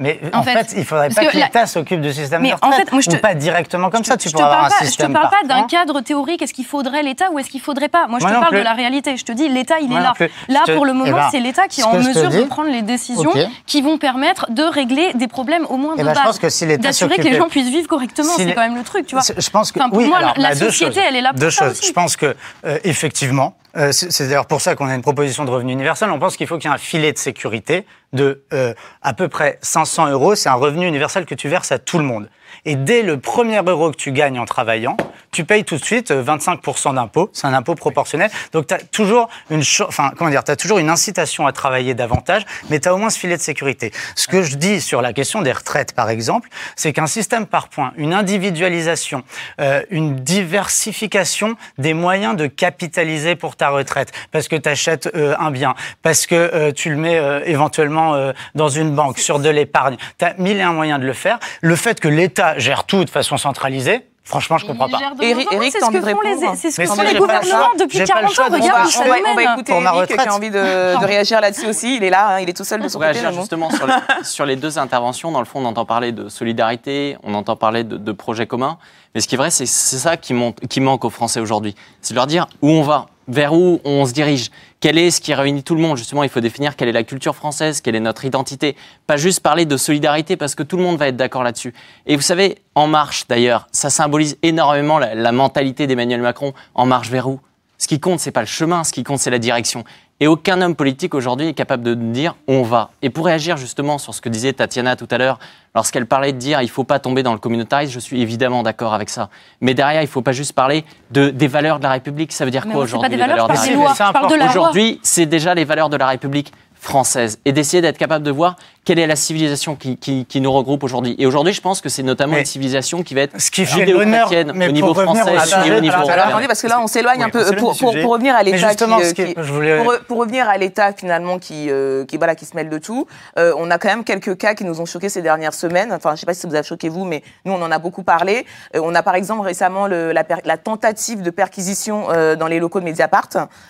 Mais 0.00 0.18
En 0.32 0.38
en, 0.38 0.42
fait, 0.42 0.54
fait, 0.64 0.74
il 0.78 0.84
faudrait 0.86 1.10
pas 1.10 1.24
que 1.26 1.30
que 1.30 1.36
la- 1.38 1.44
l'État 1.44 1.66
s'occupe 1.66 2.00
du 2.00 2.12
système 2.12 2.40
Mais 2.40 2.48
de 2.50 2.54
en 2.54 2.68
retraite. 2.68 2.86
fait, 2.86 2.92
moi, 2.92 3.02
je 3.02 3.10
ou 3.10 3.12
te- 3.12 3.18
pas 3.18 3.34
directement 3.34 3.90
comme 3.90 4.02
ça. 4.02 4.16
Tu 4.16 4.28
je 4.30 4.32
te 4.32 4.38
pourrais 4.38 4.46
avoir 4.46 4.60
parle 4.62 4.72
un 4.72 4.76
pas, 4.78 4.78
je 4.78 4.84
te 4.84 4.86
système 4.88 5.12
parle 5.12 5.28
pas 5.28 5.46
d'un 5.46 5.62
cadre 5.66 6.00
théorique. 6.00 6.40
Est-ce 6.40 6.54
qu'il 6.54 6.64
faudrait 6.64 7.02
l'État 7.02 7.30
ou 7.30 7.38
est-ce 7.38 7.50
qu'il 7.50 7.60
faudrait 7.60 7.88
pas? 7.90 8.06
Moi, 8.08 8.18
je 8.18 8.24
Moi 8.26 8.34
te 8.34 8.40
parle 8.40 8.54
de 8.56 8.62
la 8.62 8.72
réalité. 8.72 9.16
Je 9.18 9.24
te 9.26 9.32
dis, 9.32 9.48
l'État, 9.48 9.78
il 9.80 9.88
Moi 9.90 10.00
est 10.00 10.02
là. 10.02 10.14
Là, 10.48 10.60
te- 10.64 10.72
pour 10.74 10.86
le 10.86 10.92
eh 10.92 10.94
moment, 10.94 11.12
ben, 11.16 11.28
c'est 11.30 11.40
l'État 11.40 11.68
qui 11.68 11.82
est 11.82 11.84
en 11.84 11.92
mesure 11.92 12.30
de 12.30 12.42
prendre 12.44 12.70
les 12.70 12.80
décisions 12.82 13.30
qui 13.66 13.82
vont 13.82 13.98
permettre 13.98 14.50
de 14.50 14.62
régler 14.62 15.12
des 15.14 15.28
problèmes 15.28 15.66
au 15.68 15.76
moins 15.76 15.94
de 15.96 16.00
Eh 16.00 16.04
ben, 16.04 16.10
je 16.10 16.14
base. 16.14 16.24
pense 16.24 16.38
que 16.38 16.48
si 16.48 16.64
l'État 16.64 16.82
D'assurer 16.88 17.16
que 17.16 17.22
les 17.22 17.36
gens 17.36 17.48
puissent 17.48 17.68
vivre 17.68 17.86
correctement, 17.86 18.32
Si 18.32 18.44
c'est 18.44 18.54
quand 18.54 18.62
même 18.62 18.76
le 18.76 18.82
truc, 18.84 19.06
tu 19.06 19.14
vois. 19.14 19.24
Je 19.36 19.50
pense 19.50 19.70
que 19.70 19.78
Enfin, 19.80 19.90
pour 19.90 20.00
moi, 20.00 20.20
la 20.20 20.48
bah, 20.48 20.54
deux 20.54 20.70
société, 20.70 20.94
choses. 20.94 21.02
elle 21.08 21.16
est 21.16 21.20
là 21.20 21.30
pour 21.30 21.40
Deux 21.40 21.50
ça 21.50 21.64
choses. 21.66 21.72
aussi. 21.78 21.88
Je 21.88 21.92
pense 21.92 22.16
que 22.16 22.34
euh, 22.64 22.78
effectivement, 22.84 23.54
euh, 23.76 23.92
c'est 23.92 24.24
d'ailleurs 24.24 24.46
pour 24.46 24.60
ça 24.60 24.74
qu'on 24.74 24.86
a 24.86 24.94
une 24.94 25.02
proposition 25.02 25.44
de 25.44 25.50
revenu 25.50 25.72
universel. 25.72 26.10
On 26.10 26.18
pense 26.18 26.36
qu'il 26.36 26.46
faut 26.46 26.58
qu'il 26.58 26.68
y 26.68 26.72
ait 26.72 26.74
un 26.74 26.78
filet 26.78 27.12
de 27.12 27.18
sécurité 27.18 27.86
de 28.12 28.42
euh, 28.52 28.74
à 29.02 29.12
peu 29.12 29.28
près 29.28 29.58
500 29.62 30.10
euros. 30.10 30.34
C'est 30.34 30.48
un 30.48 30.54
revenu 30.54 30.86
universel 30.86 31.24
que 31.24 31.34
tu 31.34 31.48
verses 31.48 31.72
à 31.72 31.78
tout 31.78 31.98
le 31.98 32.04
monde. 32.04 32.28
Et 32.64 32.76
dès 32.76 33.02
le 33.02 33.18
premier 33.18 33.60
euro 33.64 33.90
que 33.90 33.96
tu 33.96 34.12
gagnes 34.12 34.38
en 34.38 34.44
travaillant, 34.44 34.96
tu 35.32 35.44
payes 35.44 35.64
tout 35.64 35.76
de 35.76 35.84
suite 35.84 36.10
euh, 36.10 36.24
25% 36.24 36.94
d'impôt. 36.94 37.30
C'est 37.32 37.46
un 37.46 37.54
impôt 37.54 37.74
proportionnel. 37.74 38.30
Donc 38.52 38.66
tu 38.66 38.74
as 38.74 38.78
toujours 38.78 39.28
une, 39.50 39.62
enfin 39.86 40.12
comment 40.16 40.30
dire, 40.30 40.42
as 40.46 40.56
toujours 40.56 40.78
une 40.78 40.90
incitation 40.90 41.46
à 41.46 41.52
travailler 41.52 41.94
davantage, 41.94 42.44
mais 42.68 42.80
tu 42.80 42.88
as 42.88 42.94
au 42.94 42.98
moins 42.98 43.10
ce 43.10 43.18
filet 43.18 43.36
de 43.36 43.42
sécurité. 43.42 43.92
Ce 44.16 44.26
que 44.26 44.42
je 44.42 44.56
dis 44.56 44.80
sur 44.80 45.02
la 45.02 45.12
question 45.12 45.42
des 45.42 45.52
retraites, 45.52 45.94
par 45.94 46.10
exemple, 46.10 46.48
c'est 46.76 46.92
qu'un 46.92 47.06
système 47.06 47.46
par 47.46 47.68
points, 47.68 47.92
une 47.96 48.12
individualisation, 48.12 49.22
euh, 49.60 49.82
une 49.90 50.16
diversification 50.16 51.56
des 51.78 51.94
moyens 51.94 52.36
de 52.36 52.46
capitaliser 52.46 53.36
pour 53.36 53.56
ta 53.56 53.68
retraite, 53.68 54.12
parce 54.32 54.48
que 54.48 54.56
tu 54.56 54.68
achètes 54.68 55.08
un 55.14 55.50
bien, 55.50 55.74
parce 56.02 56.26
que 56.26 56.34
euh, 56.34 56.72
tu 56.72 56.90
le 56.90 56.96
mets 56.96 57.18
euh, 57.18 57.40
éventuellement 57.44 58.14
euh, 58.14 58.32
dans 58.54 58.68
une 58.68 58.94
banque, 58.94 59.18
sur 59.18 59.38
de 59.38 59.48
l'épargne. 59.48 59.96
Tu 60.18 60.24
as 60.24 60.34
mille 60.38 60.58
et 60.58 60.62
un 60.62 60.72
moyens 60.72 61.00
de 61.00 61.06
le 61.06 61.12
faire. 61.12 61.38
Le 61.60 61.76
fait 61.76 62.00
que 62.00 62.08
l'État 62.08 62.39
gère 62.58 62.84
tout 62.84 63.04
de 63.04 63.10
façon 63.10 63.36
centralisée, 63.36 64.06
franchement, 64.24 64.58
je 64.58 64.66
comprends 64.66 64.88
pas. 64.88 64.98
Eric- 65.20 65.48
c'est 65.72 65.80
ce 65.80 65.90
que 65.90 66.00
font 66.00 66.20
les, 66.22 66.56
c'est 66.56 66.70
ce 66.70 66.76
que 66.80 66.86
font 66.86 66.94
gouvernements 67.18 67.68
depuis 67.78 67.98
J'ai 67.98 68.04
pas 68.04 68.22
le 68.22 68.28
40 68.28 68.34
choix 68.34 68.44
ans. 68.44 68.48
Regarde 68.52 68.88
on 68.98 69.08
va- 69.08 69.16
on 69.30 69.34
écouter 69.54 69.72
Eric 69.72 70.16
qui 70.22 70.28
a 70.28 70.34
envie 70.34 70.50
de, 70.50 71.00
de 71.00 71.04
réagir 71.06 71.40
là-dessus 71.40 71.66
aussi. 71.66 71.96
Il 71.96 72.04
est 72.04 72.10
là, 72.10 72.28
hein, 72.36 72.40
il 72.40 72.48
est 72.48 72.56
tout 72.56 72.64
seul 72.64 72.80
de 72.80 72.88
son 72.88 72.98
Pour 72.98 73.06
côté. 73.08 73.20
réagir 73.20 73.40
justement 73.40 73.70
sur, 73.70 73.86
le- 73.86 73.92
sur 74.24 74.46
les 74.46 74.56
deux 74.56 74.78
interventions, 74.78 75.32
dans 75.32 75.40
le 75.40 75.46
fond, 75.46 75.60
on 75.60 75.64
entend 75.66 75.84
parler 75.84 76.12
de 76.12 76.28
solidarité, 76.28 77.16
on 77.22 77.34
entend 77.34 77.56
parler 77.56 77.84
de, 77.84 77.96
de 77.96 78.12
projets 78.12 78.46
communs. 78.46 78.78
Mais 79.14 79.20
ce 79.20 79.28
qui 79.28 79.34
est 79.34 79.38
vrai, 79.38 79.50
c'est 79.50 79.66
c'est 79.66 79.98
ça 79.98 80.16
qui, 80.16 80.34
monte- 80.34 80.60
qui 80.68 80.80
manque 80.80 81.04
aux 81.04 81.10
Français 81.10 81.40
aujourd'hui. 81.40 81.74
C'est 82.00 82.14
de 82.14 82.16
leur 82.18 82.26
dire 82.26 82.46
où 82.62 82.68
on 82.70 82.82
va, 82.82 83.06
vers 83.28 83.52
où 83.54 83.80
on 83.84 84.04
se 84.06 84.12
dirige, 84.12 84.50
quel 84.80 84.96
est 84.96 85.10
ce 85.10 85.20
qui 85.20 85.34
réunit 85.34 85.62
tout 85.62 85.74
le 85.74 85.82
monde? 85.82 85.98
Justement, 85.98 86.22
il 86.22 86.30
faut 86.30 86.40
définir 86.40 86.74
quelle 86.74 86.88
est 86.88 86.92
la 86.92 87.02
culture 87.02 87.36
française, 87.36 87.82
quelle 87.82 87.94
est 87.94 88.00
notre 88.00 88.24
identité. 88.24 88.76
Pas 89.06 89.18
juste 89.18 89.40
parler 89.40 89.66
de 89.66 89.76
solidarité 89.76 90.36
parce 90.36 90.54
que 90.54 90.62
tout 90.62 90.78
le 90.78 90.82
monde 90.82 90.96
va 90.96 91.08
être 91.08 91.16
d'accord 91.16 91.42
là-dessus. 91.42 91.74
Et 92.06 92.16
vous 92.16 92.22
savez, 92.22 92.58
En 92.74 92.86
Marche, 92.86 93.26
d'ailleurs, 93.28 93.66
ça 93.72 93.90
symbolise 93.90 94.38
énormément 94.42 94.98
la, 94.98 95.14
la 95.14 95.32
mentalité 95.32 95.86
d'Emmanuel 95.86 96.22
Macron. 96.22 96.54
En 96.74 96.86
marche 96.86 97.10
vers 97.10 97.28
où? 97.28 97.40
Ce 97.80 97.88
qui 97.88 97.98
compte, 97.98 98.20
c'est 98.20 98.30
pas 98.30 98.40
le 98.42 98.46
chemin, 98.46 98.84
ce 98.84 98.92
qui 98.92 99.04
compte, 99.04 99.20
c'est 99.20 99.30
la 99.30 99.38
direction. 99.38 99.84
Et 100.20 100.26
aucun 100.26 100.60
homme 100.60 100.76
politique 100.76 101.14
aujourd'hui 101.14 101.48
est 101.48 101.54
capable 101.54 101.82
de 101.82 101.94
dire 101.94 102.36
on 102.46 102.60
va. 102.60 102.90
Et 103.00 103.08
pour 103.08 103.24
réagir 103.24 103.56
justement 103.56 103.96
sur 103.96 104.14
ce 104.14 104.20
que 104.20 104.28
disait 104.28 104.52
Tatiana 104.52 104.96
tout 104.96 105.08
à 105.10 105.16
l'heure, 105.16 105.38
lorsqu'elle 105.74 106.04
parlait 106.04 106.34
de 106.34 106.38
dire 106.38 106.60
il 106.60 106.68
faut 106.68 106.84
pas 106.84 106.98
tomber 106.98 107.22
dans 107.22 107.32
le 107.32 107.38
communautarisme, 107.38 107.94
je 107.94 107.98
suis 107.98 108.20
évidemment 108.20 108.62
d'accord 108.62 108.92
avec 108.92 109.08
ça. 109.08 109.30
Mais 109.62 109.72
derrière, 109.72 110.02
il 110.02 110.08
faut 110.08 110.20
pas 110.20 110.32
juste 110.32 110.52
parler 110.52 110.84
de, 111.10 111.30
des 111.30 111.48
valeurs 111.48 111.78
de 111.78 111.84
la 111.84 111.92
République. 111.92 112.32
Ça 112.32 112.44
veut 112.44 112.50
dire 112.50 112.66
Mais 112.66 112.74
quoi 112.74 112.82
aujourd'hui 112.82 113.08
les 113.08 113.16
valeurs, 113.16 113.48
de 113.48 114.34
la. 114.34 114.50
Aujourd'hui, 114.50 115.00
c'est 115.02 115.24
déjà 115.24 115.54
les 115.54 115.64
valeurs 115.64 115.88
de 115.88 115.96
la 115.96 116.08
République 116.08 116.52
française 116.80 117.38
et 117.44 117.52
d'essayer 117.52 117.80
d'être 117.82 117.98
capable 117.98 118.24
de 118.24 118.30
voir 118.30 118.56
quelle 118.86 118.98
est 118.98 119.06
la 119.06 119.14
civilisation 119.16 119.76
qui, 119.76 119.98
qui- 119.98 120.24
qui 120.24 120.40
nous 120.40 120.50
regroupe 120.50 120.82
aujourd'hui. 120.82 121.14
Et 121.18 121.26
aujourd'hui, 121.26 121.52
je 121.52 121.60
pense 121.60 121.82
que 121.82 121.90
c'est 121.90 122.02
notamment 122.02 122.32
Mais 122.34 122.40
une 122.40 122.46
civilisation 122.46 123.02
qui 123.02 123.14
va 123.14 123.20
être 123.22 123.38
ce 123.38 123.50
qui 123.50 123.66
fait 123.66 123.84
mais 123.84 124.68
au 124.68 124.72
niveau 124.72 124.94
français 124.94 125.20
au 125.22 125.66
et 125.66 125.76
au 125.76 125.80
niveau 125.80 125.94
alors, 125.94 126.08
Alors, 126.08 126.08
européen. 126.08 126.22
attendez, 126.28 126.46
parce 126.46 126.62
que 126.62 126.66
là, 126.66 126.80
on 126.82 126.86
s'éloigne 126.86 127.18
Oui, 127.18 127.24
un 127.24 127.28
peu. 127.28 127.44
Pour, 127.56 127.76
pour- 127.76 127.92
revenir 128.10 128.34
à 128.34 128.42
l'État 128.42 128.74
qui, 128.74 129.34
voulais- 129.36 129.82
pour, 129.84 129.92
pour 130.08 130.18
revenir 130.18 130.48
à 130.48 130.56
l'État 130.56 130.92
finalement 130.94 131.38
qui, 131.38 131.66
euh, 131.70 132.06
qui, 132.06 132.16
voilà, 132.16 132.34
qui 132.34 132.46
se 132.46 132.56
mêle 132.56 132.70
de 132.70 132.78
tout, 132.78 133.06
euh, 133.38 133.52
on 133.58 133.70
a 133.70 133.76
quand 133.78 133.88
même 133.88 134.02
quelques 134.02 134.36
cas 134.38 134.54
qui 134.54 134.64
nous 134.64 134.80
ont 134.80 134.86
choqués 134.86 135.10
ces 135.10 135.22
dernières 135.22 135.54
semaines. 135.54 135.92
Enfin, 135.92 136.14
je 136.14 136.20
sais 136.20 136.26
pas 136.26 136.34
si 136.34 136.40
ça 136.40 136.48
vous 136.48 136.56
a 136.56 136.62
choqué 136.62 136.88
vous, 136.88 137.04
mais 137.04 137.22
nous, 137.44 137.52
on 137.52 137.62
en 137.62 137.70
a 137.70 137.78
beaucoup 137.78 138.02
parlé. 138.02 138.46
Euh, 138.74 138.80
on 138.82 138.94
a 138.94 139.02
par 139.02 139.14
exemple 139.14 139.42
récemment 139.42 139.86
le- 139.86 140.12
la, 140.12 140.24
per- 140.24 140.42
la 140.46 140.56
tentative 140.56 141.20
de 141.22 141.30
perquisition 141.30 142.06
euh, 142.10 142.34
dans 142.34 142.46
les 142.46 142.58
locaux 142.58 142.80
de 142.80 142.86
Mediapart, 142.86 143.28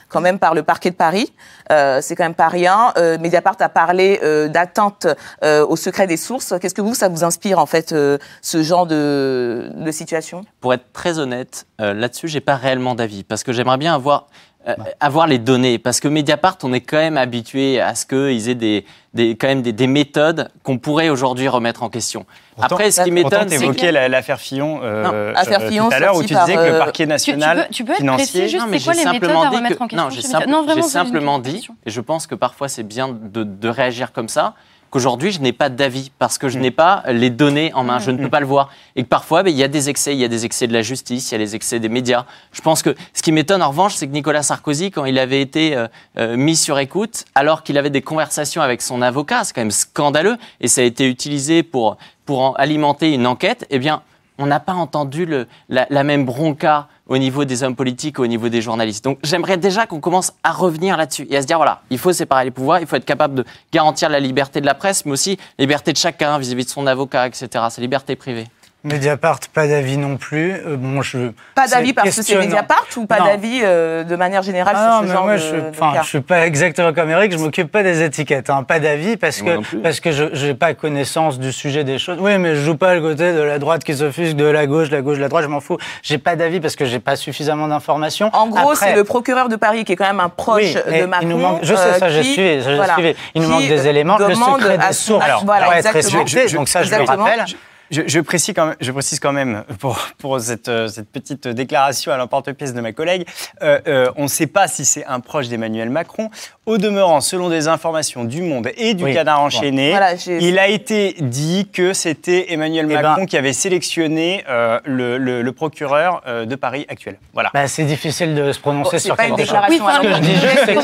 quand 0.08 0.20
même 0.20 0.38
par 0.38 0.54
le 0.54 0.62
parquet 0.62 0.90
de 0.90 0.94
Paris. 0.96 1.32
Euh, 1.72 1.98
C'est 2.00 2.14
quand 2.14 2.24
même 2.24 2.34
pas 2.34 2.48
rien. 2.48 2.92
Euh, 3.00 3.18
Mediapart 3.18 3.56
a 3.60 3.68
parlé 3.68 4.20
euh, 4.22 4.48
d'atteinte 4.48 5.06
euh, 5.42 5.66
au 5.66 5.76
secret 5.76 6.06
des 6.06 6.16
sources. 6.16 6.54
Qu'est-ce 6.60 6.74
que 6.74 6.82
vous, 6.82 6.94
ça 6.94 7.08
vous 7.08 7.24
inspire 7.24 7.58
en 7.58 7.66
fait, 7.66 7.92
euh, 7.92 8.18
ce 8.42 8.62
genre 8.62 8.86
de, 8.86 9.70
de 9.74 9.90
situation? 9.90 10.44
Pour 10.60 10.74
être 10.74 10.92
très 10.92 11.18
honnête, 11.18 11.66
là-dessus, 11.78 12.28
j'ai 12.28 12.40
pas 12.40 12.56
réellement 12.56 12.94
d'avis 12.94 13.24
parce 13.24 13.42
que 13.42 13.52
j'aimerais 13.52 13.78
bien 13.78 13.94
avoir 13.94 14.26
euh, 14.68 14.74
avoir 15.00 15.26
les 15.26 15.38
données 15.38 15.78
parce 15.78 16.00
que 16.00 16.08
Mediapart, 16.08 16.58
on 16.64 16.72
est 16.74 16.82
quand 16.82 16.98
même 16.98 17.16
habitué 17.16 17.80
à 17.80 17.94
ce 17.94 18.04
qu'ils 18.04 18.48
aient 18.50 18.54
des, 18.54 18.84
des 19.14 19.30
quand 19.34 19.46
même 19.48 19.62
des, 19.62 19.72
des 19.72 19.86
méthodes 19.86 20.50
qu'on 20.62 20.76
pourrait 20.76 21.08
aujourd'hui 21.08 21.48
remettre 21.48 21.82
en 21.82 21.88
question. 21.88 22.26
Pourtant- 22.56 22.74
Après, 22.76 22.90
ce 22.90 23.00
qui 23.02 23.10
m'étonne, 23.10 23.46
tu 23.46 23.56
c'est 23.56 23.64
évoquais 23.64 23.90
la- 23.90 24.08
l'affaire 24.10 24.38
Fillon, 24.38 24.80
euh, 24.82 25.30
Non, 25.32 25.38
affaire 25.38 25.62
euh, 25.62 25.68
Fillon 25.70 25.88
tout 25.88 25.94
à 25.94 25.98
l'heure, 26.00 26.14
où 26.14 26.22
tu 26.22 26.34
disais 26.34 26.54
que 26.56 26.60
le 26.60 26.74
euh, 26.74 26.78
parquet 26.78 27.04
Tu, 27.04 27.08
tu 27.08 27.08
national 27.08 27.66
peux, 27.68 27.74
tu 27.74 27.84
peux 27.84 27.92
être 27.92 27.98
financier. 27.98 28.24
précis 28.40 28.48
juste, 28.50 28.64
Non, 28.64 28.70
mais 28.70 28.78
c'est 28.78 28.84
quoi 28.84 28.92
j'ai 28.92 28.98
les 29.04 29.04
méthodes 29.12 29.20
simplement 29.30 29.50
dit 29.50 29.56
remettre 29.56 29.78
que- 29.78 29.82
en 29.82 29.88
question? 29.88 30.04
non, 30.48 30.64
j'ai 30.74 30.82
simplement 30.82 31.38
dit, 31.38 31.68
et 31.86 31.90
je 31.90 32.00
pense 32.02 32.26
que 32.26 32.34
parfois 32.34 32.68
c'est 32.68 32.82
bien 32.82 33.08
de, 33.08 33.44
de 33.44 33.68
réagir 33.70 34.12
comme 34.12 34.28
ça, 34.28 34.54
qu'aujourd'hui 34.90 35.30
je 35.32 35.40
n'ai 35.40 35.52
pas 35.52 35.68
d'avis 35.68 36.10
parce 36.18 36.36
que 36.38 36.48
je 36.48 36.58
n'ai 36.58 36.70
pas 36.70 37.02
les 37.08 37.30
données 37.30 37.72
en 37.74 37.84
main, 37.84 37.98
je 37.98 38.10
ne 38.10 38.18
peux 38.18 38.28
pas 38.28 38.40
le 38.40 38.46
voir, 38.46 38.70
et 38.96 39.02
que 39.04 39.08
parfois 39.08 39.42
ben, 39.42 39.50
il 39.50 39.56
y 39.56 39.62
a 39.64 39.68
des 39.68 39.88
excès, 39.88 40.14
il 40.14 40.18
y 40.20 40.24
a 40.24 40.28
des 40.28 40.44
excès 40.44 40.66
de 40.66 40.72
la 40.72 40.82
justice, 40.82 41.30
il 41.30 41.34
y 41.34 41.34
a 41.36 41.38
les 41.38 41.54
excès 41.54 41.80
des 41.80 41.88
médias. 41.88 42.24
Je 42.52 42.60
pense 42.60 42.82
que 42.82 42.94
ce 43.14 43.22
qui 43.22 43.32
m'étonne 43.32 43.62
en 43.62 43.68
revanche, 43.68 43.94
c'est 43.94 44.06
que 44.06 44.12
Nicolas 44.12 44.42
Sarkozy, 44.42 44.90
quand 44.90 45.04
il 45.04 45.18
avait 45.18 45.40
été 45.40 45.76
euh, 45.76 45.86
euh, 46.18 46.36
mis 46.36 46.56
sur 46.56 46.78
écoute, 46.78 47.24
alors 47.34 47.62
qu'il 47.62 47.78
avait 47.78 47.90
des 47.90 48.02
conversations 48.02 48.62
avec 48.62 48.82
son 48.82 49.00
avocat, 49.02 49.44
c'est 49.44 49.54
quand 49.54 49.60
même 49.62 49.70
scandaleux, 49.70 50.36
et 50.60 50.68
ça 50.68 50.80
a 50.80 50.84
été 50.84 51.08
utilisé 51.08 51.62
pour 51.62 51.96
pour 52.26 52.40
en 52.42 52.52
alimenter 52.54 53.12
une 53.12 53.26
enquête, 53.26 53.66
eh 53.70 53.78
bien 53.78 54.02
on 54.38 54.46
n'a 54.46 54.60
pas 54.60 54.72
entendu 54.72 55.26
le- 55.26 55.46
la, 55.68 55.86
la 55.90 56.02
même 56.02 56.24
bronca 56.24 56.88
au 57.10 57.18
niveau 57.18 57.44
des 57.44 57.62
hommes 57.62 57.74
politiques, 57.74 58.18
au 58.20 58.26
niveau 58.26 58.48
des 58.48 58.62
journalistes. 58.62 59.04
Donc 59.04 59.18
j'aimerais 59.24 59.58
déjà 59.58 59.84
qu'on 59.86 60.00
commence 60.00 60.32
à 60.44 60.52
revenir 60.52 60.96
là-dessus 60.96 61.26
et 61.28 61.36
à 61.36 61.42
se 61.42 61.46
dire, 61.46 61.56
voilà, 61.56 61.82
il 61.90 61.98
faut 61.98 62.12
séparer 62.12 62.44
les 62.44 62.52
pouvoirs, 62.52 62.80
il 62.80 62.86
faut 62.86 62.96
être 62.96 63.04
capable 63.04 63.34
de 63.34 63.44
garantir 63.72 64.08
la 64.08 64.20
liberté 64.20 64.60
de 64.60 64.66
la 64.66 64.74
presse, 64.74 65.04
mais 65.04 65.12
aussi 65.12 65.36
la 65.58 65.64
liberté 65.64 65.92
de 65.92 65.98
chacun 65.98 66.38
vis-à-vis 66.38 66.64
de 66.64 66.70
son 66.70 66.86
avocat, 66.86 67.26
etc. 67.26 67.48
Sa 67.68 67.82
liberté 67.82 68.14
privée. 68.14 68.46
Mediapart, 68.82 69.40
pas 69.52 69.66
d'avis 69.66 69.98
non 69.98 70.16
plus. 70.16 70.52
Euh, 70.52 70.76
bon, 70.78 71.02
je, 71.02 71.32
Pas 71.54 71.68
d'avis 71.68 71.92
parce 71.92 72.16
que 72.16 72.22
c'est. 72.22 72.34
Mediapart 72.36 72.86
ou 72.96 73.04
pas 73.04 73.18
Non. 73.18 73.26
d'avis 73.26 73.60
euh, 73.62 74.04
de 74.04 74.16
manière 74.16 74.42
générale 74.42 74.74
Ah 74.74 74.86
non, 74.86 74.92
sur 74.92 75.00
ce 75.00 75.06
mais 75.08 75.14
genre 75.14 75.24
moi, 75.24 75.32
de, 75.34 75.38
je, 75.38 75.56
de 75.56 75.62
enfin, 75.70 75.92
cas 75.92 76.02
je 76.02 76.08
suis 76.08 76.20
pas 76.22 76.46
exactement 76.46 76.94
comme 76.94 77.10
Eric, 77.10 77.32
je 77.32 77.36
m'occupe 77.36 77.70
pas 77.70 77.82
des 77.82 78.02
étiquettes, 78.02 78.48
hein, 78.48 78.62
pas 78.62 78.80
d'avis 78.80 79.18
parce 79.18 79.42
Moi 79.42 79.52
que 79.52 79.56
non 79.76 79.82
parce 79.82 80.00
que 80.00 80.12
je 80.12 80.24
j'ai 80.32 80.54
pas 80.54 80.72
connaissance 80.72 81.38
du 81.38 81.52
sujet 81.52 81.84
des 81.84 81.98
choses. 81.98 82.16
Oui, 82.20 82.38
mais 82.38 82.54
je 82.54 82.62
joue 82.62 82.76
pas 82.76 82.94
le 82.94 83.02
côté 83.02 83.34
de 83.34 83.40
la 83.40 83.58
droite 83.58 83.84
qui 83.84 83.94
s'offusque 83.94 84.36
de 84.36 84.46
la 84.46 84.66
gauche, 84.66 84.90
la 84.90 85.02
gauche, 85.02 85.18
la 85.18 85.28
droite, 85.28 85.44
je 85.44 85.48
m'en 85.50 85.60
fous. 85.60 85.76
J'ai 86.02 86.16
pas 86.16 86.34
d'avis 86.34 86.60
parce 86.60 86.74
que 86.74 86.86
j'ai 86.86 87.00
pas 87.00 87.16
suffisamment 87.16 87.68
d'informations. 87.68 88.30
En 88.32 88.48
gros, 88.48 88.74
c'est 88.74 88.94
le 88.94 89.04
procureur 89.04 89.50
de 89.50 89.56
Paris 89.56 89.84
qui 89.84 89.92
est 89.92 89.96
quand 89.96 90.06
même 90.06 90.20
un 90.20 90.30
proche 90.30 90.74
Oui, 90.86 91.00
de 91.00 91.04
Macron. 91.04 91.26
il 91.26 91.28
nous 91.28 91.38
manque, 91.38 91.58
je 91.62 91.74
sais 91.74 91.98
ça, 91.98 92.08
j'ai 92.08 92.22
suivi, 92.22 92.60
voilà, 92.76 92.94
suivi. 92.94 93.14
Il 93.34 93.42
nous 93.42 93.48
manque 93.48 93.68
des 93.68 93.88
éléments. 93.88 94.16
Le 94.16 94.34
secret 94.34 94.78
à 94.80 94.88
des 94.88 94.94
sources 94.94 95.24
Alors, 95.24 95.44
voilà, 95.44 95.66
doit 95.66 95.76
être 95.78 95.92
respecté, 95.92 96.46
donc 96.54 96.68
ça, 96.68 96.82
je 96.82 96.94
le 96.94 97.02
rappelle. 97.04 97.44
Je, 97.90 98.20
précise 98.20 98.54
quand 98.54 98.66
même, 98.66 98.76
je 98.80 98.92
précise 98.92 99.18
quand 99.18 99.32
même 99.32 99.64
pour, 99.80 99.98
pour 100.18 100.40
cette, 100.40 100.68
euh, 100.68 100.86
cette 100.86 101.10
petite 101.10 101.48
déclaration 101.48 102.12
à 102.12 102.16
l'emporte-pièce 102.16 102.72
de 102.72 102.80
ma 102.80 102.92
collègue, 102.92 103.26
euh, 103.62 103.80
euh, 103.88 104.12
on 104.14 104.24
ne 104.24 104.28
sait 104.28 104.46
pas 104.46 104.68
si 104.68 104.84
c'est 104.84 105.04
un 105.06 105.18
proche 105.18 105.48
d'Emmanuel 105.48 105.90
Macron. 105.90 106.30
Au 106.66 106.78
demeurant, 106.78 107.20
selon 107.20 107.48
des 107.48 107.66
informations 107.66 108.22
du 108.22 108.42
Monde 108.42 108.70
et 108.76 108.94
du 108.94 109.12
Canard 109.12 109.40
enchaîné, 109.40 109.96
il 110.40 110.56
a 110.60 110.68
été 110.68 111.16
dit 111.18 111.68
que 111.72 111.92
c'était 111.92 112.52
Emmanuel 112.52 112.86
eh 112.88 112.94
ben 112.94 113.02
Macron 113.02 113.26
qui 113.26 113.36
avait 113.36 113.52
sélectionné 113.52 114.44
le, 114.84 115.18
le, 115.18 115.52
procureur 115.52 116.22
de 116.46 116.54
Paris 116.54 116.86
actuel. 116.88 117.18
Voilà. 117.34 117.50
Bah, 117.52 117.66
c'est 117.66 117.82
difficile 117.82 118.36
de 118.36 118.52
se 118.52 118.60
prononcer 118.60 119.00
sur 119.00 119.16
quelque 119.16 119.44
chose. 119.44 119.58
Oui, 119.68 119.80
ce 119.80 120.00
que 120.00 120.14
je 120.14 120.20
dis 120.20 120.34
juste, 120.34 120.60
c'est 120.64 120.76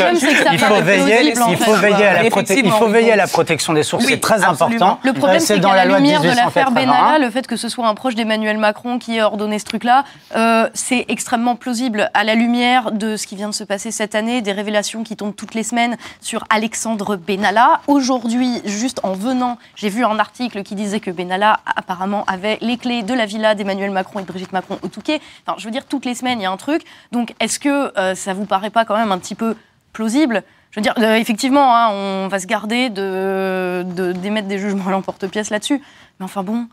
qu'il 0.50 0.58
faut 0.58 0.82
veiller, 0.82 1.34
il 1.50 1.56
faut 1.56 1.74
veiller 1.74 2.04
à 2.04 2.14
la, 2.14 2.24
il 2.24 2.70
faut 2.72 2.88
veiller 2.88 3.12
à 3.12 3.16
la 3.16 3.28
protection 3.28 3.72
des 3.72 3.84
sources. 3.84 4.06
c'est 4.06 4.20
très 4.20 4.42
important. 4.42 4.98
Le 5.04 5.12
problème, 5.12 5.38
c'est 5.38 5.60
dans 5.60 5.72
la 5.72 5.84
lumière 5.84 6.20
de 6.20 6.28
l'affaire 6.30 6.72
Le 7.18 7.30
fait 7.30 7.46
que 7.46 7.56
ce 7.56 7.68
soit 7.68 7.86
un 7.86 7.94
proche 7.94 8.14
d'Emmanuel 8.14 8.58
Macron 8.58 8.98
qui 8.98 9.16
ait 9.16 9.22
ordonné 9.22 9.58
ce 9.58 9.64
truc-là, 9.64 10.04
euh, 10.36 10.68
c'est 10.74 11.04
extrêmement 11.08 11.56
plausible 11.56 12.10
à 12.14 12.24
la 12.24 12.34
lumière 12.34 12.92
de 12.92 13.16
ce 13.16 13.26
qui 13.26 13.36
vient 13.36 13.48
de 13.48 13.54
se 13.54 13.64
passer 13.64 13.90
cette 13.90 14.14
année, 14.14 14.42
des 14.42 14.52
révélations 14.52 15.02
qui 15.02 15.16
tombent 15.16 15.34
toutes 15.34 15.54
les 15.54 15.62
semaines 15.62 15.96
sur 16.20 16.44
Alexandre 16.50 17.16
Benalla. 17.16 17.80
Aujourd'hui, 17.86 18.60
juste 18.64 19.00
en 19.02 19.12
venant, 19.12 19.58
j'ai 19.74 19.88
vu 19.88 20.04
un 20.04 20.18
article 20.18 20.62
qui 20.62 20.74
disait 20.74 21.00
que 21.00 21.10
Benalla 21.10 21.60
apparemment 21.74 22.24
avait 22.26 22.58
les 22.60 22.76
clés 22.76 23.02
de 23.02 23.14
la 23.14 23.26
villa 23.26 23.54
d'Emmanuel 23.54 23.90
Macron 23.90 24.20
et 24.20 24.22
de 24.22 24.26
Brigitte 24.28 24.52
Macron 24.52 24.78
au 24.82 24.88
Touquet. 24.88 25.20
Enfin, 25.46 25.56
je 25.58 25.64
veux 25.64 25.70
dire, 25.70 25.86
toutes 25.86 26.04
les 26.04 26.14
semaines, 26.14 26.40
il 26.40 26.44
y 26.44 26.46
a 26.46 26.50
un 26.50 26.56
truc. 26.56 26.82
Donc, 27.12 27.34
est-ce 27.40 27.58
que 27.58 27.98
euh, 27.98 28.14
ça 28.14 28.34
vous 28.34 28.46
paraît 28.46 28.70
pas 28.70 28.84
quand 28.84 28.96
même 28.96 29.12
un 29.12 29.18
petit 29.18 29.34
peu 29.34 29.56
plausible? 29.92 30.42
Je 30.70 30.80
veux 30.80 30.82
dire, 30.82 30.94
euh, 30.98 31.14
effectivement, 31.14 31.74
hein, 31.74 31.90
on 31.90 32.28
va 32.28 32.38
se 32.38 32.46
garder 32.46 32.90
de, 32.90 33.84
d'émettre 34.14 34.48
des 34.48 34.58
jugements 34.58 34.88
à 34.88 34.90
l'emporte-pièce 34.90 35.50
là-dessus. 35.50 35.80
Mais 36.18 36.24
enfin 36.24 36.42
bon. 36.42 36.66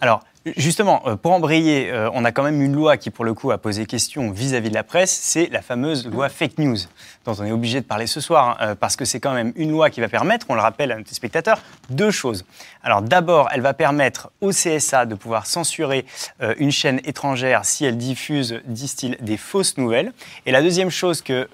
Alors, 0.00 0.24
Justement, 0.56 1.02
euh, 1.06 1.16
pour 1.16 1.32
embrayer, 1.32 1.90
euh, 1.90 2.08
on 2.14 2.24
a 2.24 2.30
quand 2.30 2.44
même 2.44 2.62
une 2.62 2.74
loi 2.74 2.96
qui, 2.96 3.10
pour 3.10 3.24
le 3.24 3.34
coup, 3.34 3.50
a 3.50 3.58
posé 3.58 3.86
question 3.86 4.30
vis-à-vis 4.30 4.70
de 4.70 4.74
la 4.74 4.84
presse, 4.84 5.10
c'est 5.10 5.48
la 5.50 5.62
fameuse 5.62 6.06
loi 6.06 6.28
fake 6.28 6.58
news, 6.58 6.76
dont 7.24 7.34
on 7.38 7.44
est 7.44 7.50
obligé 7.50 7.80
de 7.80 7.84
parler 7.84 8.06
ce 8.06 8.20
soir, 8.20 8.50
hein, 8.50 8.56
euh, 8.60 8.74
parce 8.76 8.94
que 8.94 9.04
c'est 9.04 9.18
quand 9.18 9.34
même 9.34 9.52
une 9.56 9.72
loi 9.72 9.90
qui 9.90 10.00
va 10.00 10.08
permettre, 10.08 10.46
on 10.48 10.54
le 10.54 10.60
rappelle 10.60 10.92
à 10.92 10.96
nos 10.96 11.04
spectateurs, 11.04 11.60
deux 11.90 12.12
choses. 12.12 12.44
Alors 12.84 13.02
d'abord, 13.02 13.48
elle 13.52 13.60
va 13.60 13.74
permettre 13.74 14.30
au 14.40 14.50
CSA 14.50 15.06
de 15.06 15.16
pouvoir 15.16 15.46
censurer 15.46 16.06
une 16.58 16.70
chaîne 16.70 17.00
étrangère 17.04 17.64
si 17.64 17.84
elle 17.84 17.98
diffuse, 17.98 18.60
disent-ils, 18.64 19.16
des 19.20 19.36
fausses 19.36 19.76
nouvelles. 19.76 20.12
Et 20.46 20.52
la 20.52 20.62
deuxième 20.62 20.90
chose 20.90 21.20
que, 21.20 21.48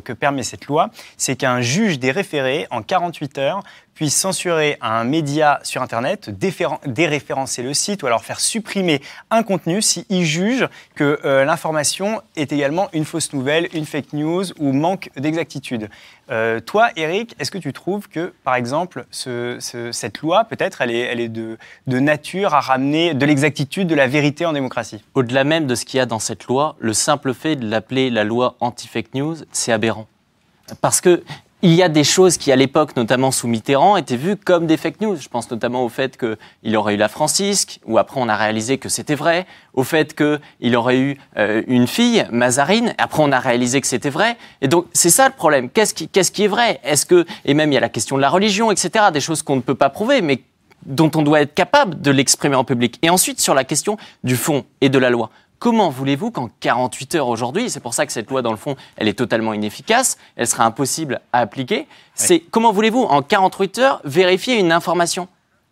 que 0.00 0.12
permet 0.12 0.42
cette 0.42 0.66
loi, 0.66 0.90
c'est 1.16 1.36
qu'un 1.36 1.62
juge 1.62 1.98
des 1.98 2.10
référés, 2.10 2.66
en 2.70 2.82
48 2.82 3.38
heures, 3.38 3.62
puisse 3.98 4.14
censurer 4.14 4.78
un 4.80 5.02
média 5.02 5.58
sur 5.64 5.82
Internet, 5.82 6.30
déréférencer 6.30 7.64
le 7.64 7.74
site 7.74 8.04
ou 8.04 8.06
alors 8.06 8.17
faire 8.24 8.40
supprimer 8.40 9.00
un 9.30 9.42
contenu 9.42 9.82
s'il 9.82 10.24
juge 10.24 10.68
que 10.94 11.18
euh, 11.24 11.44
l'information 11.44 12.20
est 12.36 12.52
également 12.52 12.88
une 12.92 13.04
fausse 13.04 13.32
nouvelle, 13.32 13.68
une 13.72 13.86
fake 13.86 14.12
news 14.12 14.44
ou 14.58 14.72
manque 14.72 15.10
d'exactitude. 15.16 15.88
Euh, 16.30 16.60
toi, 16.60 16.90
Eric, 16.96 17.34
est-ce 17.38 17.50
que 17.50 17.58
tu 17.58 17.72
trouves 17.72 18.08
que, 18.08 18.34
par 18.44 18.54
exemple, 18.54 19.06
cette 19.10 20.18
loi, 20.18 20.44
peut-être, 20.44 20.82
elle 20.82 20.90
est, 20.90 21.28
de 21.28 21.56
nature 21.86 22.54
à 22.54 22.60
ramener 22.60 23.14
de 23.14 23.24
l'exactitude, 23.24 23.88
de 23.88 23.94
la 23.94 24.06
vérité 24.06 24.44
en 24.44 24.52
démocratie? 24.52 25.02
Au-delà 25.14 25.44
même 25.44 25.66
de 25.66 25.74
ce 25.74 25.84
qu'il 25.84 25.98
y 25.98 26.00
a 26.00 26.06
dans 26.06 26.18
cette 26.18 26.44
loi, 26.44 26.76
le 26.78 26.92
simple 26.92 27.34
fait 27.34 27.56
de 27.56 27.68
l'appeler 27.68 28.10
la 28.10 28.24
loi 28.24 28.56
anti-fake 28.60 29.14
news, 29.14 29.36
c'est 29.52 29.72
aberrant. 29.72 30.06
Parce 30.80 31.00
que 31.00 31.22
il 31.62 31.74
y 31.74 31.82
a 31.82 31.88
des 31.88 32.04
choses 32.04 32.36
qui, 32.36 32.52
à 32.52 32.56
l'époque, 32.56 32.94
notamment 32.96 33.32
sous 33.32 33.48
Mitterrand, 33.48 33.96
étaient 33.96 34.16
vues 34.16 34.36
comme 34.36 34.66
des 34.66 34.76
fake 34.76 35.00
news. 35.00 35.16
Je 35.16 35.28
pense 35.28 35.50
notamment 35.50 35.84
au 35.84 35.88
fait 35.88 36.16
qu'il 36.16 36.76
aurait 36.76 36.94
eu 36.94 36.96
la 36.96 37.08
Francisque, 37.08 37.80
où 37.84 37.98
après 37.98 38.20
on 38.20 38.28
a 38.28 38.36
réalisé 38.36 38.78
que 38.78 38.88
c'était 38.88 39.16
vrai, 39.16 39.46
au 39.74 39.82
fait 39.82 40.14
qu'il 40.14 40.76
aurait 40.76 40.98
eu 40.98 41.18
euh, 41.36 41.62
une 41.66 41.88
fille, 41.88 42.26
Mazarine, 42.30 42.94
après 42.98 43.22
on 43.22 43.32
a 43.32 43.40
réalisé 43.40 43.80
que 43.80 43.88
c'était 43.88 44.10
vrai. 44.10 44.36
Et 44.60 44.68
donc 44.68 44.86
c'est 44.92 45.10
ça 45.10 45.26
le 45.26 45.34
problème. 45.34 45.68
Qu'est-ce 45.68 45.94
qui, 45.94 46.08
qu'est-ce 46.08 46.30
qui 46.30 46.44
est 46.44 46.48
vrai? 46.48 46.80
Est-ce 46.84 47.06
que 47.06 47.26
et 47.44 47.54
même 47.54 47.72
il 47.72 47.74
y 47.74 47.78
a 47.78 47.80
la 47.80 47.88
question 47.88 48.16
de 48.16 48.22
la 48.22 48.30
religion, 48.30 48.70
etc. 48.70 49.06
Des 49.12 49.20
choses 49.20 49.42
qu'on 49.42 49.56
ne 49.56 49.60
peut 49.60 49.74
pas 49.74 49.90
prouver, 49.90 50.22
mais 50.22 50.42
dont 50.86 51.10
on 51.16 51.22
doit 51.22 51.40
être 51.40 51.54
capable 51.54 52.00
de 52.00 52.10
l'exprimer 52.12 52.54
en 52.54 52.64
public. 52.64 52.98
Et 53.02 53.10
ensuite 53.10 53.40
sur 53.40 53.54
la 53.54 53.64
question 53.64 53.96
du 54.22 54.36
fond 54.36 54.64
et 54.80 54.88
de 54.88 54.98
la 54.98 55.10
loi. 55.10 55.30
Comment 55.58 55.90
voulez-vous 55.90 56.30
qu'en 56.30 56.48
48 56.60 57.16
heures 57.16 57.28
aujourd'hui, 57.28 57.68
c'est 57.68 57.80
pour 57.80 57.92
ça 57.92 58.06
que 58.06 58.12
cette 58.12 58.30
loi, 58.30 58.42
dans 58.42 58.52
le 58.52 58.56
fond, 58.56 58.76
elle 58.96 59.08
est 59.08 59.18
totalement 59.18 59.52
inefficace, 59.52 60.16
elle 60.36 60.46
sera 60.46 60.64
impossible 60.64 61.20
à 61.32 61.40
appliquer, 61.40 61.88
c'est 62.14 62.38
comment 62.38 62.72
voulez-vous, 62.72 63.02
en 63.02 63.22
48 63.22 63.78
heures, 63.78 64.00
vérifier 64.04 64.58
une 64.58 64.70
information? 64.70 65.26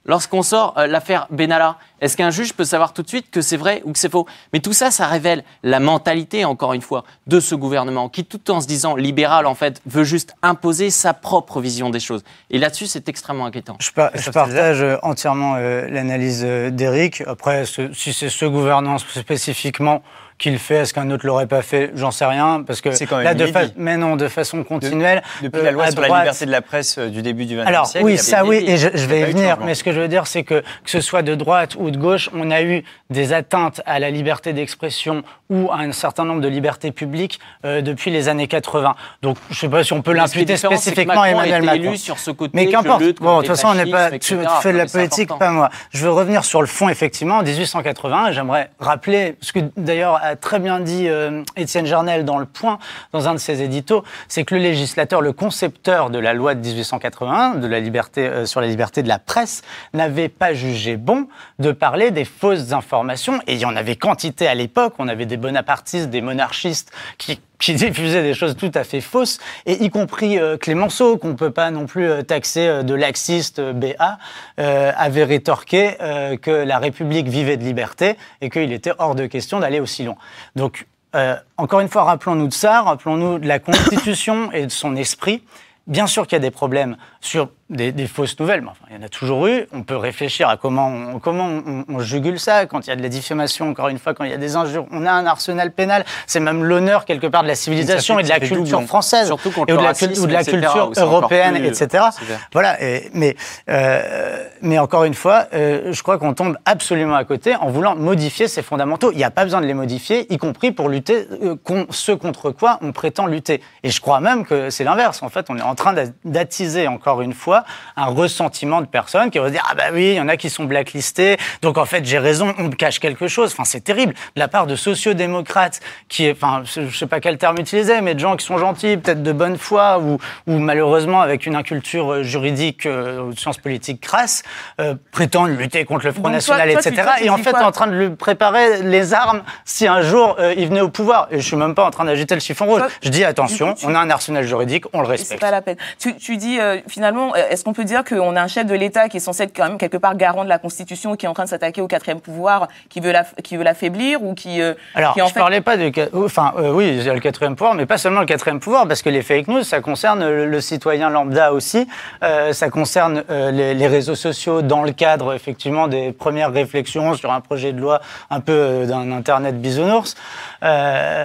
Lorsqu'on 0.07 0.43
sort 0.43 0.75
euh, 0.79 0.87
l'affaire 0.87 1.27
Benalla, 1.31 1.77
est-ce 2.01 2.17
qu'un 2.17 2.31
juge 2.31 2.53
peut 2.53 2.65
savoir 2.65 2.93
tout 2.93 3.03
de 3.03 3.09
suite 3.09 3.31
que 3.31 3.41
c'est 3.41 3.57
vrai 3.57 3.83
ou 3.85 3.93
que 3.93 3.99
c'est 3.99 4.11
faux? 4.11 4.27
Mais 4.53 4.61
tout 4.61 4.73
ça, 4.73 4.91
ça 4.91 5.07
révèle 5.07 5.43
la 5.65 5.81
mentalité, 5.81 6.45
encore 6.45 6.75
une 6.75 6.83
fois, 6.83 7.05
de 7.27 7.41
ce 7.41 7.55
gouvernement 7.55 8.09
qui, 8.09 8.25
tout 8.25 8.51
en 8.51 8.61
se 8.61 8.69
disant 8.69 8.95
libéral, 8.95 9.47
en 9.47 9.55
fait, 9.55 9.83
veut 9.87 10.05
juste 10.05 10.35
imposer 10.43 10.91
sa 10.91 11.13
propre 11.13 11.61
vision 11.61 11.91
des 11.91 12.01
choses. 12.01 12.23
Et 12.51 12.59
là-dessus, 12.59 12.87
c'est 12.87 13.09
extrêmement 13.09 13.47
inquiétant. 13.47 13.77
Je, 13.81 13.91
partage 14.31 14.83
euh, 14.83 14.97
entièrement 15.03 15.57
euh, 15.57 15.89
l'analyse 15.89 16.43
d'Éric. 16.43 17.23
Après, 17.27 17.65
si 17.67 18.13
c'est 18.13 18.29
ce 18.29 18.45
gouvernement 18.45 18.99
spécifiquement 18.99 20.03
qu'il 20.39 20.59
fait, 20.59 20.77
est-ce 20.77 20.93
qu'un 20.93 21.11
autre 21.11 21.27
l'aurait 21.27 21.47
pas 21.47 21.63
fait? 21.63 21.93
J'en 21.95 22.11
sais 22.11 22.27
rien, 22.27 22.63
parce 22.67 22.81
que 22.81 22.91
quand 23.07 23.17
même 23.17 23.25
là, 23.25 23.35
de 23.35 23.47
mais 23.77 23.97
non, 23.97 24.17
de 24.17 24.29
façon 24.29 24.65
continuelle. 24.65 25.23
depuis 25.43 25.63
la 25.63 25.71
loi 25.71 25.91
sur 25.91 26.01
la 26.01 26.09
liberté 26.09 26.47
de 26.47 26.51
la 26.51 26.63
presse 26.63 26.99
euh, 26.99 27.09
du 27.09 27.23
début 27.23 27.47
du 27.47 27.57
XXe 27.57 27.67
Alors, 27.67 27.87
siècle. 27.87 28.05
oui, 28.05 28.19
ça 28.19 28.45
oui, 28.45 28.65
et 28.67 28.77
je, 28.77 28.89
vais 29.07 29.21
y 29.21 29.25
venir. 29.25 29.59
Mais 29.65 29.75
ce 29.75 29.83
que 29.83 29.93
je 29.93 30.01
veux 30.01 30.09
dire, 30.09 30.27
c'est 30.27 30.43
que 30.43 30.63
que 30.85 30.91
ce 30.91 31.01
soit 31.01 31.23
de 31.23 31.35
droite 31.35 31.77
ou 31.79 31.91
de 31.91 31.97
gauche, 31.97 32.31
on 32.35 32.51
a 32.51 32.63
eu 32.63 32.85
des 33.11 33.33
atteintes 33.33 33.81
à 33.87 33.99
la 33.99 34.11
liberté 34.11 34.53
d'expression 34.53 35.23
ou 35.49 35.71
à 35.71 35.77
un 35.77 35.93
certain 35.93 36.25
nombre 36.25 36.41
de 36.41 36.49
libertés 36.49 36.93
publiques 36.93 37.41
euh, 37.65 37.81
depuis 37.81 38.11
les 38.11 38.29
années 38.29 38.49
80. 38.49 38.95
Donc, 39.23 39.37
je 39.51 39.59
sais 39.59 39.69
pas 39.69 39.85
si 39.85 39.93
on 39.93 40.03
peut 40.03 40.13
l'imputer 40.13 40.57
spécifiquement 40.57 41.23
à 41.23 41.29
Emmanuel 41.31 41.63
Macron. 41.63 41.97
sur 41.97 42.19
ce 42.19 42.31
côté, 42.31 42.53
mais 42.55 42.67
qu'importe. 42.67 43.03
Bon, 43.21 43.41
de 43.41 43.47
toute 43.47 43.57
façon, 43.57 43.69
on 43.69 43.75
n'est 43.75 43.91
pas. 43.91 44.11
Tu, 44.19 44.37
fais 44.61 44.73
de 44.73 44.79
la 44.79 44.87
politique, 44.87 45.31
pas 45.39 45.51
moi. 45.51 45.71
Je 45.91 46.05
veux 46.05 46.11
revenir 46.11 46.45
sur 46.45 46.61
le 46.61 46.67
fond, 46.67 46.89
effectivement. 46.89 47.39
En 47.39 47.43
1880, 47.43 48.33
j'aimerais 48.33 48.71
rappeler, 48.79 49.37
ce 49.41 49.53
que 49.53 49.61
d'ailleurs 49.77 50.21
très 50.35 50.59
bien 50.59 50.81
dit 50.81 51.09
euh, 51.09 51.43
Étienne 51.57 51.87
Jarnel 51.87 52.25
dans 52.25 52.39
Le 52.39 52.47
Point, 52.47 52.79
dans 53.13 53.29
un 53.29 53.35
de 53.35 53.39
ses 53.39 53.63
éditos, 53.63 54.03
c'est 54.27 54.45
que 54.45 54.55
le 54.55 54.61
législateur, 54.61 55.21
le 55.21 55.33
concepteur 55.33 56.11
de 56.11 56.19
la 56.19 56.35
loi 56.35 56.55
de 56.55 56.61
1881, 56.61 57.55
de 57.55 57.67
la 57.67 57.79
liberté, 57.79 58.27
euh, 58.27 58.47
sur 58.47 58.61
la 58.61 58.67
liberté 58.67 59.03
de 59.03 59.09
la 59.09 59.19
presse, 59.19 59.63
n'avait 59.95 60.29
pas 60.29 60.55
jugé 60.55 60.97
bon 60.97 61.29
de 61.59 61.71
parler 61.71 62.11
des 62.11 62.25
fausses 62.25 62.73
informations. 62.73 63.41
Et 63.47 63.55
il 63.55 63.61
y 63.61 63.65
en 63.65 63.77
avait 63.77 63.97
quantité 63.97 64.49
à 64.49 64.55
l'époque. 64.55 64.95
On 64.99 65.07
avait 65.07 65.27
des 65.27 65.37
bonapartistes, 65.37 66.11
des 66.11 66.23
monarchistes 66.23 66.91
qui 67.19 67.41
qui 67.59 67.75
diffusaient 67.75 68.23
des 68.23 68.35
choses 68.35 68.57
tout 68.57 68.71
à 68.75 68.85
fait 68.85 69.01
fausses, 69.01 69.39
et 69.67 69.85
y 69.85 69.91
compris 69.91 70.39
euh, 70.39 70.57
Clémenceau, 70.57 71.17
qu'on 71.17 71.29
ne 71.29 71.35
peut 71.35 71.51
pas 71.51 71.71
non 71.71 71.87
plus 71.87 72.09
taxer 72.25 72.83
de 72.83 72.95
laxiste 72.95 73.61
BA, 73.61 74.19
avait 74.57 75.25
rétorqué 75.25 75.95
que 76.43 76.51
la 76.51 76.79
République 76.79 77.29
vivait 77.29 77.57
de 77.57 77.65
liberté 77.65 78.17
et 78.41 78.51
qu'il 78.51 78.73
était 78.73 78.93
hors 78.99 79.15
de 79.15 79.27
question 79.27 79.61
d'aller 79.61 79.81
aussi 79.81 80.05
loin. 80.05 80.17
Donc 80.55 80.87
euh, 81.17 81.37
encore 81.57 81.81
une 81.81 81.89
fois, 81.89 82.05
rappelons-nous 82.05 82.49
de 82.49 82.53
ça, 82.53 82.83
rappelons-nous 82.83 83.39
de 83.39 83.49
la 83.49 83.59
Constitution 83.59 84.53
et 84.53 84.67
de 84.67 84.71
son 84.71 84.97
esprit. 84.97 85.43
Bien 85.87 86.07
sûr 86.07 86.27
qu'il 86.27 86.35
y 86.35 86.37
a 86.37 86.41
des 86.41 86.51
problèmes 86.51 86.97
sur 87.27 87.49
des, 87.69 88.07
fausses 88.07 88.39
nouvelles, 88.39 88.61
mais 88.61 88.69
enfin, 88.69 88.85
il 88.91 88.97
y 88.97 88.99
en 88.99 89.03
a 89.03 89.09
toujours 89.09 89.47
eu. 89.49 89.67
On 89.73 89.83
peut 89.83 89.97
réfléchir 89.97 90.49
à 90.49 90.57
comment 90.57 90.89
on, 90.89 91.19
comment 91.19 91.63
on, 91.89 91.99
jugule 91.99 92.39
ça. 92.39 92.67
Quand 92.67 92.87
il 92.87 92.91
y 92.91 92.93
a 92.93 92.97
de 92.97 93.03
la 93.03 93.09
diffamation, 93.09 93.69
encore 93.69 93.89
une 93.89 93.99
fois, 93.99 94.15
quand 94.15 94.25
il 94.25 94.31
y 94.31 94.35
a 94.35 94.39
des 94.39 94.55
injures, 94.55 94.87
on 94.93 95.05
a 95.05 95.11
un 95.11 95.27
arsenal 95.27 95.73
pénal. 95.73 96.05
C'est 96.27 96.39
même 96.39 96.63
l'honneur, 96.63 97.05
quelque 97.05 97.27
part, 97.27 97.43
de 97.43 97.49
la 97.49 97.57
civilisation 97.57 98.19
et 98.19 98.23
de 98.23 98.29
la 98.29 98.39
culture 98.39 98.83
française. 98.83 99.33
et 99.67 99.73
de 99.73 99.77
la, 99.77 100.21
ou 100.21 100.27
de 100.27 100.33
la 100.33 100.45
culture 100.45 100.93
européenne, 100.97 101.57
etc. 101.57 102.05
Voilà. 102.53 102.77
mais, 103.13 103.37
euh, 103.69 104.45
mais 104.63 104.79
encore 104.79 105.05
une 105.05 105.15
fois, 105.15 105.47
euh, 105.53 105.93
je 105.93 106.03
crois 106.03 106.19
qu'on 106.19 106.35
tombe 106.35 106.57
absolument 106.65 107.17
à 107.17 107.25
côté 107.25 107.57
en 107.57 107.69
voulant 107.71 107.97
modifier 107.97 108.47
ces 108.47 108.63
fondamentaux. 108.63 109.11
Il 109.11 109.19
n'y 109.19 109.25
a 109.25 109.31
pas 109.31 109.45
besoin 109.45 109.61
de 109.61 109.67
les 109.67 109.75
modifier, 109.75 110.33
y 110.33 110.37
compris 110.39 110.71
pour 110.71 110.89
lutter 110.89 111.27
euh, 111.43 111.57
ce 111.91 112.13
contre 112.13 112.51
quoi 112.53 112.79
on 112.83 112.93
prétend 112.93 113.27
lutter. 113.27 113.61
Et 113.83 113.91
je 113.91 114.01
crois 114.01 114.21
même 114.21 114.45
que 114.47 114.71
c'est 114.71 114.85
l'inverse. 114.85 115.23
En 115.23 115.29
fait, 115.29 115.47
on 115.49 115.59
est 115.59 115.63
en 115.63 115.75
train 115.75 115.95
d'attiser 116.25 116.87
encore 116.87 117.16
une 117.23 117.35
fois 117.35 117.65
un 117.97 118.07
ressentiment 118.07 118.81
de 118.81 118.87
personnes 118.87 119.31
qui 119.31 119.39
vont 119.39 119.51
dire 119.51 119.65
ah 119.71 119.75
bah 119.75 119.85
oui, 119.93 120.11
il 120.11 120.15
y 120.15 120.21
en 120.21 120.29
a 120.29 120.37
qui 120.37 120.51
sont 120.51 120.65
blacklistés, 120.65 121.37
donc 121.63 121.79
en 121.79 121.85
fait 121.85 122.05
j'ai 122.05 122.19
raison, 122.19 122.55
on 122.59 122.65
me 122.65 122.75
cache 122.75 122.99
quelque 122.99 123.29
chose. 123.29 123.53
Enfin 123.53 123.65
c'est 123.65 123.83
terrible 123.83 124.13
de 124.13 124.41
la 124.41 124.49
part 124.49 124.67
de 124.67 124.77
sociodémocrates 124.77 125.81
qui, 126.09 126.27
est, 126.27 126.33
enfin 126.33 126.63
je 126.65 126.97
sais 126.97 127.07
pas 127.07 127.21
quel 127.21 127.39
terme 127.39 127.59
utiliser, 127.59 128.01
mais 128.01 128.15
de 128.15 128.21
gens 128.21 128.37
qui 128.37 128.45
sont 128.45 128.59
gentils, 128.59 128.97
peut-être 128.97 129.23
de 129.23 129.33
bonne 129.33 129.57
foi 129.59 129.99
ou, 129.99 130.19
ou 130.47 130.59
malheureusement 130.59 131.21
avec 131.21 131.47
une 131.47 131.57
inculture 131.57 132.13
euh, 132.13 132.23
juridique 132.23 132.87
euh, 132.87 133.21
ou 133.21 133.33
de 133.33 133.39
sciences 133.39 133.59
politiques 133.59 134.01
crasse, 134.01 134.43
euh, 134.81 134.95
prétendent 135.13 135.57
lutter 135.57 135.85
contre 135.85 136.07
le 136.07 136.13
Front 136.13 136.29
National, 136.29 136.71
etc. 136.71 137.03
et 137.21 137.31
en 137.31 137.39
fait 137.39 137.55
en 137.55 137.73
train 137.73 137.87
de 137.87 137.97
lui 137.97 138.11
préparer 138.11 138.83
les 138.83 139.15
armes 139.15 139.43
si 139.65 139.87
un 139.87 140.03
jour 140.03 140.37
il 140.57 140.69
venait 140.69 140.81
au 140.81 140.89
pouvoir. 140.89 141.29
Et 141.31 141.41
je 141.41 141.47
suis 141.47 141.57
même 141.57 141.75
pas 141.75 141.85
en 141.85 141.91
train 141.91 142.05
d'agiter 142.05 142.35
le 142.35 142.41
chiffon 142.41 142.67
rouge. 142.67 142.83
je 143.03 143.09
dis 143.09 143.25
attention, 143.25 143.75
on 143.85 143.95
a 143.95 143.99
un 143.99 144.11
arsenal 144.11 144.45
juridique, 144.47 144.85
on 144.93 145.01
le 145.01 145.09
respecte. 145.09 145.41
C'est 145.41 145.47
pas 145.47 145.51
la 145.51 145.63
peine. 145.63 145.77
Tu, 145.99 146.17
tu 146.17 146.37
dis 146.37 146.59
finalement 146.89 147.06
est-ce 147.35 147.65
qu'on 147.65 147.73
peut 147.73 147.85
dire 147.85 148.05
qu'on 148.05 148.37
a 148.37 148.43
un 148.43 148.47
chef 148.47 148.67
de 148.67 148.75
l'État 148.75 149.09
qui 149.09 149.19
est 149.19 149.21
censé 149.21 149.45
être 149.45 149.57
quand 149.57 149.69
même 149.69 149.79
quelque 149.79 149.97
part 149.97 150.17
garant 150.17 150.45
de 150.45 150.49
la 150.49 150.59
Constitution, 150.59 151.17
qui 151.17 151.27
est 151.27 151.29
en 151.29 151.35
train 151.35 151.45
de 151.45 151.49
s'attaquer 151.49 151.81
au 151.81 151.87
quatrième 151.87 152.21
pouvoir, 152.21 152.69
qui 152.89 153.01
veut 153.01 153.13
la, 153.13 153.25
l'affaiblir 153.63 154.23
ou 154.23 154.35
qui, 154.35 154.61
euh, 154.61 154.75
Alors, 154.95 155.15
qui 155.15 155.23
en 155.23 155.27
je 155.27 155.33
fait... 155.33 155.41
parlais 155.41 155.61
pas 155.61 155.77
de, 155.77 155.93
enfin, 156.15 156.55
euh, 156.59 156.71
oui, 156.73 157.03
le 157.03 157.21
quatrième 157.21 157.57
pouvoir, 157.57 157.75
mais 157.75 157.87
pas 157.87 157.99
seulement 157.99 158.21
le 158.21 158.27
quatrième 158.27 158.61
pouvoir, 158.61 158.87
parce 158.87 159.03
que 159.03 159.11
les 159.11 159.23
fake 159.23 159.49
news, 159.49 159.63
ça 159.63 159.81
concerne 159.81 160.27
le, 160.29 160.47
le 160.47 160.61
citoyen 160.61 161.11
lambda 161.11 161.53
aussi, 161.53 161.89
euh, 162.23 162.53
ça 162.53 162.71
concerne 162.71 163.25
euh, 163.31 163.51
les, 163.51 163.75
les 163.75 163.87
réseaux 163.87 164.15
sociaux 164.15 164.63
dans 164.63 164.83
le 164.83 164.93
cadre 164.93 165.35
effectivement 165.35 165.89
des 165.89 166.13
premières 166.13 166.53
réflexions 166.53 167.15
sur 167.15 167.33
un 167.33 167.41
projet 167.41 167.73
de 167.73 167.81
loi 167.81 168.01
un 168.31 168.41
peu 168.41 168.53
euh, 168.53 168.87
d'un 168.87 169.13
internet 169.13 169.61
bisounours. 169.61 170.15
Euh, 170.63 171.25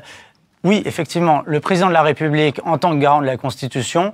oui, 0.64 0.84
effectivement, 0.86 1.42
le 1.46 1.60
président 1.60 1.88
de 1.88 1.94
la 1.94 2.04
République, 2.04 2.60
en 2.66 2.78
tant 2.78 2.92
que 2.92 2.98
garant 2.98 3.22
de 3.22 3.26
la 3.26 3.38
Constitution, 3.38 4.14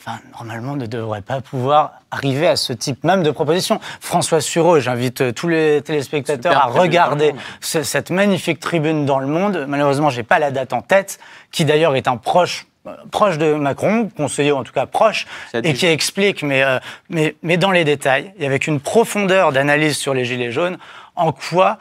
enfin, 0.00 0.18
normalement, 0.38 0.76
ne 0.76 0.86
devrait 0.86 1.22
pas 1.22 1.40
pouvoir 1.40 1.92
arriver 2.10 2.46
à 2.48 2.56
ce 2.56 2.72
type 2.72 3.04
même 3.04 3.22
de 3.22 3.30
proposition. 3.30 3.80
François 4.00 4.40
Sureau, 4.40 4.80
j'invite 4.80 5.20
euh, 5.20 5.32
tous 5.32 5.48
les 5.48 5.82
téléspectateurs 5.82 6.52
Super 6.52 6.58
à 6.58 6.70
tribune 6.70 6.80
regarder 6.82 7.34
ce- 7.60 7.82
cette 7.82 8.10
magnifique 8.10 8.60
tribune 8.60 9.04
dans 9.06 9.18
le 9.18 9.26
monde. 9.26 9.66
Malheureusement, 9.68 10.10
j'ai 10.10 10.22
pas 10.22 10.38
la 10.38 10.50
date 10.50 10.72
en 10.72 10.82
tête, 10.82 11.18
qui 11.52 11.64
d'ailleurs 11.64 11.94
est 11.96 12.08
un 12.08 12.16
proche 12.16 12.66
euh, 12.86 12.94
proche 13.10 13.36
de 13.36 13.52
Macron, 13.54 14.08
conseiller 14.16 14.52
ou 14.52 14.56
en 14.56 14.64
tout 14.64 14.72
cas 14.72 14.86
proche, 14.86 15.26
et 15.68 15.74
qui 15.74 15.86
explique, 15.86 16.42
mais, 16.42 16.62
euh, 16.62 16.78
mais, 17.10 17.36
mais 17.42 17.58
dans 17.58 17.70
les 17.72 17.84
détails, 17.84 18.32
et 18.38 18.46
avec 18.46 18.66
une 18.66 18.80
profondeur 18.80 19.52
d'analyse 19.52 19.98
sur 19.98 20.14
les 20.14 20.24
Gilets 20.24 20.50
jaunes, 20.50 20.78
en 21.14 21.30
quoi, 21.32 21.76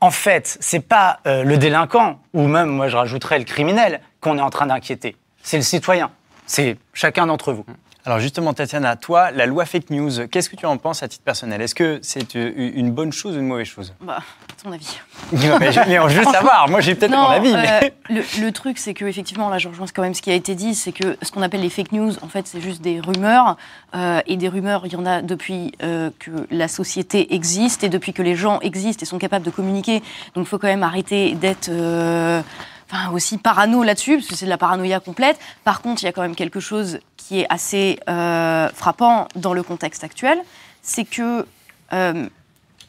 en 0.00 0.12
fait, 0.12 0.56
c'est 0.60 0.86
pas 0.86 1.18
euh, 1.26 1.42
le 1.42 1.58
délinquant, 1.58 2.20
ou 2.34 2.46
même, 2.46 2.68
moi 2.68 2.86
je 2.86 2.96
rajouterais 2.96 3.38
le 3.40 3.44
criminel, 3.44 4.00
qu'on 4.20 4.38
est 4.38 4.42
en 4.42 4.50
train 4.50 4.66
d'inquiéter. 4.66 5.16
C'est 5.42 5.56
le 5.56 5.62
citoyen. 5.64 6.10
C'est 6.46 6.76
chacun 6.92 7.26
d'entre 7.26 7.52
vous. 7.52 7.64
Alors 8.06 8.18
justement, 8.18 8.52
Tatiana, 8.52 8.96
toi, 8.96 9.30
la 9.30 9.46
loi 9.46 9.64
fake 9.64 9.88
news, 9.88 10.28
qu'est-ce 10.30 10.50
que 10.50 10.56
tu 10.56 10.66
en 10.66 10.76
penses 10.76 11.02
à 11.02 11.08
titre 11.08 11.24
personnel? 11.24 11.62
Est-ce 11.62 11.74
que 11.74 12.00
c'est 12.02 12.36
euh, 12.36 12.52
une 12.56 12.90
bonne 12.90 13.12
chose 13.14 13.34
ou 13.34 13.38
une 13.40 13.46
mauvaise 13.46 13.66
chose? 13.66 13.94
Bah, 14.02 14.18
à 14.18 14.62
ton 14.62 14.70
avis. 14.72 14.98
mais 15.32 15.72
je, 15.72 15.80
mais 15.88 15.96
je 16.10 16.18
veux 16.18 16.24
savoir, 16.24 16.68
moi 16.68 16.82
j'ai 16.82 16.94
peut-être 16.94 17.12
mon 17.12 17.28
avis. 17.28 17.54
mais- 17.54 17.84
euh, 17.84 17.88
le, 18.38 18.42
le 18.44 18.52
truc, 18.52 18.76
c'est 18.76 18.92
que 18.92 19.06
effectivement, 19.06 19.48
là, 19.48 19.56
je 19.56 19.68
rejoins 19.70 19.86
quand 19.94 20.02
même 20.02 20.12
ce 20.12 20.20
qui 20.20 20.30
a 20.30 20.34
été 20.34 20.54
dit, 20.54 20.74
c'est 20.74 20.92
que 20.92 21.16
ce 21.22 21.32
qu'on 21.32 21.40
appelle 21.40 21.62
les 21.62 21.70
fake 21.70 21.92
news, 21.92 22.12
en 22.20 22.28
fait, 22.28 22.46
c'est 22.46 22.60
juste 22.60 22.82
des 22.82 23.00
rumeurs. 23.00 23.56
euh, 23.94 24.20
et 24.26 24.36
des 24.36 24.48
rumeurs, 24.50 24.82
il 24.84 24.92
y 24.92 24.96
en 24.96 25.06
a 25.06 25.22
depuis 25.22 25.72
euh, 25.82 26.10
que 26.18 26.30
la 26.50 26.68
société 26.68 27.34
existe 27.34 27.84
et 27.84 27.88
depuis 27.88 28.12
que 28.12 28.20
les 28.22 28.36
gens 28.36 28.60
existent 28.60 29.00
et 29.02 29.06
sont 29.06 29.18
capables 29.18 29.46
de 29.46 29.50
communiquer. 29.50 30.00
Donc, 30.34 30.44
il 30.44 30.48
faut 30.48 30.58
quand 30.58 30.68
même 30.68 30.82
arrêter 30.82 31.32
d'être 31.36 31.70
euh, 31.70 32.42
enfin, 32.90 33.10
aussi 33.12 33.38
parano 33.38 33.82
là-dessus, 33.82 34.16
parce 34.16 34.28
que 34.28 34.34
c'est 34.34 34.46
de 34.46 34.50
la 34.50 34.58
paranoïa 34.58 35.00
complète. 35.00 35.38
Par 35.64 35.82
contre, 35.82 36.02
il 36.02 36.06
y 36.06 36.08
a 36.08 36.12
quand 36.12 36.22
même 36.22 36.36
quelque 36.36 36.60
chose 36.60 37.00
qui 37.16 37.40
est 37.40 37.46
assez 37.48 37.98
euh, 38.08 38.68
frappant 38.70 39.28
dans 39.34 39.54
le 39.54 39.62
contexte 39.62 40.04
actuel, 40.04 40.38
c'est 40.82 41.04
que 41.04 41.46
euh, 41.92 42.28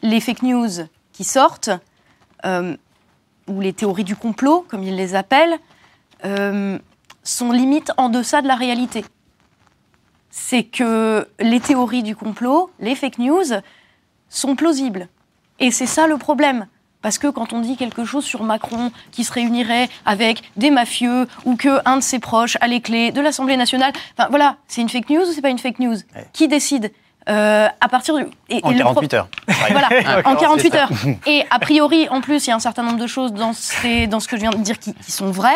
les 0.01 0.19
fake 0.19 0.43
news 0.43 0.69
qui 1.13 1.23
sortent, 1.23 1.69
euh, 2.45 2.75
ou 3.47 3.61
les 3.61 3.73
théories 3.73 4.03
du 4.03 4.15
complot, 4.15 4.65
comme 4.67 4.83
ils 4.83 4.95
les 4.95 5.15
appellent, 5.15 5.57
sont 7.23 7.51
limite 7.51 7.91
en 7.97 8.09
deçà 8.09 8.41
de 8.41 8.47
la 8.47 8.55
réalité. 8.55 9.05
C'est 10.31 10.63
que 10.63 11.27
les 11.39 11.59
théories 11.59 12.01
du 12.01 12.15
complot, 12.15 12.71
les 12.79 12.95
fake 12.95 13.19
news, 13.19 13.43
sont 14.27 14.55
plausibles. 14.55 15.07
Et 15.59 15.69
c'est 15.69 15.85
ça 15.85 16.07
le 16.07 16.17
problème. 16.17 16.65
Parce 17.05 17.19
que 17.19 17.27
quand 17.27 17.53
on 17.53 17.59
dit 17.59 17.77
quelque 17.77 18.03
chose 18.03 18.25
sur 18.25 18.41
Macron 18.41 18.91
qui 19.11 19.23
se 19.23 19.31
réunirait 19.31 19.89
avec 20.07 20.41
des 20.55 20.71
mafieux 20.71 21.27
ou 21.45 21.55
que 21.55 21.79
un 21.87 21.97
de 21.97 22.01
ses 22.01 22.17
proches 22.17 22.57
a 22.61 22.67
les 22.67 22.81
clés 22.81 23.11
de 23.11 23.21
l'Assemblée 23.21 23.57
nationale, 23.57 23.93
enfin 24.17 24.27
voilà, 24.31 24.55
c'est 24.67 24.81
une 24.81 24.89
fake 24.89 25.11
news 25.11 25.21
ou 25.21 25.31
c'est 25.31 25.43
pas 25.43 25.49
une 25.51 25.59
fake 25.59 25.77
news 25.77 25.97
Qui 26.33 26.47
décide 26.47 26.91
Euh, 27.29 27.67
À 27.79 27.89
partir 27.89 28.15
du 28.17 28.23
et- 28.49 28.59
En 28.63 28.71
et 28.71 28.73
le 28.73 28.79
pro- 28.83 28.93
48 28.95 29.13
heures. 29.13 29.27
voilà, 29.69 29.87
en 30.25 30.31
Encore, 30.31 30.41
48 30.57 30.61
c'est 30.71 30.77
ça. 30.77 30.83
heures. 30.85 30.89
Et 31.27 31.43
a 31.51 31.59
priori, 31.59 32.09
en 32.09 32.21
plus, 32.21 32.47
il 32.47 32.49
y 32.49 32.53
a 32.53 32.55
un 32.55 32.59
certain 32.59 32.81
nombre 32.81 32.97
de 32.97 33.05
choses 33.07 33.33
dans, 33.33 33.53
ces- 33.53 34.07
dans 34.07 34.19
ce 34.19 34.27
que 34.27 34.35
je 34.35 34.41
viens 34.41 34.49
de 34.49 34.57
dire 34.57 34.79
qui, 34.79 34.95
qui 34.95 35.11
sont 35.11 35.29
vraies, 35.29 35.51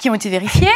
qui 0.00 0.10
ont 0.10 0.14
été 0.14 0.28
vérifiées. 0.28 0.66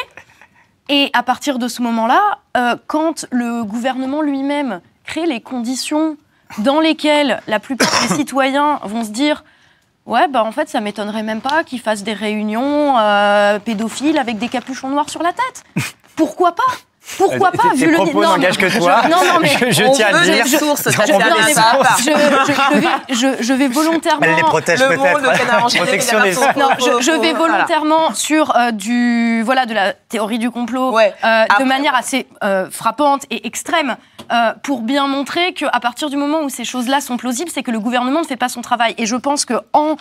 Et 0.88 1.10
à 1.12 1.24
partir 1.24 1.58
de 1.58 1.66
ce 1.66 1.82
moment-là, 1.82 2.38
euh, 2.56 2.76
quand 2.86 3.26
le 3.32 3.64
gouvernement 3.64 4.22
lui-même 4.22 4.80
crée 5.04 5.26
les 5.26 5.40
conditions 5.40 6.16
dans 6.58 6.78
lesquelles 6.78 7.40
la 7.48 7.58
plupart 7.58 7.90
des 8.08 8.14
citoyens 8.20 8.78
vont 8.84 9.02
se 9.04 9.10
dire 9.10 9.42
Ouais, 10.06 10.28
bah 10.28 10.44
en 10.44 10.52
fait, 10.52 10.68
ça 10.68 10.80
m'étonnerait 10.80 11.22
même 11.22 11.40
pas 11.40 11.64
qu'ils 11.64 11.80
fassent 11.80 12.02
des 12.02 12.12
réunions 12.12 12.98
euh, 12.98 13.58
pédophiles 13.58 14.18
avec 14.18 14.38
des 14.38 14.48
capuchons 14.48 14.88
noirs 14.88 15.08
sur 15.08 15.22
la 15.22 15.32
tête. 15.32 15.64
Pourquoi 16.16 16.54
pas? 16.54 16.62
Pourquoi 17.18 17.52
pas 17.52 17.74
vu 17.74 17.90
le 17.90 17.96
propos 17.96 18.22
n'engagent 18.22 18.56
que 18.56 18.78
toi. 18.78 19.02
je- 19.04 19.08
non, 19.10 19.16
non, 19.18 19.38
mais 19.42 19.48
je, 19.72 19.84
tiens 19.94 20.06
à 20.14 20.22
dire. 20.24 20.46
sources, 20.46 20.88
je, 20.88 22.78
vais, 22.78 22.88
je- 23.14 23.42
je 23.42 23.52
vais 23.52 23.68
volontairement. 23.68 24.22
Elle 24.26 24.36
les 24.36 24.42
protège 24.42 24.80
Le 24.80 24.88
peut-être. 24.88 25.20
je, 27.02 27.10
vais 27.20 27.32
Voilà. 27.34 27.54
volontairement 27.56 28.14
sur 28.14 28.56
euh, 28.56 28.70
du 28.70 29.42
voilà 29.42 29.66
de 29.66 29.74
la 29.74 29.92
théorie 29.92 30.38
du 30.38 30.50
complot 30.50 30.92
Ouais. 30.92 31.12
euh, 31.24 31.44
de 31.58 31.64
manière 31.64 31.94
assez 31.94 32.26
euh, 32.42 32.70
frappante 32.70 33.24
et 33.30 33.46
extrême 33.46 33.96
euh, 34.32 34.52
pour 34.62 34.82
bien 34.82 35.06
montrer 35.06 35.52
qu'à 35.54 35.80
partir 35.80 36.10
du 36.10 36.16
moment 36.16 36.40
où 36.42 36.48
ces 36.48 36.64
choses-là 36.64 37.00
sont 37.00 37.16
plausibles, 37.16 37.50
c'est 37.50 37.62
que 37.62 37.70
le 37.70 37.80
gouvernement 37.80 38.20
ne 38.20 38.26
fait 38.26 38.36
pas 38.36 38.48
son 38.48 38.62
travail. 38.62 38.94
Et 38.98 39.06
je 39.06 39.16
pense 39.16 39.44
que 39.44 39.54
en 39.72 39.96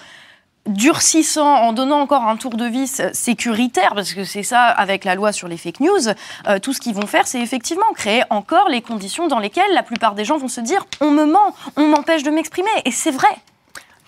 durcissant, 0.66 1.46
en 1.56 1.74
donnant 1.74 2.00
encore 2.00 2.24
un 2.24 2.38
tour 2.38 2.52
de 2.56 2.66
vis 2.66 3.02
sécuritaire, 3.12 3.94
parce 3.96 4.14
que 4.14 4.24
c'est 4.24 4.44
ça 4.44 4.64
avec 4.68 5.04
la 5.04 5.14
loi 5.16 5.34
sur 5.34 5.50
les 5.50 5.58
fake 5.58 5.82
news, 5.82 6.08
euh, 6.48 6.60
tout 6.60 6.72
ce 6.72 6.80
qu'ils 6.80 6.94
vont 6.96 7.06
faire, 7.06 7.28
c'est 7.28 7.42
effectivement 7.42 7.92
créer 7.94 8.24
encore 8.30 8.70
les 8.70 8.82
conditions 8.82 9.28
dans 9.28 9.40
lesquelles 9.40 9.74
la 9.74 9.84
plupart 9.84 10.16
des 10.16 10.24
gens 10.24 10.38
vont 10.38 10.48
se 10.48 10.62
dire 10.62 10.86
on 11.02 11.12
me 11.12 11.26
ment, 11.26 11.54
on 11.76 11.88
m'empêche 11.88 12.24
de 12.24 12.30
m'exprimer, 12.32 12.70
et 12.86 12.92
c'est 12.92 13.12
vrai. 13.12 13.28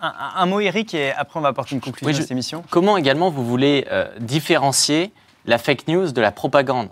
Un, 0.02 0.08
un- 0.08 0.14
un 0.42 0.46
mot, 0.46 0.62
Eric, 0.62 0.94
et 0.94 1.12
après 1.12 1.40
on 1.40 1.44
va 1.44 1.50
apporter 1.50 1.76
une 1.76 1.82
conclusion 1.82 2.08
Oui, 2.08 2.16
à 2.18 2.22
cette 2.22 2.32
émission. 2.32 2.64
Comment 2.70 2.96
également 2.96 3.30
vous 3.30 3.46
voulez 3.46 3.86
euh, 3.92 4.08
différencier 4.20 5.12
la 5.46 5.58
fake 5.58 5.90
news 5.90 6.12
de 6.14 6.22
la 6.22 6.32
propagande? 6.32 6.88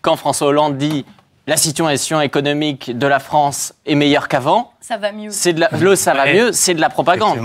Quand 0.00 0.16
François 0.16 0.46
Hollande 0.48 0.78
dit 0.78 1.04
la 1.46 1.56
situation 1.56 2.20
économique 2.20 2.96
de 2.96 3.06
la 3.06 3.18
France 3.18 3.74
est 3.86 3.94
meilleure 3.94 4.28
qu'avant, 4.28 4.72
Ça 4.80 4.96
va 4.96 5.12
mieux. 5.12 5.30
c'est 5.30 5.52
de 5.52 5.60
la, 5.60 5.68
le 5.80 5.96
ça 5.96 6.14
va 6.14 6.24
Ouais. 6.24 6.34
mieux, 6.34 6.52
c'est 6.52 6.74
de 6.74 6.80
la 6.80 6.88
propagande. 6.88 7.38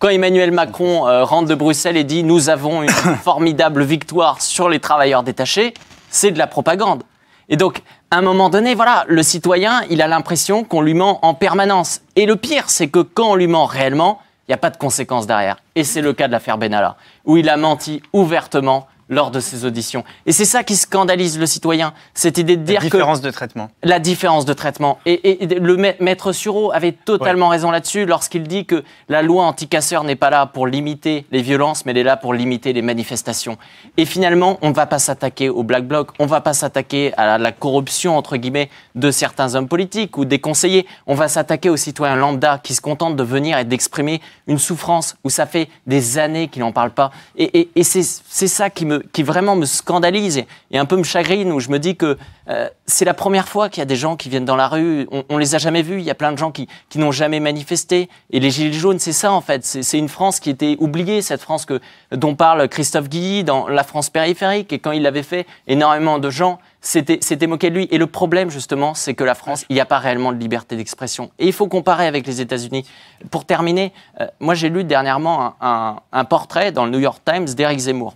Quand 0.00 0.08
Emmanuel 0.08 0.50
Macron 0.50 1.06
euh, 1.06 1.24
rentre 1.24 1.48
de 1.48 1.54
Bruxelles 1.54 1.96
et 1.96 2.04
dit 2.04 2.24
nous 2.24 2.48
avons 2.50 2.82
une 2.82 2.88
formidable 3.22 3.84
victoire 3.84 4.42
sur 4.42 4.68
les 4.68 4.80
travailleurs 4.80 5.22
détachés, 5.22 5.72
c'est 6.10 6.30
de 6.32 6.38
la 6.38 6.46
propagande. 6.46 7.04
Et 7.48 7.56
donc, 7.56 7.82
à 8.10 8.16
un 8.18 8.22
moment 8.22 8.48
donné, 8.50 8.74
voilà, 8.74 9.04
le 9.06 9.22
citoyen, 9.22 9.82
il 9.90 10.02
a 10.02 10.08
l'impression 10.08 10.64
qu'on 10.64 10.80
lui 10.80 10.94
ment 10.94 11.24
en 11.24 11.34
permanence. 11.34 12.00
Et 12.16 12.26
le 12.26 12.36
pire, 12.36 12.64
c'est 12.70 12.88
que 12.88 13.00
quand 13.00 13.32
on 13.32 13.34
lui 13.34 13.46
ment 13.46 13.66
réellement, 13.66 14.18
il 14.46 14.50
n'y 14.50 14.54
a 14.54 14.58
pas 14.58 14.70
de 14.70 14.76
conséquences 14.76 15.26
derrière. 15.26 15.56
Et 15.74 15.84
c'est 15.84 16.00
le 16.00 16.12
cas 16.12 16.26
de 16.26 16.32
l'affaire 16.32 16.58
Benalla, 16.58 16.96
où 17.24 17.36
il 17.36 17.48
a 17.48 17.56
menti 17.56 18.02
ouvertement 18.12 18.86
lors 19.08 19.30
de 19.30 19.40
ses 19.40 19.64
auditions. 19.64 20.04
Et 20.26 20.32
c'est 20.32 20.44
ça 20.44 20.62
qui 20.64 20.76
scandalise 20.76 21.38
le 21.38 21.46
citoyen, 21.46 21.92
cette 22.14 22.38
idée 22.38 22.56
de 22.56 22.60
La 22.62 22.66
dire 22.66 22.80
que 22.80 22.84
différence 22.86 23.20
de 23.20 23.30
traitement. 23.30 23.70
la 23.82 23.98
différence 23.98 24.44
de 24.44 24.52
traitement. 24.52 24.98
Et, 25.06 25.12
et- 25.12 25.44
et 25.44 25.46
le 25.58 25.76
ma- 25.76 25.92
maître 26.00 26.32
Sureau 26.32 26.72
avait 26.72 26.92
totalement 26.92 27.48
raison 27.48 27.70
là-dessus 27.70 28.06
lorsqu'il 28.06 28.44
dit 28.44 28.64
que 28.66 28.82
la 29.08 29.22
loi 29.22 29.44
anti-casseurs 29.44 30.04
n'est 30.04 30.16
pas 30.16 30.30
là 30.30 30.46
pour 30.46 30.66
limiter 30.66 31.26
les 31.32 31.42
violences, 31.42 31.84
mais 31.84 31.92
elle 31.92 31.98
est 31.98 32.02
là 32.04 32.16
pour 32.16 32.34
limiter 32.34 32.72
les 32.72 32.82
manifestations. 32.82 33.58
Et 33.96 34.04
finalement, 34.06 34.58
on 34.62 34.70
ne 34.70 34.74
va 34.74 34.86
pas 34.86 34.98
s'attaquer 34.98 35.48
au 35.48 35.62
Black 35.62 35.86
Bloc, 35.86 36.10
on 36.18 36.24
ne 36.24 36.28
va 36.30 36.40
pas 36.40 36.54
s'attaquer 36.54 37.12
à 37.16 37.26
la, 37.26 37.38
la 37.38 37.52
corruption, 37.52 38.16
entre 38.16 38.36
guillemets, 38.36 38.70
de 38.94 39.10
certains 39.10 39.54
hommes 39.54 39.68
politiques 39.68 40.16
ou 40.18 40.24
des 40.24 40.38
conseillers. 40.38 40.86
On 41.06 41.14
va 41.14 41.28
s'attaquer 41.28 41.70
aux 41.70 41.76
citoyens 41.76 42.16
lambda 42.16 42.58
qui 42.62 42.74
se 42.74 42.80
contentent 42.80 43.16
de 43.16 43.22
venir 43.22 43.58
et 43.58 43.64
d'exprimer 43.64 44.20
une 44.46 44.58
souffrance 44.58 45.16
où 45.24 45.30
ça 45.30 45.46
fait 45.46 45.68
des 45.86 46.18
années 46.18 46.48
qu'ils 46.48 46.62
n'en 46.62 46.72
parlent 46.72 46.90
pas. 46.94 47.10
Et, 47.36 47.68
c'est 47.82 48.02
ça 48.48 48.70
qui, 48.70 48.86
me, 48.86 48.93
qui 49.12 49.22
vraiment 49.22 49.56
me 49.56 49.64
scandalise 49.64 50.44
et, 50.70 50.78
un 50.78 50.84
peu 50.84 50.96
me 50.96 51.02
chagrine, 51.04 51.52
où 51.52 51.60
je 51.60 51.68
me 51.68 51.78
dis 51.78 51.96
que 51.96 52.16
euh, 52.48 52.68
c'est 52.86 53.04
la 53.04 53.14
première 53.14 53.48
fois 53.48 53.68
qu'il 53.68 53.80
y 53.80 53.82
a 53.82 53.86
des 53.86 53.96
gens 53.96 54.16
qui 54.16 54.28
viennent 54.28 54.44
dans 54.44 54.56
la 54.56 54.68
rue. 54.68 55.06
On, 55.10 55.24
on 55.28 55.38
les 55.38 55.54
a 55.54 55.58
jamais 55.58 55.82
vus. 55.82 55.98
Il 55.98 56.04
y 56.04 56.10
a 56.10 56.14
plein 56.14 56.32
de 56.32 56.38
gens 56.38 56.50
qui, 56.50 56.68
n'ont 56.96 57.12
jamais 57.12 57.40
manifesté. 57.40 58.08
Et 58.30 58.40
les 58.40 58.50
Gilets 58.50 58.72
jaunes, 58.72 58.98
c'est 58.98 59.12
ça 59.12 59.32
en 59.32 59.40
fait. 59.40 59.64
C'est 59.64 59.98
une 59.98 60.08
France 60.08 60.40
qui 60.40 60.50
était 60.50 60.76
oubliée, 60.78 61.22
cette 61.22 61.40
France 61.40 61.64
que, 61.64 61.80
dont 62.12 62.34
parle 62.34 62.68
Christophe 62.68 63.08
Guilly 63.08 63.44
dans 63.44 63.66
La 63.68 63.82
France 63.82 64.10
périphérique. 64.10 64.72
Et 64.72 64.78
quand 64.78 64.92
il 64.92 65.02
l'avait 65.02 65.22
fait, 65.22 65.46
énormément 65.66 66.18
de 66.18 66.30
gens 66.30 66.58
s'étaient 66.80 67.46
moqués 67.46 67.70
de 67.70 67.76
lui. 67.76 67.88
Et 67.90 67.96
le 67.98 68.06
problème, 68.06 68.50
justement, 68.50 68.92
c'est 68.94 69.14
que 69.14 69.24
la 69.24 69.34
France, 69.34 69.64
il 69.70 69.74
n'y 69.74 69.80
a 69.80 69.86
pas 69.86 69.98
réellement 69.98 70.32
de 70.32 70.38
liberté 70.38 70.76
d'expression. 70.76 71.30
Et 71.38 71.46
il 71.46 71.52
faut 71.52 71.66
comparer 71.66 72.06
avec 72.06 72.26
les 72.26 72.42
États-Unis. 72.42 72.84
Pour 73.30 73.46
terminer, 73.46 73.92
euh, 74.20 74.26
moi 74.38 74.54
j'ai 74.54 74.68
lu 74.68 74.84
dernièrement 74.84 75.46
un, 75.46 75.54
un- 75.60 75.96
un 76.12 76.24
portrait 76.24 76.72
dans 76.72 76.84
le 76.84 76.90
New 76.90 76.98
York 76.98 77.22
Times 77.24 77.46
d'Éric 77.46 77.78
Zemmour 77.78 78.14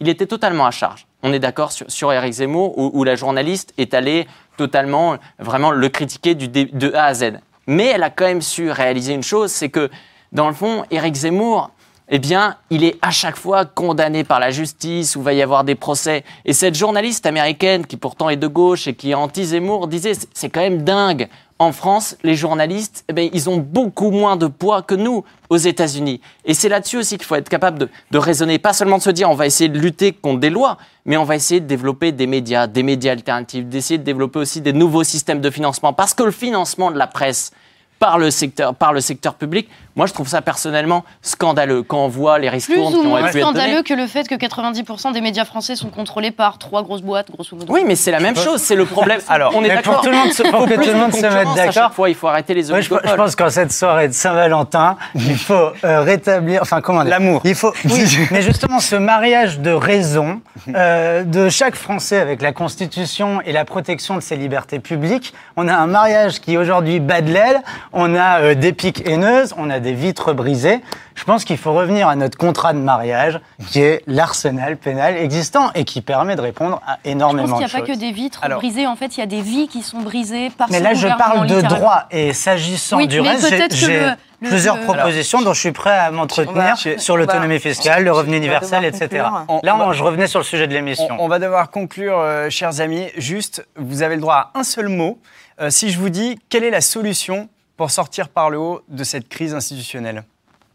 il 0.00 0.08
était 0.08 0.26
totalement 0.26 0.66
à 0.66 0.70
charge. 0.70 1.06
On 1.22 1.32
est 1.32 1.38
d'accord 1.38 1.72
sur, 1.72 2.12
Eric 2.12 2.32
Zemmour, 2.32 2.76
où, 2.76 3.02
la 3.04 3.16
journaliste 3.16 3.72
est 3.78 3.94
allée 3.94 4.26
totalement, 4.56 5.16
vraiment 5.38 5.70
le 5.70 5.88
critiquer 5.88 6.34
du 6.34 6.48
de 6.48 6.92
A 6.94 7.06
à 7.06 7.14
Z. 7.14 7.32
Mais 7.66 7.86
elle 7.86 8.02
a 8.02 8.10
quand 8.10 8.26
même 8.26 8.42
su 8.42 8.70
réaliser 8.70 9.12
une 9.12 9.22
chose, 9.22 9.50
c'est 9.50 9.68
que, 9.68 9.90
dans 10.32 10.48
le 10.48 10.54
fond, 10.54 10.84
Eric 10.90 11.14
Zemmour, 11.14 11.70
eh 12.08 12.20
bien, 12.20 12.56
il 12.70 12.84
est 12.84 12.96
à 13.02 13.10
chaque 13.10 13.36
fois 13.36 13.64
condamné 13.64 14.22
par 14.22 14.38
la 14.38 14.50
justice, 14.50 15.16
où 15.16 15.22
va 15.22 15.32
y 15.32 15.42
avoir 15.42 15.64
des 15.64 15.74
procès. 15.74 16.24
Et 16.44 16.52
cette 16.52 16.76
journaliste 16.76 17.26
américaine, 17.26 17.84
qui 17.84 17.96
pourtant 17.96 18.28
est 18.28 18.36
de 18.36 18.46
gauche 18.46 18.86
et 18.86 18.94
qui 18.94 19.10
est 19.10 19.14
anti-Zemmour, 19.14 19.88
disait, 19.88 20.12
c'est 20.32 20.48
quand 20.48 20.60
même 20.60 20.82
dingue. 20.82 21.28
En 21.58 21.72
France, 21.72 22.18
les 22.22 22.34
journalistes, 22.34 23.04
eh 23.08 23.14
bien, 23.14 23.30
ils 23.32 23.48
ont 23.48 23.56
beaucoup 23.56 24.10
moins 24.10 24.36
de 24.36 24.46
poids 24.46 24.82
que 24.82 24.94
nous 24.94 25.24
aux 25.48 25.56
États-Unis. 25.56 26.20
Et 26.44 26.52
c'est 26.52 26.68
là-dessus 26.68 26.98
aussi 26.98 27.16
qu'il 27.16 27.26
faut 27.26 27.34
être 27.34 27.48
capable 27.48 27.78
de, 27.78 27.88
de 28.10 28.18
raisonner, 28.18 28.58
pas 28.58 28.74
seulement 28.74 28.98
de 28.98 29.02
se 29.02 29.10
dire 29.10 29.30
on 29.30 29.34
va 29.34 29.46
essayer 29.46 29.70
de 29.70 29.78
lutter 29.78 30.12
contre 30.12 30.40
des 30.40 30.50
lois, 30.50 30.76
mais 31.06 31.16
on 31.16 31.24
va 31.24 31.34
essayer 31.34 31.60
de 31.60 31.66
développer 31.66 32.12
des 32.12 32.26
médias, 32.26 32.66
des 32.66 32.82
médias 32.82 33.12
alternatifs, 33.12 33.64
d'essayer 33.64 33.96
de 33.96 34.04
développer 34.04 34.38
aussi 34.38 34.60
des 34.60 34.74
nouveaux 34.74 35.04
systèmes 35.04 35.40
de 35.40 35.50
financement. 35.50 35.94
Parce 35.94 36.12
que 36.12 36.24
le 36.24 36.30
financement 36.30 36.90
de 36.90 36.98
la 36.98 37.06
presse, 37.06 37.52
par 37.98 38.18
le 38.18 38.30
secteur, 38.30 38.74
par 38.74 38.92
le 38.92 39.00
secteur 39.00 39.34
public. 39.34 39.68
Moi, 39.96 40.06
je 40.06 40.12
trouve 40.12 40.28
ça 40.28 40.42
personnellement 40.42 41.04
scandaleux 41.22 41.82
quand 41.82 42.04
on 42.04 42.08
voit 42.08 42.38
les 42.38 42.50
ristournes 42.50 42.92
Plus 42.92 42.98
ou 42.98 43.00
qui 43.00 43.06
ont 43.06 43.10
moins 43.10 43.30
pu 43.30 43.40
scandaleux 43.40 43.82
que 43.82 43.94
le 43.94 44.06
fait 44.06 44.28
que 44.28 44.34
90% 44.34 45.12
des 45.12 45.22
médias 45.22 45.46
français 45.46 45.74
sont 45.74 45.88
contrôlés 45.88 46.30
par 46.30 46.58
trois 46.58 46.82
grosses 46.82 47.00
boîtes, 47.00 47.30
grosso 47.30 47.56
modo. 47.56 47.72
Oui, 47.72 47.82
mais 47.86 47.96
c'est 47.96 48.10
la 48.10 48.20
même 48.20 48.36
chose, 48.36 48.60
c'est 48.60 48.74
le 48.74 48.84
problème. 48.84 49.20
Alors, 49.28 49.52
on 49.54 49.64
est 49.64 49.68
mais 49.68 49.76
pour 49.76 49.94
d'accord. 49.94 50.00
tout 50.02 50.10
le 50.10 50.16
monde 50.16 50.32
se- 50.32 50.42
pour 50.42 50.66
que 50.66 50.74
tout 50.74 50.80
le 50.80 50.86
de 50.86 50.92
monde 50.92 51.14
se 51.14 51.22
mette 51.22 51.48
d'accord. 51.56 51.92
fois, 51.92 52.10
il 52.10 52.14
faut 52.14 52.28
arrêter 52.28 52.52
les 52.52 52.68
Moi, 52.68 52.82
je, 52.82 52.88
pense 52.90 53.36
qu'en 53.36 53.48
cette 53.48 53.72
soirée 53.72 54.08
de 54.08 54.12
Saint-Valentin, 54.12 54.96
il 55.14 55.38
faut 55.38 55.70
euh, 55.82 56.00
rétablir, 56.02 56.60
enfin 56.60 56.82
comment 56.82 57.02
dire? 57.02 57.10
L'amour. 57.10 57.40
Il 57.44 57.54
faut, 57.54 57.72
oui, 57.86 58.04
mais 58.30 58.42
justement 58.42 58.80
ce 58.80 58.96
mariage 58.96 59.60
de 59.60 59.70
raison 59.70 60.42
euh, 60.74 61.22
de 61.24 61.48
chaque 61.48 61.74
Français 61.74 62.18
avec 62.18 62.42
la 62.42 62.52
Constitution 62.52 63.40
et 63.46 63.52
la 63.52 63.64
protection 63.64 64.16
de 64.16 64.20
ses 64.20 64.36
libertés 64.36 64.78
publiques. 64.78 65.32
On 65.56 65.68
a 65.68 65.74
un 65.74 65.86
mariage 65.86 66.40
qui 66.40 66.58
aujourd'hui 66.58 67.00
bat 67.00 67.22
de 67.22 67.32
l'aile. 67.32 67.62
On 67.92 68.14
a 68.14 68.40
euh, 68.40 68.54
des 68.54 68.72
piques 68.72 69.08
haineuses, 69.08 69.54
on 69.56 69.70
a 69.70 69.80
des 69.80 69.85
vitres 69.92 70.32
brisées. 70.32 70.80
Je 71.14 71.24
pense 71.24 71.44
qu'il 71.44 71.56
faut 71.58 71.72
revenir 71.72 72.08
à 72.08 72.16
notre 72.16 72.36
contrat 72.36 72.72
de 72.72 72.78
mariage, 72.78 73.40
qui 73.68 73.80
est 73.80 74.02
l'arsenal 74.06 74.76
pénal 74.76 75.16
existant 75.16 75.70
et 75.74 75.84
qui 75.84 76.00
permet 76.02 76.36
de 76.36 76.40
répondre 76.40 76.80
à 76.86 76.98
Je 77.04 77.10
énormément 77.10 77.48
pense 77.48 77.58
qu'il 77.58 77.58
n'y 77.58 77.64
a 77.64 77.68
de 77.68 77.72
pas 77.72 77.86
choses. 77.86 77.96
que 77.96 78.00
des 78.00 78.12
vitres 78.12 78.40
Alors- 78.42 78.58
brisées. 78.58 78.86
En 78.86 78.96
fait, 78.96 79.16
il 79.16 79.20
y 79.20 79.22
a 79.22 79.26
des 79.26 79.40
vies 79.40 79.68
qui 79.68 79.82
sont 79.82 80.00
brisées 80.00 80.50
par 80.50 80.68
Mais 80.70 80.78
ce 80.78 80.84
là, 80.84 80.94
je 80.94 81.08
parle 81.08 81.46
de 81.46 81.60
droit. 81.62 82.04
Et 82.10 82.32
s'agissant 82.32 82.96
Oui, 82.98 83.08
du 83.08 83.20
reste, 83.20 83.46
j'ai- 83.74 84.12
plusieurs 84.42 84.76
le- 84.76 84.82
propositions 84.82 85.40
dont 85.40 85.54
je 85.54 85.60
suis 85.60 85.72
prêt 85.72 85.96
à 85.96 86.10
m'entretenir 86.10 86.76
sur 86.98 87.16
l'autonomie 87.16 87.58
fiscale, 87.58 88.04
le 88.04 88.12
revenu 88.12 88.36
universel, 88.36 88.84
etc. 88.84 89.06
conclure. 89.08 89.44
On- 89.48 89.60
Là, 89.62 89.76
on 89.76 89.92
je 89.92 90.02
revenais 90.02 90.26
sur 90.26 90.40
le 90.40 90.44
sujet 90.44 90.66
de 90.66 90.72
On, 90.72 90.76
l'émission. 90.76 91.16
on 91.18 91.28
va 91.28 91.38
devoir 91.38 91.70
conclure, 91.70 92.18
euh, 92.18 92.50
chers 92.50 92.80
amis. 92.80 93.06
Juste, 93.16 93.66
vous 93.76 94.02
avez 94.02 94.16
le 94.16 94.20
droit 94.20 94.50
à 94.54 94.58
un 94.58 94.62
seul 94.64 94.88
mot. 94.88 95.18
Euh, 95.58 95.70
si 95.70 95.88
je 95.90 95.98
vous 95.98 96.10
dis, 96.10 96.38
quelle 96.50 96.64
est 96.64 96.70
la 96.70 96.82
solution 96.82 97.48
pour 97.76 97.90
sortir 97.90 98.28
par 98.28 98.50
le 98.50 98.58
haut 98.58 98.82
de 98.88 99.04
cette 99.04 99.28
crise 99.28 99.54
institutionnelle 99.54 100.24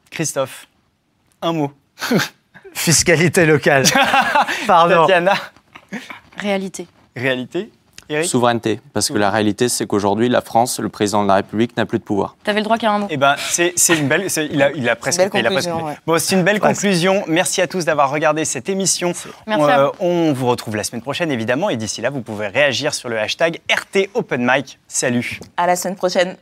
Christophe, 0.09 0.67
un 1.41 1.53
mot. 1.53 1.71
Fiscalité 2.73 3.45
locale. 3.45 3.85
Pardon. 4.67 5.01
Tatiana, 5.01 5.33
Réalité. 6.37 6.87
réalité. 7.15 7.71
Eric 8.09 8.25
Souveraineté, 8.27 8.81
parce 8.91 9.07
que 9.07 9.13
la 9.17 9.29
réalité, 9.29 9.69
c'est 9.69 9.85
qu'aujourd'hui, 9.87 10.27
la 10.27 10.41
France, 10.41 10.79
le 10.79 10.89
président 10.89 11.23
de 11.23 11.29
la 11.29 11.35
République 11.35 11.77
n'a 11.77 11.85
plus 11.85 11.97
de 11.99 12.03
pouvoir. 12.03 12.35
T'avais 12.43 12.59
le 12.59 12.65
droit 12.65 12.77
qu'à 12.77 12.91
un 12.91 12.99
mot. 12.99 13.07
Eh 13.09 13.15
ben, 13.15 13.35
c'est 13.37 13.73
une 13.97 14.09
belle. 14.09 14.27
Il 14.51 14.61
a, 14.61 14.71
il 14.71 14.89
a 14.89 14.97
presque. 14.97 15.19
Belle 15.19 15.31
fait, 15.31 15.39
il 15.39 15.47
a 15.47 15.51
presque 15.51 15.69
conclusion, 15.69 15.87
ouais. 15.87 15.97
Bon, 16.05 16.19
c'est 16.19 16.35
une 16.35 16.43
belle 16.43 16.59
Presque. 16.59 16.81
conclusion. 16.81 17.23
Merci 17.27 17.61
à 17.61 17.67
tous 17.67 17.85
d'avoir 17.85 18.09
regardé 18.11 18.43
cette 18.43 18.67
émission. 18.67 19.13
Merci 19.47 19.63
on, 19.63 19.65
à 19.65 19.79
euh, 19.79 19.85
vous. 19.87 19.91
on 20.05 20.33
vous 20.33 20.47
retrouve 20.47 20.75
la 20.75 20.83
semaine 20.83 21.01
prochaine, 21.01 21.31
évidemment. 21.31 21.69
Et 21.69 21.77
d'ici 21.77 22.01
là, 22.01 22.09
vous 22.09 22.21
pouvez 22.21 22.47
réagir 22.47 22.93
sur 22.93 23.07
le 23.07 23.17
hashtag 23.17 23.61
RT 23.71 24.09
Open 24.13 24.45
Mic. 24.45 24.77
Salut. 24.89 25.39
À 25.55 25.65
la 25.65 25.77
semaine 25.77 25.95
prochaine. 25.95 26.35